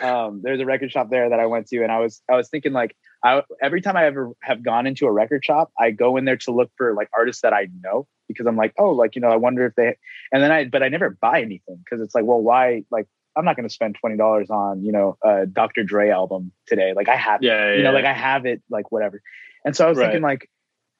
Um, 0.00 0.40
there's 0.44 0.60
a 0.60 0.64
record 0.64 0.92
shop 0.92 1.10
there 1.10 1.28
that 1.30 1.40
I 1.40 1.46
went 1.46 1.66
to, 1.70 1.82
and 1.82 1.90
I 1.90 1.98
was 1.98 2.22
I 2.30 2.36
was 2.36 2.48
thinking 2.48 2.72
like 2.72 2.94
I 3.24 3.42
every 3.60 3.80
time 3.80 3.96
I 3.96 4.06
ever 4.06 4.34
have 4.40 4.62
gone 4.62 4.86
into 4.86 5.06
a 5.06 5.10
record 5.12 5.44
shop, 5.44 5.72
I 5.76 5.90
go 5.90 6.16
in 6.16 6.24
there 6.26 6.36
to 6.36 6.52
look 6.52 6.70
for 6.76 6.94
like 6.94 7.08
artists 7.12 7.42
that 7.42 7.52
I 7.52 7.66
know 7.82 8.06
because 8.28 8.46
I'm 8.46 8.54
like, 8.56 8.72
oh, 8.78 8.90
like 8.90 9.16
you 9.16 9.20
know, 9.20 9.30
I 9.30 9.36
wonder 9.36 9.66
if 9.66 9.74
they, 9.74 9.96
and 10.30 10.40
then 10.42 10.52
I 10.52 10.64
but 10.66 10.84
I 10.84 10.88
never 10.88 11.10
buy 11.10 11.40
anything 11.42 11.78
because 11.84 12.00
it's 12.00 12.14
like, 12.14 12.24
well, 12.24 12.40
why? 12.40 12.84
Like 12.88 13.08
I'm 13.36 13.44
not 13.44 13.56
going 13.56 13.68
to 13.68 13.74
spend 13.74 13.96
twenty 14.00 14.16
dollars 14.16 14.48
on 14.48 14.84
you 14.84 14.92
know 14.92 15.18
a 15.24 15.44
Dr. 15.46 15.82
Dre 15.82 16.10
album 16.10 16.52
today. 16.68 16.92
Like 16.94 17.08
I 17.08 17.16
have, 17.16 17.42
it, 17.42 17.46
Yeah, 17.46 17.74
you 17.74 17.82
know, 17.82 17.90
like 17.92 18.04
I 18.04 18.12
have 18.12 18.46
it, 18.46 18.62
like 18.70 18.92
whatever. 18.92 19.20
And 19.64 19.74
so 19.74 19.86
I 19.86 19.88
was 19.88 19.98
Right. 19.98 20.04
thinking 20.04 20.22
like, 20.22 20.48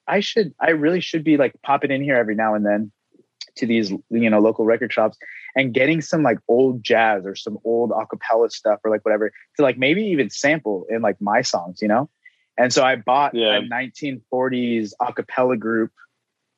I 0.09 0.20
should, 0.20 0.54
I 0.61 0.70
really 0.70 1.00
should 1.00 1.24
be 1.24 1.36
like 1.36 1.54
popping 1.62 1.90
in 1.90 2.02
here 2.02 2.16
every 2.16 2.34
now 2.34 2.54
and 2.54 2.64
then 2.64 2.92
to 3.57 3.66
these 3.66 3.90
you 4.11 4.30
know 4.30 4.38
local 4.38 4.64
record 4.64 4.92
shops 4.92 5.16
and 5.54 5.72
getting 5.72 6.00
some 6.02 6.22
like 6.22 6.38
old 6.48 6.84
jazz 6.84 7.24
or 7.24 7.34
some 7.34 7.59
old 7.64 7.90
acapella 7.90 8.50
stuff 8.50 8.80
or 8.84 8.90
like 8.90 9.04
whatever 9.04 9.32
to 9.57 9.62
like 9.62 9.78
maybe 9.78 10.02
even 10.04 10.28
sample 10.30 10.84
in 10.90 11.00
like 11.00 11.18
my 11.20 11.40
songs, 11.40 11.80
you 11.80 11.88
know? 11.88 12.09
And 12.59 12.72
so 12.72 12.84
I 12.84 12.96
bought 12.96 13.34
Yeah. 13.34 13.57
a 13.57 13.62
1940s 13.62 14.92
acapella 15.00 15.59
group 15.59 15.92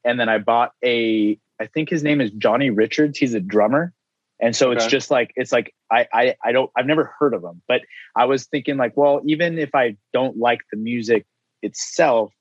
and 0.05 0.18
then 0.18 0.28
I 0.28 0.38
bought 0.38 0.72
a 0.84 1.38
I 1.61 1.66
think 1.66 1.88
his 1.88 2.03
name 2.03 2.20
is 2.20 2.30
Johnny 2.32 2.70
Richards. 2.70 3.18
He's 3.18 3.34
a 3.34 3.40
drummer. 3.40 3.92
And 4.40 4.55
so 4.55 4.70
it's 4.70 4.86
just 4.86 5.11
like 5.11 5.32
it's 5.34 5.51
like 5.51 5.74
I, 5.90 6.07
I 6.12 6.34
I 6.44 6.53
don't 6.53 6.70
I've 6.76 6.86
never 6.86 7.12
heard 7.18 7.34
of 7.34 7.42
him, 7.42 7.61
but 7.66 7.82
I 8.14 8.24
was 8.26 8.46
thinking 8.46 8.76
like, 8.76 8.96
well, 8.96 9.20
even 9.26 9.59
if 9.59 9.74
I 9.74 9.96
don't 10.12 10.36
like 10.36 10.61
the 10.70 10.76
music 10.78 11.26
itself, 11.62 12.32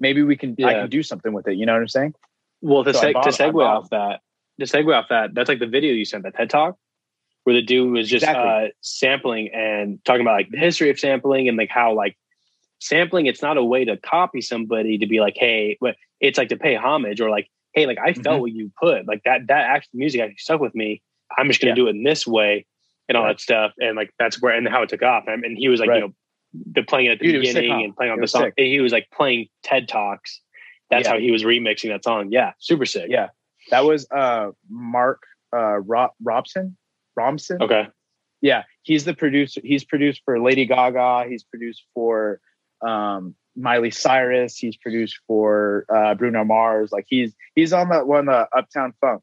maybe 0.00 0.22
we 0.22 0.36
can 0.36 0.56
I 0.64 0.72
can 0.74 0.90
do 0.90 1.02
something 1.02 1.32
with 1.32 1.46
it. 1.48 1.54
You 1.56 1.66
know 1.66 1.74
what 1.74 1.82
I'm 1.82 1.88
saying? 1.88 2.14
Well, 2.62 2.84
to, 2.84 2.92
So 2.94 3.00
seg- 3.02 3.12
bought- 3.14 3.24
to 3.24 3.30
segue 3.30 3.64
off 3.64 3.90
that, 3.90 4.20
to 4.58 4.66
segue 4.66 4.94
off 4.94 5.06
that, 5.10 5.34
that's 5.34 5.48
like 5.48 5.60
the 5.60 5.66
video 5.66 5.92
you 5.92 6.04
sent, 6.04 6.24
that 6.24 6.34
TED 6.34 6.50
Talk, 6.50 6.76
where 7.44 7.54
the 7.54 7.62
dude 7.62 7.92
was 7.92 8.08
just 8.08 8.24
Exactly. 8.24 8.66
uh, 8.66 8.68
sampling 8.80 9.48
and 9.54 10.04
talking 10.04 10.20
about 10.22 10.32
like 10.34 10.50
the 10.50 10.58
history 10.58 10.90
of 10.90 10.98
sampling 10.98 11.48
and 11.48 11.56
like 11.56 11.70
how 11.70 11.94
like 11.94 12.16
sampling, 12.80 13.26
it's 13.26 13.42
not 13.42 13.56
a 13.56 13.64
way 13.64 13.84
to 13.84 13.96
copy 13.96 14.40
somebody 14.40 14.98
to 14.98 15.06
be 15.06 15.20
like, 15.20 15.34
hey, 15.36 15.76
but 15.80 15.96
it's 16.20 16.38
like 16.38 16.48
to 16.50 16.56
pay 16.56 16.74
homage 16.76 17.20
or 17.20 17.30
like, 17.30 17.48
hey, 17.72 17.86
like 17.86 17.98
I 17.98 18.12
felt 18.14 18.38
Mhm. 18.38 18.40
what 18.40 18.52
you 18.52 18.70
put, 18.80 19.06
like 19.06 19.22
that 19.24 19.46
that 19.48 19.64
actual 19.66 19.98
music 19.98 20.20
actually 20.20 20.36
stuck 20.38 20.60
with 20.60 20.74
me. 20.74 21.02
I'm 21.36 21.48
just 21.48 21.60
gonna 21.60 21.70
Yeah. 21.70 21.74
do 21.76 21.86
it 21.86 21.90
in 21.90 22.02
this 22.02 22.26
way 22.26 22.66
and 23.08 23.16
all 23.16 23.24
Right. 23.24 23.32
that 23.36 23.40
stuff, 23.40 23.72
and 23.80 23.96
like 23.96 24.12
that's 24.18 24.40
where 24.42 24.54
and 24.54 24.68
how 24.68 24.82
it 24.82 24.88
took 24.88 25.02
off. 25.02 25.24
And, 25.28 25.44
and 25.44 25.56
he 25.56 25.68
was 25.68 25.80
like, 25.80 25.88
Right. 25.88 25.96
you 25.96 26.08
know, 26.08 26.14
the 26.52 26.82
playing 26.82 27.08
at 27.08 27.18
the 27.20 27.26
Dude, 27.32 27.46
sick, 27.46 27.54
beginning 27.54 27.70
huh? 27.78 27.84
and 27.84 27.96
playing 27.96 28.12
on 28.12 28.18
It 28.18 28.22
the 28.22 28.28
song. 28.28 28.42
sick. 28.42 28.54
He 28.56 28.80
was 28.80 28.92
like 28.92 29.08
playing 29.10 29.48
TED 29.62 29.88
Talks. 29.88 30.40
That's 30.90 31.06
Yeah. 31.06 31.12
how 31.14 31.18
he 31.20 31.30
was 31.30 31.44
remixing 31.44 31.88
that 31.90 32.02
song. 32.04 32.28
Yeah, 32.32 32.52
super 32.58 32.84
sick. 32.86 33.06
Yeah. 33.08 33.28
That 33.70 33.84
was 33.84 34.06
uh 34.10 34.50
Mark 34.68 35.22
uh 35.54 35.78
Rob- 35.80 36.12
Robson. 36.22 36.76
Ronson. 37.18 37.60
Okay. 37.60 37.88
Yeah, 38.40 38.64
he's 38.82 39.04
the 39.04 39.14
producer. 39.14 39.60
He's 39.62 39.84
produced 39.84 40.22
for 40.24 40.40
Lady 40.40 40.64
Gaga. 40.66 41.26
He's 41.28 41.44
produced 41.44 41.84
for 41.94 42.40
um 42.80 43.34
Miley 43.56 43.90
Cyrus. 43.90 44.56
He's 44.56 44.76
produced 44.76 45.18
for 45.26 45.84
uh 45.94 46.14
Bruno 46.14 46.44
Mars. 46.44 46.90
Like 46.90 47.04
he's 47.08 47.34
he's 47.54 47.72
on 47.72 47.88
the 47.90 48.04
one 48.04 48.26
the 48.26 48.48
Uptown 48.56 48.94
Funk. 49.00 49.22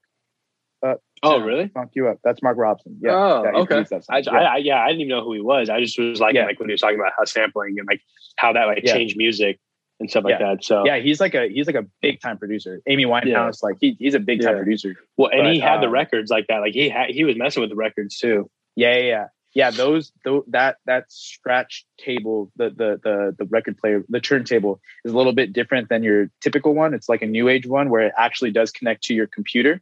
Oh, 1.24 1.39
really? 1.39 1.68
Funk 1.70 1.91
you 1.93 2.07
up. 2.07 2.20
That's 2.24 2.41
Mark 2.43 2.57
Robson. 2.57 2.97
Yeah. 3.01 3.11
Oh, 3.11 3.43
yeah, 3.43 3.49
okay. 3.59 3.65
produced 3.68 3.89
that 3.89 4.05
song. 4.05 4.15
I, 4.15 4.20
Yeah. 4.20 4.32
I, 4.32 4.57
yeah, 4.57 4.82
I 4.84 4.88
didn't 4.88 5.01
even 5.01 5.09
know 5.09 5.24
who 5.24 5.34
he 5.34 5.41
was. 5.41 5.70
I 5.70 5.80
just 5.82 5.97
was 5.97 6.20
like, 6.20 6.36
Yeah. 6.36 6.45
like 6.45 6.59
when 6.59 6.70
he 6.70 6.74
was 6.74 6.82
talking 6.82 6.99
about 6.99 7.13
how 7.18 7.26
sampling 7.26 7.76
and 7.80 7.88
like 7.88 8.01
how 8.38 8.53
that 8.53 8.65
like 8.65 8.84
changed 8.86 9.18
music. 9.18 9.59
and 9.99 10.09
stuff 10.09 10.24
like 10.24 10.39
that. 10.39 10.63
So 10.63 10.86
yeah, 10.86 10.97
he's 10.97 11.20
like 11.20 11.34
a 11.34 11.47
he's 11.49 11.65
like 11.68 11.76
a 11.76 11.86
big 12.01 12.22
time 12.22 12.38
producer. 12.38 12.82
Amy 12.88 13.05
Winehouse, 13.05 13.63
like 13.63 13.78
he, 13.82 13.95
he's 13.99 14.13
a 14.13 14.20
big 14.20 14.41
time 14.41 14.55
producer. 14.55 14.95
Well, 15.18 15.30
and 15.32 15.43
but, 15.43 15.53
he 15.53 15.59
had 15.59 15.76
um, 15.76 15.82
the 15.82 15.89
records 15.89 16.30
like 16.30 16.47
that. 16.47 16.59
Like 16.59 16.74
he 16.74 16.89
had 16.89 17.09
he 17.09 17.24
was 17.24 17.36
messing 17.36 17.61
with 17.61 17.70
the 17.70 17.76
records 17.76 18.18
too. 18.18 18.49
Yeah, 18.76 18.95
yeah, 18.95 19.01
yeah. 19.01 19.28
yeah 19.53 19.72
those, 19.72 20.11
those 20.24 20.43
that 20.49 20.78
that 20.86 21.05
scratch 21.09 21.86
table, 21.97 22.51
the 22.57 22.70
the 22.70 22.99
the 23.03 23.36
the 23.39 23.45
record 23.45 23.78
player, 23.78 24.03
the 24.07 24.20
turntable 24.20 24.80
is 25.03 25.13
a 25.13 25.18
little 25.18 25.34
bit 25.34 25.51
different 25.51 25.89
than 25.89 26.03
your 26.03 26.30
typical 26.41 26.76
one. 26.76 26.93
It's 26.93 27.09
like 27.09 27.24
a 27.24 27.28
new 27.28 27.49
age 27.49 27.65
one 27.65 27.89
where 27.89 28.05
it 28.05 28.13
actually 28.18 28.51
does 28.51 28.72
connect 28.72 29.03
to 29.05 29.15
your 29.15 29.28
computer. 29.28 29.82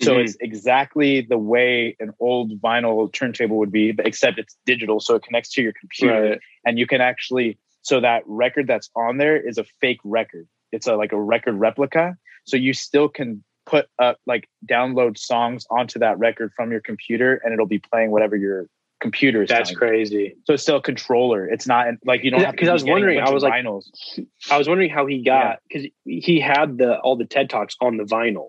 So 0.00 0.12
mm-hmm. 0.12 0.20
it's 0.20 0.36
exactly 0.40 1.20
the 1.20 1.38
way 1.38 1.96
an 2.00 2.12
old 2.20 2.60
vinyl 2.60 3.12
turntable 3.12 3.58
would 3.58 3.72
be, 3.72 3.92
but 3.92 4.06
except 4.06 4.38
it's 4.38 4.56
digital, 4.64 4.98
so 5.00 5.14
it 5.16 5.22
connects 5.22 5.50
to 5.54 5.62
your 5.62 5.74
computer, 5.78 6.30
right. 6.30 6.40
and 6.64 6.78
you 6.78 6.86
can 6.86 7.00
actually. 7.00 7.58
So 7.82 8.00
that 8.00 8.22
record 8.26 8.66
that's 8.66 8.90
on 8.94 9.16
there 9.16 9.36
is 9.36 9.56
a 9.56 9.64
fake 9.80 10.00
record. 10.04 10.46
It's 10.70 10.86
a 10.86 10.96
like 10.96 11.12
a 11.12 11.20
record 11.20 11.54
replica. 11.54 12.16
So 12.44 12.56
you 12.56 12.72
still 12.72 13.08
can 13.08 13.42
put 13.66 13.88
up 13.98 14.18
like 14.26 14.48
download 14.68 15.18
songs 15.18 15.66
onto 15.70 15.98
that 15.98 16.18
record 16.18 16.52
from 16.56 16.70
your 16.70 16.80
computer, 16.80 17.40
and 17.44 17.52
it'll 17.52 17.66
be 17.66 17.78
playing 17.78 18.10
whatever 18.10 18.36
your 18.36 18.66
computer 19.00 19.42
is. 19.42 19.48
That's 19.48 19.74
crazy. 19.74 20.36
So 20.44 20.54
it's 20.54 20.62
still 20.62 20.76
a 20.76 20.82
controller. 20.82 21.46
It's 21.46 21.66
not 21.66 21.86
like 22.04 22.22
you 22.22 22.30
don't 22.30 22.50
because 22.50 22.68
I 22.68 22.72
was 22.72 22.84
wondering. 22.84 23.18
I 23.20 23.30
was 23.30 23.42
like, 23.42 23.64
vinyls. 23.64 23.84
I 24.50 24.58
was 24.58 24.68
wondering 24.68 24.90
how 24.90 25.06
he 25.06 25.22
got 25.22 25.58
because 25.68 25.88
yeah. 26.04 26.20
he 26.22 26.40
had 26.40 26.78
the 26.78 26.98
all 26.98 27.16
the 27.16 27.24
TED 27.24 27.50
talks 27.50 27.76
on 27.80 27.96
the 27.96 28.04
vinyl. 28.04 28.48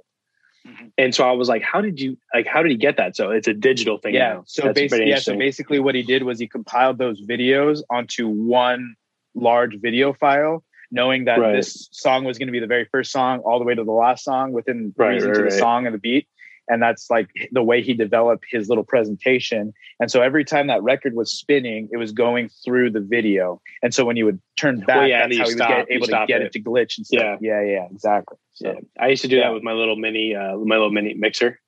Mm-hmm. 0.68 0.88
And 0.98 1.16
so 1.16 1.28
I 1.28 1.32
was 1.32 1.50
like, 1.50 1.64
how 1.64 1.82
did 1.82 2.00
you 2.00 2.18
like 2.34 2.46
how 2.46 2.62
did 2.62 2.72
he 2.72 2.78
get 2.78 2.98
that? 2.98 3.16
So 3.16 3.32
it's 3.32 3.48
a 3.48 3.54
digital 3.54 3.98
thing. 3.98 4.14
Yeah. 4.14 4.34
Now. 4.34 4.44
So 4.46 4.72
basically, 4.74 5.10
yeah, 5.10 5.20
so 5.20 5.36
basically 5.36 5.80
what 5.80 5.96
he 5.96 6.04
did 6.04 6.24
was 6.24 6.40
he 6.40 6.48
compiled 6.48 6.98
those 6.98 7.22
videos 7.22 7.82
onto 7.90 8.28
one 8.28 8.96
large 9.34 9.80
video 9.80 10.14
file, 10.14 10.64
knowing 10.92 11.26
that 11.26 11.40
right. 11.40 11.56
this 11.56 11.90
song 11.92 12.26
was 12.26 12.38
going 12.38 12.48
to 12.48 12.52
be 12.52 12.60
the 12.60 12.68
very 12.68 12.86
first 12.92 13.12
song 13.12 13.40
all 13.40 13.58
the 13.60 13.66
way 13.66 13.74
to 13.74 13.84
the 13.84 13.92
last 13.92 14.24
song 14.24 14.52
within 14.52 14.94
right, 14.98 15.14
reason 15.14 15.30
right, 15.30 15.38
to 15.38 15.44
the 15.44 15.52
song 15.52 15.86
and 15.86 15.96
the 15.96 16.00
beat. 16.00 16.28
And 16.68 16.82
that's 16.82 17.10
like 17.10 17.28
the 17.52 17.64
way 17.64 17.82
he 17.82 17.94
developed 17.94 18.46
his 18.50 18.70
little 18.70 18.84
presentation. 18.84 19.74
And 20.00 20.10
so 20.10 20.22
every 20.22 20.46
time 20.46 20.68
that 20.68 20.82
record 20.84 21.16
was 21.16 21.34
spinning, 21.34 21.90
it 21.92 21.98
was 21.98 22.12
going 22.14 22.50
through 22.64 22.92
the 22.92 23.02
video. 23.02 23.62
And 23.82 23.94
so 23.94 24.06
when 24.06 24.16
you 24.16 24.26
would 24.26 24.40
turn 24.58 24.80
back, 24.80 24.96
well, 24.96 25.08
yeah, 25.08 25.28
that's 25.28 25.38
how 25.38 25.46
he 25.88 25.98
was 25.98 26.10
able 26.10 26.20
to 26.20 26.26
get 26.28 26.42
it. 26.42 26.46
it. 26.46 26.52
to 26.54 26.62
glitch 26.62 26.98
and 26.98 27.06
stuff. 27.06 27.40
Yeah, 27.42 27.62
yeah, 27.62 27.72
yeah 27.72 27.88
exactly. 27.92 28.38
So, 28.62 28.72
yeah. 28.74 28.80
I 29.00 29.08
used 29.08 29.24
to 29.24 29.28
do 29.28 29.38
yeah. 29.38 29.48
that 29.48 29.54
with 29.54 29.64
my 29.64 29.74
little 29.74 29.96
mini, 29.96 30.36
uh, 30.36 30.56
my 30.58 30.76
little 30.76 30.92
mini 30.92 31.14
mixer. 31.14 31.60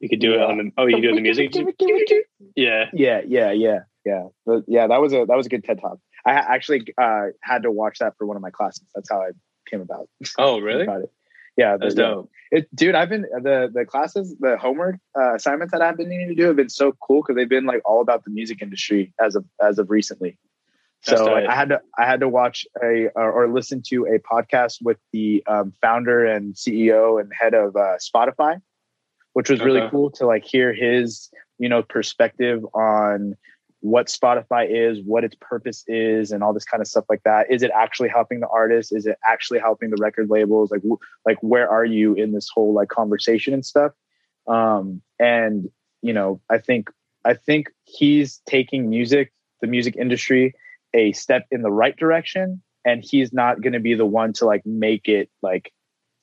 You 0.00 0.08
could 0.08 0.20
do 0.20 0.30
yeah. 0.30 0.36
it 0.36 0.50
on 0.50 0.56
the. 0.58 0.70
Oh, 0.78 0.86
you 0.86 1.00
do 1.00 1.14
the 1.14 1.20
music. 1.20 1.52
yeah, 2.56 2.86
yeah, 2.92 3.20
yeah, 3.26 3.52
yeah, 3.52 3.80
yeah. 4.04 4.24
But 4.46 4.64
yeah, 4.66 4.86
that 4.86 5.00
was 5.00 5.12
a 5.12 5.26
that 5.26 5.36
was 5.36 5.46
a 5.46 5.48
good 5.50 5.62
TED 5.62 5.80
talk. 5.80 5.98
I 6.26 6.32
actually 6.32 6.86
uh, 7.00 7.26
had 7.42 7.62
to 7.62 7.70
watch 7.70 7.98
that 7.98 8.14
for 8.16 8.26
one 8.26 8.36
of 8.36 8.42
my 8.42 8.50
classes. 8.50 8.86
That's 8.94 9.10
how 9.10 9.20
I 9.20 9.30
came 9.68 9.80
about. 9.80 10.08
Oh, 10.38 10.58
really? 10.58 10.82
about 10.82 11.02
it. 11.02 11.12
Yeah, 11.56 11.76
that's 11.78 11.94
the, 11.94 12.02
dope. 12.02 12.30
It, 12.50 12.74
dude, 12.74 12.94
I've 12.94 13.10
been 13.10 13.22
the 13.22 13.70
the 13.72 13.84
classes, 13.84 14.34
the 14.40 14.56
homework 14.56 14.96
uh, 15.18 15.34
assignments 15.34 15.72
that 15.72 15.82
I've 15.82 15.96
been 15.96 16.08
needing 16.08 16.28
to 16.28 16.34
do 16.34 16.44
have 16.44 16.56
been 16.56 16.70
so 16.70 16.92
cool 17.06 17.22
because 17.22 17.36
they've 17.36 17.48
been 17.48 17.66
like 17.66 17.82
all 17.84 18.00
about 18.00 18.24
the 18.24 18.30
music 18.30 18.62
industry 18.62 19.12
as 19.20 19.36
of 19.36 19.44
as 19.62 19.78
of 19.78 19.90
recently. 19.90 20.38
So 21.02 21.24
like, 21.26 21.46
I 21.46 21.54
had 21.54 21.70
to 21.70 21.80
I 21.98 22.04
had 22.04 22.20
to 22.20 22.28
watch 22.28 22.66
a 22.82 23.08
or, 23.14 23.32
or 23.32 23.48
listen 23.48 23.82
to 23.88 24.06
a 24.06 24.18
podcast 24.18 24.78
with 24.82 24.98
the 25.12 25.42
um, 25.46 25.72
founder 25.80 26.26
and 26.26 26.54
CEO 26.54 27.20
and 27.20 27.32
head 27.38 27.54
of 27.54 27.76
uh, 27.76 27.96
Spotify, 27.98 28.60
which 29.32 29.48
was 29.48 29.60
really 29.60 29.88
cool 29.90 30.10
to 30.12 30.26
like 30.26 30.44
hear 30.44 30.72
his 30.72 31.30
you 31.58 31.68
know 31.68 31.82
perspective 31.82 32.64
on 32.74 33.36
what 33.80 34.08
Spotify 34.08 34.68
is, 34.68 35.00
what 35.02 35.24
its 35.24 35.34
purpose 35.40 35.84
is, 35.86 36.32
and 36.32 36.42
all 36.42 36.52
this 36.52 36.64
kind 36.64 36.82
of 36.82 36.86
stuff 36.86 37.06
like 37.08 37.22
that. 37.24 37.50
Is 37.50 37.62
it 37.62 37.70
actually 37.74 38.10
helping 38.10 38.40
the 38.40 38.48
artist? 38.48 38.94
Is 38.94 39.06
it 39.06 39.16
actually 39.26 39.60
helping 39.60 39.88
the 39.90 39.96
record 39.98 40.28
labels? 40.28 40.70
Like, 40.70 40.82
like 41.24 41.38
where 41.40 41.68
are 41.68 41.84
you 41.84 42.12
in 42.14 42.32
this 42.32 42.50
whole 42.52 42.74
like 42.74 42.88
conversation 42.88 43.54
and 43.54 43.64
stuff? 43.64 43.92
Um, 44.46 45.00
and 45.18 45.70
you 46.02 46.12
know, 46.12 46.42
I 46.50 46.58
think 46.58 46.90
I 47.24 47.34
think 47.34 47.70
he's 47.84 48.42
taking 48.46 48.90
music, 48.90 49.32
the 49.62 49.66
music 49.66 49.96
industry, 49.96 50.54
a 50.94 51.12
step 51.12 51.46
in 51.50 51.62
the 51.62 51.70
right 51.70 51.96
direction, 51.96 52.62
and 52.84 53.04
he's 53.04 53.32
not 53.32 53.60
going 53.60 53.72
to 53.72 53.80
be 53.80 53.94
the 53.94 54.06
one 54.06 54.32
to 54.34 54.46
like 54.46 54.64
make 54.64 55.08
it 55.08 55.30
like 55.42 55.72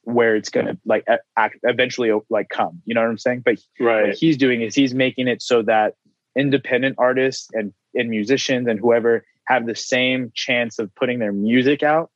where 0.03 0.35
it's 0.35 0.49
going 0.49 0.65
to 0.65 0.77
like 0.85 1.05
act, 1.35 1.57
eventually 1.63 2.11
oh, 2.11 2.25
like 2.29 2.49
come. 2.49 2.81
You 2.85 2.95
know 2.95 3.01
what 3.01 3.09
I'm 3.09 3.17
saying? 3.17 3.41
But 3.43 3.57
right. 3.79 4.07
what 4.07 4.15
he's 4.15 4.37
doing 4.37 4.61
is 4.61 4.73
he's 4.73 4.93
making 4.93 5.27
it 5.27 5.41
so 5.41 5.61
that 5.63 5.95
independent 6.37 6.95
artists 6.97 7.49
and, 7.53 7.73
and 7.93 8.09
musicians 8.09 8.67
and 8.67 8.79
whoever 8.79 9.25
have 9.47 9.65
the 9.65 9.75
same 9.75 10.31
chance 10.33 10.79
of 10.79 10.93
putting 10.95 11.19
their 11.19 11.33
music 11.33 11.83
out. 11.83 12.09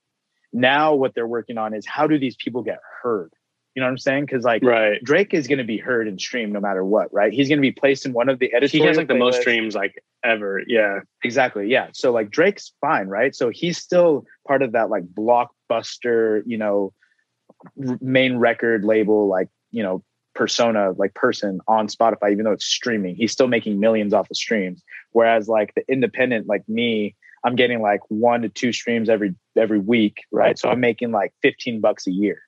Now, 0.54 0.96
what 0.96 1.16
they're 1.16 1.28
working 1.28 1.58
on 1.58 1.74
is 1.74 1.86
how 1.86 2.08
do 2.08 2.20
these 2.20 2.36
people 2.36 2.62
get 2.62 2.80
heard? 3.02 3.34
You 3.76 3.82
know 3.82 3.88
what 3.88 3.92
I'm 3.92 3.98
saying? 4.00 4.26
Because 4.26 4.44
like 4.44 4.64
right. 4.64 5.02
Drake 5.04 5.34
is 5.34 5.48
going 5.48 5.60
to 5.60 5.64
be 5.64 5.78
heard 5.78 6.08
and 6.08 6.20
streamed 6.20 6.52
no 6.52 6.60
matter 6.60 6.84
what, 6.84 7.12
right? 7.14 7.32
He's 7.32 7.48
going 7.48 7.58
to 7.58 7.62
be 7.62 7.72
placed 7.72 8.06
in 8.06 8.12
one 8.12 8.28
of 8.28 8.40
the 8.40 8.54
editorial. 8.54 8.84
He 8.84 8.88
has 8.88 8.98
like 8.98 9.08
the 9.08 9.16
most 9.16 9.40
streams 9.40 9.76
like 9.76 10.04
ever. 10.26 10.62
Yeah, 10.68 11.00
exactly. 11.24 11.70
Yeah. 11.70 11.88
So 11.94 12.12
like 12.12 12.32
Drake's 12.32 12.74
fine, 12.82 13.08
right? 13.08 13.34
So 13.34 13.50
he's 13.50 13.78
still 13.78 14.26
part 14.46 14.62
of 14.62 14.74
that 14.74 14.90
like 14.90 15.06
blockbuster, 15.06 16.44
you 16.46 16.58
know, 16.58 16.94
main 18.02 18.38
record 18.38 18.84
label, 18.84 19.28
like 19.28 19.48
you 19.72 19.84
know, 19.84 20.04
persona 20.36 20.92
like 20.98 21.14
person 21.14 21.62
on 21.66 21.88
Spotify, 21.88 22.34
even 22.34 22.44
though 22.44 22.52
it's 22.52 22.66
streaming. 22.66 23.16
He's 23.16 23.32
still 23.32 23.48
making 23.48 23.80
millions 23.80 24.14
off 24.14 24.28
the 24.28 24.36
streams. 24.36 24.84
Whereas 25.12 25.48
like 25.48 25.74
the 25.76 25.84
independent 25.88 26.46
like 26.46 26.68
me, 26.68 27.16
I'm 27.46 27.56
getting 27.56 27.82
like 27.82 28.02
one 28.10 28.42
to 28.42 28.50
two 28.50 28.74
streams 28.74 29.08
every 29.08 29.34
every 29.56 29.80
week, 29.80 30.18
right? 30.30 30.60
So 30.60 30.70
I'm 30.70 30.82
making 30.82 31.12
like 31.12 31.34
15 31.42 31.80
bucks 31.80 32.06
a 32.06 32.12
year 32.12 32.42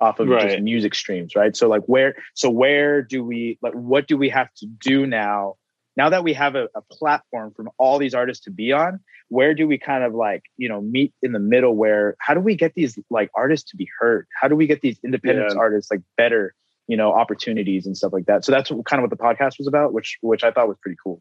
off 0.00 0.20
of 0.20 0.28
right. 0.28 0.50
just 0.50 0.62
music 0.62 0.94
streams, 0.94 1.34
right? 1.34 1.56
So 1.56 1.68
like 1.68 1.82
where 1.86 2.16
so 2.34 2.50
where 2.50 3.02
do 3.02 3.24
we 3.24 3.58
like 3.62 3.74
what 3.74 4.06
do 4.06 4.16
we 4.16 4.28
have 4.28 4.52
to 4.54 4.66
do 4.66 5.06
now? 5.06 5.56
Now 5.96 6.10
that 6.10 6.22
we 6.22 6.34
have 6.34 6.54
a, 6.54 6.68
a 6.74 6.82
platform 6.90 7.54
from 7.54 7.70
all 7.78 7.98
these 7.98 8.14
artists 8.14 8.44
to 8.44 8.50
be 8.50 8.72
on, 8.72 9.00
where 9.28 9.54
do 9.54 9.66
we 9.66 9.78
kind 9.78 10.04
of 10.04 10.14
like, 10.14 10.42
you 10.58 10.68
know, 10.68 10.82
meet 10.82 11.14
in 11.22 11.32
the 11.32 11.38
middle 11.38 11.74
where 11.74 12.16
how 12.18 12.34
do 12.34 12.40
we 12.40 12.54
get 12.54 12.74
these 12.74 12.98
like 13.08 13.30
artists 13.34 13.70
to 13.70 13.76
be 13.76 13.88
heard? 13.98 14.26
How 14.38 14.48
do 14.48 14.56
we 14.56 14.66
get 14.66 14.82
these 14.82 14.98
independent 15.02 15.52
yeah. 15.52 15.58
artists 15.58 15.90
like 15.90 16.02
better 16.16 16.54
you 16.86 16.96
know 16.96 17.12
opportunities 17.12 17.86
and 17.86 17.96
stuff 17.96 18.12
like 18.12 18.26
that 18.26 18.44
so 18.44 18.52
that's 18.52 18.68
kind 18.68 19.02
of 19.02 19.02
what 19.02 19.10
the 19.10 19.16
podcast 19.16 19.58
was 19.58 19.66
about 19.66 19.92
which 19.92 20.18
which 20.20 20.44
i 20.44 20.50
thought 20.50 20.68
was 20.68 20.76
pretty 20.80 20.96
cool 21.02 21.20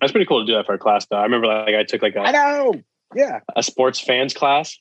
that's 0.00 0.12
pretty 0.12 0.26
cool 0.26 0.40
to 0.40 0.46
do 0.46 0.54
that 0.54 0.66
for 0.66 0.74
a 0.74 0.78
class 0.78 1.06
though 1.06 1.16
i 1.16 1.22
remember 1.24 1.46
like 1.46 1.74
i 1.74 1.84
took 1.84 2.02
like 2.02 2.14
a 2.16 2.20
i 2.20 2.32
know 2.32 2.74
yeah 3.14 3.40
a 3.54 3.62
sports 3.62 4.00
fans 4.00 4.34
class 4.34 4.78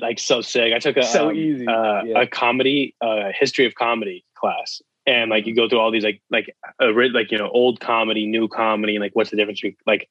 like 0.00 0.18
so 0.18 0.40
sick 0.40 0.72
i 0.72 0.78
took 0.78 0.96
a 0.96 1.02
so 1.02 1.30
um, 1.30 1.36
easy 1.36 1.66
uh, 1.66 2.02
yeah. 2.04 2.20
a 2.20 2.26
comedy 2.26 2.94
uh, 3.00 3.30
history 3.38 3.66
of 3.66 3.74
comedy 3.74 4.24
class 4.34 4.82
and 5.06 5.30
like 5.30 5.46
you 5.46 5.54
go 5.54 5.68
through 5.68 5.80
all 5.80 5.90
these 5.90 6.04
like 6.04 6.20
like 6.30 6.54
a, 6.80 6.86
like 6.86 7.30
you 7.30 7.38
know 7.38 7.48
old 7.50 7.80
comedy 7.80 8.26
new 8.26 8.48
comedy 8.48 8.96
and 8.96 9.02
like 9.02 9.12
what's 9.14 9.30
the 9.30 9.36
difference 9.36 9.60
between 9.60 9.76
like 9.86 10.08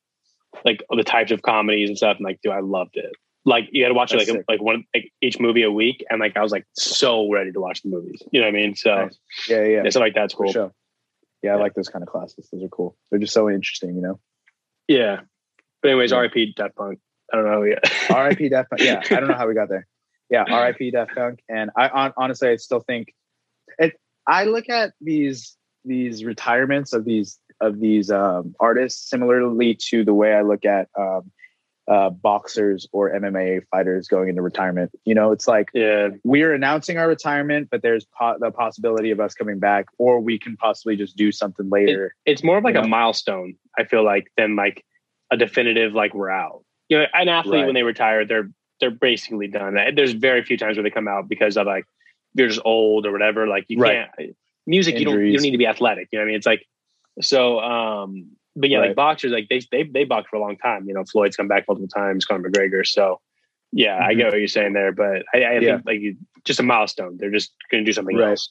like 0.65 0.83
the 0.89 1.03
types 1.03 1.31
of 1.31 1.41
comedies 1.41 1.89
and 1.89 1.97
stuff 1.97 2.17
and 2.17 2.25
like 2.25 2.39
dude 2.41 2.51
i 2.51 2.59
loved 2.59 2.97
it 2.97 3.13
like 3.45 3.69
you 3.71 3.83
had 3.83 3.89
to 3.89 3.93
watch 3.93 4.11
That's 4.11 4.29
like 4.29 4.39
a, 4.39 4.51
like 4.51 4.61
one 4.61 4.83
like 4.93 5.11
each 5.21 5.39
movie 5.39 5.63
a 5.63 5.71
week, 5.71 6.05
and 6.09 6.19
like 6.19 6.35
I 6.35 6.41
was 6.41 6.51
like 6.51 6.65
so 6.73 7.29
ready 7.31 7.51
to 7.51 7.59
watch 7.59 7.81
the 7.81 7.89
movies. 7.89 8.21
You 8.31 8.41
know 8.41 8.47
what 8.47 8.55
I 8.55 8.57
mean? 8.57 8.75
So 8.75 8.95
nice. 8.95 9.17
yeah, 9.47 9.63
yeah, 9.63 9.83
yeah, 9.83 9.99
like 9.99 10.13
that's 10.13 10.33
cool. 10.33 10.51
Sure. 10.51 10.71
Yeah, 11.41 11.53
I 11.53 11.55
like 11.55 11.73
those 11.73 11.87
kind 11.87 12.03
of 12.03 12.09
classes. 12.09 12.49
Those 12.51 12.63
are 12.63 12.69
cool. 12.69 12.97
They're 13.09 13.19
just 13.19 13.33
so 13.33 13.49
interesting, 13.49 13.95
you 13.95 14.01
know. 14.01 14.19
Yeah, 14.87 15.21
but 15.81 15.89
anyways, 15.89 16.11
yeah. 16.11 16.17
R.I.P. 16.17 16.53
Daft 16.57 16.75
Punk. 16.75 16.99
I 17.31 17.37
don't 17.37 17.45
know 17.45 17.63
yet. 17.63 17.83
R.I.P. 18.09 18.49
Punk. 18.49 18.67
Yeah, 18.79 19.01
I 19.05 19.19
don't 19.19 19.27
know 19.27 19.35
how 19.35 19.47
we 19.47 19.53
got 19.53 19.69
there. 19.69 19.87
Yeah, 20.29 20.45
R.I.P. 20.47 20.91
Daft 20.91 21.15
Punk. 21.15 21.39
And 21.49 21.71
I 21.75 21.89
on, 21.89 22.13
honestly, 22.17 22.49
I 22.49 22.55
still 22.57 22.81
think 22.81 23.13
it. 23.77 23.99
I 24.27 24.45
look 24.45 24.69
at 24.69 24.93
these 25.01 25.57
these 25.85 26.23
retirements 26.23 26.93
of 26.93 27.05
these 27.05 27.39
of 27.61 27.79
these 27.79 28.11
um, 28.11 28.55
artists 28.59 29.09
similarly 29.09 29.77
to 29.89 30.03
the 30.03 30.13
way 30.13 30.33
I 30.33 30.41
look 30.41 30.65
at 30.65 30.87
um, 30.97 31.31
uh, 31.89 32.09
boxers 32.09 32.87
or 32.91 33.09
MMA 33.09 33.61
fighters 33.71 34.07
going 34.07 34.29
into 34.29 34.41
retirement. 34.41 34.91
You 35.05 35.15
know, 35.15 35.31
it's 35.31 35.47
like 35.47 35.69
yeah. 35.73 36.09
we're 36.23 36.53
announcing 36.53 36.97
our 36.97 37.07
retirement, 37.07 37.69
but 37.71 37.81
there's 37.81 38.05
po- 38.05 38.37
the 38.39 38.51
possibility 38.51 39.11
of 39.11 39.19
us 39.19 39.33
coming 39.33 39.59
back, 39.59 39.87
or 39.97 40.19
we 40.19 40.37
can 40.37 40.55
possibly 40.55 40.95
just 40.95 41.17
do 41.17 41.31
something 41.31 41.69
later. 41.69 42.13
It, 42.25 42.33
it's 42.33 42.43
more 42.43 42.59
of 42.59 42.63
like 42.63 42.75
a 42.75 42.81
know? 42.81 42.87
milestone, 42.87 43.55
I 43.77 43.85
feel 43.85 44.05
like, 44.05 44.31
than 44.37 44.55
like 44.55 44.85
a 45.31 45.37
definitive 45.37 45.93
like 45.93 46.13
we're 46.13 46.29
out. 46.29 46.63
You 46.89 46.99
know, 46.99 47.05
an 47.13 47.29
athlete 47.29 47.61
right. 47.61 47.65
when 47.65 47.75
they 47.75 47.83
retire, 47.83 48.25
they're 48.25 48.49
they're 48.79 48.91
basically 48.91 49.47
done. 49.47 49.77
There's 49.95 50.13
very 50.13 50.43
few 50.43 50.57
times 50.57 50.77
where 50.77 50.83
they 50.83 50.89
come 50.89 51.07
out 51.07 51.29
because 51.29 51.55
of 51.57 51.67
like 51.67 51.85
you're 52.33 52.47
just 52.47 52.61
old 52.65 53.05
or 53.05 53.11
whatever. 53.11 53.47
Like 53.47 53.65
you 53.67 53.79
right. 53.79 54.09
can't 54.17 54.35
music. 54.67 54.95
Injuries. 54.95 54.99
You 54.99 55.05
don't 55.05 55.25
you 55.25 55.33
don't 55.33 55.43
need 55.43 55.51
to 55.51 55.57
be 55.57 55.67
athletic. 55.67 56.09
You 56.11 56.19
know 56.19 56.23
what 56.23 56.27
I 56.27 56.31
mean? 56.31 56.35
It's 56.35 56.47
like 56.47 56.65
so. 57.21 57.59
um 57.59 58.31
but 58.55 58.69
yeah, 58.69 58.79
right. 58.79 58.87
like 58.87 58.95
boxers, 58.95 59.31
like 59.31 59.47
they 59.49 59.61
they 59.71 59.83
they 59.83 60.03
box 60.03 60.27
for 60.29 60.35
a 60.35 60.41
long 60.41 60.57
time. 60.57 60.87
You 60.87 60.93
know, 60.93 61.05
Floyd's 61.05 61.37
come 61.37 61.47
back 61.47 61.65
multiple 61.67 61.87
times, 61.87 62.25
Conor 62.25 62.49
McGregor. 62.49 62.85
So 62.85 63.21
yeah, 63.71 63.93
mm-hmm. 63.93 64.09
I 64.09 64.13
get 64.15 64.31
what 64.31 64.39
you're 64.39 64.47
saying 64.47 64.73
there, 64.73 64.91
but 64.91 65.23
I, 65.33 65.43
I 65.43 65.59
yeah. 65.59 65.59
think 65.59 65.85
like 65.85 65.99
you, 66.01 66.17
just 66.43 66.59
a 66.59 66.63
milestone. 66.63 67.17
They're 67.17 67.31
just 67.31 67.53
going 67.71 67.85
to 67.85 67.89
do 67.89 67.93
something 67.93 68.17
right. 68.17 68.31
else. 68.31 68.49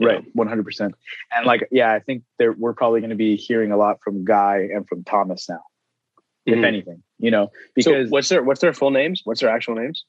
Right, 0.00 0.24
one 0.32 0.48
hundred 0.48 0.64
percent. 0.64 0.94
And 1.30 1.46
like, 1.46 1.68
yeah, 1.70 1.92
I 1.92 2.00
think 2.00 2.24
there 2.38 2.52
we're 2.52 2.72
probably 2.72 3.00
going 3.00 3.10
to 3.10 3.16
be 3.16 3.36
hearing 3.36 3.70
a 3.70 3.76
lot 3.76 3.98
from 4.02 4.24
Guy 4.24 4.68
and 4.74 4.88
from 4.88 5.04
Thomas 5.04 5.48
now, 5.48 5.62
mm-hmm. 6.46 6.58
if 6.58 6.64
anything. 6.64 7.02
You 7.18 7.30
know, 7.30 7.50
because 7.74 8.08
so 8.08 8.12
what's 8.12 8.28
their 8.28 8.42
what's 8.42 8.60
their 8.60 8.72
full 8.72 8.90
names? 8.90 9.22
What's 9.24 9.40
their 9.40 9.50
actual 9.50 9.76
names? 9.76 10.04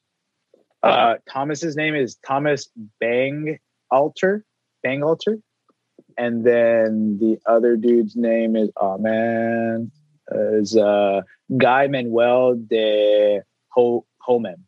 Uh, 0.82 1.16
Thomas's 1.28 1.76
name 1.76 1.94
is 1.94 2.16
Thomas 2.16 2.68
Bang 3.00 3.58
Alter, 3.90 4.44
Bangalter, 4.84 5.40
and 6.16 6.44
then 6.44 7.18
the 7.18 7.38
other 7.46 7.76
dude's 7.76 8.14
name 8.14 8.56
is 8.56 8.70
oh 8.76 8.98
man 8.98 9.90
is 10.30 10.76
uh, 10.76 11.22
Guy 11.56 11.86
Manuel 11.86 12.56
de 12.56 13.40
Ho 13.70 14.04
Homem. 14.18 14.66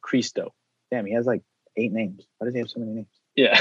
Christo. 0.00 0.52
Damn, 0.90 1.06
he 1.06 1.14
has 1.14 1.26
like 1.26 1.42
eight 1.76 1.92
names. 1.92 2.26
Why 2.38 2.46
does 2.46 2.54
he 2.54 2.60
have 2.60 2.68
so 2.68 2.80
many 2.80 2.92
names? 2.92 3.06
Yeah. 3.34 3.58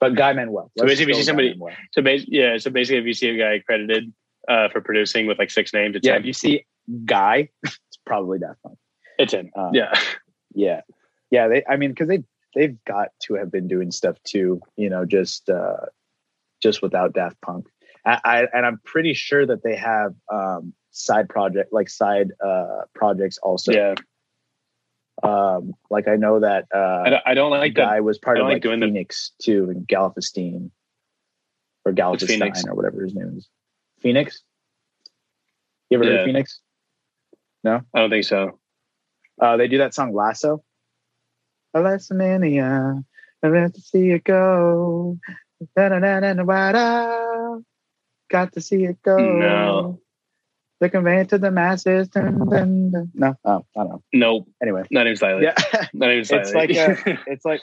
But 0.00 0.16
Guy 0.16 0.34
Manuel. 0.34 0.70
So 0.76 0.84
basically, 0.84 1.12
if 1.12 1.18
you 1.18 1.24
see 1.24 1.32
go 1.32 1.36
with 1.36 1.46
Guy 1.46 1.54
somebody- 1.54 1.76
so 1.92 2.02
basically, 2.02 2.38
yeah. 2.38 2.58
So 2.58 2.70
basically, 2.70 2.98
if 2.98 3.06
you 3.06 3.14
see 3.14 3.28
a 3.30 3.38
guy 3.38 3.62
credited 3.64 4.12
uh, 4.48 4.68
for 4.68 4.80
producing 4.80 5.26
with 5.26 5.38
like 5.38 5.50
six 5.50 5.72
names, 5.72 5.96
it's 5.96 6.06
yeah, 6.06 6.14
him. 6.14 6.20
if 6.20 6.26
you 6.26 6.32
see 6.32 6.66
Guy, 7.04 7.50
it's 7.62 7.78
probably 8.04 8.38
Daft 8.38 8.62
Punk. 8.62 8.78
It's 9.18 9.32
him. 9.32 9.50
Uh, 9.56 9.70
yeah. 9.72 9.94
Yeah, 10.54 10.80
yeah. 11.30 11.48
They, 11.48 11.64
I 11.68 11.76
mean, 11.76 11.90
because 11.90 12.08
they 12.08 12.22
they've 12.54 12.76
got 12.84 13.08
to 13.24 13.34
have 13.34 13.50
been 13.50 13.68
doing 13.68 13.90
stuff 13.90 14.16
too. 14.24 14.60
You 14.76 14.90
know, 14.90 15.04
just 15.04 15.48
uh, 15.48 15.86
just 16.62 16.82
without 16.82 17.12
Daft 17.12 17.40
Punk. 17.40 17.66
I, 18.04 18.20
I 18.24 18.46
and 18.52 18.66
I'm 18.66 18.80
pretty 18.84 19.14
sure 19.14 19.44
that 19.44 19.62
they 19.62 19.76
have 19.76 20.14
um, 20.32 20.74
side 20.90 21.28
project 21.28 21.72
like 21.72 21.88
side 21.88 22.30
uh, 22.44 22.82
projects 22.94 23.38
also. 23.38 23.72
yeah. 23.72 23.94
Um, 25.22 25.74
like 25.90 26.08
I 26.08 26.16
know 26.16 26.40
that 26.40 26.66
I 26.74 26.76
uh, 26.76 27.10
don't, 27.10 27.22
I 27.24 27.34
don't 27.34 27.50
like 27.50 27.74
guy 27.74 27.94
that. 27.94 28.04
was 28.04 28.18
part 28.18 28.38
of 28.38 28.44
like 28.44 28.54
like 28.54 28.62
doing 28.62 28.80
the- 28.80 28.86
Phoenix 28.86 29.32
too, 29.40 29.70
and 29.70 29.86
Galveston 29.86 30.70
or 31.84 31.92
Galveston 31.92 32.42
or 32.68 32.74
whatever 32.74 33.02
his 33.02 33.14
name 33.14 33.34
is. 33.38 33.48
Phoenix. 34.04 34.42
You 35.90 35.96
ever 35.98 36.04
heard 36.04 36.12
Yeah. 36.14 36.20
of 36.20 36.26
Phoenix? 36.26 36.60
No, 37.64 37.80
I 37.94 38.00
don't 38.00 38.10
think 38.10 38.24
so. 38.24 38.60
Uh, 39.40 39.56
they 39.56 39.66
do 39.66 39.78
that 39.78 39.94
song 39.94 40.12
Lasso. 40.14 40.62
Lisztomania, 41.74 43.02
I 43.42 43.46
have 43.48 43.72
to 43.72 43.80
see 43.80 44.10
it 44.10 44.22
go. 44.24 45.18
Da-da-da-da-da-da. 45.74 47.58
Got 48.30 48.52
to 48.52 48.60
see 48.60 48.84
it 48.84 49.02
go. 49.02 49.16
No. 49.16 50.00
The 50.80 50.90
convey 50.90 51.24
to 51.24 51.38
the 51.38 51.50
masses. 51.50 52.08
Dun, 52.08 52.48
dun, 52.50 52.90
dun. 52.90 53.10
No, 53.14 53.34
oh, 53.44 53.64
I 53.76 53.80
don't 53.80 53.88
know. 53.88 54.02
Nope. 54.12 54.48
Anyway, 54.62 54.82
Not 54.90 55.06
even 55.06 55.16
slightly. 55.16 55.44
yeah, 55.44 55.54
Not 55.94 56.10
even 56.12 56.24
slightly. 56.24 56.52
it's 56.68 56.74
like 56.76 57.06
a, 57.06 57.18
it's 57.26 57.44
like 57.44 57.60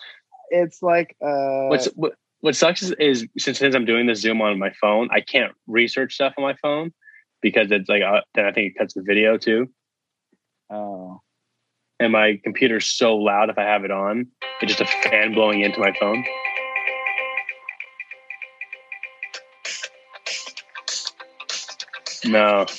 it's 0.49 0.81
like 0.81 1.15
uh, 1.21 1.67
What's 1.67 1.85
what, 1.95 2.13
what 2.41 2.55
sucks 2.55 2.81
is, 2.83 2.91
is 2.99 3.27
since 3.37 3.59
since 3.59 3.75
I'm 3.75 3.85
doing 3.85 4.07
this 4.07 4.19
Zoom 4.21 4.41
on 4.41 4.59
my 4.59 4.71
phone, 4.81 5.09
I 5.11 5.21
can't 5.21 5.53
research 5.67 6.13
stuff 6.13 6.33
on 6.37 6.43
my 6.43 6.55
phone 6.61 6.91
because 7.41 7.71
it's 7.71 7.89
like 7.89 8.01
uh, 8.03 8.21
then 8.35 8.45
I 8.45 8.51
think 8.51 8.73
it 8.73 8.77
cuts 8.77 8.93
the 8.93 9.01
video 9.03 9.37
too. 9.37 9.69
oh, 10.69 11.21
And 11.99 12.11
my 12.11 12.39
computer's 12.43 12.87
so 12.87 13.15
loud 13.15 13.49
if 13.49 13.57
I 13.57 13.63
have 13.63 13.83
it 13.85 13.91
on, 13.91 14.27
it's 14.61 14.75
just 14.75 14.81
a 14.81 15.09
fan 15.09 15.33
blowing 15.33 15.61
into 15.61 15.79
my 15.79 15.93
phone. 15.99 16.23
No. 22.25 22.65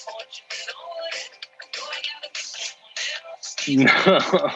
No. 3.68 4.51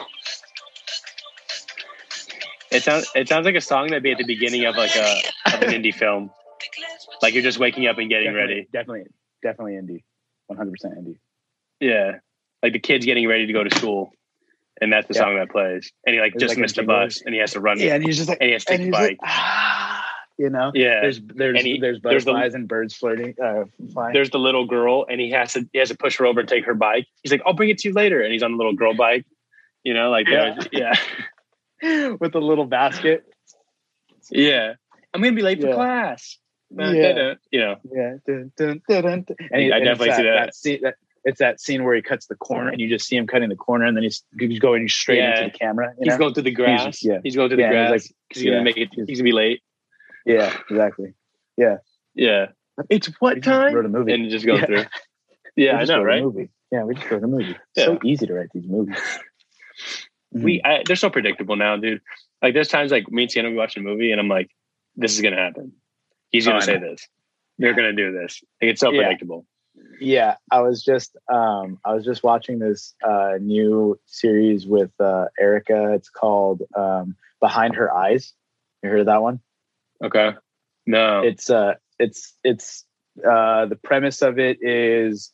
It 2.77 2.83
sounds 2.83 3.11
it 3.15 3.27
sounds 3.27 3.45
like 3.45 3.55
a 3.55 3.61
song 3.61 3.87
that'd 3.87 4.03
be 4.03 4.11
at 4.11 4.17
the 4.17 4.23
beginning 4.25 4.65
of 4.65 4.75
like 4.75 4.95
a 4.95 5.21
of 5.47 5.61
an 5.61 5.69
indie 5.69 5.93
film. 5.93 6.31
Like 7.21 7.33
you're 7.33 7.43
just 7.43 7.59
waking 7.59 7.87
up 7.87 7.97
and 7.97 8.09
getting 8.09 8.27
definitely, 8.33 8.53
ready. 8.55 8.67
Definitely, 8.71 9.03
definitely 9.43 9.73
indie, 9.73 10.03
one 10.47 10.57
hundred 10.57 10.71
percent 10.71 10.95
indie. 10.97 11.17
Yeah. 11.79 12.19
Like 12.63 12.73
the 12.73 12.79
kid's 12.79 13.05
getting 13.05 13.27
ready 13.27 13.45
to 13.47 13.53
go 13.53 13.63
to 13.63 13.75
school. 13.75 14.11
And 14.79 14.91
that's 14.93 15.07
the 15.07 15.13
Yeah. 15.15 15.21
song 15.21 15.35
that 15.37 15.49
plays. 15.49 15.91
And 16.05 16.13
he 16.15 16.21
like 16.21 16.33
There's 16.33 16.41
just 16.49 16.51
like 16.55 16.61
missed 16.61 16.75
the 16.75 16.81
jingle. 16.83 16.95
bus 16.97 17.21
and 17.25 17.33
he 17.33 17.39
has 17.41 17.51
to 17.53 17.59
run. 17.59 17.79
Yeah, 17.79 17.95
and 17.95 18.03
he's 18.05 18.17
just 18.17 18.29
like, 18.29 18.37
And 18.41 18.47
he 18.47 18.53
has 18.53 18.63
to 18.65 18.77
take 18.77 18.87
a 18.87 18.91
bike. 18.91 19.01
like, 19.01 19.17
ah, 19.23 20.05
you 20.37 20.49
know. 20.49 20.71
Yeah. 20.75 21.01
There's 21.01 21.19
there's 21.21 21.61
he- 21.61 21.79
there's 21.79 21.99
there's 22.01 22.25
the- 22.25 22.31
butterflies 22.33 22.53
and 22.53 22.67
birds 22.67 22.95
flirting, 22.95 23.33
uh, 23.43 23.65
flying. 23.93 24.13
There's 24.13 24.29
the 24.29 24.37
little 24.39 24.65
girl 24.67 25.05
and 25.09 25.19
he 25.19 25.31
has 25.31 25.53
to 25.53 25.67
he 25.73 25.79
has 25.79 25.89
to 25.89 25.97
push 25.97 26.17
her 26.17 26.25
over 26.25 26.39
and 26.41 26.49
take 26.49 26.65
her 26.65 26.75
bike. 26.75 27.07
He's 27.23 27.31
like, 27.31 27.41
I'll 27.45 27.53
bring 27.53 27.69
it 27.69 27.79
to 27.79 27.87
you 27.89 27.93
later. 27.93 28.21
And 28.21 28.31
he's 28.33 28.43
on 28.43 28.51
the 28.51 28.57
little 28.57 28.73
girl 28.73 28.93
bike. 28.93 29.25
You 29.83 29.93
know, 29.95 30.09
like 30.11 30.27
Yeah. 30.27 30.57
yeah. 30.71 30.93
with 32.19 32.35
a 32.35 32.39
little 32.39 32.65
basket. 32.65 33.23
Yeah. 34.31 34.73
I'm 35.13 35.21
gonna 35.21 35.35
be 35.35 35.41
late 35.41 35.61
for 35.61 35.73
class. 35.73 36.37
Yeah. 36.69 36.91
da-da, 37.13 37.33
You 37.51 37.59
know. 37.61 37.75
Yeah, 37.91 38.13
dun, 38.25 38.51
dun, 38.57 38.81
dun, 38.89 39.01
dun, 39.03 39.21
dun. 39.23 39.35
And 39.51 39.73
I 39.73 39.77
and 39.77 39.85
definitely 39.85 40.09
it's 40.09 40.17
see 40.17 40.23
that. 40.23 40.55
scene, 40.55 40.79
that. 40.83 40.95
It's 41.23 41.39
that 41.39 41.59
scene 41.59 41.83
where 41.83 41.95
he 41.95 42.01
cuts 42.01 42.27
the 42.27 42.35
corner, 42.35 42.69
and 42.69 42.79
you 42.79 42.87
just 42.87 43.05
see 43.05 43.17
him 43.17 43.27
cutting 43.27 43.49
the 43.49 43.55
corner, 43.55 43.83
and 43.85 43.97
then 43.97 44.03
he's, 44.03 44.23
he's 44.39 44.59
going 44.59 44.87
straight 44.87 45.17
Yeah. 45.17 45.39
into 45.41 45.51
the 45.51 45.57
camera. 45.57 45.93
You 45.99 46.09
He's 46.09 46.17
going 46.17 46.33
through 46.33 46.43
the 46.43 46.51
grass. 46.51 47.03
yeah. 47.03 47.17
He's 47.23 47.35
going 47.35 47.49
through 47.49 47.57
the 47.57 47.63
Yeah, 47.63 47.69
and 47.69 47.77
he's 47.77 47.89
grass 47.89 47.91
like- 48.09 48.15
because 48.29 48.41
he's 48.43 48.51
gonna 48.51 48.63
make 48.63 48.77
it. 48.77 48.89
He's 49.07 49.19
gonna 49.19 49.23
be 49.25 49.31
late. 49.33 49.61
yeah, 50.25 50.55
exactly. 50.69 51.13
Yeah. 51.57 51.77
Yeah. 52.15 52.47
It's 52.89 53.07
what 53.19 53.35
just 53.35 53.45
time? 53.45 53.73
wrote 53.73 53.85
a 53.85 53.89
movie. 53.89 54.13
And 54.13 54.29
just 54.29 54.45
go 54.45 54.55
Yeah. 54.55 54.65
through. 54.65 54.83
Yeah, 55.55 55.77
I 55.77 55.79
just 55.79 55.89
know, 55.89 55.97
wrote 55.97 56.03
a 56.03 56.05
right? 56.05 56.23
Movie. 56.23 56.49
Yeah, 56.71 56.83
we 56.83 56.93
just 56.93 57.09
wrote 57.09 57.23
a 57.23 57.27
movie. 57.27 57.55
Yeah. 57.75 57.85
So 57.85 57.99
easy 58.03 58.27
to 58.27 58.33
write 58.35 58.49
these 58.53 58.67
movies. 58.67 58.95
We 60.43 60.61
I, 60.63 60.83
they're 60.85 60.95
so 60.95 61.09
predictable 61.09 61.55
now, 61.55 61.77
dude. 61.77 62.01
Like 62.41 62.53
there's 62.53 62.67
times 62.69 62.91
like 62.91 63.09
me 63.11 63.23
and 63.23 63.31
Sienna 63.31 63.49
we 63.49 63.55
watch 63.55 63.77
a 63.77 63.81
movie 63.81 64.11
and 64.11 64.19
I'm 64.21 64.27
like, 64.29 64.49
this 64.95 65.13
is 65.15 65.21
gonna 65.21 65.37
happen. 65.37 65.73
He's 66.29 66.47
Oh, 66.47 66.51
gonna 66.51 66.61
I 66.63 66.65
say 66.65 66.77
this. 66.79 67.07
They're 67.57 67.73
gonna 67.73 67.93
do 67.93 68.11
this. 68.11 68.43
Like, 68.61 68.71
it's 68.71 68.81
so 68.81 68.91
Yeah. 68.91 69.03
predictable. 69.03 69.45
yeah 69.99 70.35
i 70.51 70.59
was 70.59 70.83
just 70.83 71.15
um 71.31 71.77
i 71.85 71.93
was 71.93 72.03
just 72.03 72.23
watching 72.23 72.57
this 72.57 72.95
uh 73.07 73.33
new 73.39 73.99
series 74.07 74.65
with 74.65 74.89
uh 74.99 75.25
erica 75.39 75.93
it's 75.93 76.09
called 76.09 76.63
um 76.75 77.15
behind 77.39 77.75
her 77.75 77.93
eyes 77.93 78.33
you 78.81 78.89
heard 78.89 79.01
of 79.01 79.05
that 79.05 79.21
one 79.21 79.39
Okay. 80.03 80.31
No. 80.87 81.21
it's 81.23 81.49
uh 81.51 81.75
it's 81.99 82.33
it's 82.43 82.85
uh 83.23 83.67
the 83.67 83.75
premise 83.75 84.23
of 84.23 84.39
it 84.39 84.57
is 84.61 85.31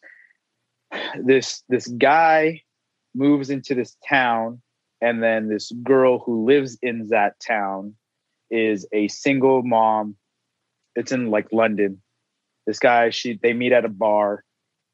this 1.23 1.63
this 1.69 1.87
guy 1.87 2.61
moves 3.15 3.49
into 3.49 3.75
this 3.75 3.95
town 4.07 4.61
and 5.03 5.21
then 5.21 5.49
this 5.49 5.69
girl 5.83 6.17
who 6.19 6.45
lives 6.45 6.77
in 6.81 7.09
that 7.09 7.37
town 7.41 7.93
is 8.49 8.87
a 8.93 9.09
single 9.09 9.61
mom. 9.61 10.15
It's 10.95 11.11
in 11.11 11.29
like 11.29 11.51
london. 11.51 12.01
This 12.65 12.79
guy 12.79 13.09
she 13.09 13.37
they 13.43 13.51
meet 13.51 13.73
at 13.73 13.83
a 13.83 13.89
bar 13.89 14.45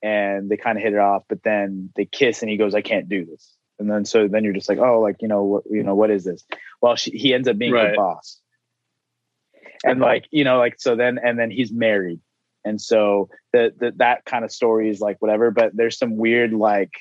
and 0.02 0.50
they 0.50 0.58
kind 0.58 0.78
of 0.78 0.84
hit 0.84 0.94
it 0.94 1.00
off 1.00 1.24
but 1.30 1.44
then 1.44 1.92
they 1.96 2.06
kiss 2.06 2.42
and 2.42 2.50
he 2.50 2.58
goes 2.58 2.74
i 2.74 2.82
can't 2.82 3.08
do 3.08 3.24
this. 3.26 3.56
And 3.78 3.90
then 3.90 4.04
so 4.04 4.28
then 4.28 4.44
you're 4.44 4.54
just 4.54 4.68
like 4.68 4.80
oh 4.80 5.00
like 5.00 5.18
you 5.22 5.28
know 5.28 5.44
what 5.44 5.64
you 5.70 5.84
know 5.84 5.94
what 5.96 6.10
is 6.10 6.24
this? 6.24 6.44
Well 6.82 6.96
she, 6.96 7.12
he 7.12 7.34
ends 7.36 7.48
up 7.48 7.60
being 7.60 7.72
her 7.74 7.78
Right. 7.78 7.96
boss. 7.96 8.42
And 9.84 10.00
like 10.02 10.26
you 10.32 10.44
know 10.44 10.58
like 10.58 10.76
so 10.80 10.96
then 10.96 11.20
and 11.24 11.38
then 11.38 11.52
he's 11.52 11.72
married. 11.72 12.20
And 12.66 12.82
so 12.82 13.30
the, 13.54 13.74
the 13.80 13.94
that 13.98 14.26
kind 14.26 14.44
of 14.44 14.52
story 14.52 14.90
is 14.90 15.00
like 15.00 15.18
whatever 15.22 15.52
but 15.52 15.72
there's 15.76 16.00
some 16.00 16.18
weird 16.18 16.52
like 16.52 16.94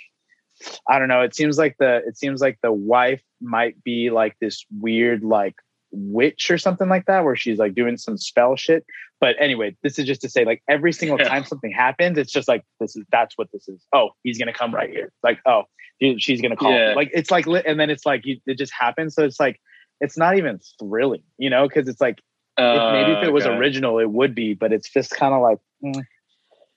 i 0.88 0.98
don't 0.98 1.08
know. 1.08 1.22
It 1.22 1.34
seems 1.34 1.58
like 1.58 1.76
the 1.78 2.02
it 2.06 2.16
seems 2.16 2.40
like 2.40 2.58
the 2.62 2.72
wife 2.72 3.22
might 3.40 3.82
be 3.84 4.10
like 4.10 4.36
this 4.40 4.64
weird 4.80 5.22
like 5.22 5.54
witch 5.90 6.50
or 6.50 6.58
something 6.58 6.88
like 6.88 7.06
that 7.06 7.24
where 7.24 7.36
she's 7.36 7.58
like 7.58 7.74
doing 7.74 7.96
some 7.96 8.18
spell 8.18 8.56
shit. 8.56 8.84
But 9.20 9.36
anyway 9.40 9.76
this 9.82 9.98
is 9.98 10.06
just 10.06 10.20
to 10.22 10.28
say 10.28 10.44
like 10.44 10.62
every 10.68 10.92
single 10.92 11.18
Yeah. 11.18 11.28
time 11.28 11.44
something 11.44 11.72
happens 11.72 12.18
it's 12.18 12.32
just 12.32 12.48
like 12.48 12.62
this 12.80 12.94
is 12.96 13.04
that's 13.10 13.36
what 13.38 13.48
this 13.52 13.68
is. 13.68 13.86
Oh 13.92 14.10
he's 14.22 14.38
gonna 14.38 14.52
come 14.52 14.74
right 14.74 14.90
here. 14.90 15.12
Like 15.22 15.38
oh 15.46 15.62
he- 15.98 16.18
she's 16.18 16.40
gonna 16.40 16.56
call. 16.56 16.72
Yeah. 16.72 16.94
like 16.94 17.10
it's 17.14 17.30
like 17.30 17.46
and 17.46 17.78
then 17.80 17.90
it's 17.90 18.04
like 18.06 18.26
you, 18.26 18.38
it 18.46 18.58
just 18.58 18.72
happens. 18.72 19.14
So 19.14 19.24
it's 19.24 19.40
like 19.40 19.60
it's 20.00 20.16
not 20.18 20.36
even 20.38 20.60
thrilling 20.78 21.22
you 21.38 21.50
know 21.50 21.66
because 21.66 21.88
it's 21.88 22.00
like 22.00 22.18
if, 22.60 22.92
maybe 22.92 23.12
if 23.12 23.22
it 23.22 23.32
was 23.32 23.46
Uh, 23.46 23.50
okay. 23.50 23.58
original, 23.58 24.00
it 24.00 24.10
would 24.10 24.34
be, 24.34 24.52
but 24.52 24.72
it's 24.72 24.90
just 24.90 25.12
kind 25.12 25.32
of 25.32 25.40
like, 25.40 25.58
mm, 25.84 26.02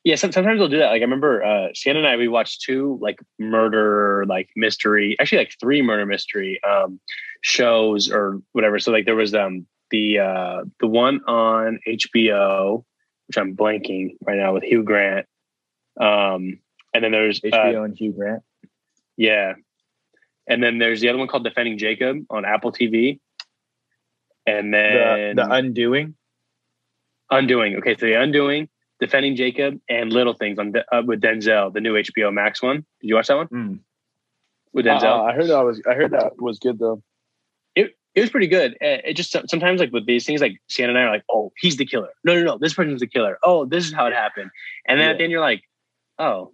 Yeah, 0.04 0.16
sometimes 0.16 0.60
they'll 0.60 0.68
do 0.68 0.80
that. 0.80 0.90
Like 0.90 1.02
I 1.02 1.04
remember 1.04 1.44
uh 1.44 1.68
Sienna 1.76 2.00
and 2.00 2.08
I 2.08 2.18
we 2.18 2.28
watched 2.28 2.62
two 2.62 2.98
like 3.02 3.20
murder 3.38 4.26
like 4.28 4.50
mystery, 4.56 5.16
actually 5.20 5.40
like 5.40 5.54
three 5.60 5.82
murder 5.82 6.06
mystery 6.06 6.60
um 6.64 7.00
shows 7.42 8.12
or 8.12 8.42
whatever. 8.54 8.80
So 8.80 8.92
like 8.92 9.06
there 9.06 9.16
was 9.16 9.34
um 9.36 9.68
the 9.92 10.20
uh 10.20 10.64
the 10.80 10.88
one 10.88 11.22
on 11.28 11.80
HBO, 11.88 12.84
which 13.28 13.38
I'm 13.38 13.56
blanking 13.56 14.16
right 14.26 14.38
now 14.38 14.54
with 14.54 14.64
Hugh 14.64 14.84
Grant. 14.84 15.28
Um 16.00 16.60
and 16.94 17.04
then 17.04 17.12
there's 17.12 17.40
uh, 17.44 17.48
HBO 17.50 17.86
and 17.86 17.96
Hugh 17.98 18.14
Grant. 18.14 18.44
yeah. 19.18 19.54
And 20.48 20.62
then 20.64 20.80
there's 20.80 21.00
the 21.00 21.10
other 21.10 21.20
one 21.20 21.28
called 21.28 21.44
Defending 21.44 21.78
Jacob 21.78 22.26
on 22.30 22.44
Apple 22.44 22.72
TV. 22.72 23.20
And 24.48 24.74
The, 24.74 24.78
then 24.78 25.36
the 25.36 25.50
Undoing. 25.50 26.16
Undoing. 27.30 27.78
Okay, 27.78 27.96
so 27.96 28.08
the 28.08 28.16
Undoing, 28.20 28.68
Defending 29.02 29.36
Jacob, 29.36 29.82
and 29.90 30.14
Little 30.14 30.34
Things 30.34 30.58
on 30.60 30.72
De- 30.72 30.96
uh, 30.96 31.02
with 31.02 31.20
Denzel, 31.22 31.74
the 31.74 31.82
new 31.82 31.96
HBO 31.96 32.32
Max 32.32 32.62
one. 32.62 32.78
Did 33.02 33.08
you 33.10 33.16
watch 33.16 33.28
that 33.28 33.36
one 33.38 33.48
Mm. 33.48 33.80
with 34.74 34.88
Uh, 34.88 34.92
Denzel? 35.00 35.30
I 35.30 35.34
heard 35.34 35.48
that 35.50 35.62
was. 35.66 35.82
I 35.90 35.94
heard 35.96 36.12
that 36.12 36.34
was 36.40 36.60
good 36.60 36.78
though. 36.80 37.02
it 37.76 37.98
it 38.14 38.22
was 38.22 38.30
pretty 38.30 38.48
good. 38.48 38.74
Uh, 38.82 39.00
It 39.04 39.16
just 39.16 39.32
sometimes 39.50 39.80
like 39.80 39.92
with 39.92 40.06
these 40.06 40.26
things, 40.26 40.40
like 40.42 40.62
Sienna 40.70 40.92
and 40.92 41.00
I 41.00 41.04
are 41.04 41.10
like, 41.12 41.24
oh, 41.30 41.52
he's 41.58 41.78
the 41.78 41.86
killer. 41.86 42.10
No, 42.24 42.36
no, 42.36 42.44
no, 42.44 42.58
this 42.58 42.74
person's 42.74 43.00
the 43.00 43.08
killer. 43.08 43.38
Oh, 43.44 43.66
this 43.66 43.86
is 43.88 43.94
how 43.94 44.06
it 44.08 44.14
happened. 44.14 44.52
And 44.88 45.00
then 45.00 45.08
Yeah. 45.08 45.12
at 45.12 45.18
the 45.18 45.24
end, 45.24 45.32
you're 45.32 45.42
like, 45.42 45.64
oh, 46.20 46.54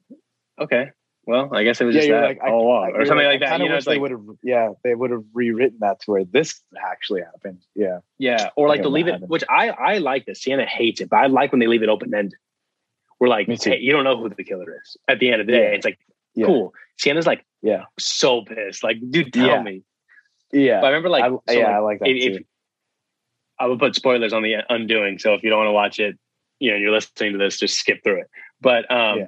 okay, 0.60 0.92
well, 1.28 1.54
I 1.54 1.64
guess 1.64 1.80
it 1.82 1.86
was 1.86 1.94
Yeah, 1.96 2.02
just 2.02 2.10
that 2.12 2.22
like, 2.24 2.40
I- 2.44 2.50
all 2.50 2.68
along, 2.68 2.86
I- 2.96 2.98
or 2.98 3.06
something 3.06 3.26
I 3.28 3.30
like 3.30 3.42
that. 3.42 3.60
You 3.60 3.70
know, 3.70 3.76
it's 3.76 3.86
they 3.86 3.92
like 3.94 4.02
would 4.02 4.12
have, 4.12 4.22
yeah, 4.42 4.70
they 4.84 4.96
would 4.96 5.12
have 5.12 5.24
rewritten 5.34 5.78
that 5.82 6.00
to 6.02 6.12
where 6.12 6.24
this 6.26 6.62
actually 6.82 7.22
happened. 7.22 7.62
Yeah, 7.76 8.00
yeah, 8.18 8.50
or 8.56 8.68
like 8.68 8.78
Yeah, 8.80 8.84
to 8.84 8.90
leave 8.90 9.08
it, 9.08 9.12
happened. 9.12 9.30
which 9.30 9.44
I 9.50 9.70
I 9.70 9.98
like 10.00 10.26
this. 10.26 10.42
Sienna 10.42 10.66
hates 10.66 11.02
it, 11.02 11.10
but 11.10 11.18
I 11.18 11.28
like 11.28 11.52
when 11.52 11.60
they 11.60 11.68
leave 11.68 11.84
it 11.84 11.90
open 11.90 12.14
ended. 12.16 12.40
We're 13.20 13.28
like, 13.28 13.48
hey, 13.48 13.80
you 13.80 13.92
don't 13.92 14.04
know 14.04 14.16
who 14.18 14.30
the 14.30 14.44
killer 14.44 14.76
is. 14.84 14.96
At 15.08 15.20
the 15.20 15.32
end 15.32 15.42
of 15.42 15.48
the 15.48 15.54
day, 15.54 15.70
Yeah. 15.70 15.76
it's 15.76 15.86
like 15.86 16.00
Yeah. 16.36 16.46
cool. 16.46 16.74
Sienna's 16.98 17.26
like, 17.28 17.44
Yeah. 17.62 17.86
so 18.00 18.44
pissed. 18.44 18.84
Like, 18.84 18.98
dude, 19.10 19.34
tell 19.34 19.62
me. 19.64 19.84
yeah, 20.54 20.80
But 20.82 20.88
I 20.88 20.90
remember 20.92 21.10
like, 21.10 21.24
I, 21.24 21.30
so, 21.30 21.42
yeah, 21.60 21.66
like, 21.68 21.74
I 21.76 21.80
like 21.80 22.00
that 22.00 22.10
if, 22.10 22.34
too. 22.34 22.40
if 22.42 22.48
I 23.60 23.66
would 23.66 23.80
put 23.80 23.96
spoilers 23.96 24.34
on 24.34 24.44
the 24.44 24.58
undoing. 24.70 25.18
So 25.20 25.34
if 25.34 25.42
you 25.44 25.50
don't 25.50 25.58
want 25.60 25.68
to 25.70 25.74
watch 25.74 26.00
it, 26.00 26.16
you 26.60 26.70
know, 26.72 26.78
you're 26.78 26.92
listening 26.92 27.34
to 27.34 27.38
this, 27.40 27.58
just 27.60 27.76
skip 27.80 28.04
through 28.04 28.22
it. 28.22 28.28
But 28.62 28.90
um, 28.92 29.20
Yeah. 29.20 29.28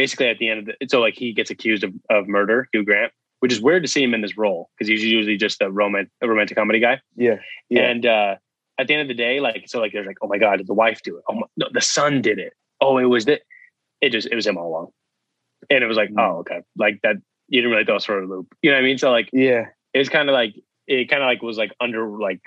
Basically 0.00 0.28
at 0.28 0.38
the 0.38 0.48
end 0.48 0.60
of 0.60 0.66
the, 0.66 0.74
so 0.88 1.00
like 1.00 1.14
he 1.14 1.32
gets 1.32 1.50
accused 1.50 1.82
of, 1.82 1.92
of 2.08 2.28
murder, 2.28 2.68
Hugh 2.72 2.84
Grant, 2.84 3.12
which 3.40 3.52
is 3.52 3.60
weird 3.60 3.82
to 3.82 3.88
see 3.88 4.02
him 4.02 4.14
in 4.14 4.20
this 4.20 4.36
role 4.38 4.70
because 4.78 4.86
he's 4.88 5.02
usually 5.02 5.36
just 5.36 5.60
a 5.60 5.68
romantic, 5.70 6.12
romantic 6.22 6.56
comedy 6.56 6.78
guy. 6.78 7.00
yeah, 7.16 7.36
yeah, 7.68 7.82
And 7.90 8.06
uh, 8.06 8.36
at 8.78 8.86
the 8.86 8.94
end 8.94 9.02
of 9.02 9.08
the 9.08 9.14
day, 9.14 9.40
like, 9.40 9.64
so 9.66 9.80
like, 9.80 9.92
there's 9.92 10.06
like, 10.06 10.18
oh 10.22 10.28
my 10.28 10.38
God, 10.38 10.58
did 10.58 10.68
the 10.68 10.74
wife 10.84 11.00
do 11.02 11.16
it? 11.16 11.24
Oh, 11.28 11.34
my, 11.34 11.46
no, 11.56 11.66
the 11.72 11.80
son 11.80 12.22
did 12.22 12.38
it. 12.38 12.52
Oh, 12.80 12.98
it 12.98 13.06
was 13.06 13.24
that. 13.24 13.40
It 14.00 14.10
just, 14.10 14.28
it 14.30 14.36
was 14.36 14.46
him 14.46 14.56
all 14.56 14.68
along. 14.68 14.88
And 15.70 15.82
it 15.82 15.88
was 15.88 15.96
like, 15.96 16.10
Mm. 16.10 16.20
oh, 16.20 16.38
okay. 16.42 16.60
Like 16.76 17.00
that, 17.02 17.16
you 17.48 17.60
didn't 17.60 17.72
really 17.72 17.84
throw 17.84 17.96
us 17.96 18.04
for 18.04 18.22
a 18.22 18.26
loop. 18.26 18.46
You 18.62 18.70
know 18.70 18.76
what 18.76 18.84
I 18.84 18.86
mean? 18.86 18.98
So 18.98 19.10
like, 19.10 19.28
yeah, 19.32 19.64
it 19.94 19.98
was 19.98 20.08
kind 20.08 20.28
of 20.28 20.34
like 20.34 20.54
it 20.86 21.08
kind 21.10 21.22
of 21.22 21.26
like 21.26 21.42
was 21.42 21.58
like 21.58 21.72
under 21.80 22.06
like 22.08 22.40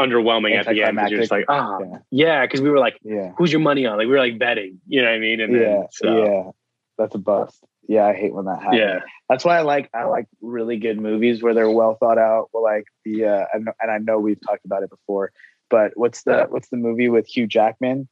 underwhelming 0.00 0.54
at 0.56 0.66
the 0.66 0.82
end 0.82 0.96
because 0.96 1.10
you're 1.10 1.20
just 1.20 1.30
like 1.30 1.44
ah 1.48 1.78
Yeah. 1.80 1.98
yeah 2.10 2.46
because 2.46 2.60
we 2.60 2.70
were 2.70 2.78
like 2.78 2.98
yeah, 3.02 3.32
who's 3.38 3.52
your 3.52 3.60
money 3.60 3.86
on 3.86 3.96
like 3.98 4.06
we 4.06 4.12
were 4.12 4.18
like 4.18 4.38
betting 4.38 4.80
you 4.86 5.00
know 5.02 5.08
what 5.08 5.14
I 5.14 5.18
mean 5.18 5.40
and 5.40 5.52
yeah, 5.54 5.60
then, 5.60 5.86
so, 5.92 6.24
yeah. 6.24 6.50
That's 6.98 7.14
a 7.14 7.18
bust. 7.18 7.64
Yeah, 7.88 8.06
I 8.06 8.14
hate 8.14 8.32
when 8.32 8.44
that 8.44 8.62
happens. 8.62 8.78
yeah 8.78 9.00
That's 9.28 9.44
why 9.44 9.58
I 9.58 9.62
like 9.62 9.90
I 9.94 10.04
like 10.04 10.26
really 10.40 10.78
good 10.78 10.98
movies 11.00 11.42
where 11.42 11.54
they're 11.54 11.70
well 11.70 11.96
thought 11.98 12.18
out. 12.18 12.48
Well, 12.52 12.62
like 12.62 12.84
the 13.04 13.24
uh, 13.24 13.44
and, 13.52 13.68
and 13.80 13.90
I 13.90 13.98
know 13.98 14.18
we've 14.18 14.40
talked 14.40 14.64
about 14.64 14.82
it 14.82 14.90
before, 14.90 15.32
but 15.68 15.92
what's 15.94 16.22
the 16.22 16.46
what's 16.48 16.68
the 16.68 16.76
movie 16.76 17.08
with 17.08 17.26
Hugh 17.26 17.46
Jackman? 17.46 18.08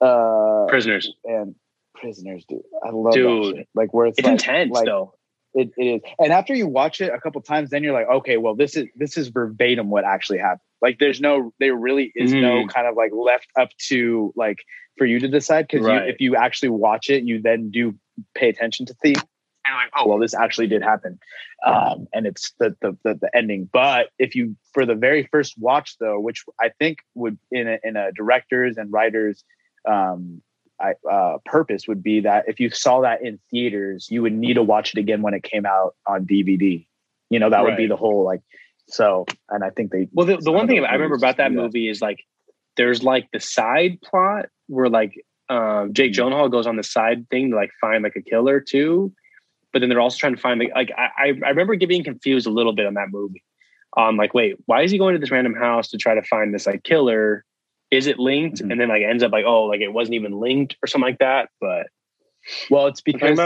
Uh, 0.00 0.66
prisoners 0.68 1.10
and 1.24 1.54
prisoners, 1.94 2.44
dude. 2.46 2.60
I 2.84 2.90
love 2.90 3.14
Dude. 3.14 3.54
that 3.54 3.58
shit. 3.58 3.68
Like 3.74 3.94
where 3.94 4.06
it's, 4.06 4.18
it's 4.18 4.26
like, 4.26 4.32
intense 4.32 4.72
like, 4.72 4.84
though 4.84 5.14
It, 5.54 5.70
it 5.78 5.84
is, 5.84 6.00
and 6.18 6.32
after 6.32 6.54
you 6.54 6.66
watch 6.66 7.00
it 7.00 7.12
a 7.14 7.20
couple 7.20 7.40
times, 7.40 7.70
then 7.70 7.82
you're 7.82 7.94
like, 7.94 8.08
okay, 8.08 8.36
well, 8.36 8.54
this 8.54 8.76
is 8.76 8.86
this 8.96 9.16
is 9.16 9.28
verbatim 9.28 9.88
what 9.88 10.04
actually 10.04 10.38
happened. 10.38 10.60
Like, 10.84 10.98
there's 10.98 11.20
no, 11.20 11.52
there 11.58 11.74
really 11.74 12.12
is 12.14 12.34
no 12.34 12.64
Mhm. 12.64 12.68
kind 12.68 12.86
of 12.86 12.94
like 12.94 13.10
left 13.12 13.48
up 13.58 13.70
to 13.88 14.32
like 14.36 14.58
for 14.98 15.06
you 15.06 15.18
to 15.18 15.28
decide 15.28 15.66
because 15.66 15.86
Right. 15.86 16.08
if 16.08 16.20
you 16.20 16.36
actually 16.36 16.68
watch 16.68 17.08
it, 17.08 17.24
you 17.24 17.40
then 17.40 17.70
do 17.70 17.94
pay 18.34 18.50
attention 18.50 18.84
to 18.86 18.94
things. 19.02 19.18
And 19.66 19.72
you're 19.72 19.76
like, 19.82 19.92
oh 19.96 20.06
well, 20.06 20.18
this 20.18 20.34
actually 20.34 20.66
did 20.66 20.82
happen, 20.82 21.18
um, 21.64 22.06
and 22.12 22.26
it's 22.26 22.52
the, 22.60 22.76
the 22.82 22.90
the 23.02 23.14
the 23.14 23.30
ending. 23.34 23.70
But 23.72 24.10
if 24.18 24.34
you 24.36 24.56
for 24.74 24.84
the 24.84 24.94
very 24.94 25.26
first 25.32 25.54
watch 25.58 25.96
though, 25.98 26.20
which 26.20 26.44
I 26.60 26.68
think 26.78 26.98
would 27.14 27.38
in 27.50 27.66
a, 27.66 27.78
in 27.82 27.96
a 27.96 28.12
directors 28.12 28.76
and 28.76 28.92
writers 28.92 29.42
um, 29.88 30.42
I, 30.78 30.92
uh, 31.10 31.38
purpose 31.46 31.88
would 31.88 32.02
be 32.02 32.20
that 32.20 32.44
if 32.46 32.60
you 32.60 32.68
saw 32.68 33.00
that 33.00 33.22
in 33.22 33.38
theaters, 33.50 34.08
you 34.10 34.20
would 34.20 34.34
need 34.34 34.54
to 34.54 34.62
watch 34.62 34.92
it 34.94 34.98
again 35.00 35.22
when 35.22 35.32
it 35.32 35.42
came 35.42 35.64
out 35.64 35.94
on 36.06 36.26
DVD. 36.26 36.86
You 37.30 37.38
know, 37.38 37.48
that 37.48 37.64
would 37.64 37.78
be 37.78 37.86
the 37.86 37.96
whole 37.96 38.22
like. 38.22 38.42
So, 38.88 39.26
and 39.48 39.64
I 39.64 39.70
think 39.70 39.90
they. 39.92 40.08
well 40.12 40.26
the, 40.26 40.36
the 40.36 40.52
one 40.52 40.66
thing 40.66 40.84
I 40.84 40.92
remember 40.92 41.16
about 41.16 41.38
that 41.38 41.52
movie 41.52 41.88
is 41.88 42.00
like 42.02 42.24
there's 42.76 43.02
like 43.02 43.28
the 43.32 43.40
side 43.40 44.00
plot 44.02 44.46
where 44.66 44.88
like 44.88 45.24
um, 45.48 45.92
Jake 45.92 46.12
Mhm. 46.12 46.16
Gyllenhaal 46.16 46.50
goes 46.50 46.66
on 46.66 46.76
the 46.76 46.82
side 46.82 47.28
thing 47.30 47.50
to 47.50 47.56
like 47.56 47.70
find 47.80 48.02
like 48.02 48.16
a 48.16 48.22
killer 48.22 48.60
too 48.60 49.12
but 49.74 49.80
then 49.80 49.88
they're 49.88 50.00
also 50.00 50.16
trying 50.16 50.36
to 50.36 50.40
find 50.40 50.60
like, 50.60 50.70
like 50.72 50.92
I, 50.96 51.32
I 51.44 51.48
remember 51.48 51.74
getting 51.74 52.04
confused 52.04 52.46
a 52.46 52.50
little 52.50 52.72
bit 52.72 52.86
on 52.86 52.94
that 52.94 53.08
movie. 53.10 53.42
Um, 53.96 54.16
like, 54.16 54.32
wait, 54.32 54.54
why 54.66 54.82
is 54.82 54.92
he 54.92 54.98
going 54.98 55.14
to 55.14 55.18
this 55.18 55.32
random 55.32 55.54
house 55.54 55.88
to 55.88 55.98
try 55.98 56.14
to 56.14 56.22
find 56.22 56.54
this 56.54 56.64
like 56.64 56.84
killer? 56.84 57.44
Is 57.90 58.06
it 58.06 58.20
linked? 58.20 58.62
Mhm. 58.62 58.70
And 58.70 58.80
then 58.80 58.88
like 58.88 59.02
ends 59.02 59.24
up 59.24 59.32
like, 59.32 59.44
oh, 59.44 59.64
like 59.64 59.80
it 59.80 59.92
wasn't 59.92 60.14
even 60.14 60.38
linked 60.38 60.76
or 60.82 60.86
something 60.86 61.08
like 61.08 61.18
that. 61.18 61.48
But 61.60 61.88
Well, 62.70 62.86
it's 62.86 63.00
because 63.00 63.36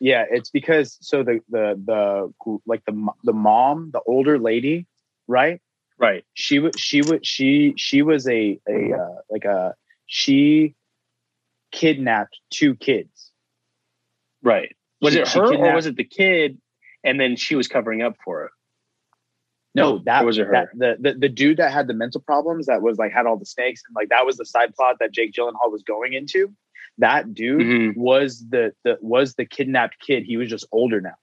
yeah, 0.00 0.24
it's 0.30 0.50
because 0.50 0.98
so 1.00 1.22
the 1.22 1.40
the 1.48 1.80
the 1.84 2.58
like 2.66 2.84
the 2.84 3.08
the 3.24 3.32
mom, 3.32 3.90
the 3.92 4.00
older 4.06 4.38
lady, 4.38 4.86
right? 5.28 5.60
right, 5.98 6.24
She 6.34 6.58
was 6.58 6.72
she 6.76 7.02
was 7.02 7.20
she 7.22 7.74
she 7.76 8.02
was 8.02 8.26
a 8.28 8.58
a 8.68 8.92
uh, 8.92 9.16
like 9.30 9.44
a 9.44 9.74
she 10.06 10.74
kidnapped 11.72 12.38
two 12.50 12.74
kids. 12.74 13.30
right. 14.42 14.74
Was 15.00 15.14
She- 15.14 15.20
it 15.20 15.28
her 15.28 15.54
or 15.54 15.74
was 15.74 15.86
it 15.86 15.96
the 15.96 16.04
kid? 16.04 16.58
And 17.02 17.20
then 17.20 17.36
she 17.36 17.54
was 17.54 17.68
covering 17.68 18.00
up 18.02 18.16
for 18.24 18.44
it. 18.46 18.50
No, 19.74 19.98
that 20.04 20.22
Or 20.22 20.26
was 20.26 20.38
it 20.38 20.46
her? 20.46 20.52
that- 20.52 20.68
the, 20.78 20.96
the 21.12 21.18
the 21.18 21.28
dude 21.28 21.56
that 21.58 21.72
had 21.72 21.86
the 21.86 21.94
mental 21.94 22.20
problems 22.20 22.66
that 22.66 22.80
was 22.82 22.96
like 22.98 23.12
had 23.12 23.26
all 23.26 23.36
the 23.36 23.44
snakes 23.46 23.82
and 23.86 23.94
like 23.94 24.08
that 24.10 24.24
was 24.26 24.36
the 24.36 24.46
side 24.46 24.74
plot 24.74 24.96
that 25.00 25.12
Jake 25.12 25.32
Gyllenhaal 25.32 25.70
was 25.70 25.82
going 25.82 26.12
into. 26.14 26.52
That 26.98 27.34
dude 27.34 27.60
Mhm. 27.60 27.96
was 27.96 28.44
the 28.48 28.72
the 28.84 28.98
was 29.00 29.34
the 29.34 29.44
kidnapped 29.44 29.98
kid. 30.00 30.24
He 30.24 30.36
was 30.36 30.48
just 30.48 30.66
older 30.72 31.00
now. 31.00 31.14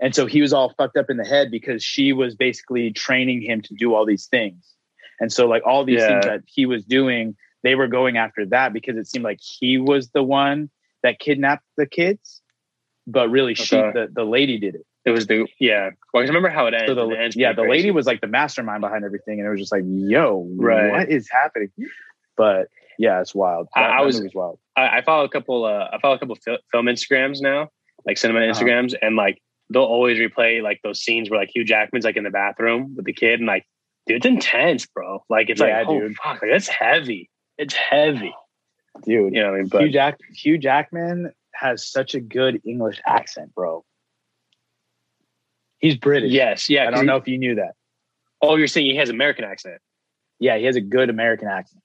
And 0.00 0.14
so 0.14 0.26
he 0.26 0.42
was 0.42 0.52
all 0.52 0.74
fucked 0.76 0.96
up 0.98 1.08
in 1.08 1.16
the 1.16 1.24
head 1.24 1.50
because 1.50 1.82
she 1.82 2.12
was 2.12 2.34
basically 2.34 2.92
training 2.92 3.40
him 3.40 3.62
to 3.62 3.74
do 3.74 3.94
all 3.94 4.04
these 4.04 4.26
things. 4.26 4.74
And 5.20 5.32
so 5.32 5.46
like 5.48 5.62
all 5.64 5.84
these 5.84 6.00
things 6.04 6.26
that 6.26 6.42
he 6.46 6.66
was 6.66 6.84
doing, 6.84 7.34
they 7.62 7.74
were 7.74 7.88
going 7.88 8.18
after 8.18 8.44
that 8.46 8.74
because 8.74 8.98
it 8.98 9.06
seemed 9.06 9.24
like 9.24 9.38
he 9.40 9.78
was 9.78 10.10
the 10.10 10.22
one 10.22 10.68
that 11.02 11.18
kidnapped 11.18 11.64
the 11.78 11.86
kids. 11.86 12.42
But 13.06 13.30
really 13.30 13.54
she 13.54 13.76
the, 13.76 14.08
the 14.12 14.24
lady 14.24 14.58
did 14.58 14.74
it. 14.74 14.84
It 15.06 15.12
was 15.12 15.28
the 15.28 15.46
yeah. 15.60 15.90
Well, 16.12 16.24
I 16.24 16.26
remember 16.26 16.48
how 16.50 16.66
it 16.66 16.74
ended. 16.74 16.88
So 16.88 16.94
the, 17.08 17.08
It 17.24 17.36
yeah, 17.36 17.52
the 17.52 17.62
crazy. 17.62 17.70
lady 17.70 17.90
was 17.92 18.04
like 18.06 18.20
the 18.20 18.26
mastermind 18.26 18.80
behind 18.80 19.04
everything, 19.04 19.38
and 19.38 19.46
it 19.46 19.50
was 19.50 19.60
just 19.60 19.70
like, 19.70 19.84
"Yo, 19.86 20.44
Right. 20.56 20.90
what 20.90 21.08
is 21.08 21.30
happening?" 21.30 21.70
But 22.36 22.66
yeah, 22.98 23.20
it's 23.20 23.34
wild. 23.34 23.68
I- 23.74 23.82
That- 23.82 23.90
I 23.90 24.02
was- 24.02 24.20
wild. 24.34 24.58
I, 24.76 24.98
I 24.98 25.02
follow 25.02 25.24
a 25.24 25.28
couple. 25.28 25.64
Uh, 25.64 25.88
I 25.92 25.98
follow 26.00 26.14
a 26.16 26.18
couple 26.18 26.34
fil- 26.36 26.58
film 26.72 26.86
Instagrams 26.86 27.40
now, 27.40 27.70
like 28.04 28.18
cinema 28.18 28.40
Uh-huh. 28.40 28.52
Instagrams, 28.52 28.94
and 29.00 29.16
like 29.16 29.40
they'll 29.70 29.82
always 29.84 30.18
replay 30.18 30.62
like 30.62 30.80
those 30.82 31.00
scenes 31.00 31.30
where 31.30 31.40
like 31.40 31.50
Hugh 31.54 31.64
Jackman's 31.64 32.04
like 32.04 32.16
in 32.16 32.24
the 32.24 32.30
bathroom 32.30 32.94
with 32.96 33.04
the 33.06 33.12
kid, 33.12 33.40
and 33.40 33.46
like, 33.46 33.64
dude, 34.06 34.18
it's 34.18 34.26
intense, 34.26 34.86
bro. 34.86 35.24
Like 35.30 35.48
it's 35.50 35.60
Yeah, 35.60 35.78
like, 35.78 35.88
oh 35.88 36.08
fuck, 36.22 36.42
like, 36.42 36.50
it's 36.52 36.68
heavy. 36.68 37.30
It's 37.58 37.74
heavy. 37.74 38.34
dude. 39.04 39.34
You 39.34 39.42
know 39.42 39.50
what 39.50 39.54
I 39.56 39.58
mean? 39.60 39.68
But 39.68 39.82
Hugh 39.82 39.90
Jack 39.92 40.18
Hugh 40.34 40.58
Jackman 40.58 41.32
has 41.54 41.86
such 41.90 42.14
a 42.14 42.20
good 42.20 42.60
English 42.66 43.00
accent, 43.06 43.54
bro. 43.54 43.82
He's 45.78 45.96
British. 45.96 46.32
yes, 46.32 46.68
yeah. 46.70 46.86
I 46.86 46.90
don't 46.90 47.00
he- 47.00 47.06
know 47.06 47.16
if 47.16 47.28
you 47.28 47.38
knew 47.38 47.56
that. 47.56 47.74
Oh, 48.42 48.56
you're 48.56 48.66
saying 48.68 48.86
he 48.90 48.96
has 48.96 49.08
American 49.08 49.44
accent? 49.44 49.80
Yeah, 50.38 50.58
he 50.58 50.64
has 50.66 50.76
a 50.76 50.80
good 50.82 51.08
American 51.08 51.48
accent. 51.48 51.82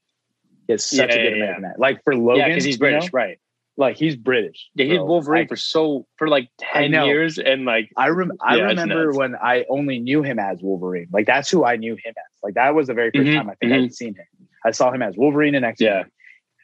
Has 0.71 0.85
such 0.85 1.09
Yeah, 1.09 1.15
a 1.15 1.23
good 1.29 1.37
yeah. 1.37 1.43
American. 1.57 1.73
Like 1.77 2.03
for 2.03 2.15
Logan, 2.15 2.39
yeah, 2.39 2.47
because 2.49 2.63
he's 2.63 2.75
you 2.79 2.85
know, 2.85 2.91
British, 2.91 3.13
right? 3.13 3.37
like 3.77 3.97
he's 3.97 4.15
British. 4.15 4.69
Yeah, 4.75 4.85
he 4.85 4.91
did. 4.91 5.01
Wolverine 5.01 5.43
I- 5.43 5.47
for 5.47 5.55
so 5.55 6.05
for 6.17 6.27
like 6.27 6.49
ten 6.59 6.91
years, 6.91 7.37
and 7.37 7.65
like 7.65 7.89
I 7.97 8.09
rem- 8.09 8.37
I 8.41 8.55
remember 8.59 9.11
when 9.13 9.35
I 9.35 9.65
only 9.69 9.99
knew 9.99 10.21
him 10.23 10.39
as 10.39 10.61
Wolverine. 10.61 11.07
Like 11.11 11.25
that's 11.25 11.49
who 11.49 11.63
I 11.65 11.77
knew 11.77 11.93
him 11.93 12.13
as. 12.17 12.39
Like 12.43 12.55
that 12.55 12.75
was 12.75 12.87
the 12.87 12.93
very 12.93 13.11
1st 13.11 13.27
Mhm, 13.27 13.35
time 13.35 13.49
I 13.49 13.55
think 13.55 13.71
mhm. 13.71 13.83
I'd 13.85 13.93
seen 13.95 14.15
him. 14.15 14.25
I 14.65 14.71
saw 14.71 14.91
him 14.91 15.01
as 15.01 15.15
Wolverine 15.17 15.55
and 15.55 15.65
X. 15.65 15.79
Yeah. 15.81 16.03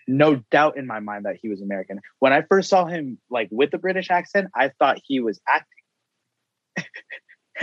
No 0.08 0.36
doubt 0.52 0.78
in 0.78 0.86
my 0.88 1.00
mind 1.00 1.26
that 1.26 1.36
he 1.42 1.50
was 1.50 1.62
American. 1.62 2.00
When 2.20 2.32
I 2.34 2.42
first 2.44 2.70
saw 2.70 2.86
him 2.86 3.18
like 3.30 3.50
with 3.52 3.72
the 3.72 3.78
British 3.78 4.10
accent, 4.12 4.50
I 4.56 4.70
thought 4.80 5.00
he 5.04 5.20
was 5.20 5.40
acting. 5.48 5.84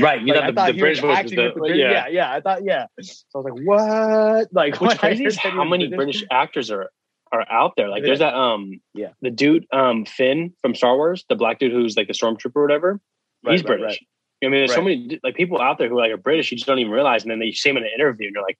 right. 0.00 0.20
You 0.20 0.34
Like, 0.34 0.46
the, 0.46 0.52
thought 0.52 0.66
the 0.68 0.72
he 0.72 0.80
British 0.80 1.02
was 1.02 1.22
was 1.22 1.30
the, 1.30 1.52
the 1.54 1.76
yeah. 1.76 1.90
Yeah. 1.90 2.08
yeah, 2.08 2.32
I 2.32 2.40
thought 2.40 2.64
yeah. 2.64 2.86
So 3.00 3.12
I 3.34 3.38
was 3.38 3.44
like, 3.44 3.66
what? 3.66 4.48
Like 4.52 4.82
I 4.82 4.96
crazy 4.96 5.24
is 5.24 5.36
how 5.36 5.64
many 5.64 5.88
British 5.88 6.24
actors 6.30 6.70
are 6.70 6.90
are 7.32 7.46
out 7.50 7.72
there. 7.76 7.88
Like 7.88 8.02
there's 8.02 8.20
that 8.20 8.34
um 8.34 8.80
Yeah. 8.94 9.10
the 9.22 9.30
dude 9.30 9.66
um 9.72 10.04
Finn 10.04 10.52
from 10.62 10.74
Star 10.74 10.96
Wars, 10.96 11.24
the 11.28 11.36
black 11.36 11.58
dude 11.58 11.72
who's 11.72 11.96
like 11.96 12.08
the 12.08 12.14
stormtrooper 12.14 12.56
or 12.56 12.62
whatever. 12.62 13.00
Right, 13.44 13.52
he's 13.52 13.62
right, 13.62 13.78
British. 13.78 14.00
right. 14.00 14.06
I 14.42 14.50
mean, 14.50 14.60
there's 14.60 14.74
so 14.74 14.82
many 14.82 15.20
like 15.22 15.36
people 15.36 15.60
out 15.60 15.78
there 15.78 15.88
who 15.88 15.98
like 15.98 16.10
are 16.10 16.16
British, 16.16 16.50
you 16.50 16.56
just 16.56 16.66
don't 16.66 16.78
even 16.78 16.92
realize, 16.92 17.22
and 17.22 17.30
then 17.30 17.38
they 17.38 17.52
see 17.52 17.70
him 17.70 17.76
in 17.76 17.84
an 17.84 17.90
interview, 17.94 18.26
and 18.26 18.34
you're 18.34 18.42
like, 18.44 18.58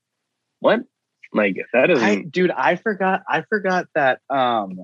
"What? 0.60 0.80
Like 1.32 1.56
that 1.72 1.86
doesn't." 1.88 2.04
I, 2.04 2.22
dude, 2.22 2.50
I 2.50 2.76
forgot. 2.76 3.22
I 3.28 3.42
forgot 3.42 3.86
that. 3.94 4.20
Um, 4.30 4.80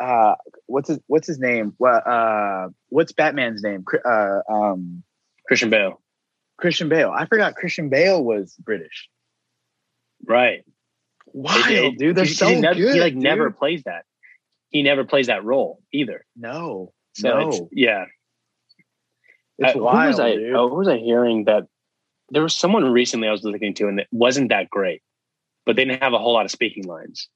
uh, 0.00 0.34
what's 0.66 0.88
his 0.88 0.98
What's 1.06 1.26
his 1.26 1.38
name? 1.38 1.74
What? 1.76 2.06
Uh, 2.06 2.68
what's 2.88 3.12
Batman's 3.12 3.62
name? 3.62 3.84
Uh, 4.04 4.40
um, 4.48 5.04
Christian 5.50 5.68
Bale, 5.68 6.00
Christian 6.58 6.88
Bale. 6.88 7.10
I 7.10 7.26
forgot 7.26 7.56
Christian 7.56 7.88
Bale 7.88 8.22
was 8.22 8.54
British. 8.54 9.08
right? 10.28 10.64
Wild, 11.32 11.66
It- 11.70 11.84
it- 11.84 11.98
dude. 11.98 12.14
They're 12.16 12.24
he- 12.24 12.30
so 12.34 12.46
he 12.46 12.60
never, 12.60 12.78
good. 12.78 12.94
He 12.94 13.00
like 13.00 13.14
dude. 13.14 13.22
never 13.24 13.50
plays 13.50 13.82
that. 13.82 14.04
He 14.68 14.82
never 14.84 15.02
plays 15.04 15.26
that 15.26 15.42
role 15.44 15.82
either. 15.92 16.24
No, 16.36 16.92
So 17.14 17.28
no. 17.40 17.48
it's, 17.48 17.60
yeah, 17.72 18.04
It's 19.58 19.70
Uh, 19.70 19.72
who 19.78 19.82
wild, 19.84 20.06
was 20.08 20.20
I? 20.20 20.34
dude. 20.36 20.54
Oh, 20.54 20.68
who 20.68 20.76
was 20.76 20.86
I 20.88 20.98
hearing 20.98 21.44
that? 21.46 21.66
There 22.28 22.42
was 22.44 22.54
someone 22.54 22.84
recently 22.92 23.26
I 23.26 23.32
was 23.32 23.42
listening 23.42 23.74
to, 23.74 23.88
and 23.88 23.98
it 23.98 24.06
wasn't 24.12 24.50
that 24.50 24.70
great, 24.70 25.02
but 25.66 25.74
they 25.74 25.84
didn't 25.84 26.00
have 26.02 26.12
a 26.12 26.18
whole 26.18 26.32
lot 26.32 26.44
of 26.44 26.52
speaking 26.52 26.84
lines, 26.84 27.28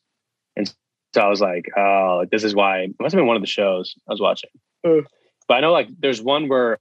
and 0.55 0.73
so 1.15 1.21
I 1.21 1.29
was 1.29 1.41
like, 1.41 1.67
"Oh, 1.77 2.25
this 2.31 2.45
is 2.45 2.55
why." 2.55 2.83
It 2.83 2.95
must 3.01 3.13
have 3.13 3.19
been 3.19 3.27
one 3.27 3.37
of 3.37 3.43
the 3.43 3.47
shows 3.49 3.95
I 4.09 4.13
was 4.13 4.21
watching, 4.21 4.51
but 4.85 5.05
I 5.51 5.61
know 5.61 5.73
like 5.73 5.89
there's 5.99 6.23
one 6.23 6.49
where 6.49 6.79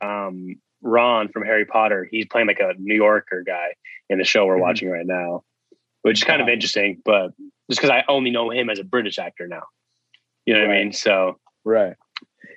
um, 0.00 0.60
Ron 0.82 1.28
from 1.28 1.44
Harry 1.44 1.64
Potter, 1.64 2.06
he's 2.10 2.26
playing 2.26 2.46
like 2.46 2.60
a 2.60 2.74
New 2.78 2.94
Yorker 2.94 3.42
guy 3.42 3.74
in 4.08 4.18
the 4.18 4.24
show 4.24 4.46
we're 4.46 4.56
Mhm. 4.56 4.60
watching 4.60 4.88
right 4.90 5.06
now, 5.06 5.44
which 6.02 6.18
is 6.18 6.24
kind 6.24 6.40
of 6.42 6.48
interesting. 6.48 7.00
But 7.04 7.32
just 7.70 7.80
because 7.80 7.90
I 7.90 8.04
only 8.08 8.30
know 8.30 8.50
him 8.50 8.70
as 8.70 8.78
a 8.78 8.84
British 8.84 9.18
actor 9.18 9.46
now, 9.48 9.64
you 10.44 10.54
know 10.54 10.60
what 10.66 10.70
I 10.70 10.78
mean? 10.84 10.92
So 10.92 11.38
Right. 11.64 11.96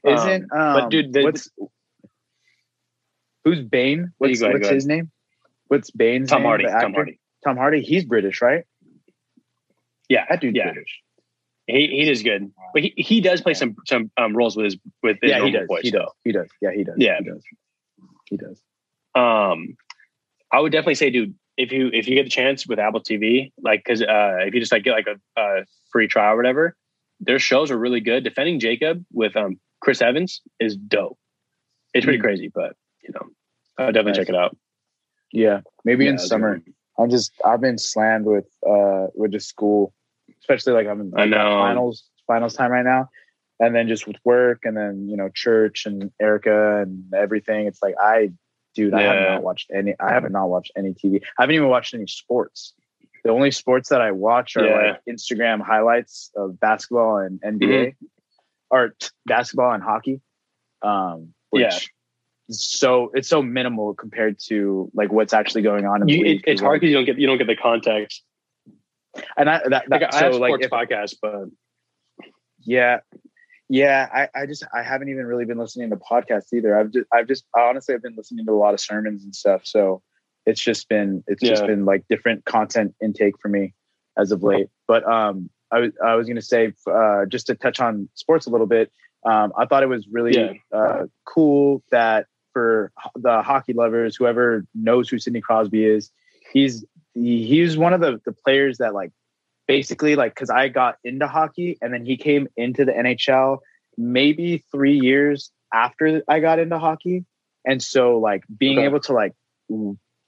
Isn't 0.06 0.44
um, 0.54 0.74
but 0.74 0.90
dude, 0.90 1.12
the- 1.14 1.24
what's 1.24 1.50
who's 3.44 3.62
Bane? 3.62 4.12
What's, 4.18 4.40
go, 4.40 4.52
what's 4.52 4.68
his 4.70 4.86
name? 4.86 5.12
What's 5.68 5.92
Bane's 5.92 6.30
Tom 6.30 6.42
name? 6.42 6.48
Hardy, 6.48 6.66
Tom? 6.66 6.94
Hardy, 6.94 7.20
Tom 7.44 7.58
Hardy. 7.58 7.82
He's 7.82 8.06
British, 8.06 8.42
right? 8.42 8.66
yeah, 10.10 10.26
That 10.30 10.42
dude's 10.42 10.58
yeah, 10.58 10.72
British. 10.72 11.02
he 11.68 11.88
he 11.88 12.10
is 12.10 12.24
good, 12.24 12.52
but 12.74 12.82
he, 12.84 12.94
he 12.98 13.22
does 13.22 13.42
play 13.42 13.54
some 13.54 13.76
some 13.86 14.10
um, 14.18 14.36
roles 14.36 14.56
with 14.58 14.66
his 14.66 14.78
with 15.04 15.18
his 15.22 15.30
Yeah, 15.32 15.36
he 15.38 15.52
normal 15.52 15.60
does. 15.62 15.68
voice. 15.68 15.82
He 15.84 15.92
does. 15.92 16.10
He 16.24 16.32
does. 16.32 16.48
Yeah, 16.62 16.72
he 16.72 16.84
does. 16.84 16.96
Yeah. 16.98 17.18
he 17.20 17.26
does. 17.26 17.44
He 18.30 18.38
does. 18.38 18.62
Um, 19.16 19.76
I 20.52 20.60
would 20.60 20.72
definitely 20.72 20.96
say, 20.96 21.10
dude, 21.10 21.36
if 21.58 21.72
you 21.72 21.90
if 21.94 22.08
you 22.08 22.16
get 22.16 22.24
the 22.24 22.30
chance 22.30 22.68
with 22.68 22.80
Apple 22.80 23.02
TV, 23.02 23.52
like, 23.62 23.84
because 23.84 24.02
uh, 24.02 24.38
if 24.42 24.54
you 24.54 24.60
just 24.60 24.72
like 24.72 24.84
get 24.84 24.94
like 24.94 25.08
a, 25.08 25.42
a 25.42 25.66
free 25.92 26.08
trial 26.08 26.34
or 26.34 26.38
whatever, 26.38 26.76
their 27.20 27.40
shows 27.40 27.72
are 27.72 27.78
really 27.78 28.00
good. 28.00 28.24
Defending 28.24 28.60
Jacob 28.60 29.04
with 29.12 29.36
um 29.36 29.60
Chris 29.82 30.02
Evans 30.02 30.42
is 30.60 30.76
dope. 30.76 31.18
It's 31.94 32.06
pretty 32.06 32.20
Mm. 32.20 32.24
crazy, 32.24 32.52
but 32.54 32.76
you 33.02 33.12
know, 33.14 33.28
I 33.78 33.86
would 33.86 33.94
definitely 33.94 34.12
Nice. 34.12 34.28
check 34.28 34.30
it 34.30 34.36
out. 34.36 34.56
Yeah, 35.32 35.62
maybe 35.84 36.06
Yeah, 36.06 36.12
in 36.12 36.20
summer. 36.20 36.62
I'm 36.98 37.10
just 37.10 37.34
I've 37.46 37.62
been 37.62 37.78
slammed 37.78 38.26
with 38.26 38.46
uh 38.68 39.08
with 39.16 39.32
just 39.32 39.48
school, 39.50 39.94
especially 40.42 40.74
like 40.74 40.88
I'm 40.88 41.02
in 41.02 41.12
like, 41.12 41.32
finals 41.32 42.06
finals 42.28 42.54
time 42.54 42.72
right 42.72 42.86
now, 42.86 43.10
and 43.60 43.76
then 43.76 43.88
just 43.88 44.08
with 44.08 44.18
work 44.24 44.60
and 44.64 44.76
then 44.78 45.08
you 45.10 45.18
know 45.18 45.30
church 45.34 45.86
and 45.86 46.12
Erica 46.22 46.82
and 46.82 47.14
everything. 47.14 47.68
It's 47.68 47.82
like 47.84 47.96
I, 48.00 48.32
dude, 48.76 48.94
I 48.94 49.02
have 49.02 49.30
not 49.34 49.44
watched 49.44 49.72
any. 49.74 49.96
I 50.00 50.14
haven't 50.14 50.32
not 50.32 50.48
watched 50.50 50.72
any 50.78 50.94
TV. 50.94 51.22
I 51.38 51.44
haven't 51.44 51.56
even 51.56 51.70
watched 51.70 51.94
any 51.94 52.08
sports. 52.08 52.74
The 53.24 53.32
only 53.32 53.52
sports 53.52 53.90
that 53.90 54.00
I 54.02 54.12
watch 54.12 54.56
are 54.56 54.66
Yeah. 54.66 54.92
like 54.92 55.02
Instagram 55.10 55.62
highlights 55.62 56.32
of 56.36 56.58
basketball 56.60 57.18
and 57.18 57.42
NBA, 57.42 57.68
Mm-hmm. 57.68 58.06
or 58.72 58.90
t- 58.98 59.10
basketball 59.26 59.74
and 59.74 59.84
hockey. 59.84 60.22
Um, 60.82 61.34
which 61.50 61.64
Yeah. 61.64 61.78
so 62.50 63.12
it's 63.14 63.28
so 63.28 63.42
minimal 63.42 63.94
compared 63.94 64.40
to 64.48 64.90
like 64.94 65.12
what's 65.12 65.34
actually 65.34 65.64
going 65.64 65.86
on 65.86 66.02
in 66.02 66.08
the 66.08 66.14
You, 66.14 66.26
it, 66.26 66.42
it's 66.48 66.62
hard 66.62 66.80
because 66.80 66.92
you 66.92 66.96
don't 66.96 67.06
get 67.06 67.20
you 67.20 67.28
don't 67.28 67.38
get 67.38 67.48
the 67.48 67.58
context. 67.58 68.24
and 69.36 69.50
I 69.50 69.68
that, 69.68 69.90
Like, 69.90 70.00
that 70.02 70.14
I 70.14 70.20
have 70.20 70.34
so 70.36 70.40
like 70.40 70.50
sports 70.52 70.66
if, 70.66 70.72
podcasts, 70.72 71.16
but 71.22 71.50
yeah 72.62 73.00
yeah 73.70 74.08
I, 74.14 74.42
I 74.42 74.46
just 74.46 74.66
I 74.74 74.84
haven't 74.84 75.10
even 75.10 75.26
really 75.26 75.46
been 75.46 75.58
listening 75.58 75.90
to 75.92 75.96
podcasts 75.96 76.52
either. 76.54 76.78
I've 76.78 76.92
just 76.92 77.06
I've 77.14 77.28
just 77.28 77.46
honestly 77.56 77.96
I've 77.96 78.02
been 78.02 78.16
listening 78.16 78.46
to 78.46 78.52
a 78.52 78.54
lot 78.58 78.74
of 78.74 78.80
sermons 78.80 79.24
and 79.24 79.34
stuff. 79.36 79.62
So 79.66 80.02
it's 80.46 80.60
just 80.60 80.90
been 80.90 81.24
it's 81.28 81.42
just 81.42 81.66
been 81.68 81.86
like 81.86 82.04
different 82.10 82.46
content 82.46 82.96
intake 83.02 83.36
for 83.42 83.50
me 83.50 83.74
as 84.18 84.32
of 84.32 84.44
late. 84.44 84.68
But 84.88 85.08
um 85.10 85.50
I 85.72 85.80
was 85.80 85.92
I 86.04 86.16
was 86.16 86.28
gonna 86.28 86.42
say 86.42 86.74
uh 86.92 87.26
just 87.28 87.48
to 87.48 87.56
touch 87.56 87.80
on 87.80 88.10
sports 88.16 88.48
a 88.48 88.50
little 88.50 88.68
bit. 88.68 88.92
Um 89.26 89.54
I 89.58 89.66
thought 89.66 89.84
it 89.84 89.90
was 89.90 90.08
really 90.12 90.36
Yeah. 90.36 90.54
uh 90.74 91.06
cool 91.26 91.84
that 91.92 92.26
for 92.54 92.92
the 93.16 93.44
hockey 93.44 93.74
lovers, 93.74 94.16
whoever 94.16 94.66
knows 94.74 95.08
who 95.10 95.20
Sidney 95.20 95.42
Crosby 95.42 95.86
is, 95.86 96.12
he's 96.52 96.84
he, 97.14 97.46
he's 97.46 97.78
one 97.78 97.94
of 97.94 98.02
the 98.02 98.20
the 98.26 98.32
players 98.32 98.80
that 98.80 98.94
like 98.96 99.12
basically 99.70 100.16
like 100.16 100.34
because 100.34 100.50
I 100.50 100.68
got 100.68 100.98
into 101.04 101.28
hockey 101.28 101.78
and 101.80 101.94
then 101.94 102.04
he 102.04 102.18
came 102.18 102.48
into 102.58 102.86
the 102.86 102.92
NHL 102.92 103.60
maybe 104.00 104.66
three 104.72 104.98
years 104.98 105.52
after 105.72 106.24
I 106.28 106.40
got 106.40 106.58
into 106.58 106.80
hockey, 106.80 107.24
and 107.66 107.82
so 107.82 108.18
like 108.18 108.44
being 108.58 108.80
Okay. 108.80 108.86
able 108.86 109.00
to 109.02 109.14
like 109.14 109.34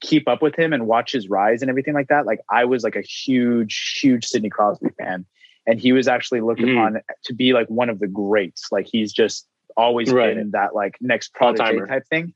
keep 0.00 0.28
up 0.28 0.42
with 0.42 0.54
him 0.56 0.72
and 0.72 0.86
watch 0.86 1.10
his 1.10 1.28
rise 1.28 1.60
and 1.60 1.68
everything 1.68 1.92
like 1.92 2.06
that, 2.06 2.24
like 2.24 2.38
I 2.50 2.64
was 2.64 2.84
like 2.84 2.94
a 2.94 3.02
huge 3.02 3.98
huge 4.00 4.26
Sidney 4.26 4.48
Crosby 4.48 4.90
fan, 4.96 5.26
and 5.66 5.80
he 5.80 5.90
was 5.92 6.06
actually 6.06 6.40
looked 6.40 6.60
Mhm. 6.60 6.74
upon 6.76 7.02
to 7.24 7.34
be 7.34 7.52
like 7.52 7.66
one 7.68 7.90
of 7.90 7.98
the 7.98 8.06
greats. 8.06 8.68
Like 8.70 8.86
he's 8.86 9.12
just 9.12 9.48
always 9.76 10.12
Right. 10.12 10.36
been 10.36 10.52
that 10.52 10.72
like 10.72 10.98
next 11.00 11.34
prodigy 11.34 11.80
type 11.88 12.06
thing. 12.08 12.32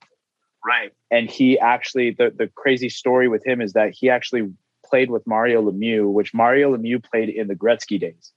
Right. 0.64 0.92
And 1.12 1.30
he 1.30 1.56
actually 1.60 2.10
the 2.10 2.32
the 2.36 2.48
crazy 2.56 2.88
story 2.88 3.28
with 3.28 3.46
him 3.46 3.60
is 3.60 3.74
that 3.74 3.94
he 3.94 4.10
actually 4.10 4.50
played 4.86 5.10
with 5.10 5.26
Mario 5.26 5.62
Lemieux, 5.70 6.10
which 6.12 6.32
Mario 6.34 6.76
Lemieux 6.76 7.02
played 7.02 7.28
in 7.28 7.48
the 7.48 7.54
Gretzky 7.54 7.98
days. 8.00 8.32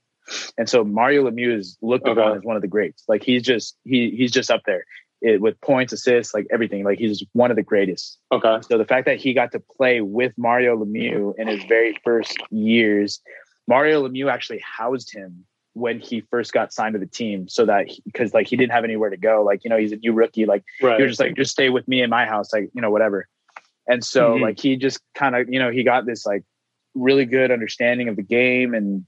And 0.58 0.70
so 0.70 0.84
Mario 0.84 1.30
Lemieux 1.30 1.58
is 1.58 1.78
looked 1.82 2.08
Okay. 2.08 2.20
upon 2.20 2.38
as 2.38 2.44
one 2.44 2.56
of 2.56 2.62
the 2.62 2.68
greats. 2.68 3.04
Like 3.08 3.24
he's 3.24 3.42
just 3.44 3.78
he 3.86 4.12
he's 4.12 4.32
just 4.32 4.52
up 4.52 4.62
there 4.66 4.84
it, 5.22 5.42
with 5.42 5.60
points, 5.62 5.92
assists, 5.92 6.34
like 6.34 6.48
everything. 6.52 6.84
Like 6.84 7.00
he's 7.00 7.24
one 7.34 7.50
of 7.52 7.58
the 7.58 7.64
greatest. 7.64 8.20
okay, 8.32 8.58
So 8.70 8.78
the 8.78 8.86
fact 8.86 9.06
that 9.06 9.18
he 9.18 9.34
got 9.34 9.52
to 9.54 9.60
play 9.60 10.02
with 10.02 10.34
Mario 10.38 10.78
Lemieux 10.78 11.34
in 11.38 11.48
his 11.48 11.64
very 11.66 11.98
first 12.04 12.38
years, 12.52 13.20
Mario 13.68 14.08
Lemieux 14.08 14.32
actually 14.32 14.62
housed 14.64 15.12
him 15.14 15.46
when 15.74 16.00
he 16.00 16.22
first 16.32 16.52
got 16.54 16.74
signed 16.74 16.94
to 16.94 17.00
the 17.00 17.06
team, 17.06 17.48
so 17.48 17.66
that 17.66 17.88
because 18.06 18.34
like 18.34 18.48
he 18.48 18.56
didn't 18.56 18.72
have 18.72 18.84
anywhere 18.84 19.10
to 19.10 19.18
go. 19.18 19.44
Like 19.44 19.64
you 19.64 19.70
know 19.70 19.78
he's 19.78 19.92
a 19.92 19.98
new 19.98 20.14
rookie. 20.14 20.46
Like 20.46 20.64
right, 20.82 21.00
was 21.02 21.12
just 21.12 21.20
like 21.20 21.36
just 21.36 21.52
stay 21.52 21.70
with 21.70 21.88
me 21.88 22.02
in 22.02 22.10
my 22.10 22.26
house 22.26 22.52
like 22.54 22.70
you 22.74 22.82
know 22.82 22.92
whatever 22.92 23.28
and 23.90 24.04
so 24.04 24.38
Mhm. 24.38 24.42
like 24.42 24.60
he 24.60 24.78
just 24.78 25.00
kind 25.16 25.36
of 25.36 25.48
you 25.50 25.60
know 25.60 25.72
he 25.72 25.84
got 25.84 26.06
this 26.06 26.26
like 26.26 26.44
really 26.96 27.26
good 27.26 27.52
understanding 27.52 28.08
of 28.08 28.16
the 28.16 28.24
game 28.24 28.74
and 28.74 29.06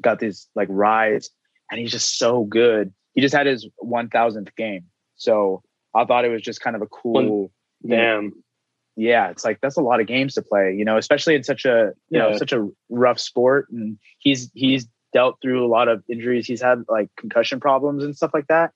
got 0.00 0.18
this 0.18 0.48
like 0.54 0.68
rise 0.70 1.30
and 1.70 1.78
he's 1.80 1.90
just 1.92 2.18
so 2.18 2.44
good. 2.44 2.92
He 3.14 3.20
just 3.20 3.34
had 3.34 3.46
his 3.46 3.66
1000th 3.82 4.54
game. 4.56 4.84
So 5.16 5.62
i 5.94 6.04
thought 6.06 6.24
it 6.24 6.30
was 6.30 6.40
just 6.42 6.60
kind 6.62 6.74
of 6.74 6.80
a 6.82 6.86
cool 6.86 7.52
damn, 7.86 8.32
yeah 8.96 9.28
it's 9.28 9.44
like 9.44 9.60
that's 9.60 9.76
a 9.76 9.82
lot 9.82 10.00
of 10.00 10.06
games 10.06 10.32
to 10.34 10.42
play 10.42 10.74
you 10.74 10.84
know 10.84 10.96
especially 10.96 11.34
in 11.34 11.42
such 11.44 11.64
a 11.66 11.92
you 12.08 12.18
know 12.18 12.36
such 12.36 12.52
a 12.52 12.66
rough 12.88 13.18
sport. 13.20 13.66
And 13.70 13.98
he's 14.18 14.50
he's 14.54 14.86
dealt 15.12 15.36
through 15.42 15.62
a 15.64 15.68
lot 15.68 15.88
of 15.88 16.02
injuries. 16.08 16.46
He's 16.46 16.62
had 16.62 16.84
like 16.88 17.10
concussion 17.18 17.60
problems 17.60 18.02
and 18.02 18.16
stuff 18.16 18.30
like 18.32 18.46
that. 18.48 18.70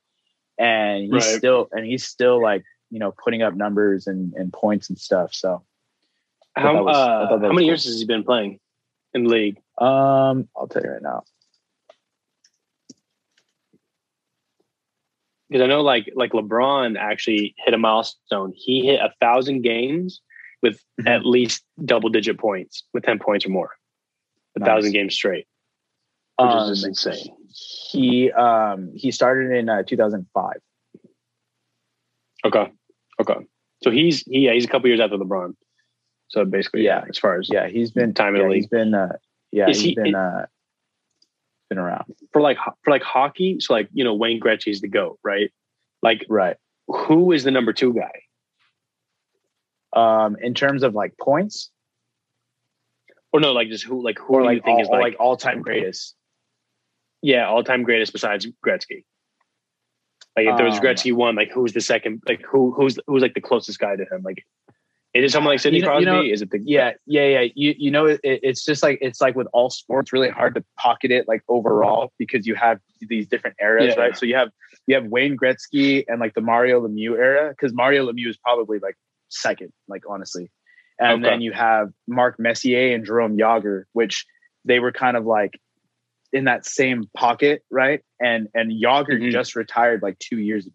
And 0.59 1.05
he's 1.05 1.12
Right. 1.12 1.39
still 1.39 1.68
and 1.73 1.85
he's 1.86 2.05
still 2.05 2.40
like 2.43 2.62
you 2.90 2.98
know 2.98 3.12
putting 3.12 3.42
up 3.42 3.54
numbers 3.54 4.06
and, 4.06 4.32
and 4.34 4.52
points 4.52 4.88
and 4.88 4.98
stuff 4.98 5.34
so 5.34 5.62
how 6.54 6.82
was- 6.84 6.96
uh, 6.96 7.26
how 7.28 7.36
many 7.38 7.56
cool. 7.56 7.62
years 7.62 7.84
has 7.84 7.98
he 7.98 8.06
been 8.06 8.24
playing 8.24 8.58
in 9.14 9.24
the 9.24 9.30
league? 9.30 9.56
um 9.78 10.48
i'll 10.56 10.68
tell 10.68 10.82
you 10.82 10.90
right 10.90 11.02
now 11.02 11.22
because 15.48 15.62
I 15.62 15.66
know 15.66 15.82
like 15.82 16.10
like 16.14 16.32
LeBron 16.32 16.96
actually 16.98 17.54
hit 17.64 17.74
a 17.74 17.78
milestone. 17.78 18.52
He 18.56 18.84
hit 18.86 19.00
a 19.00 19.12
thousand 19.20 19.62
games 19.62 20.20
with 20.62 20.82
Mhm. 21.00 21.06
at 21.08 21.24
least 21.26 21.62
double 21.84 22.08
digit 22.08 22.38
points, 22.38 22.82
with 22.92 23.04
ten 23.04 23.18
points 23.18 23.46
or 23.46 23.50
more, 23.50 23.70
a 24.56 24.60
Nice. 24.60 24.66
thousand 24.66 24.92
games 24.92 25.14
straight, 25.14 25.46
which 26.38 26.50
Um, 26.50 26.72
is 26.72 26.82
just 26.82 26.86
insane. 27.06 27.36
he 27.92 28.32
um 28.32 28.92
he 28.94 29.10
started 29.12 29.52
in 29.52 29.68
uh, 29.68 29.82
2005 29.84 30.54
Okay, 32.47 32.73
okay. 33.20 33.47
So 33.82 33.90
he's 33.90 34.23
he, 34.23 34.40
yeah 34.47 34.52
he's 34.55 34.64
a 34.64 34.68
couple 34.68 34.89
years 34.89 35.01
after 35.01 35.16
LeBron. 35.18 35.55
So 36.28 36.44
basically, 36.44 36.85
yeah, 36.85 37.05
as 37.09 37.18
far 37.18 37.39
as 37.39 37.48
yeah 37.52 37.68
he's 37.68 37.90
been 37.90 38.14
Time 38.14 38.36
in 38.36 38.43
the 38.43 38.48
yeah, 38.48 38.55
he's 38.55 38.64
league. 38.64 38.70
been 38.70 38.94
uh 38.94 39.16
yeah 39.52 39.70
Is 39.70 39.77
he's 39.78 39.86
he- 39.86 39.94
been 39.94 40.14
uh 40.14 40.47
been 41.68 41.78
around 41.78 42.14
for 42.32 42.40
like 42.43 42.59
for 42.85 42.90
like 42.90 43.02
hockey, 43.02 43.59
so 43.60 43.74
like 43.74 43.89
you 43.93 44.05
know 44.05 44.14
Wayne 44.14 44.40
Gretzky's 44.40 44.81
the 44.81 44.89
goat, 44.89 45.18
right? 45.24 45.52
Like 46.02 46.24
right 46.28 46.56
who 46.89 47.32
is 47.32 47.44
the 47.44 47.51
number 47.51 47.73
two 47.73 47.93
guy? 47.94 48.12
um 49.93 50.36
in 50.43 50.52
terms 50.55 50.82
of 50.82 50.94
like 50.94 51.16
points 51.18 51.70
Or 53.32 53.40
no, 53.40 53.52
like 53.52 53.68
just 53.68 53.85
who 53.85 54.02
like 54.02 54.18
who 54.18 54.35
or 54.35 54.40
do 54.40 54.47
like 54.47 54.56
you 54.56 54.62
think 54.62 54.77
all, 54.77 54.82
is 54.82 54.89
like, 54.89 55.01
like 55.02 55.16
all-time 55.18 55.62
greatest 55.62 56.14
yeah 57.23 57.48
all 57.48 57.64
time 57.64 57.82
greatest 57.82 58.12
besides 58.12 58.47
Gretzky? 58.64 59.05
Like 60.36 60.46
if 60.48 60.56
there 60.56 60.66
was 60.66 60.76
Um, 60.76 60.82
Gretzky 60.84 61.12
one, 61.14 61.34
like 61.34 61.50
who's 61.50 61.72
the 61.72 61.80
second? 61.80 62.22
Like 62.28 62.42
who 62.42 62.72
who's 62.72 62.98
who's 63.06 63.22
like 63.22 63.34
the 63.34 63.40
closest 63.40 63.78
guy 63.78 63.96
to 63.96 64.04
him? 64.04 64.22
Like 64.22 64.44
is 65.14 65.24
it 65.24 65.32
someone 65.32 65.54
like 65.54 65.60
Sidney 65.60 65.78
You 65.78 65.84
know- 65.84 65.88
Crosby? 65.88 66.04
you 66.04 66.12
know- 66.12 66.22
is 66.22 66.42
it 66.42 66.50
the 66.50 66.60
yeah 66.62 66.92
yeah 67.06 67.24
yeah 67.26 67.46
you 67.54 67.74
you 67.78 67.90
know 67.90 68.04
it, 68.06 68.20
it's 68.22 68.62
just 68.64 68.82
like 68.82 68.98
it's 69.00 69.20
like 69.20 69.34
with 69.34 69.46
all 69.54 69.70
sports 69.70 70.12
really 70.12 70.28
hard 70.28 70.54
to 70.56 70.64
pocket 70.76 71.10
it 71.10 71.26
like 71.26 71.42
overall 71.48 72.12
because 72.18 72.46
you 72.46 72.54
have 72.54 72.78
these 73.00 73.26
different 73.26 73.56
eras 73.60 73.94
Yeah. 73.96 74.02
right 74.02 74.16
so 74.16 74.26
you 74.26 74.34
have 74.36 74.50
you 74.86 74.94
have 74.94 75.06
Wayne 75.06 75.36
Gretzky 75.38 76.04
and 76.06 76.20
like 76.20 76.34
the 76.34 76.42
Mario 76.42 76.86
Lemieux 76.86 77.16
era 77.16 77.48
because 77.48 77.72
Mario 77.72 78.10
Lemieux 78.12 78.28
is 78.28 78.36
probably 78.36 78.78
like 78.78 78.94
second 79.30 79.72
like 79.88 80.02
honestly 80.08 80.50
and 81.00 81.24
Okay. 81.24 81.30
then 81.32 81.40
you 81.40 81.52
have 81.52 81.90
Mark 82.06 82.38
Messier 82.38 82.94
and 82.94 83.06
Jaromir 83.06 83.38
Jagr 83.38 83.84
which 83.94 84.26
they 84.66 84.80
were 84.80 84.92
kind 84.92 85.16
of 85.16 85.24
like 85.24 85.58
in 86.32 86.44
that 86.44 86.65
same 86.66 87.05
pocket 87.15 87.62
right 87.70 88.03
and 88.20 88.48
and 88.55 88.70
Jagr 88.73 89.20
Mhm. 89.20 89.31
just 89.31 89.55
retired 89.57 90.03
like 90.03 90.19
two 90.19 90.39
years 90.39 90.66
ago 90.66 90.74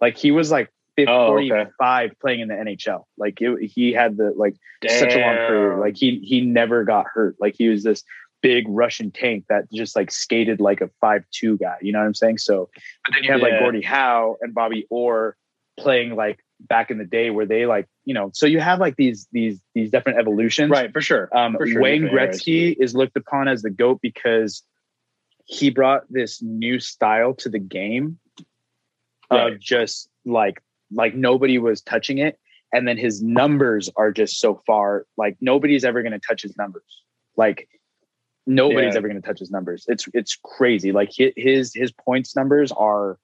like 0.00 0.16
he 0.18 0.30
was 0.30 0.50
like 0.50 0.70
50, 0.96 1.10
Oh, 1.12 1.34
okay. 1.38 1.48
45 1.48 2.10
playing 2.20 2.40
in 2.40 2.48
the 2.48 2.54
NHL 2.54 3.04
like 3.16 3.40
it, 3.40 3.58
he 3.62 3.92
had 3.92 4.16
the 4.16 4.32
like 4.36 4.56
such 4.86 5.14
a 5.14 5.18
long 5.18 5.36
career. 5.46 5.76
Like 5.78 5.96
he 5.96 6.18
he 6.18 6.40
never 6.42 6.84
got 6.84 7.06
hurt. 7.06 7.36
Like 7.40 7.54
he 7.56 7.68
was 7.68 7.82
this 7.82 8.02
big 8.42 8.64
Russian 8.68 9.10
tank 9.10 9.44
that 9.48 9.70
just 9.72 9.94
like 9.96 10.10
skated 10.10 10.60
like 10.60 10.80
a 10.80 10.90
five 11.00 11.24
two 11.30 11.56
guy. 11.56 11.76
You 11.80 11.92
know 11.92 12.00
what 12.00 12.06
I'm 12.06 12.14
saying? 12.14 12.38
So, 12.38 12.68
but 13.06 13.14
then 13.14 13.24
you 13.24 13.30
have 13.32 13.40
like 13.40 13.52
Yeah. 13.52 13.60
Gordie 13.60 13.80
Howe 13.82 14.36
and 14.42 14.52
Bobby 14.52 14.86
Orr 14.90 15.36
playing 15.78 16.14
like 16.16 16.40
back 16.68 16.90
in 16.90 16.98
the 16.98 17.04
day 17.04 17.30
where 17.30 17.46
they 17.46 17.66
like 17.66 17.88
you 18.04 18.14
know. 18.14 18.30
So 18.34 18.46
you 18.46 18.60
have 18.60 18.78
like 18.80 18.96
these 18.96 19.26
these 19.32 19.60
these 19.74 19.90
different 19.90 20.18
evolutions. 20.18 20.70
Right, 20.70 20.92
for 20.92 21.00
sure. 21.00 21.28
Um, 21.36 21.56
For 21.56 21.66
sure, 21.66 21.80
Wayne. 21.82 22.02
Gretzky 22.02 22.74
is 22.78 22.94
looked 22.94 23.16
upon 23.16 23.48
as 23.48 23.62
the 23.62 23.70
goat 23.70 24.00
because 24.02 24.62
he 25.44 25.70
brought 25.70 26.02
this 26.10 26.40
new 26.42 26.78
style 26.78 27.34
to 27.34 27.48
the 27.48 27.58
game 27.58 28.18
Right. 29.30 29.52
of 29.54 29.60
just 29.60 30.08
like 30.26 30.62
like 30.92 31.14
nobody 31.14 31.58
was 31.58 31.80
touching 31.80 32.18
it, 32.18 32.38
and 32.72 32.86
then 32.86 32.98
his 32.98 33.22
numbers 33.22 33.88
are 33.96 34.12
just 34.12 34.38
so 34.40 34.62
far 34.66 35.06
like 35.16 35.36
nobody's 35.40 35.84
ever 35.84 36.02
going 36.02 36.12
to 36.12 36.18
touch 36.18 36.42
his 36.42 36.56
numbers. 36.58 37.02
Like 37.36 37.66
nobody's 38.46 38.92
Yeah. 38.92 38.98
ever 38.98 39.08
going 39.08 39.20
to 39.20 39.26
touch 39.26 39.38
his 39.38 39.50
numbers. 39.50 39.84
It's 39.88 40.06
it's 40.12 40.36
crazy. 40.44 40.92
Like 40.92 41.10
his 41.16 41.72
his 41.74 41.92
points 41.92 42.36
numbers 42.36 42.72
are. 42.72 43.18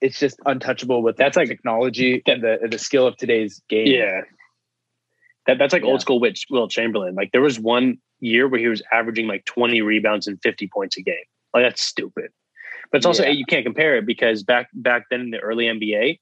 It's 0.00 0.18
just 0.18 0.38
untouchable 0.46 1.02
with 1.02 1.16
That's 1.16 1.36
like- 1.36 1.48
technology 1.48 2.22
and 2.26 2.42
the 2.42 2.68
the 2.70 2.78
skill 2.78 3.06
of 3.06 3.16
today's 3.16 3.62
game. 3.68 3.86
Yeah. 3.86 4.22
That, 5.46 5.58
that's 5.58 5.72
like 5.72 5.82
Yeah. 5.82 5.88
old 5.88 6.00
school 6.00 6.20
Witch 6.20 6.46
Wilt 6.50 6.70
Chamberlain. 6.70 7.14
Like 7.14 7.32
there 7.32 7.40
was 7.40 7.58
one 7.58 7.98
year 8.20 8.46
where 8.48 8.60
he 8.60 8.68
was 8.68 8.82
averaging 8.92 9.26
like 9.26 9.44
20 9.46 9.80
rebounds 9.82 10.26
and 10.26 10.40
50 10.42 10.68
points 10.68 10.96
a 10.96 11.02
game. 11.02 11.16
Like 11.54 11.64
that's 11.64 11.82
stupid. 11.82 12.30
But 12.90 12.98
it's 12.98 13.06
also 13.06 13.24
Yeah. 13.24 13.30
you 13.30 13.44
can't 13.46 13.64
compare 13.64 13.96
it 13.96 14.06
because 14.06 14.42
back 14.42 14.68
back 14.74 15.04
then 15.10 15.20
in 15.20 15.30
the 15.30 15.38
early 15.38 15.66
NBA, 15.66 16.18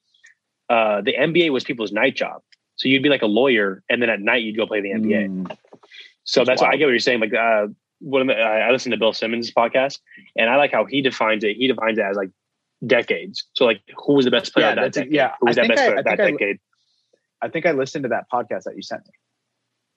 uh, 0.69 1.01
the 1.01 1.15
NBA 1.17 1.51
was 1.51 1.65
people's 1.65 1.93
night 1.93 2.15
job. 2.17 2.43
So 2.77 2.89
you'd 2.89 3.03
be 3.03 3.09
like 3.09 3.23
a 3.23 3.27
lawyer, 3.27 3.83
and 3.91 4.01
then 4.01 4.09
at 4.11 4.21
night 4.21 4.43
you'd 4.45 4.57
go 4.57 4.67
play 4.67 4.81
the 4.81 4.91
NBA. 4.93 5.27
Mm. 5.29 5.57
So 6.25 6.41
That's 6.41 6.49
that's 6.49 6.63
why 6.63 6.69
I 6.71 6.77
get 6.77 6.85
what 6.85 6.91
you're 6.91 6.99
saying. 7.01 7.21
Like, 7.21 7.35
uh, 7.35 7.69
one 8.01 8.23
of 8.23 8.29
the, 8.29 8.35
I 8.41 8.69
I 8.69 8.71
listen 8.71 8.93
to 8.93 8.97
Bill 8.99 9.13
Simmons' 9.13 9.51
podcast, 9.51 9.99
and 10.37 10.49
I 10.49 10.57
like 10.57 10.71
how 10.73 10.85
he 10.85 11.01
defines 11.03 11.43
it. 11.43 11.57
He 11.57 11.67
defines 11.67 11.99
it 11.99 12.03
as 12.03 12.17
like 12.17 12.31
decades. 12.87 13.45
So 13.55 13.65
like, 13.65 13.81
who 13.97 14.15
was 14.15 14.25
the 14.25 14.31
best 14.31 14.53
player 14.53 14.67
Yeah, 14.67 14.73
of 14.73 14.77
that 14.77 14.93
decade? 14.93 15.13
yeah. 15.13 15.35
Who 15.41 15.47
was 15.47 15.57
that 15.57 15.69
best 15.69 15.81
I- 15.81 15.87
player 15.87 15.97
I 15.97 15.99
of 16.01 16.05
that 16.05 16.21
I- 16.21 16.31
decade? 16.31 16.59
I 17.41 17.49
think 17.49 17.67
I 17.67 17.73
listened 17.73 18.03
to 18.03 18.09
that 18.09 18.27
podcast 18.33 18.65
that 18.65 18.75
you 18.77 18.83
sent 18.83 19.07
me. 19.07 19.13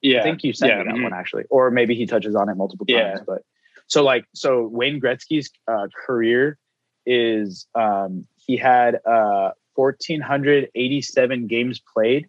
Yeah, 0.03 0.19
I 0.19 0.23
think 0.23 0.43
you 0.43 0.53
sent 0.53 0.71
Yeah, 0.71 0.79
me 0.79 0.85
that 0.85 0.95
mhm. 0.95 1.03
one 1.03 1.13
actually, 1.13 1.43
or 1.49 1.71
maybe 1.71 1.95
he 1.95 2.05
touches 2.05 2.35
on 2.35 2.49
it 2.49 2.55
multiple 2.55 2.85
times. 2.85 3.19
Yeah. 3.19 3.23
But 3.25 3.43
so 3.87 4.03
like 4.03 4.25
so 4.33 4.67
Wayne 4.67 4.99
Gretzky's 5.01 5.49
uh, 5.67 5.87
career 6.05 6.57
is 7.05 7.67
um, 7.75 8.25
he 8.35 8.57
had 8.57 8.99
uh, 9.05 9.51
fourteen 9.75 10.21
hundred 10.21 10.69
eighty 10.75 11.01
seven 11.01 11.47
games 11.47 11.79
played. 11.93 12.27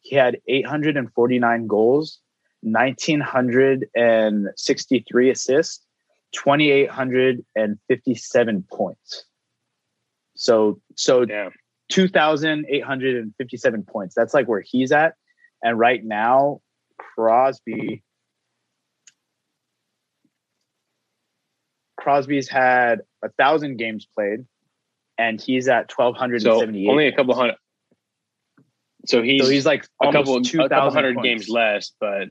He 0.00 0.14
had 0.16 0.40
eight 0.46 0.66
hundred 0.66 0.96
and 0.96 1.12
forty 1.12 1.38
nine 1.40 1.66
goals, 1.66 2.20
nineteen 2.62 3.20
hundred 3.20 3.88
and 3.96 4.48
sixty 4.56 5.04
three 5.10 5.30
assists, 5.30 5.84
twenty 6.32 6.70
eight 6.70 6.90
hundred 6.90 7.44
and 7.56 7.78
fifty 7.88 8.14
seven 8.14 8.64
points. 8.72 9.24
So 10.36 10.80
so 10.94 11.26
yeah. 11.28 11.50
2,857 11.90 13.82
points. 13.84 14.14
That's 14.14 14.34
like 14.34 14.48
where 14.48 14.60
he's 14.60 14.92
at. 14.92 15.14
And 15.62 15.78
right 15.78 16.04
now, 16.04 16.60
Crosby. 16.98 18.02
Crosby's 21.98 22.48
had 22.48 23.00
a 23.24 23.30
thousand 23.30 23.78
games 23.78 24.06
played, 24.14 24.46
and 25.18 25.40
he's 25.40 25.68
at 25.68 25.88
So 26.42 26.62
only 26.62 27.08
a 27.08 27.12
couple 27.12 27.34
hundred. 27.34 27.56
So 29.06 29.22
he's, 29.22 29.42
so 29.42 29.48
he's 29.48 29.66
like 29.66 29.86
a 30.02 30.12
couple, 30.12 30.36
a 30.36 30.42
2,000 30.42 30.68
couple 30.68 30.90
hundred 30.90 31.14
points. 31.16 31.26
games 31.26 31.48
less, 31.48 31.92
but 32.00 32.28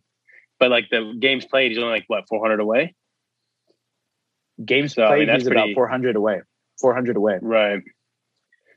but 0.60 0.70
like 0.72 0.90
the 0.90 1.16
games 1.20 1.46
played, 1.46 1.72
he's 1.72 1.78
only 1.78 1.92
like 1.92 2.06
what 2.08 2.28
400 2.30 2.60
away. 2.60 2.94
Games 4.64 4.94
So, 4.94 5.04
I 5.04 5.08
played, 5.08 5.20
mean, 5.20 5.28
that's 5.28 5.44
he's 5.44 5.52
about 5.52 5.74
400 5.74 6.16
away. 6.16 6.42
400 6.80 7.16
away. 7.18 7.40
Right. 7.42 7.82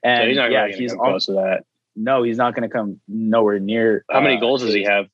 And 0.03 0.23
so 0.23 0.29
he's 0.29 0.37
not 0.37 0.51
yeah, 0.51 0.65
really 0.65 0.79
he's 0.79 0.93
close 0.93 1.27
to 1.27 1.33
that. 1.33 1.65
no, 1.97 2.23
he's 2.23 2.37
not 2.37 2.55
going 2.55 2.69
to 2.69 2.73
come 2.73 3.01
nowhere 3.09 3.59
near. 3.59 4.05
How 4.11 4.21
many 4.21 4.37
uh, 4.37 4.41
goals 4.41 4.63
does 4.63 4.73
he 4.75 4.85
have? 4.85 5.07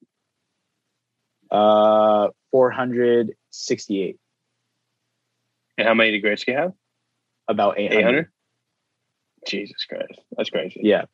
Uh, 1.50 2.28
468, 2.50 4.16
And 5.78 5.88
how 5.88 5.94
many 5.94 6.12
did 6.12 6.22
Gretzky 6.24 6.54
have? 6.56 6.72
about 7.46 7.78
800. 7.78 7.98
800. 8.00 8.28
Jesus 9.46 9.84
Christ, 9.84 10.18
that's 10.36 10.48
crazy. 10.50 10.80
Yeah. 10.82 11.04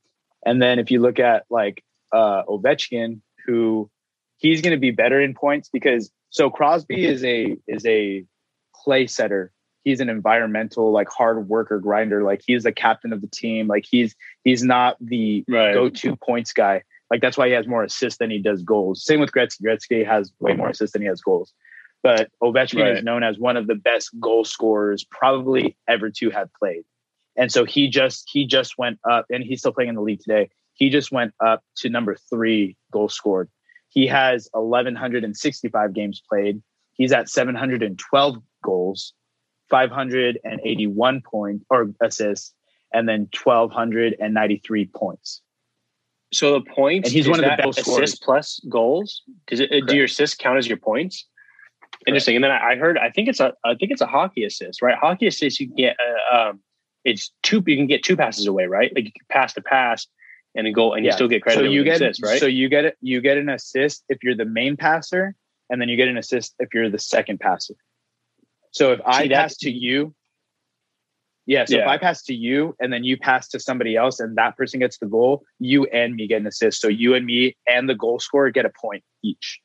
And 0.47 0.63
then 0.63 0.79
if 0.79 0.91
you 0.91 1.01
look 1.01 1.19
at 1.19 1.45
like 1.51 1.83
uh 2.13 2.45
Ovechkin, 2.45 3.21
who 3.47 3.91
he's 4.37 4.63
going 4.63 4.75
to 4.75 4.81
be 4.81 4.93
better 4.93 5.21
in 5.21 5.35
points 5.35 5.69
because 5.73 6.11
so 6.31 6.49
Crosby 6.49 7.05
is 7.05 7.25
a 7.25 7.57
is 7.67 7.85
a 7.85 8.25
play 8.85 9.07
setter. 9.09 9.53
He's 9.85 10.01
an 10.01 10.09
environmental 10.09 10.93
like 10.93 11.09
hard 11.09 11.49
worker 11.49 11.79
grinder. 11.79 12.23
Like 12.23 12.43
he's 12.47 12.65
the 12.65 12.73
captain 12.73 13.13
of 13.13 13.21
the 13.21 13.27
team. 13.27 13.67
Like 13.67 13.85
he's 13.89 14.15
he's 14.45 14.63
not 14.63 14.97
the 15.01 15.45
Right. 15.49 15.75
go-to 15.75 16.17
points 16.17 16.53
guy. 16.53 16.83
Like 17.11 17.21
that's 17.21 17.37
why 17.37 17.49
he 17.49 17.55
has 17.55 17.67
more 17.67 17.83
assists 17.83 18.19
than 18.19 18.31
he 18.31 18.39
does 18.39 18.63
goals. 18.63 19.05
Same 19.05 19.21
with 19.21 19.33
Gretzky. 19.33 19.63
Gretzky 19.63 20.07
has 20.07 20.33
way 20.39 20.55
more 20.55 20.67
uh-huh. 20.67 20.73
assists 20.73 20.93
than 20.93 21.03
he 21.03 21.09
has 21.09 21.21
goals. 21.21 21.53
But 22.03 22.31
Ovechkin 22.43 22.97
is 22.97 23.05
known 23.05 23.23
as 23.23 23.39
one 23.39 23.57
of 23.57 23.67
the 23.67 23.75
best 23.75 24.11
goal 24.19 24.45
scorers 24.45 25.05
probably 25.05 25.77
ever 25.87 26.11
to 26.11 26.31
have 26.31 26.49
played. 26.59 26.85
And 27.37 27.53
so 27.53 27.65
he 27.65 27.89
just 27.89 28.29
he 28.31 28.47
just 28.47 28.79
went 28.79 28.99
up, 29.09 29.27
and 29.31 29.45
he's 29.45 29.61
still 29.61 29.73
playing 29.73 29.91
in 29.91 29.95
the 29.97 30.03
league 30.03 30.21
today. 30.21 30.51
He 30.75 30.89
just 30.89 31.13
went 31.13 31.35
up 31.45 31.63
to 31.77 31.91
number 31.91 32.17
three 32.31 32.77
goal 32.91 33.09
scored. 33.09 33.51
He 33.89 34.07
has 34.07 34.49
1,165 34.53 35.93
games 35.93 36.23
played. 36.27 36.63
He's 36.93 37.13
at 37.13 37.29
712 37.29 38.37
goals, 38.65 39.15
581 39.71 41.23
points 41.23 41.65
or 41.71 41.91
assists, 42.01 42.53
and 42.93 43.09
then 43.09 43.29
1,293 43.43 44.87
points. 44.87 45.43
So 46.33 46.53
the 46.53 46.61
points, 46.61 47.09
And 47.09 47.15
he's 47.15 47.29
one 47.29 47.43
of 47.43 47.51
the 47.51 47.63
best 47.63 47.81
assists 47.81 48.19
plus 48.19 48.61
goals. 48.69 49.23
Does 49.49 49.61
it? 49.61 49.87
Do 49.87 49.97
your 49.97 50.05
assists 50.05 50.37
count 50.37 50.59
as 50.59 50.69
your 50.69 50.77
points? 50.77 51.27
Interesting. 52.07 52.37
And 52.37 52.45
then 52.45 52.53
I 52.53 52.77
heard, 52.77 52.97
I 52.99 53.11
think 53.11 53.29
it's 53.29 53.41
a, 53.41 53.53
I 53.65 53.75
think 53.75 53.91
it's 53.91 54.01
a 54.01 54.07
hockey 54.07 54.45
assist, 54.45 54.81
right? 54.81 54.97
Hockey 54.97 55.27
assist, 55.27 55.61
you 55.61 55.67
can 55.67 55.77
get, 55.77 55.97
uh, 56.33 56.37
um, 56.37 56.61
it's 57.05 57.33
two. 57.43 57.63
You 57.67 57.77
can 57.77 57.87
get 57.87 58.03
two 58.03 58.17
passes 58.17 58.47
away, 58.47 58.67
right? 58.67 58.93
Like 58.95 59.05
you 59.07 59.13
can 59.13 59.27
pass 59.29 59.55
the 59.55 59.63
pass 59.63 60.07
and 60.55 60.67
a 60.67 60.73
goal 60.73 60.95
and 60.95 61.05
you 61.05 61.13
still 61.13 61.29
get 61.29 61.43
credit. 61.43 61.59
so 61.59 61.65
you 61.65 61.85
get 61.85 62.03
assist, 62.03 62.23
right? 62.23 62.41
so 62.41 62.47
you 62.47 62.69
get 62.69 62.85
it 62.85 62.97
you 63.01 63.21
get 63.21 63.39
an 63.39 63.49
assist 63.49 64.05
if 64.09 64.19
you're 64.23 64.37
the 64.37 64.45
main 64.45 64.77
passer, 64.77 65.35
and 65.69 65.81
then 65.81 65.89
you 65.89 65.97
get 65.97 66.09
an 66.09 66.17
assist 66.17 66.55
if 66.59 66.69
you're 66.75 66.91
the 66.91 66.99
second 66.99 67.41
passer. 67.41 67.75
So 68.71 68.93
if 68.93 69.01
I 69.05 69.23
See, 69.23 69.29
pass 69.31 69.57
to 69.59 69.71
you, 69.71 70.15
yeah. 71.47 71.65
So 71.65 71.79
if 71.79 71.87
I 71.87 71.99
pass 71.99 72.23
to 72.25 72.35
you 72.35 72.77
and 72.79 72.93
then 72.93 73.03
you 73.03 73.17
pass 73.17 73.49
to 73.49 73.59
somebody 73.59 73.97
else 73.97 74.21
and 74.21 74.37
that 74.37 74.57
person 74.57 74.79
gets 74.79 74.99
the 74.99 75.07
goal, 75.07 75.43
you 75.59 75.85
and 75.87 76.15
me 76.15 76.29
get 76.29 76.41
an 76.41 76.47
assist. 76.47 76.81
So 76.81 76.87
you 76.87 77.15
and 77.15 77.27
me 77.27 77.57
and 77.67 77.89
the 77.89 77.95
goal 77.95 78.21
scorer 78.21 78.51
get 78.51 78.67
a 78.67 78.71
point 78.71 79.03
each. 79.25 79.59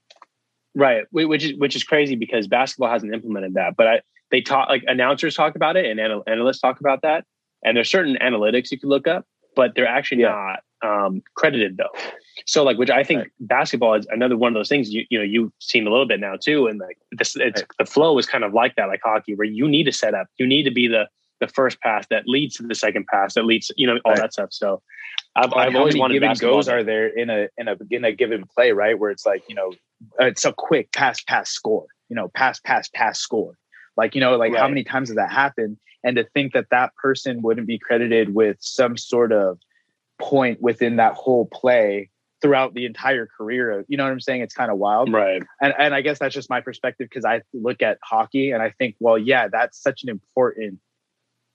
Right, 0.73 1.05
which 1.11 1.43
is 1.43 1.57
which 1.57 1.75
is 1.75 1.83
crazy 1.83 2.15
because 2.15 2.47
basketball 2.47 2.89
hasn't 2.89 3.13
implemented 3.13 3.53
that. 3.53 3.75
But 3.77 3.87
I, 3.87 4.01
they 4.31 4.41
talk 4.41 4.67
like 4.67 4.83
announcers 4.87 5.35
talk 5.35 5.55
about 5.55 5.77
it 5.77 5.85
and 5.85 5.99
anal- 5.99 6.23
analysts 6.27 6.59
talk 6.59 6.79
about 6.79 7.03
that, 7.03 7.23
and 7.63 7.77
there's 7.77 7.89
certain 7.89 8.17
analytics 8.21 8.71
you 8.71 8.79
can 8.79 8.89
look 8.89 9.07
up, 9.07 9.25
but 9.55 9.73
they're 9.75 9.87
actually 9.87 10.21
Yeah. 10.21 10.29
not 10.29 10.59
um, 10.81 11.23
credited 11.33 11.77
though. 11.77 11.89
So 12.45 12.63
like, 12.63 12.77
which 12.77 12.89
I 12.91 13.03
think 13.03 13.19
Right. 13.19 13.31
basketball 13.39 13.95
is 13.95 14.05
another 14.11 14.37
one 14.37 14.49
of 14.51 14.59
those 14.59 14.69
things 14.69 14.93
you 14.93 15.05
you 15.09 15.17
know 15.17 15.23
you've 15.23 15.51
seen 15.59 15.87
a 15.87 15.89
little 15.89 16.05
bit 16.05 16.19
now 16.19 16.35
too, 16.35 16.67
and 16.67 16.79
like 16.79 16.97
this, 17.11 17.35
it's 17.35 17.61
Right. 17.61 17.67
the 17.79 17.85
flow 17.85 18.17
is 18.19 18.25
kind 18.27 18.43
of 18.43 18.53
like 18.53 18.75
that, 18.75 18.87
like 18.87 19.01
hockey, 19.03 19.33
where 19.35 19.47
you 19.47 19.67
need 19.67 19.85
to 19.85 19.91
set 19.91 20.13
up, 20.13 20.27
you 20.37 20.45
need 20.45 20.63
to 20.63 20.71
be 20.71 20.87
the 20.87 21.07
the 21.39 21.47
first 21.47 21.79
pass 21.81 22.05
that 22.09 22.27
leads 22.27 22.55
to 22.55 22.63
the 22.63 22.75
second 22.75 23.07
pass 23.07 23.33
that 23.33 23.45
leads, 23.45 23.71
you 23.77 23.87
know, 23.87 23.99
all 24.05 24.11
Right. 24.11 24.21
that 24.21 24.33
stuff. 24.33 24.53
So 24.53 24.81
I've, 25.35 25.51
Like, 25.51 25.67
I've 25.67 25.73
how 25.73 25.79
always 25.79 25.93
many 25.93 26.01
wanted 26.01 26.13
give 26.15 26.23
and 26.23 26.39
goes 26.39 26.69
are 26.69 26.83
there 26.83 27.07
in 27.07 27.29
a 27.29 27.47
in 27.57 27.67
a 27.67 27.75
in 27.89 28.05
a 28.05 28.11
given 28.11 28.45
play, 28.45 28.71
right? 28.71 28.97
Where 28.97 29.11
it's 29.11 29.25
like 29.25 29.43
you 29.49 29.55
know, 29.55 29.73
it's 30.19 30.45
a 30.45 30.53
quick 30.53 30.91
pass, 30.93 31.21
pass, 31.23 31.49
score. 31.49 31.87
You 32.09 32.15
know, 32.15 32.29
pass, 32.29 32.59
pass, 32.59 32.89
pass, 32.93 33.19
score. 33.19 33.57
Like 33.97 34.13
you 34.13 34.21
know, 34.21 34.35
like 34.37 34.55
how 34.55 34.67
many 34.67 34.83
times 34.83 35.09
does 35.09 35.15
that 35.15 35.31
happen? 35.31 35.79
And 36.05 36.15
to 36.17 36.23
think 36.23 36.53
that 36.53 36.67
that 36.69 36.95
person 36.95 37.41
wouldn't 37.41 37.67
be 37.67 37.79
credited 37.79 38.33
with 38.33 38.57
some 38.61 38.95
sort 38.95 39.33
of 39.33 39.59
point 40.19 40.61
within 40.61 40.97
that 40.97 41.15
whole 41.15 41.45
play 41.51 42.11
throughout 42.41 42.75
the 42.75 42.85
entire 42.85 43.25
career. 43.25 43.83
You 43.87 43.97
know 43.97 44.03
what 44.03 44.11
I'm 44.11 44.19
saying? 44.19 44.41
It's 44.41 44.53
kind 44.53 44.71
of 44.71 44.77
wild. 44.77 45.11
right. 45.11 45.41
And 45.59 45.73
and 45.77 45.95
I 45.95 46.01
guess 46.01 46.19
that's 46.19 46.35
just 46.35 46.49
my 46.49 46.61
perspective 46.61 47.07
because 47.09 47.25
I 47.25 47.41
look 47.53 47.81
at 47.81 47.97
hockey 48.03 48.51
and 48.51 48.61
I 48.61 48.69
think, 48.69 48.95
well, 48.99 49.17
yeah, 49.17 49.47
that's 49.47 49.81
such 49.81 50.03
an 50.03 50.09
important 50.09 50.79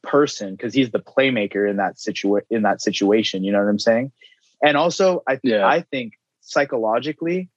person 0.02 0.56
because 0.56 0.74
he's 0.74 0.90
the 0.90 0.98
playmaker 0.98 1.68
in 1.70 1.76
that 1.76 1.96
situa- 1.96 2.42
in 2.50 2.62
that 2.62 2.82
situation. 2.82 3.44
You 3.44 3.52
know 3.52 3.60
what 3.60 3.68
I'm 3.68 3.78
saying? 3.78 4.12
And 4.62 4.76
also, 4.76 5.22
I 5.28 5.38
Yeah. 5.44 5.66
I 5.66 5.82
think 5.82 6.14
psychologically, 6.40 7.50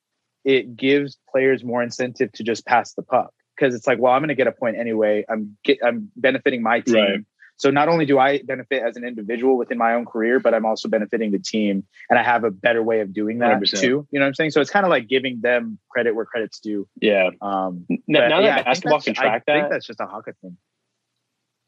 it 0.45 0.75
gives 0.75 1.17
players 1.31 1.63
more 1.63 1.81
incentive 1.81 2.31
to 2.33 2.43
just 2.43 2.65
pass 2.65 2.93
the 2.93 3.01
puck 3.01 3.33
because 3.55 3.75
it's 3.75 3.87
like, 3.87 3.99
well, 3.99 4.13
I'm 4.13 4.21
going 4.21 4.29
to 4.29 4.35
get 4.35 4.47
a 4.47 4.51
point 4.51 4.77
anyway. 4.77 5.25
I'm 5.29 5.57
get, 5.63 5.79
I'm 5.83 6.11
benefiting 6.15 6.61
my 6.61 6.79
team. 6.81 6.95
Right. 6.95 7.19
So 7.57 7.69
not 7.69 7.87
only 7.87 8.05
do 8.05 8.17
I 8.17 8.41
benefit 8.41 8.81
as 8.83 8.97
an 8.97 9.05
individual 9.05 9.57
within 9.57 9.77
my 9.77 9.93
own 9.93 10.05
career, 10.05 10.39
but 10.39 10.53
I'm 10.55 10.65
also 10.65 10.89
benefiting 10.89 11.31
the 11.31 11.39
team, 11.39 11.85
and 12.09 12.17
I 12.17 12.23
have 12.23 12.43
a 12.43 12.51
better 12.51 12.81
way 12.81 12.99
of 12.99 13.13
doing 13.13 13.39
that 13.39 13.61
100%. 13.61 13.79
too. 13.79 14.07
You 14.11 14.19
know 14.19 14.21
what 14.21 14.27
I'm 14.29 14.33
saying? 14.33 14.51
So 14.51 14.59
it's 14.59 14.71
kind 14.71 14.85
of 14.85 14.89
like 14.89 15.07
giving 15.07 15.39
them 15.41 15.77
credit 15.89 16.15
where 16.15 16.25
credit's 16.25 16.59
due. 16.59 16.87
Yeah. 16.99 17.29
Um, 17.41 17.85
N- 17.89 17.99
but 18.07 18.27
now 18.27 18.39
yeah, 18.39 18.55
that 18.55 18.55
think 18.55 18.65
basketball 18.65 19.01
can 19.01 19.13
track 19.13 19.43
I 19.47 19.51
think 19.51 19.65
that, 19.65 19.69
that's 19.69 19.85
just 19.85 19.99
a 20.01 20.07
hockey 20.07 20.31
thing. 20.41 20.57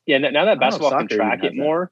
yeah. 0.08 0.18
Now 0.18 0.46
that 0.46 0.56
know 0.56 0.60
basketball 0.60 0.92
can 0.98 1.08
track 1.08 1.44
it 1.44 1.56
more, 1.56 1.92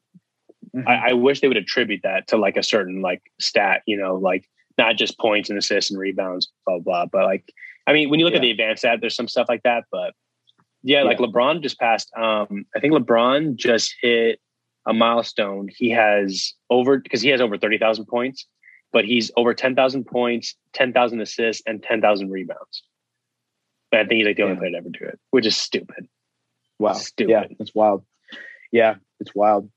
Mhm. 0.76 0.88
I, 0.88 1.10
I 1.10 1.14
wish 1.14 1.42
they 1.42 1.48
would 1.48 1.58
attribute 1.58 2.02
that 2.04 2.28
to 2.30 2.38
like 2.38 2.58
a 2.58 2.64
certain 2.64 3.02
like 3.02 3.22
stat, 3.40 3.84
you 3.86 3.98
know, 3.98 4.16
like 4.16 4.50
not 4.78 4.96
just 4.96 5.20
points 5.20 5.50
and 5.50 5.60
assists 5.60 5.92
and 5.92 6.00
rebounds, 6.00 6.52
blah 6.66 6.80
blah. 6.80 7.06
But 7.06 7.26
like, 7.26 7.54
I 7.88 7.94
mean, 7.94 8.10
when 8.10 8.20
you 8.20 8.26
look 8.26 8.36
at 8.36 8.42
the 8.42 8.52
advanced 8.52 8.82
stat, 8.82 9.00
there's 9.02 9.16
some 9.16 9.28
stuff 9.28 9.48
like 9.50 9.64
that. 9.64 9.84
But 9.92 10.14
yeah, 10.84 11.04
like 11.04 11.18
LeBron 11.18 11.62
just 11.62 11.80
passed. 11.80 12.12
Um, 12.16 12.66
I 12.76 12.80
think 12.80 12.94
LeBron 12.94 13.56
just 13.56 13.96
hit 14.02 14.40
a 14.86 14.94
milestone. 14.94 15.70
He 15.70 15.90
has 15.92 16.54
over 16.70 16.98
because 17.00 17.22
he 17.22 17.30
has 17.30 17.42
over 17.42 17.58
thirty 17.58 17.78
thousand 17.78 18.06
points, 18.06 18.46
but 18.92 19.06
he's 19.06 19.32
over 19.38 19.54
ten 19.54 19.76
thousand 19.76 20.06
points, 20.06 20.56
ten 20.74 20.94
thousand 20.94 21.22
assists, 21.22 21.64
and 21.66 21.82
ten 21.84 22.02
thousand 22.02 22.32
rebounds. 22.32 22.84
But 23.92 24.02
I 24.02 24.04
think 24.06 24.20
he's 24.20 24.28
like 24.28 24.38
the 24.38 24.44
only 24.44 24.56
Yeah. 24.56 24.60
player 24.60 24.72
to 24.72 24.78
ever 24.78 24.90
do 24.90 25.06
it, 25.06 25.20
which 25.32 25.46
is 25.46 25.56
stupid. 25.56 26.08
Wow. 26.80 26.94
Stupid. 26.94 27.32
Yeah, 27.32 27.46
it's 27.60 27.76
wild. 27.76 28.04
Yeah, 28.72 28.96
it's 29.20 29.36
wild. 29.36 29.70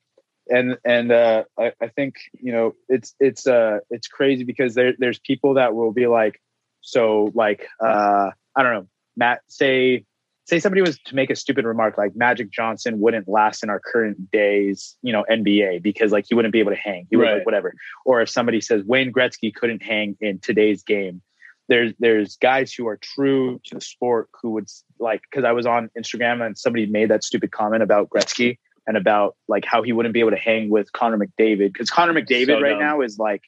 And 0.48 0.78
and 0.84 1.12
uh 1.12 1.44
I, 1.58 1.72
I 1.80 1.88
think, 1.88 2.14
you 2.40 2.52
know, 2.52 2.74
it's 2.88 3.14
it's 3.20 3.46
uh 3.46 3.78
it's 3.90 4.08
crazy 4.08 4.44
because 4.44 4.74
there 4.74 4.94
there's 4.98 5.18
people 5.18 5.54
that 5.54 5.74
will 5.74 5.92
be 5.92 6.06
like, 6.06 6.40
so 6.86 7.32
like 7.34 7.66
uh 7.84 8.30
I 8.56 8.62
don't 8.62 8.72
know, 8.72 8.86
Matt 9.16 9.40
say 9.48 10.04
say 10.44 10.60
somebody 10.60 10.80
was 10.80 10.98
to 11.00 11.16
make 11.16 11.28
a 11.28 11.34
stupid 11.34 11.64
remark 11.64 11.98
like 11.98 12.14
Magic 12.14 12.50
Johnson 12.52 13.00
wouldn't 13.00 13.26
last 13.28 13.64
in 13.64 13.68
our 13.70 13.80
current 13.80 14.30
days, 14.30 14.96
you 15.02 15.12
know, 15.12 15.24
NBA 15.28 15.82
because 15.82 16.12
like 16.12 16.26
he 16.28 16.36
wouldn't 16.36 16.52
be 16.52 16.60
able 16.60 16.70
to 16.70 16.76
hang. 16.76 17.08
He 17.10 17.16
would 17.16 17.24
Right. 17.24 17.34
like 17.38 17.46
whatever. 17.46 17.74
Or 18.04 18.22
if 18.22 18.30
somebody 18.30 18.60
says 18.60 18.84
Wayne 18.84 19.12
Gretzky 19.12 19.52
couldn't 19.52 19.82
hang 19.82 20.16
in 20.20 20.38
today's 20.38 20.84
game, 20.84 21.20
there's 21.68 21.92
there's 21.98 22.36
guys 22.36 22.72
who 22.72 22.86
are 22.86 22.96
true 22.98 23.60
to 23.64 23.74
the 23.74 23.80
sport 23.80 24.28
who 24.40 24.50
would 24.50 24.68
like 25.00 25.22
because 25.28 25.44
I 25.44 25.50
was 25.50 25.66
on 25.66 25.90
Instagram 25.98 26.46
and 26.46 26.56
somebody 26.56 26.86
made 26.86 27.10
that 27.10 27.24
stupid 27.24 27.50
comment 27.50 27.82
about 27.82 28.08
Gretzky 28.08 28.58
and 28.86 28.96
about 28.96 29.34
like 29.48 29.64
how 29.64 29.82
he 29.82 29.92
wouldn't 29.92 30.14
be 30.14 30.20
able 30.20 30.30
to 30.30 30.36
hang 30.36 30.70
with 30.70 30.92
Connor 30.92 31.18
McDavid 31.18 31.72
because 31.72 31.90
Connor 31.90 32.14
McDavid 32.14 32.46
So 32.46 32.60
right 32.60 32.70
dumb. 32.70 32.78
now 32.78 33.00
is 33.00 33.18
like 33.18 33.42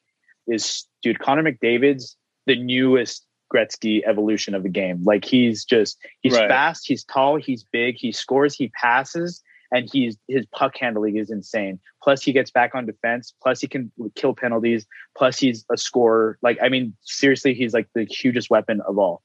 is 0.48 0.84
dude 1.04 1.20
Connor 1.20 1.44
McDavid's 1.44 2.16
the 2.46 2.56
newest 2.56 3.24
Gretzky 3.52 4.02
evolution 4.06 4.54
of 4.54 4.62
the 4.62 4.68
game. 4.68 5.02
Like 5.04 5.24
he's 5.24 5.64
just 5.64 5.98
he's 6.20 6.34
Right. 6.34 6.48
fast, 6.48 6.86
he's 6.86 7.04
tall, 7.04 7.36
he's 7.36 7.64
big, 7.64 7.96
he 7.96 8.12
scores, 8.12 8.54
he 8.54 8.68
passes, 8.80 9.42
and 9.72 9.88
he's 9.90 10.16
his 10.28 10.46
puck 10.46 10.76
handling 10.78 11.16
is 11.16 11.30
insane. 11.30 11.78
Plus 12.02 12.22
he 12.22 12.32
gets 12.32 12.50
back 12.50 12.74
on 12.74 12.86
defense. 12.86 13.34
Plus 13.42 13.60
he 13.60 13.66
can 13.68 13.90
kill 14.14 14.34
penalties. 14.34 14.86
Plus 15.16 15.38
he's 15.38 15.64
a 15.72 15.76
scorer. 15.76 16.38
Like 16.42 16.58
I 16.62 16.68
mean, 16.68 16.94
seriously, 17.02 17.54
he's 17.54 17.74
like 17.74 17.88
the 17.94 18.04
hugest 18.04 18.50
weapon 18.50 18.80
of 18.82 18.98
all. 18.98 19.22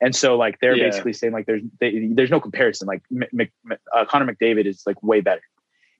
And 0.00 0.14
so 0.14 0.36
like 0.36 0.58
they're 0.60 0.76
Yeah. 0.76 0.84
basically 0.84 1.12
saying 1.12 1.32
like 1.32 1.46
there's 1.46 1.62
they, 1.80 2.08
there's 2.12 2.30
no 2.30 2.40
comparison. 2.40 2.86
Like 2.86 3.02
M- 3.10 3.28
Mc- 3.32 3.52
uh, 3.94 4.04
Connor 4.04 4.32
McDavid 4.32 4.66
is 4.66 4.82
like 4.86 5.02
way 5.02 5.20
better. 5.20 5.42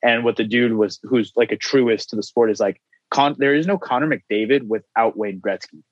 And 0.02 0.22
what 0.24 0.36
the 0.36 0.44
dude 0.44 0.74
was 0.74 1.00
who's 1.02 1.32
like 1.34 1.50
a 1.50 1.56
truest 1.56 2.10
to 2.10 2.16
the 2.16 2.22
sport 2.22 2.50
is 2.50 2.60
like 2.60 2.80
Con- 3.10 3.36
there 3.38 3.54
is 3.54 3.66
no 3.66 3.76
Connor 3.78 4.06
McDavid 4.06 4.64
without 4.68 5.16
Wayne 5.16 5.40
Gretzky. 5.40 5.82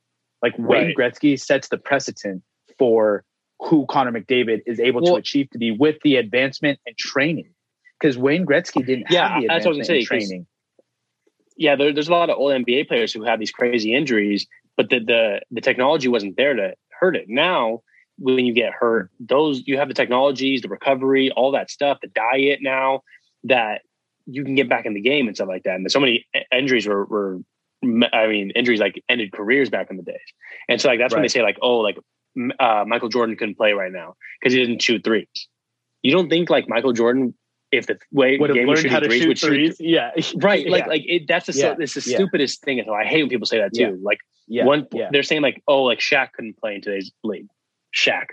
Like 0.42 0.54
Wayne 0.58 0.86
Right. 0.86 0.96
Gretzky 0.96 1.40
sets 1.40 1.68
the 1.68 1.78
precedent 1.78 2.42
for 2.78 3.24
who 3.60 3.86
Connor 3.88 4.12
McDavid 4.12 4.60
is 4.66 4.78
able 4.80 5.00
to 5.02 5.14
achieve 5.14 5.48
to 5.50 5.58
be 5.58 5.70
with 5.70 5.96
the 6.04 6.16
advancement 6.16 6.78
and 6.86 6.96
training. 6.96 7.50
Because 7.98 8.18
Wayne 8.18 8.44
Gretzky 8.44 8.84
didn't 8.84 9.06
Yeah, 9.10 9.28
have 9.28 9.42
the 9.42 9.46
that's 9.48 9.64
what 9.64 9.74
I 9.74 9.78
was 9.78 9.88
advancement 9.88 9.88
gonna 9.88 9.98
and 9.98 10.06
training. 10.06 10.46
yeah, 11.56 11.76
there, 11.76 11.92
there's 11.92 12.08
a 12.08 12.12
lot 12.12 12.28
of 12.28 12.36
old 12.36 12.52
NBA 12.52 12.88
players 12.88 13.12
who 13.12 13.24
have 13.24 13.38
these 13.38 13.50
crazy 13.50 13.94
injuries, 13.94 14.46
but 14.76 14.90
the, 14.90 15.00
the 15.00 15.40
the 15.50 15.60
technology 15.62 16.08
wasn't 16.08 16.36
there 16.36 16.54
to 16.54 16.74
hurt 17.00 17.16
it. 17.16 17.24
Now, 17.28 17.80
when 18.18 18.44
you 18.44 18.52
get 18.52 18.72
hurt, 18.72 19.10
those 19.18 19.62
you 19.66 19.78
have 19.78 19.88
the 19.88 19.94
technologies, 19.94 20.60
the 20.60 20.68
recovery, 20.68 21.30
all 21.30 21.52
that 21.52 21.70
stuff, 21.70 21.98
the 22.02 22.08
diet 22.08 22.58
now 22.60 23.00
that 23.44 23.80
you 24.26 24.44
can 24.44 24.54
get 24.54 24.68
back 24.68 24.84
in 24.86 24.92
the 24.92 25.00
game 25.00 25.28
and 25.28 25.36
stuff 25.36 25.48
like 25.48 25.62
that. 25.62 25.76
And 25.76 25.90
so 25.90 26.00
many 26.00 26.26
injuries 26.52 26.86
were, 26.86 27.04
were 27.06 27.38
I 27.84 28.26
mean, 28.26 28.50
injuries 28.54 28.80
like 28.80 29.02
ended 29.08 29.32
careers 29.32 29.70
back 29.70 29.90
in 29.90 29.96
the 29.96 30.02
days. 30.02 30.16
And 30.68 30.80
so 30.80 30.88
like 30.88 30.98
that's 30.98 31.12
when 31.14 31.22
they 31.22 31.28
say 31.28 31.42
like, 31.42 31.58
oh, 31.62 31.78
like 31.78 31.98
uh, 32.58 32.84
Michael 32.86 33.08
Jordan 33.08 33.36
couldn't 33.36 33.56
play 33.56 33.72
right 33.72 33.92
now 33.92 34.14
because 34.40 34.54
he 34.54 34.60
didn't 34.60 34.82
shoot 34.82 35.04
threes. 35.04 35.28
You 36.02 36.12
don't 36.12 36.28
think 36.28 36.50
like 36.50 36.68
Michael 36.68 36.92
Jordan, 36.92 37.34
if 37.72 37.86
the 37.86 37.98
way 38.12 38.38
Would 38.38 38.50
have 38.50 38.56
game 38.56 38.66
was 38.66 38.80
learned 38.80 38.92
how 38.92 39.00
to 39.00 39.06
threes, 39.06 39.22
shoot 39.22 39.28
would 39.28 39.38
shoot 39.38 39.46
threes. 39.48 39.76
Yeah. 39.80 40.10
right 40.36 40.68
like 40.68 40.84
Yeah. 40.84 40.88
like 40.88 41.02
it, 41.06 41.22
that's 41.28 41.46
the 41.46 41.52
Yeah. 41.52 41.74
it's 41.78 41.94
the 41.94 42.10
Yeah. 42.10 42.16
stupidest 42.16 42.62
thing 42.62 42.82
so 42.86 42.94
i 42.94 43.04
hate 43.04 43.22
when 43.22 43.28
people 43.28 43.46
say 43.46 43.58
that 43.58 43.74
too 43.74 43.98
like 44.02 44.18
yeah. 44.46 44.64
one 44.64 44.86
they're 45.10 45.24
saying 45.24 45.42
like 45.42 45.62
oh 45.66 45.82
like 45.82 45.98
Shaq 45.98 46.32
couldn't 46.32 46.56
play 46.58 46.76
in 46.76 46.80
today's 46.80 47.10
league 47.24 47.48
Shaq 47.94 48.26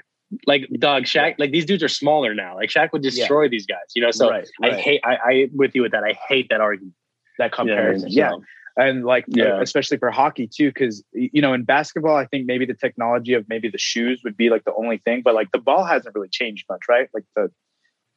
like 0.45 0.67
dog 0.77 1.03
Shaq 1.03 1.35
like 1.39 1.51
these 1.51 1.65
dudes 1.65 1.81
are 1.81 1.87
smaller 1.87 2.35
now 2.35 2.55
like 2.55 2.69
Shaq 2.69 2.91
would 2.93 3.01
destroy 3.01 3.49
these 3.49 3.65
guys 3.65 3.89
you 3.95 4.03
know 4.03 4.11
so 4.11 4.29
right, 4.29 4.47
i 4.61 4.71
hate 4.75 5.01
I, 5.03 5.15
I 5.15 5.49
with 5.51 5.73
you 5.73 5.81
with 5.81 5.93
that 5.93 6.03
i 6.03 6.15
hate 6.29 6.49
that 6.49 6.61
argument 6.61 6.93
that 7.39 7.51
You 7.57 7.65
know 7.65 7.73
I 7.73 7.75
mean? 7.75 7.75
comparison. 7.75 8.09
Yeah. 8.11 8.31
So, 8.31 8.43
and 8.77 9.05
like 9.05 9.25
Yeah. 9.27 9.61
especially 9.61 9.97
for 9.97 10.09
hockey 10.11 10.47
too 10.47 10.69
because 10.69 11.03
you 11.13 11.41
know 11.41 11.53
in 11.53 11.63
basketball 11.63 12.15
i 12.15 12.25
think 12.25 12.45
maybe 12.47 12.65
the 12.65 12.73
technology 12.73 13.33
of 13.33 13.47
maybe 13.47 13.69
the 13.69 13.77
shoes 13.77 14.21
would 14.23 14.35
be 14.35 14.49
like 14.49 14.63
the 14.65 14.73
only 14.75 14.97
thing 14.97 15.21
but 15.23 15.35
like 15.35 15.51
the 15.51 15.59
ball 15.59 15.83
hasn't 15.83 16.15
really 16.15 16.29
changed 16.29 16.65
much 16.69 16.81
right 16.89 17.09
like 17.13 17.23
the 17.35 17.51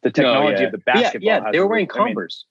the 0.03 0.09
no, 0.09 0.13
technology 0.13 0.61
yeah. 0.61 0.67
of 0.67 0.73
the 0.73 0.79
basketball 0.79 1.27
yeah, 1.27 1.35
hasn't 1.35 1.53
they 1.53 1.59
were 1.61 1.65
really- 1.67 1.71
wearing 1.71 1.91
I 1.95 1.99
mean, 1.99 2.07
converse 2.15 2.45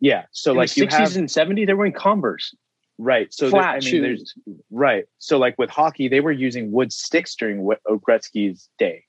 yeah 0.00 0.24
so 0.32 0.50
in 0.52 0.56
like 0.58 0.70
the 0.72 0.82
you 0.82 0.86
60s 0.86 0.92
have 0.98 1.16
and 1.16 1.28
70s 1.28 1.66
they 1.66 1.72
were 1.72 1.78
wearing 1.78 1.92
converse 1.92 2.54
right 2.98 3.32
so 3.32 3.50
flat 3.50 3.76
i 3.76 3.90
mean 3.90 4.02
there's 4.02 4.18
shoes 4.20 4.34
right 4.70 5.04
so 5.18 5.38
like 5.38 5.56
with 5.58 5.70
hockey 5.70 6.08
they 6.08 6.20
were 6.20 6.32
using 6.32 6.72
wood 6.72 6.92
sticks 6.92 7.34
during 7.36 7.58
Gretzky's 8.06 8.68
day 8.78 9.04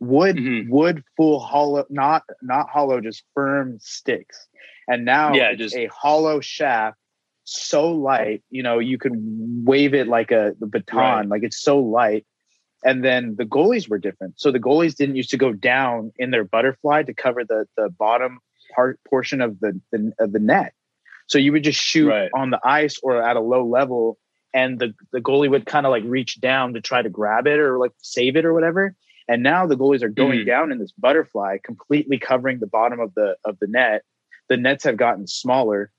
wood 0.00 0.36
Mhm. 0.36 0.68
wood 0.68 1.02
full 1.16 1.40
hollow 1.40 1.84
not 1.90 2.22
not 2.42 2.68
hollow 2.70 3.00
just 3.00 3.24
firm 3.34 3.78
sticks 3.80 4.46
and 4.86 5.04
now 5.04 5.34
Yeah, 5.34 5.54
just- 5.54 5.76
a 5.76 5.86
hollow 5.86 6.40
shaft 6.40 6.98
so 7.50 7.90
light 7.90 8.42
you 8.50 8.62
know 8.62 8.78
you 8.78 8.98
can 8.98 9.14
wave 9.64 9.94
it 9.94 10.06
like 10.06 10.30
a 10.30 10.54
the 10.60 10.66
baton 10.66 10.98
Right. 10.98 11.28
like 11.28 11.42
it's 11.42 11.58
so 11.60 11.78
light 11.78 12.26
and 12.84 13.02
then 13.04 13.36
the 13.38 13.44
goalies 13.44 13.88
were 13.88 13.98
different 13.98 14.34
so 14.38 14.50
the 14.52 14.60
goalies 14.60 14.94
didn't 14.94 15.16
used 15.16 15.30
to 15.30 15.38
go 15.38 15.52
down 15.52 16.12
in 16.18 16.30
their 16.30 16.44
butterfly 16.44 17.02
to 17.04 17.14
cover 17.14 17.44
the 17.44 17.66
the 17.76 17.88
bottom 17.88 18.38
part 18.74 19.00
portion 19.08 19.40
of 19.40 19.58
the, 19.60 19.80
the 19.92 20.12
of 20.18 20.32
the 20.32 20.38
net 20.38 20.74
so 21.26 21.38
you 21.38 21.52
would 21.52 21.64
just 21.64 21.80
shoot 21.80 22.08
Right. 22.10 22.30
on 22.34 22.50
the 22.50 22.60
ice 22.62 22.96
or 23.02 23.22
at 23.22 23.36
a 23.36 23.40
low 23.40 23.64
level 23.66 24.18
and 24.52 24.78
the 24.78 24.92
the 25.12 25.20
goalie 25.20 25.50
would 25.50 25.64
kind 25.64 25.86
of 25.86 25.90
like 25.90 26.04
reach 26.04 26.40
down 26.42 26.74
to 26.74 26.82
try 26.82 27.00
to 27.00 27.08
grab 27.08 27.46
it 27.46 27.58
or 27.58 27.78
like 27.78 27.92
save 27.98 28.36
it 28.36 28.44
or 28.44 28.52
whatever 28.52 28.94
and 29.26 29.42
now 29.42 29.66
the 29.66 29.74
goalies 29.76 30.02
are 30.02 30.08
going 30.10 30.40
Mhm. 30.40 30.46
down 30.46 30.70
in 30.72 30.78
this 30.78 30.92
butterfly 30.92 31.56
completely 31.64 32.18
covering 32.18 32.58
the 32.58 32.66
bottom 32.66 33.00
of 33.00 33.14
the 33.14 33.36
of 33.46 33.58
the 33.58 33.66
net 33.68 34.02
the 34.50 34.56
nets 34.58 34.84
have 34.84 34.98
gotten 34.98 35.26
smaller 35.26 35.90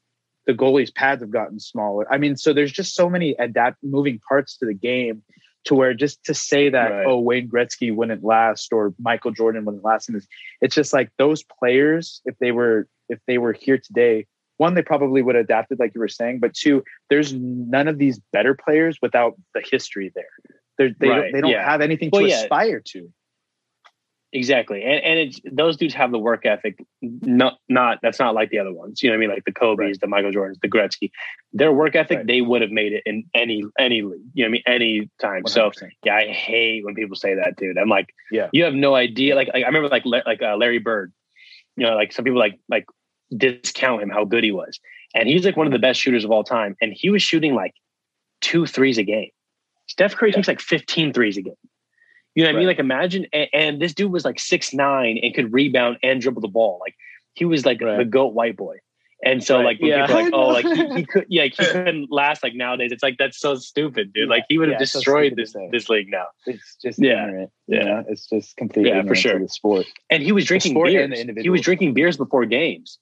the 0.50 0.56
goalies 0.62 0.92
pads 1.02 1.22
have 1.22 1.30
gotten 1.40 1.60
smaller 1.60 2.04
i 2.12 2.18
mean 2.18 2.36
so 2.44 2.54
there's 2.54 2.72
just 2.82 2.96
so 2.96 3.06
many 3.16 3.30
adapt 3.48 3.78
moving 3.84 4.18
parts 4.28 4.58
to 4.58 4.66
the 4.66 4.74
game 4.74 5.22
to 5.66 5.76
where 5.76 5.94
just 5.94 6.24
to 6.26 6.34
say 6.34 6.70
that 6.70 6.90
Right. 6.92 7.06
oh 7.08 7.20
wayne 7.20 7.48
gretzky 7.54 7.94
wouldn't 7.96 8.24
last 8.24 8.74
or 8.74 8.94
michael 9.00 9.32
jordan 9.32 9.64
wouldn't 9.66 9.84
last 9.92 10.10
in 10.10 10.16
this 10.16 10.28
it's 10.64 10.74
just 10.82 10.92
like 10.98 11.10
those 11.18 11.44
players 11.60 12.22
if 12.26 12.36
they 12.40 12.52
were 12.52 12.88
if 13.10 13.20
they 13.28 13.38
were 13.38 13.54
here 13.54 13.78
today 13.78 14.26
one 14.58 14.74
they 14.74 14.82
probably 14.82 15.22
would 15.22 15.36
have 15.36 15.46
adapted 15.46 15.78
like 15.80 15.94
you 15.94 16.02
were 16.02 16.08
saying 16.22 16.40
but 16.40 16.54
two 16.54 16.84
there's 17.12 17.32
none 17.34 17.88
of 17.88 17.98
these 18.00 18.20
better 18.34 18.56
players 18.56 18.98
without 19.02 19.34
the 19.54 19.62
history 19.72 20.12
there 20.16 20.36
They're, 20.78 20.96
they 21.00 21.10
Right, 21.10 21.22
don't, 21.22 21.32
they 21.34 21.42
don't 21.42 21.52
yeah. 21.52 21.70
have 21.70 21.82
anything 21.82 22.10
Well, 22.12 22.24
to 22.24 22.28
yeah. 22.30 22.42
aspire 22.42 22.82
to 22.94 23.00
Exactly, 24.32 24.84
and 24.84 25.02
and 25.04 25.18
it's 25.20 25.40
those 25.52 25.76
dudes 25.76 25.96
have 25.96 26.12
the 26.12 26.20
work 26.20 26.46
ethic. 26.46 26.78
Not 27.02 27.58
not 27.68 27.98
that's 28.04 28.20
not 28.20 28.36
like 28.36 28.52
the 28.52 28.60
other 28.60 28.72
ones. 28.72 29.02
You 29.02 29.10
know 29.10 29.14
what 29.14 29.18
I 29.18 29.20
mean? 29.22 29.30
Like 29.32 29.44
the 29.46 29.52
Kobe's, 29.52 29.80
Right. 29.80 30.00
the 30.02 30.08
Michael 30.08 30.32
Jordans, 30.32 30.60
the 30.62 30.68
Gretzky. 30.70 31.10
Their 31.52 31.74
work 31.74 31.96
ethic, 31.96 32.18
Right. 32.18 32.28
they 32.28 32.42
would 32.42 32.62
have 32.62 32.70
made 32.70 32.94
it 32.94 33.02
in 33.08 33.24
any 33.34 33.64
any 33.80 34.04
league. 34.04 34.22
You 34.36 34.44
know 34.46 34.50
what 34.52 34.62
I 34.68 34.72
mean? 34.78 34.82
Any 35.02 35.10
time. 35.20 35.48
So 35.48 35.72
100%. 35.72 35.90
yeah, 36.06 36.16
I 36.18 36.28
hate 36.28 36.86
when 36.86 36.94
people 36.94 37.16
say 37.16 37.34
that, 37.34 37.56
dude. 37.56 37.80
I'm 37.80 37.90
like, 37.90 38.14
Yeah. 38.32 38.50
you 38.54 38.64
have 38.66 38.76
no 38.76 38.94
idea. 38.94 39.34
Like, 39.34 39.48
like 39.52 39.64
I 39.64 39.68
remember 39.68 39.90
like 39.90 40.06
like 40.06 40.42
uh, 40.44 40.56
Larry 40.58 40.78
Bird. 40.80 41.12
You 41.76 41.88
know, 41.88 41.96
like 41.96 42.12
some 42.12 42.24
people 42.24 42.40
like 42.40 42.60
like 42.70 42.86
discount 43.36 44.04
him 44.04 44.10
how 44.10 44.26
good 44.26 44.44
he 44.44 44.52
was, 44.52 44.80
and 45.16 45.28
he's 45.28 45.44
like 45.44 45.58
one 45.58 45.66
of 45.66 45.74
the 45.74 45.80
best 45.80 46.00
shooters 46.00 46.24
of 46.24 46.30
all 46.30 46.44
time. 46.44 46.76
And 46.82 46.94
he 46.96 47.10
was 47.10 47.24
shooting 47.24 47.56
like 47.56 47.74
two 48.42 48.68
threes 48.68 49.00
a 49.00 49.04
game. 49.04 49.30
Steph 49.88 50.16
Curry 50.16 50.30
Yeah. 50.30 50.36
takes 50.36 50.48
like 50.48 50.60
15 50.60 51.14
threes 51.14 51.36
a 51.38 51.42
game. 51.42 51.56
You 52.36 52.44
know 52.44 52.50
what 52.50 52.56
I 52.56 52.60
mean? 52.60 52.68
Like 52.68 52.80
imagine, 52.80 53.26
and, 53.34 53.50
and 53.54 53.82
this 53.82 53.94
dude 53.94 54.12
was 54.12 54.24
like 54.26 54.40
six 54.40 54.74
nine 54.74 55.18
and 55.22 55.34
could 55.34 55.52
rebound 55.52 55.98
and 56.04 56.22
dribble 56.22 56.42
the 56.42 56.48
ball. 56.48 56.78
Like 56.82 56.96
he 57.34 57.46
was 57.46 57.66
like 57.66 57.82
Right. 57.82 57.98
the 57.98 58.06
goat 58.06 58.34
white 58.34 58.56
boy. 58.56 58.78
And 59.26 59.44
so 59.44 59.58
Right. 59.58 59.66
like 59.66 59.80
when 59.82 59.90
Yeah. 59.90 60.06
people 60.08 60.16
are 60.16 60.24
like, 60.24 60.34
oh, 60.34 60.48
like 60.48 60.66
he, 60.94 61.00
he 61.02 61.06
could, 61.06 61.26
yeah, 61.28 61.42
like, 61.44 61.54
he 61.56 61.66
couldn't 61.72 62.12
last 62.12 62.42
like 62.44 62.54
nowadays. 62.56 62.92
It's 62.94 63.04
like 63.04 63.18
that's 63.18 63.38
so 63.40 63.56
stupid, 63.56 64.14
dude. 64.14 64.30
Yeah. 64.30 64.36
Like 64.36 64.46
he 64.48 64.58
would 64.58 64.70
have 64.70 64.78
Yeah, 64.80 64.84
it's 64.84 64.92
so 64.94 65.00
destroyed 65.00 65.36
this 65.36 65.56
this 65.72 65.90
league 65.90 66.10
now. 66.10 66.28
it's 66.46 66.78
just 66.82 67.00
Yeah. 67.00 67.26
ignorant 67.26 67.52
you 67.68 67.78
Yeah. 67.78 67.84
know? 67.84 68.04
it's 68.08 68.28
just 68.28 68.56
completely 68.58 68.92
Yeah, 68.92 69.04
for 69.04 69.16
sure. 69.16 69.40
the 69.40 69.48
sport 69.50 69.88
And 70.10 70.24
he 70.24 70.32
was 70.32 70.46
drinking 70.46 70.74
sport 70.74 70.92
and 70.92 71.12
the 71.12 71.34
beers. 71.34 71.44
He 71.44 71.50
was 71.50 71.62
drinking 71.62 71.94
beers 71.94 72.16
before 72.16 72.46
games. 72.46 72.98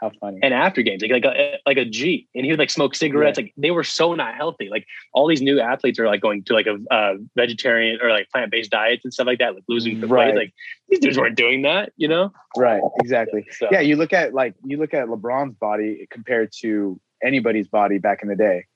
How 0.00 0.10
funny. 0.20 0.38
and 0.42 0.52
after 0.52 0.82
games, 0.82 1.00
like 1.02 1.10
like 1.10 1.24
a 1.24 1.58
like 1.64 1.78
a 1.78 1.84
G, 1.84 2.28
and 2.34 2.44
he 2.44 2.52
would 2.52 2.58
like 2.58 2.68
smoke 2.70 2.94
cigarettes. 2.94 3.38
Like 3.38 3.54
they 3.56 3.70
were 3.70 3.84
so 3.84 4.14
not 4.14 4.34
healthy. 4.34 4.68
Like 4.68 4.86
all 5.14 5.26
these 5.26 5.40
new 5.40 5.58
athletes 5.58 5.98
are 5.98 6.06
like 6.06 6.20
going 6.20 6.44
to 6.44 6.52
like 6.52 6.66
a 6.66 6.76
uh, 6.94 7.14
vegetarian 7.34 7.98
or 8.02 8.10
like 8.10 8.28
plant 8.30 8.50
based 8.50 8.70
diets 8.70 9.04
and 9.04 9.14
stuff 9.14 9.26
like 9.26 9.38
that, 9.38 9.54
like 9.54 9.64
losing 9.68 10.00
the 10.00 10.06
Right. 10.06 10.34
weight. 10.34 10.36
Like 10.36 10.54
these 10.88 11.00
dudes 11.00 11.16
weren't 11.18 11.36
doing 11.36 11.62
that, 11.62 11.92
you 11.96 12.08
know? 12.08 12.32
right. 12.58 12.82
Exactly. 13.00 13.46
So, 13.52 13.68
Yeah. 13.70 13.80
You 13.80 13.96
look 13.96 14.12
at 14.12 14.34
like 14.34 14.54
you 14.64 14.76
look 14.76 14.92
at 14.92 15.06
LeBron's 15.06 15.54
body 15.54 16.06
compared 16.10 16.52
to 16.60 17.00
anybody's 17.22 17.68
body 17.68 17.96
back 17.98 18.22
in 18.22 18.28
the 18.28 18.36
day. 18.36 18.66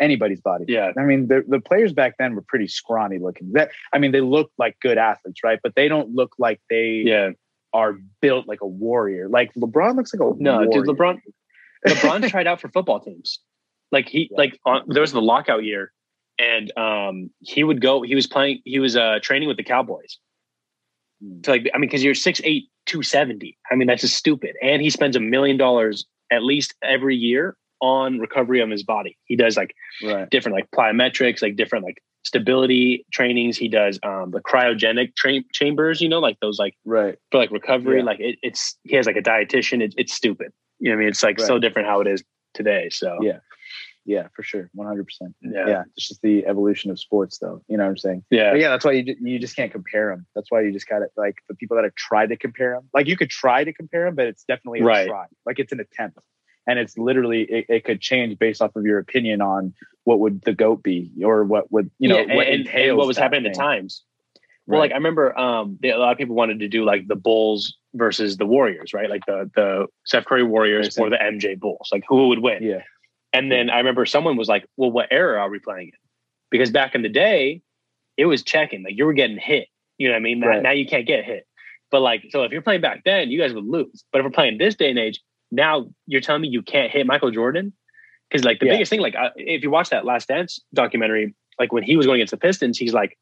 Anybody's 0.00 0.40
body. 0.40 0.64
yeah, 0.68 0.92
I 0.96 1.02
mean, 1.02 1.26
the, 1.26 1.44
the 1.48 1.58
players 1.60 1.92
back 1.92 2.14
then 2.20 2.36
were 2.36 2.42
pretty 2.46 2.68
scrawny 2.68 3.18
looking. 3.18 3.50
That 3.54 3.70
I 3.92 3.98
mean, 3.98 4.12
they 4.12 4.20
look 4.20 4.52
like 4.56 4.76
good 4.80 4.96
athletes, 4.96 5.40
right? 5.42 5.58
But 5.60 5.74
they 5.74 5.88
don't 5.88 6.14
look 6.14 6.34
like 6.38 6.60
they 6.70 7.02
yeah. 7.04 7.30
Are 7.78 7.94
built 8.20 8.46
like 8.48 8.60
a 8.60 8.66
warrior. 8.66 9.28
Like 9.28 9.52
LeBron 9.54 9.96
looks 9.96 10.12
like 10.12 10.20
a 10.20 10.32
No, 10.42 10.54
warrior. 10.56 10.70
dude, 10.70 10.86
LeBron. 10.86 11.18
LeBron 11.86 12.28
tried 12.28 12.46
out 12.46 12.60
for 12.60 12.68
football 12.68 13.00
teams. 13.00 13.38
Like 13.92 14.08
he, 14.08 14.28
Yeah. 14.30 14.36
like 14.38 14.58
on 14.66 14.82
there 14.88 15.00
was 15.00 15.12
the 15.12 15.22
lockout 15.22 15.62
year, 15.64 15.92
and 16.38 16.76
um, 16.76 17.30
he 17.40 17.62
would 17.64 17.80
go. 17.80 18.02
He 18.02 18.14
was 18.14 18.26
playing. 18.26 18.60
He 18.64 18.78
was 18.78 18.96
uh 18.96 19.18
training 19.22 19.48
with 19.48 19.56
the 19.56 19.64
Cowboys. 19.64 20.18
Hmm. 21.22 21.38
So 21.44 21.52
like, 21.52 21.70
I 21.74 21.78
mean, 21.78 21.88
because 21.88 22.04
you're 22.04 22.14
6'8", 22.14 22.62
270. 22.86 23.56
I 23.70 23.74
mean, 23.76 23.86
that's 23.88 24.02
just 24.02 24.16
stupid. 24.16 24.54
And 24.62 24.82
he 24.82 24.90
spends 24.90 25.16
a 25.16 25.20
million 25.20 25.56
dollars 25.56 26.04
at 26.30 26.42
least 26.42 26.74
every 26.82 27.16
year 27.16 27.56
on 27.80 28.18
recovery 28.18 28.60
of 28.60 28.70
his 28.70 28.82
body. 28.82 29.16
He 29.24 29.36
does 29.36 29.56
like 29.56 29.72
right. 30.02 30.28
different 30.30 30.56
like 30.56 30.68
plyometrics, 30.72 31.42
like 31.42 31.56
different 31.56 31.84
like 31.84 31.98
stability 32.28 33.04
trainings. 33.12 33.56
He 33.58 33.68
does 33.68 33.98
um 34.02 34.30
the 34.30 34.40
cryogenic 34.40 35.16
tra- 35.16 35.42
chambers. 35.52 36.00
You 36.00 36.08
know, 36.08 36.20
like 36.20 36.38
those 36.40 36.58
like 36.58 36.74
Right. 36.84 37.16
for 37.30 37.38
like 37.38 37.50
recovery. 37.50 37.98
Yeah. 37.98 38.04
Like 38.04 38.20
it, 38.20 38.38
it's 38.42 38.76
he 38.84 38.94
has 38.96 39.06
like 39.06 39.16
a 39.16 39.22
dietitian. 39.22 39.82
It, 39.82 39.94
it's 39.96 40.12
stupid. 40.14 40.52
You 40.78 40.90
know 40.90 40.94
what 40.96 41.00
I 41.00 41.00
mean? 41.00 41.08
It's 41.08 41.22
like 41.22 41.40
so 41.40 41.58
different 41.58 41.88
how 41.88 42.00
it 42.00 42.06
is 42.06 42.22
today. 42.54 42.88
So 42.90 43.18
Yeah. 43.20 43.38
Yeah, 44.04 44.28
for 44.34 44.42
sure. 44.42 44.70
100%. 44.74 45.04
yeah, 45.42 45.66
Yeah. 45.68 45.82
It's 45.94 46.08
just 46.08 46.22
the 46.22 46.46
evolution 46.46 46.90
of 46.90 46.98
sports, 46.98 47.36
though. 47.38 47.60
You 47.68 47.76
know 47.76 47.84
what 47.84 47.90
I'm 47.90 47.96
saying? 47.98 48.24
yeah, 48.30 48.52
But 48.52 48.60
yeah, 48.60 48.68
that's 48.70 48.82
why 48.86 48.92
you, 48.92 49.14
you 49.20 49.38
just 49.38 49.54
can't 49.54 49.70
compare 49.70 50.08
them. 50.08 50.24
That's 50.34 50.50
why 50.50 50.62
you 50.62 50.72
just 50.72 50.88
got 50.88 51.00
to, 51.00 51.08
like, 51.18 51.34
the 51.46 51.54
people 51.54 51.76
that 51.76 51.84
have 51.84 51.94
tried 51.94 52.30
to 52.30 52.36
compare 52.38 52.72
them, 52.72 52.88
like, 52.94 53.06
you 53.06 53.18
could 53.18 53.28
try 53.28 53.64
to 53.64 53.72
compare 53.72 54.06
them, 54.06 54.14
but 54.14 54.26
it's 54.26 54.44
definitely 54.44 54.80
a 54.80 54.84
Right. 54.84 55.08
try. 55.08 55.26
Like, 55.44 55.58
it's 55.58 55.72
an 55.72 55.80
attempt. 55.80 56.18
And 56.68 56.78
it's 56.78 56.96
literally, 56.98 57.42
it, 57.44 57.66
it 57.68 57.84
could 57.84 58.00
change 58.00 58.38
based 58.38 58.60
off 58.62 58.76
of 58.76 58.84
your 58.84 58.98
opinion 58.98 59.40
on 59.40 59.72
what 60.04 60.20
would 60.20 60.42
the 60.42 60.52
GOAT 60.52 60.82
be 60.82 61.10
or 61.24 61.42
what 61.44 61.72
would, 61.72 61.90
you 61.98 62.08
know, 62.08 62.18
Yeah, 62.20 62.34
what 62.36 62.46
and, 62.46 62.68
and 62.68 62.96
what 62.96 63.06
was 63.06 63.16
happening 63.16 63.46
at 63.46 63.54
the 63.54 63.58
thing. 63.58 63.66
times. 63.66 64.02
Well, 64.66 64.78
like 64.80 64.92
I 64.92 64.96
remember, 64.96 65.36
um, 65.38 65.78
a 65.82 65.96
lot 65.96 66.12
of 66.12 66.18
people 66.18 66.36
wanted 66.36 66.58
to 66.60 66.68
do 66.68 66.84
like 66.84 67.08
the 67.08 67.16
Bulls 67.16 67.74
versus 67.94 68.36
the 68.36 68.44
Warriors, 68.44 68.92
right? 68.92 69.08
Like 69.08 69.22
the 69.26 69.50
the 69.56 69.86
Steph 70.04 70.26
Curry 70.26 70.42
Warriors 70.44 70.98
Right. 70.98 71.06
or 71.06 71.10
the 71.10 71.16
MJ 71.16 71.58
Bulls. 71.58 71.88
Like 71.90 72.04
who 72.06 72.28
would 72.28 72.40
win? 72.40 72.62
Yeah. 72.62 72.82
And 73.32 73.50
then 73.50 73.70
I 73.70 73.78
remember 73.78 74.04
someone 74.04 74.36
was 74.36 74.46
like, 74.48 74.66
"Well, 74.76 74.90
what 74.90 75.08
era 75.10 75.40
are 75.40 75.48
we 75.48 75.58
playing 75.58 75.86
in?" 75.88 75.92
Because 76.50 76.70
back 76.70 76.94
in 76.94 77.00
the 77.00 77.08
day, 77.08 77.62
it 78.18 78.26
was 78.26 78.42
checking. 78.42 78.82
Like 78.84 78.98
you 78.98 79.06
were 79.06 79.14
getting 79.14 79.38
hit. 79.38 79.68
You 79.96 80.08
know 80.08 80.12
what 80.12 80.18
I 80.18 80.22
mean? 80.22 80.40
Now, 80.40 80.48
Right. 80.48 80.62
now 80.62 80.70
you 80.72 80.86
can't 80.86 81.06
get 81.06 81.24
hit. 81.24 81.46
But 81.90 82.00
like, 82.00 82.26
so 82.28 82.42
if 82.42 82.52
you're 82.52 82.60
playing 82.60 82.82
back 82.82 83.04
then, 83.06 83.30
you 83.30 83.38
guys 83.38 83.54
would 83.54 83.64
lose. 83.64 84.04
But 84.12 84.18
if 84.18 84.24
we're 84.24 84.30
playing 84.30 84.58
this 84.58 84.74
day 84.74 84.90
and 84.90 84.98
age, 84.98 85.20
now 85.50 85.88
you're 86.06 86.20
telling 86.20 86.42
me 86.42 86.48
you 86.48 86.62
can't 86.62 86.90
hit 86.90 87.06
Michael 87.06 87.30
Jordan? 87.30 87.72
Because 88.30 88.44
like 88.44 88.60
the 88.60 88.66
Yeah. 88.66 88.72
biggest 88.72 88.90
thing, 88.90 89.00
like 89.00 89.14
uh, 89.14 89.30
if 89.36 89.62
you 89.62 89.70
watch 89.70 89.90
that 89.90 90.04
Last 90.04 90.28
Dance 90.28 90.60
documentary, 90.74 91.34
like 91.58 91.72
when 91.72 91.82
he 91.82 91.96
was 91.96 92.06
going 92.06 92.16
against 92.16 92.30
the 92.32 92.36
Pistons, 92.36 92.76
he's 92.78 92.92
like, 92.92 93.18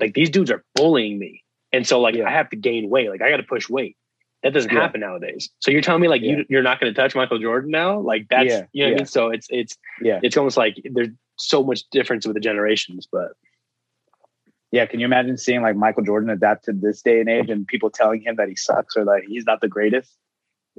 like 0.00 0.14
these 0.14 0.30
dudes 0.30 0.50
are 0.50 0.64
bullying 0.74 1.18
me, 1.18 1.44
and 1.72 1.86
so 1.86 2.00
like 2.00 2.14
Yeah. 2.16 2.28
I 2.28 2.30
have 2.32 2.50
to 2.50 2.56
gain 2.56 2.88
weight. 2.90 3.08
Like 3.10 3.22
I 3.22 3.30
got 3.30 3.36
to 3.38 3.42
push 3.44 3.68
weight. 3.68 3.96
That 4.42 4.52
doesn't 4.52 4.72
Yeah. 4.72 4.80
happen 4.80 5.00
nowadays. 5.00 5.50
So 5.60 5.70
you're 5.70 5.80
telling 5.80 6.02
me 6.02 6.08
like 6.08 6.22
you 6.22 6.44
you're 6.48 6.62
not 6.62 6.80
going 6.80 6.92
to 6.92 7.00
touch 7.00 7.14
Michael 7.14 7.38
Jordan 7.38 7.70
now? 7.70 7.98
Like 8.00 8.26
that's 8.28 8.48
Yeah. 8.50 8.66
you 8.72 8.84
know 8.84 8.90
what 8.90 8.94
I 8.94 8.98
mean. 8.98 9.06
So 9.06 9.30
it's 9.30 9.46
it's 9.50 9.76
Yeah. 10.02 10.20
it's 10.22 10.36
almost 10.36 10.56
like 10.56 10.76
there's 10.84 11.08
so 11.36 11.62
much 11.64 11.82
difference 11.90 12.26
with 12.26 12.34
the 12.34 12.40
generations. 12.40 13.08
But 13.10 13.32
Yeah. 14.70 14.86
Can 14.86 15.00
you 15.00 15.06
imagine 15.06 15.36
seeing 15.38 15.62
like 15.62 15.76
Michael 15.76 16.02
Jordan 16.04 16.30
adapt 16.30 16.64
to 16.66 16.72
this 16.72 17.00
day 17.02 17.20
and 17.20 17.28
age 17.28 17.48
and 17.50 17.66
people 17.66 17.90
telling 17.90 18.20
him 18.22 18.36
that 18.36 18.48
he 18.48 18.54
sucks 18.56 18.96
or 18.96 19.04
that 19.06 19.22
he's 19.26 19.44
not 19.46 19.60
the 19.60 19.68
greatest? 19.68 20.16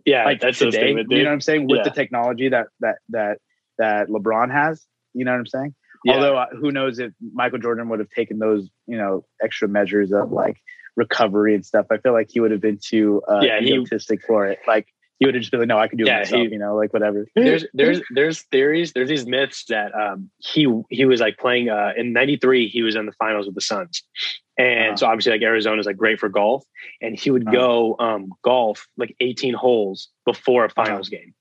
Yeah, 0.06 0.26
like 0.26 0.40
that's 0.42 0.58
so 0.58 0.66
today. 0.66 0.94
stupid, 0.94 1.08
you 1.12 1.20
know 1.24 1.30
what 1.30 1.34
I'm 1.34 1.42
saying? 1.42 1.68
With 1.68 1.78
Yeah. 1.78 1.84
the 1.84 1.90
technology 1.92 2.50
that 2.50 2.68
that 2.80 2.96
that 3.10 3.38
that 3.78 4.08
LeBron 4.10 4.52
has, 4.52 4.86
you 5.14 5.26
know 5.26 5.32
what 5.32 5.40
I'm 5.40 5.48
saying? 5.48 5.76
Yeah. 6.06 6.14
Although 6.16 6.38
uh, 6.38 6.46
who 6.60 6.72
knows 6.72 7.00
if 7.00 7.12
Michael 7.34 7.60
Jordan 7.60 7.90
would 7.90 8.00
have 8.00 8.10
taken 8.10 8.40
those, 8.40 8.70
you 8.88 8.98
know, 8.98 9.26
extra 9.44 9.68
measures 9.68 10.12
of 10.14 10.32
like 10.32 10.58
recovery 10.96 11.56
and 11.56 11.66
stuff. 11.66 11.86
I 11.92 11.98
feel 11.98 12.14
like 12.14 12.30
he 12.30 12.40
would 12.40 12.52
have 12.52 12.62
been 12.62 12.80
too 12.82 13.22
uh, 13.30 13.40
Yeah, 13.42 13.60
he- 13.60 13.74
egotistic 13.74 14.22
for 14.26 14.46
it. 14.48 14.60
Like 14.68 14.88
he 15.20 15.26
would 15.26 15.36
have 15.36 15.42
just 15.42 15.52
been 15.52 15.60
like, 15.60 15.68
"No, 15.68 15.78
I 15.78 15.88
can 15.90 15.98
do 15.98 16.04
it 16.06 16.08
Yeah, 16.08 16.20
myself," 16.20 16.44
he- 16.48 16.54
you 16.54 16.60
know, 16.60 16.76
like 16.76 16.94
whatever. 16.94 17.26
there's 17.36 17.66
there's 17.74 18.02
there's 18.14 18.42
theories 18.44 18.94
there's 18.94 19.10
these 19.10 19.26
myths 19.26 19.66
that 19.70 19.94
um 19.94 20.30
he 20.40 20.68
he 20.90 21.06
was 21.06 21.20
like 21.20 21.38
playing 21.38 21.70
uh 21.70 21.92
in 21.98 22.14
93 22.14 22.68
he 22.70 22.82
was 22.84 22.96
in 22.96 23.06
the 23.06 23.12
finals 23.14 23.46
with 23.46 23.56
the 23.56 23.62
suns 23.62 24.04
and 24.60 24.88
Uh-huh. 24.90 24.96
so 24.98 25.08
obviously 25.08 25.32
like 25.32 25.42
arizona's 25.42 25.86
like 25.88 25.98
great 25.98 26.20
for 26.20 26.30
golf 26.30 26.64
and 27.02 27.20
he 27.20 27.32
would 27.32 27.48
Uh-huh. 27.48 27.56
go 27.58 27.96
um 28.00 28.32
golf 28.44 28.88
like 28.98 29.16
18 29.20 29.54
holes 29.56 30.10
before 30.26 30.66
a 30.66 30.70
finals 30.70 31.10
game 31.10 31.34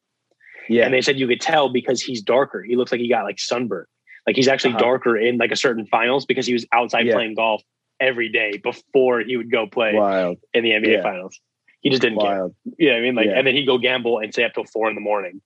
yeah, 0.70 0.84
and 0.84 0.92
they 0.94 1.00
said 1.02 1.18
you 1.18 1.26
could 1.26 1.40
tell 1.40 1.68
because 1.68 2.00
he's 2.02 2.22
darker 2.22 2.62
he 2.62 2.76
looks 2.76 2.92
like 2.92 3.00
he 3.00 3.08
got 3.08 3.24
like 3.24 3.38
sunburn 3.38 3.84
like 4.26 4.36
he's 4.36 4.48
actually 4.48 4.70
Uh-huh. 4.70 4.78
darker 4.80 5.16
in 5.16 5.36
like 5.36 5.50
a 5.52 5.56
certain 5.56 5.84
finals 5.86 6.24
because 6.24 6.46
he 6.46 6.52
was 6.54 6.64
outside 6.72 7.06
Yeah. 7.06 7.14
playing 7.14 7.34
golf 7.34 7.62
every 8.00 8.28
day 8.30 8.56
before 8.62 9.20
he 9.20 9.36
would 9.36 9.50
go 9.50 9.66
play 9.66 9.92
wild, 9.94 10.38
in 10.54 10.62
the 10.64 10.70
nba 10.70 10.92
Yeah. 10.94 11.02
finals 11.02 11.38
he 11.80 11.90
just 11.90 12.02
didn't 12.02 12.20
care 12.20 12.36
wild, 12.38 12.54
yeah 12.78 12.92
i 12.94 13.00
mean 13.00 13.14
like 13.14 13.26
Yeah. 13.26 13.38
and 13.38 13.46
then 13.46 13.54
he'd 13.54 13.66
go 13.66 13.78
gamble 13.78 14.18
and 14.20 14.32
stay 14.32 14.44
up 14.44 14.54
till 14.54 14.64
four 14.64 14.88
in 14.88 14.94
the 14.94 15.00
morning 15.00 15.40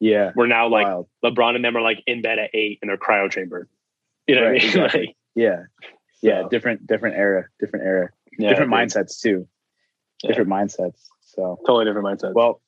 yeah, 0.00 0.30
we're 0.36 0.46
now 0.46 0.68
like 0.68 0.86
wild, 0.86 1.08
LeBron 1.24 1.56
and 1.56 1.64
them 1.64 1.76
are 1.76 1.80
like 1.80 2.04
in 2.06 2.22
bed 2.22 2.38
at 2.38 2.50
eight 2.54 2.78
in 2.82 2.86
their 2.86 2.96
cryo 2.96 3.28
chamber. 3.28 3.66
You 4.28 4.36
know 4.36 4.42
Right, 4.42 4.52
what 4.52 4.62
I 4.62 4.64
mean? 4.64 4.68
exactly. 4.84 5.06
Like, 5.08 5.16
yeah, 5.34 5.62
yeah. 6.22 6.42
So- 6.42 6.48
Different, 6.48 6.86
different 6.86 7.16
era, 7.16 7.46
different 7.60 7.84
era, 7.86 8.10
yeah, 8.38 8.48
different 8.50 8.70
mindsets 8.72 9.20
too. 9.20 9.46
Yeah. 10.22 10.28
Different 10.28 10.50
mindsets. 10.50 11.06
So 11.20 11.58
Totally 11.66 11.84
different 11.84 12.06
mindset. 12.06 12.34
Well, 12.34 12.60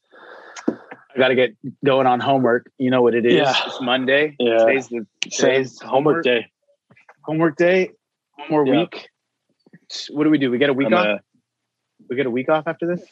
I 0.69 1.19
got 1.19 1.29
to 1.29 1.35
get 1.35 1.57
going 1.85 2.07
on 2.07 2.21
homework. 2.21 2.71
You 2.79 2.91
know 2.91 3.03
what 3.03 3.15
it 3.15 3.27
is. 3.27 3.35
Yeah. 3.35 3.55
It's 3.67 3.81
Monday. 3.81 4.37
Yeah. 4.39 4.59
Today's 4.59 4.89
the 4.89 5.07
Same 5.29 5.31
today's 5.31 5.81
homework 5.81 6.23
day. 6.23 6.47
Homework 7.23 7.57
day. 7.57 7.91
One 8.37 8.51
more 8.51 8.67
Yeah. 8.67 8.81
week. 8.83 9.09
What 10.11 10.25
do 10.25 10.31
we 10.31 10.39
do? 10.39 10.51
We 10.51 10.59
get 10.59 10.71
a 10.71 10.73
week 10.73 10.87
I'm, 10.87 10.95
off. 10.95 11.07
uh, 11.07 11.19
we 12.09 12.15
get 12.17 12.27
a 12.27 12.31
week 12.31 12.49
off 12.49 12.65
after 12.69 12.87
this. 12.87 13.03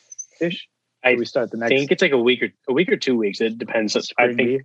Ish. 0.41 0.69
I 1.05 1.15
we 1.15 1.25
start 1.25 1.51
the 1.51 1.57
next. 1.57 1.73
I 1.73 1.77
think 1.77 1.91
it's 1.93 2.03
like 2.03 2.13
a 2.13 2.19
week 2.19 2.43
or 2.43 2.49
a 2.69 2.73
week 2.73 2.89
or 2.91 2.97
two 2.97 3.17
weeks. 3.17 3.41
It 3.41 3.59
depends. 3.59 3.97
I 4.19 4.33
think? 4.33 4.63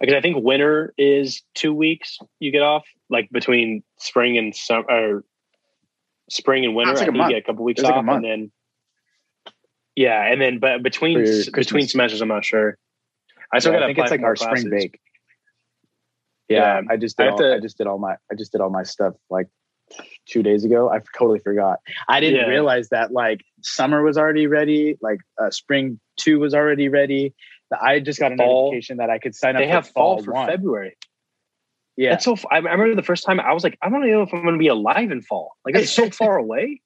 Because 0.00 0.14
I 0.14 0.20
think 0.20 0.42
winter 0.44 0.92
is 0.98 1.42
two 1.54 1.72
weeks 1.74 2.18
you 2.40 2.50
get 2.52 2.62
off, 2.62 2.84
like 3.10 3.30
between 3.30 3.82
spring 3.98 4.36
and 4.38 4.54
summer 4.54 4.84
or 4.90 5.24
spring 6.30 6.64
and 6.64 6.74
winter. 6.74 6.92
Like 6.94 7.00
I 7.00 7.02
a 7.02 7.06
think 7.06 7.16
month. 7.18 7.30
you 7.30 7.36
get 7.36 7.42
a 7.44 7.46
couple 7.46 7.64
weeks 7.64 7.80
It's 7.80 7.88
off, 7.88 8.04
month. 8.04 8.24
and 8.24 8.24
then 8.24 8.52
yeah, 9.96 10.24
and 10.30 10.40
then 10.40 10.58
but 10.58 10.82
between 10.82 11.18
For 11.18 11.24
your 11.24 11.40
s- 11.40 11.48
between 11.50 11.86
semesters, 11.86 12.20
I'm 12.20 12.28
not 12.28 12.44
sure. 12.44 12.78
I 13.52 13.58
still 13.58 13.72
Yeah, 13.72 13.80
got 13.80 13.84
I 13.84 13.88
think 13.88 13.98
it's 13.98 14.10
like 14.10 14.22
our 14.22 14.36
spring 14.36 14.68
break. 14.70 14.98
Yeah, 16.48 16.80
Yeah. 16.80 16.88
I 16.90 16.96
just 16.96 17.16
did. 17.16 17.24
have 17.24 17.32
all, 17.34 17.38
to- 17.38 17.54
I 17.54 17.60
just 17.60 17.78
did 17.78 17.86
all 17.86 17.98
my. 17.98 18.16
I 18.30 18.34
just 18.36 18.52
did 18.52 18.60
all 18.60 18.70
my 18.70 18.82
stuff 18.82 19.14
like 19.30 19.48
two 20.26 20.42
days 20.42 20.64
ago. 20.64 20.88
I 20.90 21.00
totally 21.18 21.38
forgot. 21.40 21.80
I 22.08 22.20
didn't 22.20 22.40
Yeah. 22.40 22.46
realize 22.46 22.88
that 22.90 23.12
like 23.12 23.42
summer 23.62 24.02
was 24.02 24.16
already 24.16 24.46
ready. 24.46 24.96
Like 25.02 25.18
uh, 25.40 25.50
spring 25.50 26.00
two 26.18 26.38
was 26.40 26.54
already 26.54 26.88
ready. 26.88 27.34
I 27.80 28.00
just 28.00 28.18
got 28.18 28.32
a 28.32 28.36
Fall. 28.36 28.66
notification 28.66 28.96
that 28.98 29.10
I 29.10 29.18
could 29.18 29.34
sign 29.34 29.56
up. 29.56 29.60
They 29.60 29.66
for 29.66 29.72
have 29.72 29.88
fall 29.88 30.22
for 30.22 30.32
one. 30.32 30.46
February. 30.48 30.96
Yeah, 31.96 32.10
That's 32.10 32.24
so. 32.24 32.36
I 32.50 32.58
remember 32.58 32.94
the 32.94 33.02
first 33.02 33.24
time 33.24 33.38
I 33.38 33.52
was 33.52 33.62
like, 33.62 33.76
I 33.82 33.90
don't 33.90 34.02
even 34.02 34.12
know 34.12 34.22
if 34.22 34.32
I'm 34.32 34.42
going 34.42 34.54
to 34.54 34.58
be 34.58 34.68
alive 34.68 35.10
in 35.10 35.20
fall. 35.20 35.52
Like 35.64 35.74
it's 35.76 35.90
so 35.92 36.08
far 36.22 36.36
away. 36.38 36.80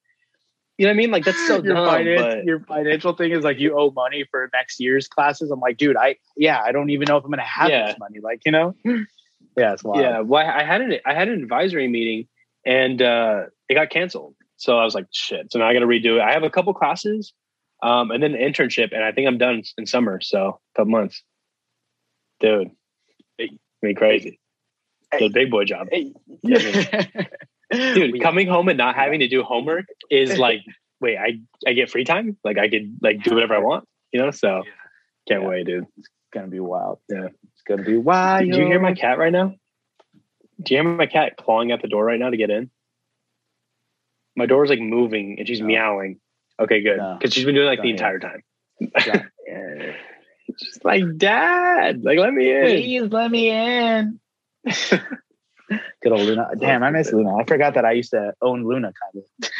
You 0.78 0.84
know 0.86 0.90
what 0.90 0.94
I 0.94 0.96
mean? 0.98 1.10
Like 1.10 1.24
that's 1.24 1.46
so 1.46 1.62
your 1.62 1.74
dumb. 1.74 1.86
finance, 1.86 2.22
but 2.22 2.44
your 2.44 2.60
financial 2.60 3.12
thing 3.14 3.30
is 3.32 3.44
like 3.44 3.58
you 3.60 3.78
owe 3.78 3.90
money 3.92 4.26
for 4.30 4.50
next 4.52 4.78
year's 4.80 5.06
classes. 5.08 5.50
I'm 5.50 5.60
like, 5.60 5.76
dude, 5.78 5.96
I 5.96 6.16
yeah, 6.36 6.60
I 6.62 6.72
don't 6.72 6.90
even 6.90 7.06
know 7.08 7.16
if 7.16 7.24
I'm 7.24 7.30
gonna 7.30 7.42
have 7.44 7.70
Yeah. 7.70 7.86
this 7.86 7.98
money. 7.98 8.18
Like, 8.20 8.42
you 8.44 8.52
know, 8.52 8.74
yeah, 8.84 9.72
it's 9.72 9.84
wild. 9.84 10.02
yeah, 10.02 10.20
well, 10.20 10.44
I 10.46 10.64
had 10.64 10.80
an 10.82 10.98
I 11.06 11.14
had 11.14 11.28
an 11.28 11.40
advisory 11.42 11.88
meeting 11.88 12.28
and 12.66 13.00
uh, 13.00 13.44
it 13.68 13.74
got 13.74 13.90
canceled. 13.90 14.34
So 14.56 14.76
I 14.78 14.84
was 14.84 14.94
like, 14.94 15.06
shit. 15.12 15.52
So 15.52 15.60
now 15.60 15.68
I 15.68 15.72
got 15.72 15.80
to 15.80 15.86
redo 15.86 16.16
it. 16.16 16.20
I 16.22 16.32
have 16.32 16.42
a 16.42 16.50
couple 16.50 16.74
classes, 16.74 17.32
um, 17.82 18.10
and 18.10 18.22
then 18.22 18.34
an 18.34 18.40
internship, 18.40 18.92
and 18.92 19.02
I 19.04 19.12
think 19.12 19.26
I'm 19.28 19.38
done 19.38 19.62
in 19.78 19.86
summer. 19.86 20.20
So 20.20 20.60
a 20.74 20.78
couple 20.78 20.92
months, 20.92 21.22
dude. 22.40 22.70
It 23.38 23.50
me 23.82 23.94
crazy. 23.94 24.40
The 25.18 25.28
big 25.28 25.50
boy 25.50 25.64
job, 25.64 25.88
Hey, 25.90 26.12
dude. 26.44 28.12
We- 28.12 28.20
coming 28.20 28.48
home 28.48 28.68
and 28.68 28.78
not 28.78 28.94
having 28.94 29.20
to 29.20 29.28
do 29.28 29.42
homework 29.42 29.86
is 30.10 30.38
like, 30.46 30.60
wait, 31.00 31.18
I 31.18 31.40
I 31.66 31.72
get 31.74 31.90
free 31.90 32.04
time. 32.04 32.36
Like 32.44 32.58
I 32.58 32.68
could 32.68 32.98
like 33.02 33.22
do 33.22 33.34
whatever 33.34 33.54
I 33.54 33.58
want. 33.58 33.86
You 34.12 34.20
know, 34.22 34.30
so 34.30 34.62
can't 35.28 35.42
Yeah. 35.42 35.48
wait, 35.48 35.66
dude. 35.66 35.86
it's 35.98 36.08
gonna 36.32 36.48
be 36.48 36.60
wild. 36.60 36.98
Yeah. 37.08 37.26
it's 37.52 37.62
gonna 37.66 37.82
be 37.84 37.96
wild. 37.96 38.50
Do 38.50 38.58
you 38.58 38.66
hear 38.66 38.80
my 38.80 38.94
cat 38.94 39.18
right 39.18 39.32
now? 39.32 39.54
Do 40.62 40.74
you 40.74 40.80
hear 40.82 40.90
my 40.90 41.06
cat 41.06 41.36
clawing 41.36 41.70
at 41.72 41.82
the 41.82 41.88
door 41.88 42.04
right 42.04 42.18
now 42.18 42.30
to 42.30 42.36
get 42.36 42.50
in? 42.50 42.70
My 44.34 44.46
door's 44.46 44.70
like 44.70 44.80
moving 44.80 45.36
and 45.38 45.46
she's 45.48 45.60
No. 45.60 45.66
meowing. 45.66 46.20
Okay, 46.60 46.80
good. 46.82 46.98
No. 46.98 47.16
Because 47.18 47.34
she's 47.34 47.44
been 47.44 47.54
doing 47.54 47.66
like 47.66 47.82
the 47.82 47.90
entire 47.90 48.18
time. 48.18 48.42
Just 50.58 50.84
like 50.84 51.02
dad, 51.16 52.04
like 52.04 52.18
let 52.18 52.32
me 52.32 52.50
in. 52.50 52.62
Please 52.64 53.12
let 53.12 53.30
me 53.30 53.50
in. 53.50 54.20
Good 54.64 56.12
old 56.12 56.20
Luna. 56.20 56.48
Damn, 56.58 56.82
I 56.82 56.90
miss 56.90 57.12
Luna. 57.12 57.36
I 57.36 57.44
forgot 57.44 57.74
that 57.74 57.84
I 57.84 57.92
used 57.92 58.10
to 58.12 58.32
own 58.40 58.64
Luna 58.66 58.92
kind 58.92 59.24
of. 59.24 59.50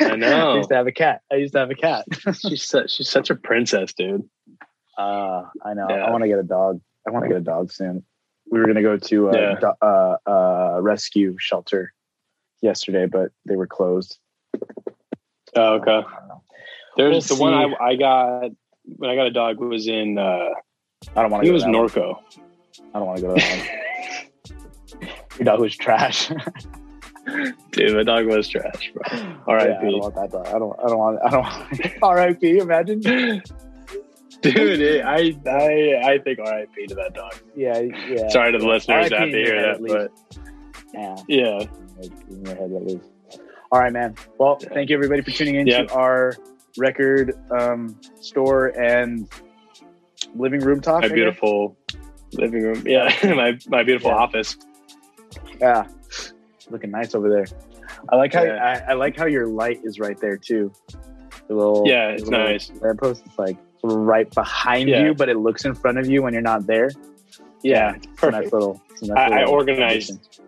I 0.00 0.04
I 0.12 0.16
know. 0.16 0.56
used 0.56 0.68
to 0.70 0.74
have 0.74 0.86
a 0.86 0.92
cat. 0.92 1.22
I 1.32 1.36
used 1.36 1.52
to 1.54 1.60
have 1.60 1.70
a 1.70 1.74
cat. 1.74 2.04
she's 2.40 2.64
such 2.64 2.90
she's 2.96 3.08
such 3.08 3.30
a 3.30 3.36
princess, 3.36 3.92
dude. 3.94 4.28
Uh, 4.98 5.44
I 5.64 5.74
know. 5.74 5.86
Yeah. 5.88 6.04
I 6.04 6.10
want 6.10 6.22
to 6.24 6.28
get 6.28 6.38
a 6.40 6.42
dog. 6.44 6.80
I 7.06 7.10
want 7.10 7.24
to 7.24 7.28
get 7.28 7.38
a 7.38 7.42
dog 7.44 7.72
soon. 7.72 8.04
We 8.50 8.58
were 8.58 8.66
gonna 8.66 8.82
go 8.82 8.96
to 8.96 9.28
a 9.28 9.36
Yeah. 9.40 9.58
do- 9.60 9.86
uh, 9.86 10.16
uh, 10.26 10.78
rescue 10.82 11.36
shelter 11.38 11.92
yesterday, 12.60 13.06
but 13.06 13.30
they 13.46 13.56
were 13.56 13.66
closed. 13.68 14.18
Oh, 15.58 15.74
okay. 15.74 16.02
I. 16.06 16.24
There's 16.96 17.28
We'll 17.30 17.36
the 17.38 17.42
one. 17.42 17.54
I, 17.54 17.84
I 17.90 17.96
got 17.96 18.50
when 18.96 19.10
I 19.10 19.14
got 19.14 19.26
a 19.26 19.30
dog 19.30 19.60
was 19.60 19.86
in 19.88 20.18
uh 20.18 20.48
I 21.16 21.22
don't 21.22 21.30
want 21.30 21.44
to. 21.44 21.46
think 21.46 21.50
it 21.50 21.52
was 21.52 21.62
to 21.64 21.70
that 21.70 21.78
one. 21.78 21.88
Norco. 21.88 22.18
I 22.94 22.98
don't 22.98 23.06
want 23.06 23.16
to 23.18 23.22
go 23.22 23.34
to 23.34 23.40
that 23.40 23.68
one. 25.00 25.10
Your 25.38 25.44
dog 25.44 25.60
was 25.60 25.76
trash. 25.76 26.28
Dude, 27.72 27.94
my 27.94 28.02
dog 28.02 28.26
was 28.26 28.48
trash, 28.48 28.90
bro. 28.94 29.02
Yeah, 29.18 29.36
I 29.46 29.66
don't 29.82 29.98
want 30.00 30.14
that 30.14 30.30
dog. 30.32 30.46
I 30.48 30.58
don't. 30.58 30.76
I 30.82 30.86
don't 30.88 30.98
want. 30.98 31.18
I 31.24 31.30
don't 31.30 31.42
want. 31.42 31.92
R.I.P. 32.02 32.58
Imagine. 32.58 33.00
Dude, 34.40 34.80
it, 34.80 35.04
I 35.04 35.36
I 35.46 36.12
I 36.12 36.18
think 36.18 36.38
R.I.P. 36.38 36.86
to 36.86 36.94
that 36.96 37.12
dog. 37.14 37.34
Yeah. 37.54 37.78
Yeah. 37.80 38.28
Sorry 38.30 38.52
to 38.52 38.58
the 38.58 38.66
listeners 38.66 39.10
R.I.P. 39.10 39.10
that 39.10 39.20
have 39.20 39.30
to 39.30 39.36
hear 39.36 39.62
that, 39.62 39.80
but 39.86 40.12
Yeah. 40.94 41.16
yeah, 41.28 41.66
in 42.30 42.44
your 42.46 42.54
head 42.56 42.72
at 42.72 42.86
least. 42.86 43.04
All 43.70 43.80
right, 43.80 43.92
man. 43.92 44.14
Well, 44.38 44.58
Yeah. 44.60 44.68
thank 44.72 44.90
you 44.90 44.96
everybody 44.96 45.22
for 45.22 45.30
tuning 45.30 45.56
in 45.56 45.66
Yeah. 45.66 45.82
to 45.84 45.94
our 45.94 46.34
record 46.76 47.34
um, 47.50 47.98
store 48.20 48.68
and 48.80 49.28
living 50.34 50.60
room 50.60 50.80
talk. 50.80 51.02
my 51.02 51.08
beautiful 51.08 51.76
living 52.32 52.62
room. 52.62 52.82
Yeah, 52.86 53.12
my 53.34 53.58
my 53.68 53.82
beautiful 53.82 54.10
Yeah. 54.10 54.16
office. 54.16 54.56
Yeah, 55.60 55.86
looking 56.70 56.90
nice 56.90 57.14
over 57.14 57.28
there. 57.28 57.46
I 58.08 58.16
like 58.16 58.32
how 58.32 58.44
Yeah. 58.44 58.82
I, 58.86 58.92
I 58.92 58.94
like 58.94 59.16
how 59.16 59.26
your 59.26 59.46
light 59.46 59.80
is 59.84 59.98
right 59.98 60.18
there 60.18 60.36
too. 60.36 60.72
The 61.48 61.54
little 61.54 61.84
Yeah, 61.86 62.10
it's 62.10 62.24
little 62.24 62.40
nice. 62.46 62.70
Lamppost 62.80 63.26
is 63.26 63.38
like 63.38 63.56
right 63.82 64.32
behind 64.34 64.88
Yeah. 64.88 65.04
you, 65.04 65.14
but 65.14 65.28
it 65.28 65.36
looks 65.38 65.64
in 65.64 65.74
front 65.74 65.98
of 65.98 66.06
you 66.08 66.22
when 66.22 66.32
you're 66.32 66.42
not 66.42 66.66
there. 66.66 66.90
Yeah, 67.62 67.90
a 67.90 67.92
nice 67.92 68.06
perfect. 68.16 68.52
little. 68.52 68.80
nice 69.02 69.10
I- 69.10 69.24
I 69.24 69.38
little 69.40 69.54
organized 69.54 70.10
addition. 70.10 70.44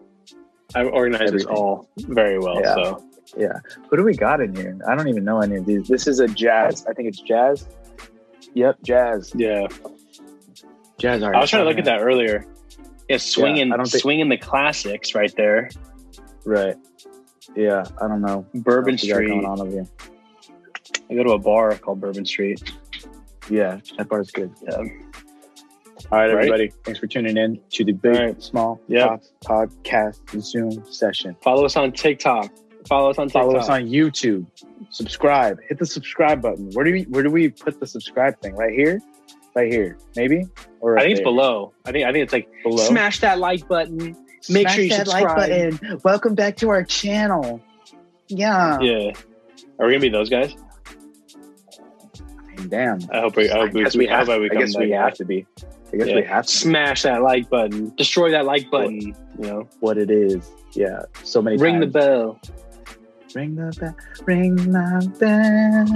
I 0.75 0.85
organized 0.85 1.35
this 1.35 1.45
all 1.47 1.89
very 1.99 2.39
well. 2.39 2.61
Yeah. 2.61 2.75
So 2.75 3.05
Yeah. 3.36 3.52
Who 3.89 3.97
do 3.97 4.05
we 4.05 4.15
got 4.15 4.40
in 4.40 4.55
here? 4.55 4.78
I 4.89 4.94
don't 4.97 5.09
even 5.09 5.24
know 5.24 5.40
any 5.40 5.57
of 5.57 5.66
these. 5.66 5.86
This 5.89 6.07
is 6.07 6.20
a 6.20 6.27
jazz. 6.27 6.85
I 6.86 6.93
think 6.94 7.09
it's 7.09 7.20
jazz. 7.20 7.66
Yep, 8.55 8.78
jazz. 8.82 9.32
yeah, 9.36 9.69
Jazz 10.98 11.23
I 11.23 11.39
was 11.39 11.48
trying 11.51 11.62
to 11.62 11.69
look 11.69 11.78
at 11.78 11.85
that 11.86 12.01
earlier. 12.01 12.44
Yeah, 13.09 13.16
swinging 13.19 13.73
I 13.73 13.77
don't 13.77 13.89
think- 13.89 14.02
swinging 14.02 14.28
the 14.28 14.36
classics 14.36 15.15
right 15.15 15.32
there. 15.36 15.70
Right. 16.44 16.77
Yeah, 17.57 17.85
I 18.01 18.09
don't 18.09 18.20
know. 18.20 18.47
Bourbon 18.55 18.94
What 18.94 19.02
you 19.02 19.09
got 19.11 19.16
Street. 19.16 19.28
going 19.28 19.44
on 19.47 19.61
over 19.61 19.70
here. 19.70 19.86
I 21.11 21.15
go 21.15 21.24
to 21.24 21.31
a 21.32 21.39
bar 21.39 21.74
called 21.77 22.01
Bourbon 22.01 22.24
Street. 22.24 22.62
Yeah, 23.48 23.81
that 23.98 24.09
bar's 24.09 24.31
good. 24.31 24.52
Yeah. 24.62 24.77
All 24.77 24.85
right, 24.85 26.27
Right. 26.27 26.31
everybody. 26.31 26.73
Thanks 26.85 26.98
for 27.01 27.07
tuning 27.07 27.36
in 27.36 27.61
to 27.70 27.85
the 27.85 27.93
Big 27.93 28.16
All 28.16 28.23
right. 28.27 28.43
Small 28.43 28.81
Yep. 28.89 29.23
Talks 29.43 29.74
podcast 29.85 30.40
Zoom 30.40 30.85
session. 30.93 31.36
Follow 31.43 31.65
us 31.65 31.77
on 31.77 31.93
TikTok. 31.93 32.52
Follow 32.89 33.11
us 33.11 33.19
on 33.19 33.27
TikTok. 33.27 33.43
Follow 33.43 33.57
us 33.57 33.69
on 33.69 33.82
YouTube. 33.86 34.47
Subscribe. 34.90 35.59
Hit 35.69 35.78
the 35.78 35.86
subscribe 35.86 36.43
button. 36.43 36.70
Where 36.73 36.85
do 36.85 36.93
we 36.93 37.02
where 37.05 37.23
do 37.23 37.31
we 37.31 37.48
put 37.51 37.78
the 37.81 37.86
subscribe 37.86 38.40
thing? 38.40 38.55
Right 38.57 38.73
here? 38.73 39.01
Right 39.55 39.70
here. 39.73 39.98
Maybe? 40.16 40.47
Or 40.81 40.93
I 40.93 40.94
right 40.94 41.02
think 41.02 41.11
it's 41.12 41.19
there? 41.20 41.24
below. 41.24 41.73
I 41.85 41.93
think 41.93 42.07
I 42.07 42.12
think 42.12 42.24
it's 42.24 42.32
like 42.32 42.48
below. 42.62 42.85
smash 42.85 43.20
that 43.20 43.39
like 43.39 43.66
button. 43.69 43.98
Make 44.48 44.69
Smash 44.69 44.74
sure 44.74 44.85
you 44.85 44.90
that 44.90 45.07
subscribe. 45.07 45.36
like 45.36 45.81
button. 45.81 46.01
Welcome 46.02 46.35
back 46.35 46.57
to 46.59 46.70
our 46.70 46.82
channel. 46.82 47.61
Yeah. 48.28 48.81
Yeah. 48.81 49.12
Are 49.78 49.86
we 49.86 49.93
gonna 49.93 50.01
be 50.01 50.09
those 50.09 50.31
guys? 50.31 50.55
I 51.77 52.61
mean, 52.61 52.69
damn. 52.69 52.98
I 53.12 53.20
hope 53.20 53.36
we. 53.36 53.51
I, 53.51 53.59
hope 53.59 53.73
we, 53.73 53.82
guess 53.85 53.97
we 53.97 54.09
I 54.09 54.16
have, 54.19 54.28
hope 54.28 54.40
we 54.40 54.51
I 54.51 54.55
guess 54.61 54.77
we 54.77 54.90
have 54.90 55.15
to 55.15 55.24
be. 55.24 55.47
I 55.93 55.97
guess 55.97 56.09
Yeah. 56.09 56.16
we 56.16 56.23
have 56.23 56.47
to. 56.47 56.52
Smash 56.52 57.02
that 57.02 57.23
like 57.23 57.51
button. 57.51 57.94
Destroy 57.97 58.31
that 58.31 58.44
like 58.47 58.70
button. 58.70 59.01
You 59.01 59.15
know. 59.39 59.69
What 59.81 59.98
it 59.98 60.11
is. 60.11 60.51
Yeah. 60.73 61.02
So 61.23 61.43
many 61.43 61.57
Ring 61.57 61.81
the 61.81 61.86
bell. 61.86 62.40
Ring 63.35 63.55
the 63.55 63.77
bell. 63.78 63.97
Ring 64.27 64.57
the 64.57 65.12
bell. 65.19 65.86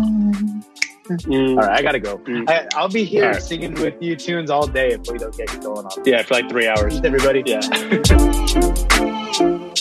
Mm. 1.05 1.51
All 1.51 1.57
right, 1.57 1.79
I 1.79 1.83
gotta 1.83 2.01
go. 2.01 2.19
Mm. 2.19 2.49
I, 2.49 2.67
I'll 2.75 2.89
be 2.89 3.05
here 3.05 3.33
right. 3.33 3.43
singing 3.43 3.75
with 3.75 3.95
you 4.01 4.17
tunes 4.17 4.51
all 4.51 4.67
day 4.67 4.93
if 4.93 5.01
we 5.11 5.19
don't 5.19 5.37
get 5.37 5.49
going 5.61 5.85
on. 5.85 6.03
Yeah, 6.05 6.23
for 6.23 6.35
like 6.35 6.49
three 6.49 6.67
hours. 6.67 7.01
Everybody. 7.05 7.43
Yeah. 7.45 7.61